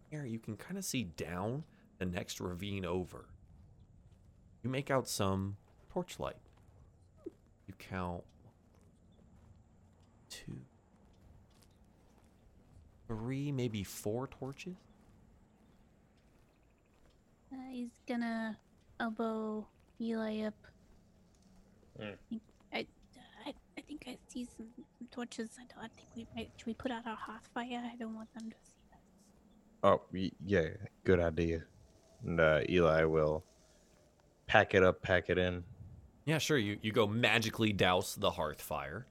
[0.09, 1.63] here you can kind of see down
[1.99, 3.25] the next ravine over.
[4.63, 5.57] You make out some
[5.91, 6.37] torchlight.
[7.67, 8.23] You count
[10.29, 10.61] two,
[13.07, 14.75] three, maybe four torches.
[17.51, 18.57] Uh, he's gonna
[18.99, 19.65] elbow
[20.01, 20.53] Eli up.
[22.01, 22.39] Mm.
[22.73, 22.85] I,
[23.45, 24.67] I, I think I see some,
[24.97, 25.51] some torches.
[25.57, 26.51] I, don't, I think we might.
[26.57, 27.81] Should we put out our hearth fire?
[27.91, 28.99] I don't want them to see us.
[29.83, 30.01] Oh,
[30.45, 30.69] yeah,
[31.03, 31.63] good idea.
[32.25, 33.43] And uh, Eli will
[34.47, 35.63] pack it up, pack it in.
[36.25, 36.57] Yeah, sure.
[36.57, 39.07] You you go magically douse the hearth fire,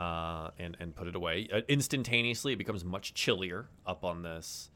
[0.00, 1.48] uh, and and put it away.
[1.52, 4.70] Uh, instantaneously, it becomes much chillier up on this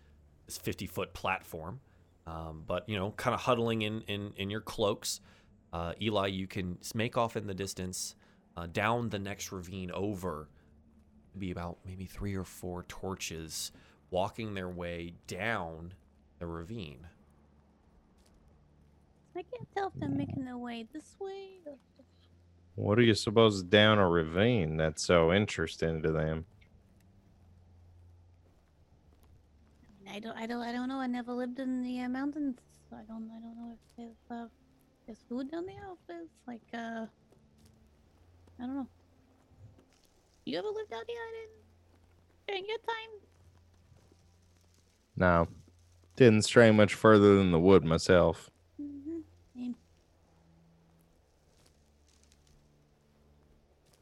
[0.46, 1.80] this fifty foot platform.
[2.26, 5.20] Um, but you know, kind of huddling in in in your cloaks,
[5.72, 8.14] uh, Eli, you can make off in the distance,
[8.56, 10.48] uh, down the next ravine over.
[11.38, 13.72] Be about maybe three or four torches
[14.10, 15.94] walking their way down
[16.40, 17.06] the ravine.
[19.36, 21.60] I can't tell if they're making their way this way.
[22.74, 26.46] What do you suppose down a ravine that's so interesting to them?
[30.12, 30.36] I don't.
[30.36, 30.62] I don't.
[30.62, 30.98] I don't know.
[30.98, 32.58] I never lived in the uh, mountains.
[32.88, 33.30] So I don't.
[33.30, 34.48] I don't know if there's uh,
[35.06, 35.86] there's food down there.
[35.88, 37.06] Or if there's like uh.
[38.58, 38.88] I don't know.
[40.44, 41.50] You ever lived out here in,
[42.48, 43.20] during your time?
[45.16, 45.48] No,
[46.16, 48.50] didn't stray much further than the wood myself.
[48.80, 49.70] Mm-hmm.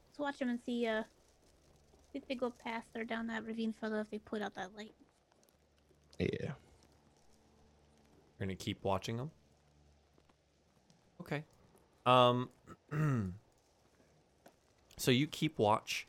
[0.06, 0.86] Let's watch them and see.
[0.86, 1.02] Uh,
[2.12, 4.00] see if they go past or down that ravine further.
[4.00, 4.94] If they put out that light.
[6.18, 6.26] Yeah.
[6.40, 6.52] You're
[8.40, 9.30] gonna keep watching them.
[11.20, 11.44] Okay.
[12.06, 12.50] Um.
[14.96, 16.06] so you keep watch,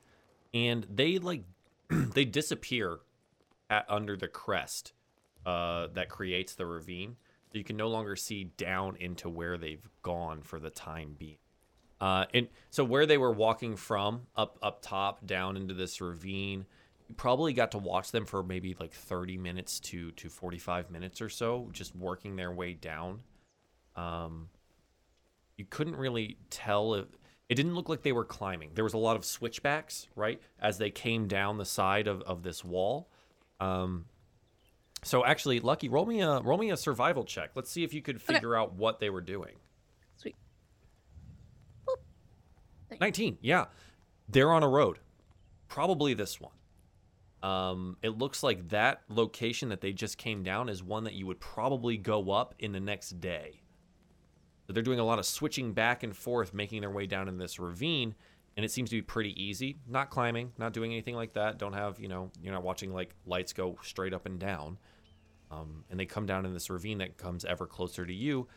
[0.54, 1.44] and they like
[1.90, 3.00] they disappear
[3.70, 4.94] at, under the crest
[5.46, 7.16] uh, that creates the ravine.
[7.52, 11.38] So you can no longer see down into where they've gone for the time being.
[12.00, 16.66] Uh, and so where they were walking from up up top down into this ravine,
[17.18, 21.30] probably got to watch them for maybe like 30 minutes to to 45 minutes or
[21.30, 23.22] so, just working their way down.
[23.96, 24.50] Um,
[25.58, 27.06] you couldn't really tell if
[27.50, 28.72] it didn't look like they were climbing.
[28.76, 32.44] There was a lot of switchbacks, right, as they came down the side of, of
[32.44, 33.10] this wall.
[33.60, 34.06] Um,
[35.04, 37.52] so actually, Lucky, roll me a roll me a survival check.
[37.56, 39.56] Let's see if you could figure out what they were doing.
[40.18, 40.36] Sweet.
[43.00, 43.38] 19.
[43.42, 43.66] Yeah.
[44.28, 45.00] They're on a road.
[45.68, 46.52] Probably this one.
[47.42, 51.26] Um, it looks like that location that they just came down is one that you
[51.26, 53.62] would probably go up in the next day.
[54.68, 57.38] So they're doing a lot of switching back and forth, making their way down in
[57.38, 58.14] this ravine,
[58.56, 59.78] and it seems to be pretty easy.
[59.88, 61.58] Not climbing, not doing anything like that.
[61.58, 64.78] Don't have, you know, you're not watching like lights go straight up and down.
[65.50, 68.48] Um, and they come down in this ravine that comes ever closer to you,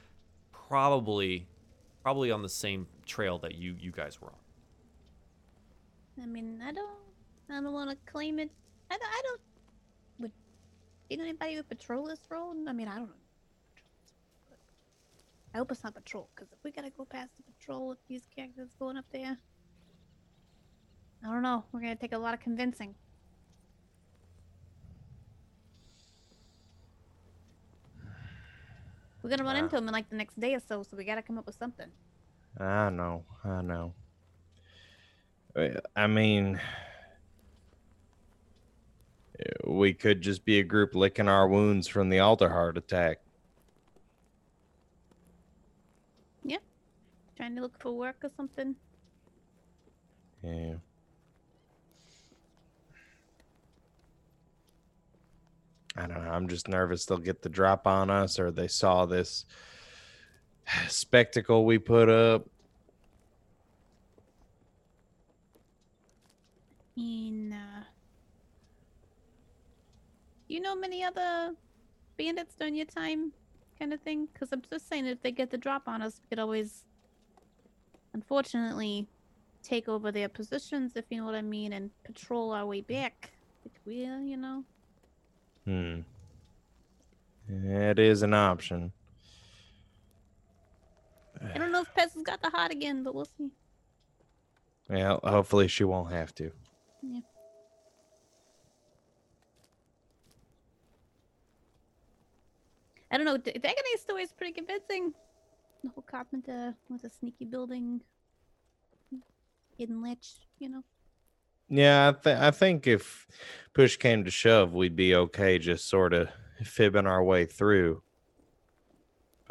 [0.50, 1.46] probably,
[2.02, 4.34] probably on the same trail that you you guys were on.
[6.22, 6.90] I mean, I don't,
[7.48, 8.50] I don't want to claim it.
[8.92, 9.40] I don't, I don't.
[10.18, 10.32] Would
[11.08, 12.56] you know anybody would patrol this road?
[12.68, 13.22] I mean, I don't know.
[15.54, 18.26] I hope it's not patrol, because if we gotta go past the patrol with these
[18.34, 19.38] characters going up there,
[21.24, 21.64] I don't know.
[21.72, 22.94] We're gonna take a lot of convincing.
[29.22, 29.60] We're gonna run Ah.
[29.60, 31.54] into them in like the next day or so, so we gotta come up with
[31.54, 31.90] something.
[32.58, 33.94] I know, I know.
[35.56, 36.60] Uh, I mean, uh,
[39.66, 43.18] we could just be a group licking our wounds from the Alderheart attack.
[46.44, 46.58] Yeah.
[47.36, 48.76] Trying to look for work or something.
[50.42, 50.74] Yeah.
[55.96, 56.30] I don't know.
[56.30, 59.44] I'm just nervous they'll get the drop on us or they saw this
[60.88, 62.46] spectacle we put up.
[66.96, 67.71] In uh,
[70.52, 71.54] you know many other
[72.18, 73.32] bandits during your time,
[73.78, 74.28] kind of thing?
[74.32, 76.84] Because I'm just saying, if they get the drop on us, we could always,
[78.12, 79.08] unfortunately,
[79.62, 83.30] take over their positions, if you know what I mean, and patrol our way back.
[83.64, 84.64] If we, you know.
[85.64, 86.00] Hmm.
[87.48, 88.92] It is an option.
[91.54, 93.50] I don't know if Pez has got the heart again, but we'll see.
[94.88, 96.52] Well, hopefully she won't have to.
[103.12, 103.36] I don't know.
[103.36, 105.12] D- Dagonet story is pretty convincing.
[105.84, 108.00] The whole carpenter with a sneaky building,
[109.76, 110.82] hidden lich, you know.
[111.68, 113.26] Yeah, I, th- I think if
[113.74, 116.30] push came to shove, we'd be okay just sort of
[116.64, 118.02] fibbing our way through.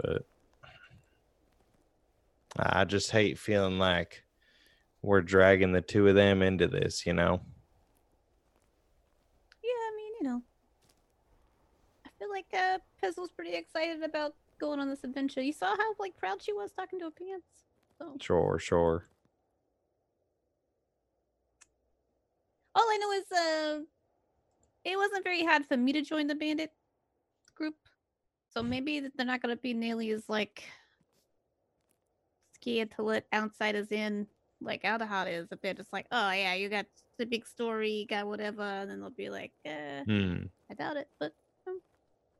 [0.01, 0.23] But
[2.57, 4.23] I just hate feeling like
[5.03, 7.41] we're dragging the two of them into this, you know?
[9.63, 10.41] Yeah, I mean, you know.
[12.05, 15.41] I feel like uh, Pez was pretty excited about going on this adventure.
[15.41, 17.47] You saw how like proud she was talking to her pants.
[17.97, 19.05] So Sure, sure.
[22.73, 23.79] all I know is uh,
[24.85, 26.71] it wasn't very hard for me to join the bandit
[27.55, 27.75] group.
[28.49, 30.63] So maybe th- they're not gonna be nearly as like
[32.55, 34.27] scared to let outsiders in
[34.61, 35.47] like Alderheart is.
[35.51, 36.85] If they're just like, oh yeah, you got
[37.17, 40.03] the big story, you got whatever, and then they'll be like, uh.
[40.69, 41.33] I doubt it, but
[41.67, 41.81] um,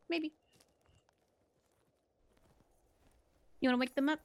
[0.10, 0.34] maybe.
[3.62, 4.20] You want to wake them up?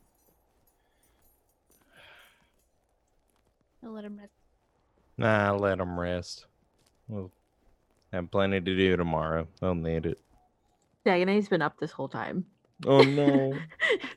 [3.85, 4.33] I'll let them rest.
[5.19, 6.47] Nah, let them rest.
[7.09, 7.31] We'll
[8.13, 9.47] have plenty to do tomorrow.
[9.61, 10.19] They'll need it.
[11.05, 12.47] Dagonet's been up this whole time.
[12.85, 13.59] Oh, no.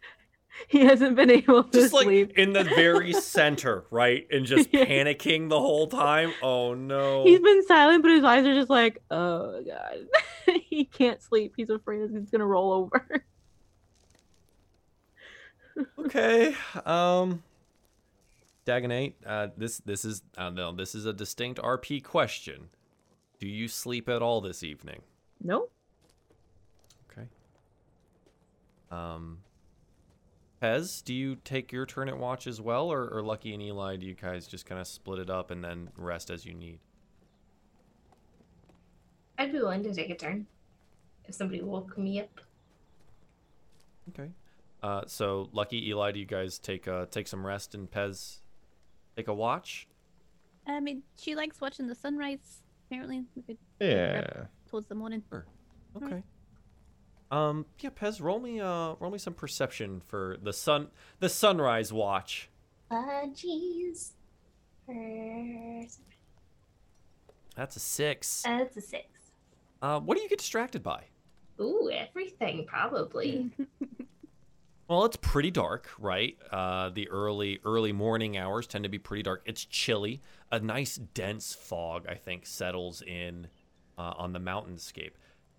[0.70, 4.26] he hasn't been able to Just like in the very center, right?
[4.32, 4.86] And just Yeah.
[4.86, 6.34] panicking the whole time.
[6.42, 7.24] Oh no.
[7.26, 10.56] He's been silent, but his eyes are just like, oh god.
[10.64, 11.54] he can't sleep.
[11.56, 13.24] He's afraid he's gonna roll over.
[16.00, 16.56] Okay.
[16.86, 17.44] Um
[18.66, 22.70] Dagonet, uh this this is uh, no, this is a distinct RP question.
[23.40, 25.02] Do you sleep at all this evening?
[25.42, 25.70] No.
[27.12, 27.28] Okay.
[28.92, 29.40] Um
[30.62, 33.96] Pez, do you take your turn at watch as well, or, or Lucky and Eli,
[33.96, 36.80] do you guys just kind of split it up and then rest as you need?
[39.38, 40.48] I'd be willing to take a turn
[41.26, 42.42] if somebody woke me up.
[44.10, 44.30] Okay.
[44.82, 48.38] Uh, so Lucky, Eli, do you guys take uh take some rest and Pez
[49.16, 49.88] take a watch?
[50.66, 52.62] I mean, she likes watching the sunrise.
[52.88, 54.46] Apparently, we could Yeah.
[54.70, 55.24] towards the morning.
[55.96, 56.24] Okay.
[57.32, 60.88] Um, yeah, Pez, roll me uh roll me some perception for the sun
[61.20, 62.50] the sunrise watch.
[62.90, 64.12] Uh, jeez.
[67.56, 68.46] That's a six.
[68.48, 69.06] Uh, it's a six.
[69.82, 71.04] Uh, what do you get distracted by?
[71.60, 73.52] Ooh, everything probably.
[74.90, 76.36] Well, it's pretty dark, right?
[76.50, 79.44] Uh, the early early morning hours tend to be pretty dark.
[79.46, 80.20] It's chilly.
[80.52, 83.50] A nice dense fog, I think, settles in
[84.00, 85.12] uh, on the mountainscape.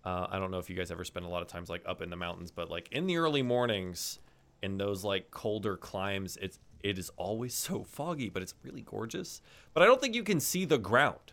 [0.03, 2.01] Uh, I don't know if you guys ever spend a lot of times like up
[2.01, 4.19] in the mountains, but like in the early mornings,
[4.61, 9.41] in those like colder climes, it's it is always so foggy, but it's really gorgeous.
[9.73, 11.31] But I don't think you can see the ground.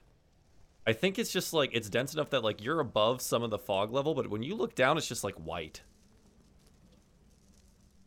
[0.87, 3.59] I think it's just like it's dense enough that like you're above some of the
[3.59, 5.83] fog level, but when you look down, it's just like white.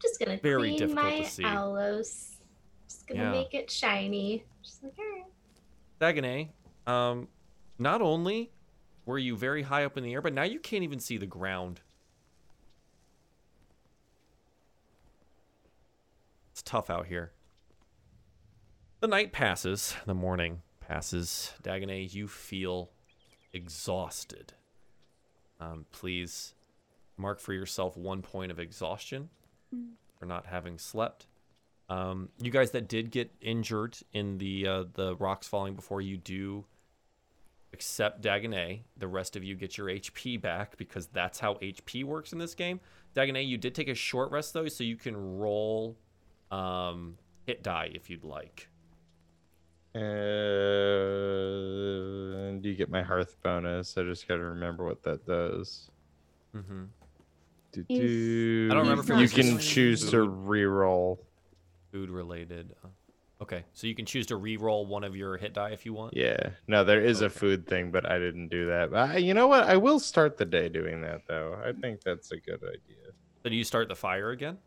[0.02, 1.44] Just gonna Very clean difficult my to see.
[1.44, 2.36] aulos.
[2.88, 3.32] Just gonna Yeah.
[3.32, 4.44] make it shiny.
[4.64, 5.26] Just like, alright.
[6.00, 6.50] Dagonet,
[6.88, 7.28] um,
[7.78, 8.52] not only
[9.06, 11.26] were you very high up in the air, but now you can't even see the
[11.26, 11.82] ground.
[16.52, 17.32] It's tough out here.
[19.00, 21.54] The night passes, the morning passes.
[21.64, 22.92] Dagonet, you feel
[23.54, 24.54] exhausted.
[25.60, 26.54] Um, please
[27.18, 29.30] mark for yourself one point of exhaustion
[30.17, 31.27] for not having slept.
[31.90, 36.16] Um, you guys that did get injured in the uh, the rocks falling before you
[36.17, 36.64] do
[37.74, 38.82] accept Dagonet.
[38.98, 42.56] The rest of you get your HP back because that's how HP works in this
[42.56, 42.80] game.
[43.16, 45.98] Dagonet, you did take a short rest though, so you can roll
[46.50, 48.69] um, hit die if you'd like.
[49.93, 50.03] And
[52.61, 53.98] do you get my hearth bonus?
[53.98, 55.91] I just gotta remember what that does.
[56.56, 56.83] Mm-hmm.
[57.72, 58.69] Do, do.
[58.69, 61.25] I don't remember if You was can just choose to re-roll.
[61.91, 62.74] Food related.
[63.41, 66.16] Okay, so you can choose to re-roll one of your hit die if you want.
[66.16, 66.51] Yeah.
[66.67, 68.91] No, there is a food thing, but I didn't do that.
[68.91, 69.64] But I, you know what?
[69.64, 71.59] I will start the day doing that though.
[71.66, 73.14] I think that's a good idea.
[73.43, 74.58] So do you start the fire again?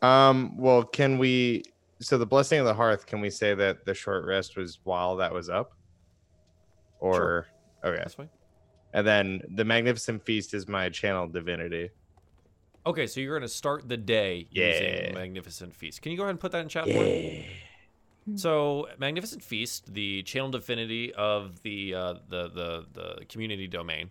[0.00, 0.56] Um.
[0.56, 1.64] Well, can we?
[2.00, 3.04] So the blessing of the hearth.
[3.06, 5.72] Can we say that the short rest was while that was up?
[6.98, 7.46] Or
[7.84, 8.30] okay, That's fine.
[8.94, 11.90] And then the magnificent feast is my channel divinity.
[12.86, 14.66] Okay, so you're gonna start the day Yeah.
[14.68, 16.00] using Magnificent Feast.
[16.02, 17.46] Can you go ahead and put that in chat for me?
[18.36, 24.10] So, Magnificent Feast, the channel divinity of the uh, the, the the community domain.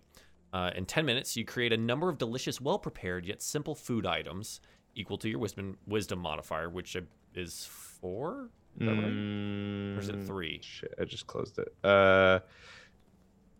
[0.51, 4.05] Uh, in 10 minutes, you create a number of delicious, well prepared yet simple food
[4.05, 4.59] items
[4.95, 6.95] equal to your wisdom wisdom modifier, which
[7.33, 8.49] is four.
[8.79, 9.03] Is that right?
[9.97, 10.59] Or is it Mm, three?
[10.61, 11.73] Shit, I just closed it.
[11.83, 12.39] Uh,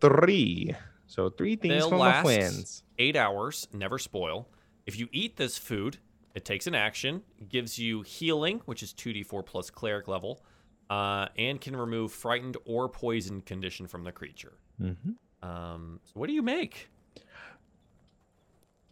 [0.02, 0.76] three.
[1.14, 2.83] So three things They'll for my last friends.
[2.98, 4.48] eight hours, never spoil.
[4.88, 6.00] If you eat this food,
[6.33, 10.43] it takes an action, gives you healing, which is 2d4 plus cleric level,
[10.90, 14.53] uh, and can remove frightened or poisoned condition from the creature.
[14.82, 15.48] Mm-hmm.
[15.48, 16.90] Um, so what do you make?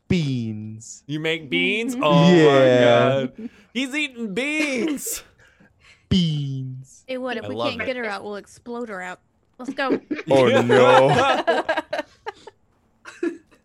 [0.08, 1.04] Beans.
[1.08, 1.96] You make beans?
[2.04, 2.46] Oh Yeah.
[2.46, 3.50] my god.
[3.74, 5.24] He's eating beans.
[6.10, 7.04] Beans.
[7.08, 7.86] Hey, what if I we love can't it.
[7.86, 8.24] get her out?
[8.24, 9.22] We'll explode her out.
[9.58, 10.00] Let's go.
[10.30, 11.66] Oh no.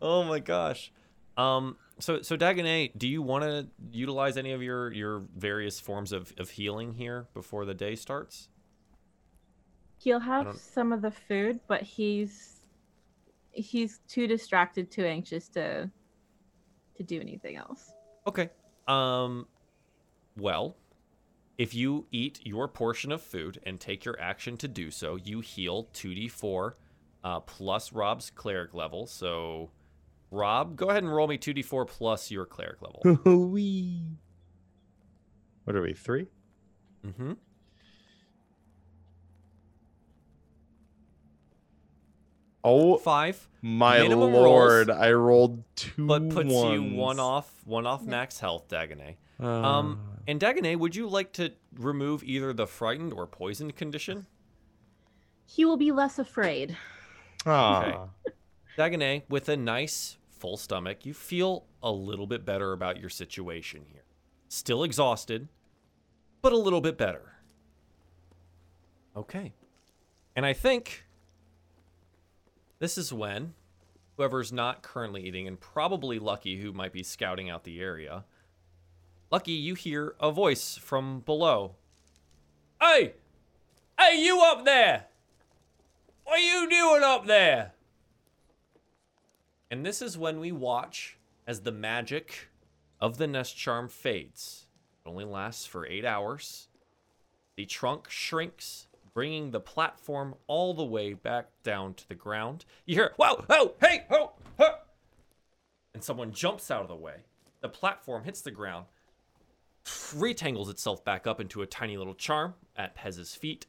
[0.01, 0.93] Oh my gosh.
[1.37, 6.13] Um so so Dagonet, do you want to utilize any of your your various forms
[6.13, 8.49] of, of healing here before the day starts?
[9.99, 12.61] He'll have some of the food, but he's
[13.53, 15.91] he's too distracted, too anxious to
[16.97, 17.93] to do anything else.
[18.27, 18.51] Okay.
[18.87, 19.47] Um
[20.37, 20.77] well,
[21.59, 25.41] if you eat your portion of food and take your action to do so, you
[25.41, 26.73] heal 2d4
[27.25, 29.07] uh, plus Rob's cleric level.
[29.07, 29.71] So
[30.31, 33.49] Rob, go ahead and roll me 2d4 plus your cleric level.
[33.51, 34.03] Wee.
[35.65, 35.93] What are we?
[35.95, 36.27] Three?
[37.07, 37.33] mm-hmm.
[42.65, 43.49] Oh Five.
[43.63, 44.89] my Minimum lord!
[44.89, 46.07] rolls, I rolled two.
[46.07, 50.97] but puts you one off one off max health dagonet Uh, um and dagonet would
[50.97, 54.27] you like to remove either the frightened or poisoned condition
[55.45, 56.77] He will be less afraid.
[57.47, 58.09] aw.
[58.77, 63.85] Dagonet with a nice full stomach you feel a little bit better about your situation
[63.91, 64.05] here
[64.49, 65.49] still exhausted
[66.43, 67.33] but a little bit better
[69.17, 69.53] okay
[70.35, 71.07] and i think
[72.79, 73.55] this is when
[74.17, 78.25] whoever's not currently eating and probably lucky who might be scouting out the area
[79.31, 81.75] Lucky, you hear a voice from below.
[82.81, 83.15] Hey!
[83.99, 85.07] Hey, you up there!
[86.25, 87.73] What are you doing up there?
[89.71, 92.49] And this is when we watch as the magic
[93.01, 94.67] of the nest charm fades.
[95.05, 96.69] It only lasts for eight hours.
[97.57, 102.65] The trunk shrinks bringing the platform all the way back down to the ground.
[102.85, 104.75] You hear, whoa, oh, hey, oh, huh.
[105.95, 107.25] And someone jumps out of the way.
[107.63, 108.87] The platform hits the ground,
[109.87, 113.67] retangles itself back up into a tiny little charm at Pez's feet.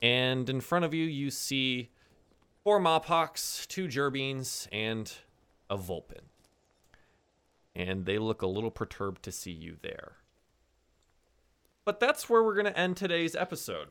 [0.00, 1.90] And in front of you, you see
[2.64, 5.12] four Mapachs, two Gerbeans, and
[5.68, 6.22] a Vulpin.
[7.74, 10.12] And they look a little perturbed to see you there.
[11.84, 13.88] But that's where we're going to end today's episode.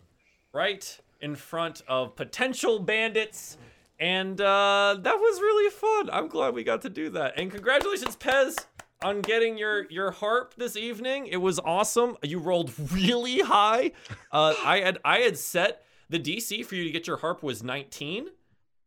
[0.53, 3.58] Right in front of potential bandits.
[4.00, 6.09] And uh, that was really fun.
[6.11, 7.38] I'm glad we got to do that.
[7.38, 8.66] And congratulations, Pez,
[9.03, 11.27] on getting your your harp this evening.
[11.27, 12.17] It was awesome.
[12.24, 13.91] You rolled really high.
[14.32, 17.64] Uh, I had I had set the DC for you to get your harp was
[17.64, 18.27] 19,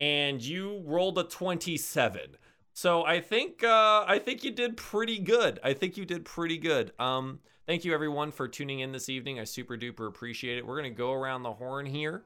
[0.05, 2.36] and you rolled a 27.
[2.74, 5.58] So I think uh, I think you did pretty good.
[5.65, 6.92] I think you did pretty good.
[6.99, 9.41] Um, thank you everyone for tuning in this evening.
[9.41, 10.66] I super duper appreciate it.
[10.66, 12.24] We're gonna go around the horn here,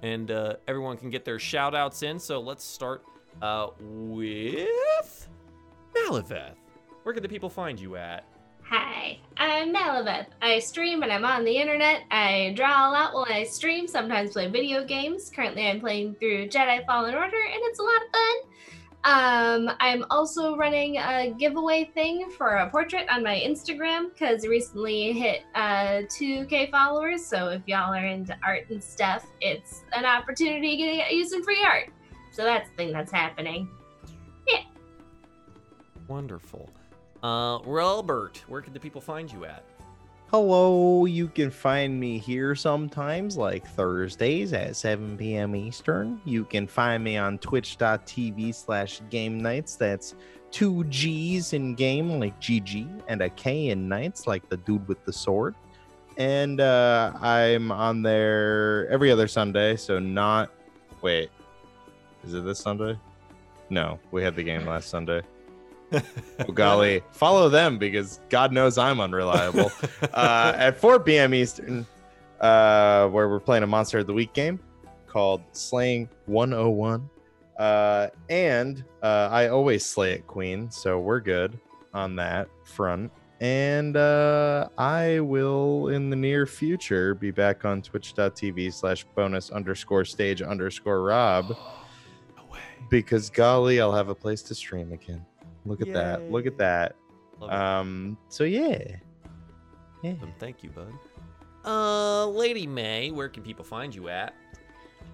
[0.00, 2.18] and uh, everyone can get their shout outs in.
[2.18, 3.04] So let's start
[3.42, 5.28] uh, with
[5.94, 6.54] Maliveth.
[7.02, 8.24] Where can the people find you at?
[8.70, 10.26] Hi, I'm Maliveth.
[10.40, 12.02] I stream and I'm on the internet.
[12.12, 15.28] I draw a lot while I stream, sometimes play video games.
[15.28, 19.68] Currently, I'm playing through Jedi Fallen Order, and it's a lot of fun.
[19.72, 25.14] Um, I'm also running a giveaway thing for a portrait on my Instagram because recently
[25.14, 27.26] hit uh, 2K followers.
[27.26, 31.42] So if y'all are into art and stuff, it's an opportunity to get you some
[31.42, 31.88] free art.
[32.30, 33.68] So that's the thing that's happening.
[34.46, 34.62] Yeah.
[36.06, 36.70] Wonderful.
[37.22, 39.64] Uh, Robert, where can the people find you at?
[40.30, 45.56] Hello, you can find me here sometimes, like Thursdays at 7 p.m.
[45.56, 46.20] Eastern.
[46.24, 49.74] You can find me on twitch.tv slash game nights.
[49.74, 50.14] That's
[50.52, 55.04] two G's in game, like GG, and a K in nights, like the dude with
[55.04, 55.56] the sword.
[56.16, 60.52] And uh, I'm on there every other Sunday, so not.
[61.02, 61.30] Wait,
[62.24, 62.96] is it this Sunday?
[63.68, 65.22] No, we had the game last Sunday.
[66.40, 69.70] oh golly follow them because god knows i'm unreliable.
[70.14, 71.86] Uh, at 4 p.m eastern
[72.40, 74.58] uh, where we're playing a monster of the week game
[75.06, 77.08] called slaying 101
[77.58, 81.58] uh, and uh, i always slay it queen so we're good
[81.94, 83.10] on that front.
[83.40, 90.04] And uh, i will in the near future be back on twitch.tv slash bonus underscore
[90.04, 91.56] stage underscore rob.
[92.36, 92.44] No
[92.88, 95.24] because golly i'll have a place to stream again
[95.66, 96.96] look at that look at that
[97.38, 97.54] Love it.
[97.54, 98.78] um so yeah
[100.02, 100.92] yeah Um, thank you, bud.
[101.64, 104.32] Uh, Lady May, where can people find you at?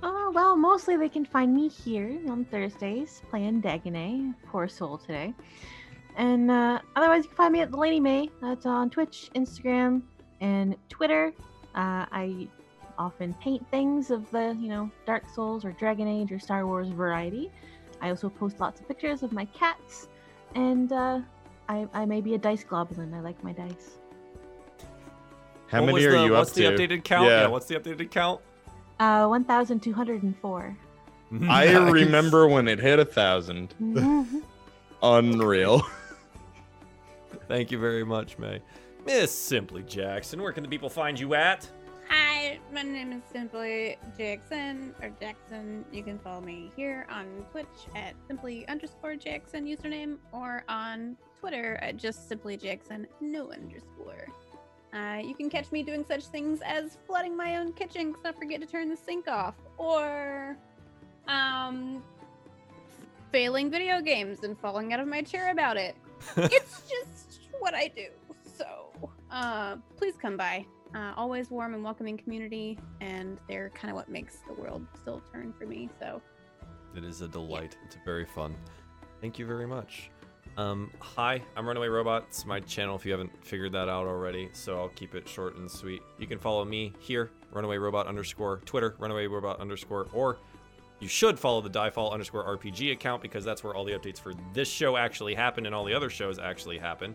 [0.02, 4.32] Oh, well, mostly they can find me here on Thursdays playing Dagonet.
[4.46, 5.34] Poor soul today.
[6.16, 8.30] And uh, otherwise, you can find me at the Lady May.
[8.40, 10.02] That's on Twitch, Instagram,
[10.40, 11.32] and Twitter.
[11.74, 12.46] Uh, I
[12.96, 16.88] often paint things of the, you know, Dark Souls or Dragon Age or Star Wars
[16.88, 17.50] variety.
[18.00, 20.08] I also post lots of pictures of my cats,
[20.56, 21.20] and uh,
[21.68, 23.12] I, I may be a dice goblin.
[23.14, 23.98] I like my dice.
[25.68, 26.32] how What many are the, you up to?
[26.38, 27.26] what's the updated count?
[27.28, 27.46] Yeah.
[27.48, 28.40] what's the updated count?
[28.98, 30.76] Uh, 1,204.
[31.32, 31.34] i
[31.66, 31.92] Nice.
[31.92, 34.42] remember when it hit a thousand Mhm.
[35.02, 35.86] unreal
[37.48, 38.60] Thank you very much, May.
[39.04, 41.68] Miss Simply Jackson, where can the people find you at?
[42.46, 45.84] Hi, my name is simply Jackson or Jackson.
[45.90, 47.66] You can follow me here on Twitch
[47.96, 54.28] at simply underscore Jackson username or on Twitter at just simply Jackson no underscore.
[54.94, 58.30] Uh, you can catch me doing such things as flooding my own kitchen because I
[58.30, 60.56] forget to turn the sink off, or
[61.26, 62.00] um,
[63.32, 65.96] failing video games and falling out of my chair about it.
[66.36, 68.06] it's just what I do.
[68.56, 70.64] So, uh, please come by.
[70.96, 75.20] Uh, always warm and welcoming community, and they're kind of what makes the world still
[75.30, 75.90] turn for me.
[76.00, 76.22] So,
[76.96, 77.76] It is a delight.
[77.84, 78.56] It's very fun.
[79.20, 80.10] Thank you very much.
[80.56, 82.24] Um, hi, I'm Runaway Robot.
[82.28, 85.56] It's my channel if you haven't figured that out already, so I'll keep it short
[85.56, 86.00] and sweet.
[86.18, 90.38] You can follow me here, Runaway Robot underscore Twitter, Runaway Robot underscore, or
[91.00, 94.32] you should follow the Diefall underscore RPG account because that's where all the updates for
[94.54, 97.14] this show actually happen and all the other shows actually happen.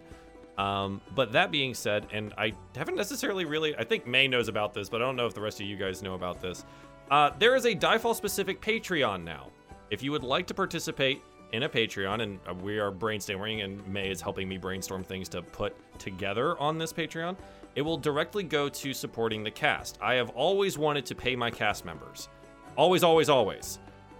[0.57, 4.73] Um, but that being said, and I haven't necessarily really, I think May knows about
[4.73, 6.65] this, but I don't know if the rest of you guys know about this.
[7.09, 9.47] Uh, there is a Diefall specific Patreon now.
[9.89, 11.21] If you would like to participate
[11.51, 15.27] in a Patreon, and uh, we are brainstorming, and May is helping me brainstorm things
[15.29, 17.35] to put together on this Patreon,
[17.75, 19.97] it will directly go to supporting the cast.
[20.01, 22.29] I have always wanted to pay my cast members.
[22.77, 23.79] Always, always, always.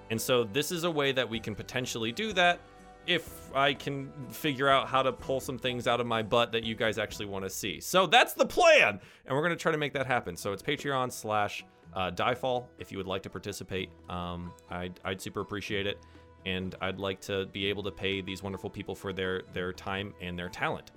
[0.10, 2.60] And so this is a way that we can potentially do that
[3.08, 6.64] if I can figure out how to pull some things out of my butt that
[6.64, 7.80] you guys actually want to see.
[7.80, 10.36] So that's the plan, and we're gonna try to make that happen.
[10.36, 15.20] So it's Patreon slash Uh, Diefall, if you would like to participate, um, I'd, I'd
[15.20, 15.98] super appreciate it.
[16.46, 20.14] And I'd like to be able to pay these wonderful people for their, their time
[20.22, 20.92] and their talent.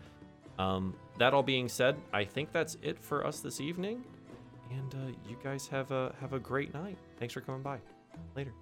[0.57, 4.05] Um, that all being said, I think that's it for us this evening.
[4.71, 6.97] And uh, you guys have a have a great night.
[7.19, 7.79] Thanks for coming by.
[8.37, 8.53] Later.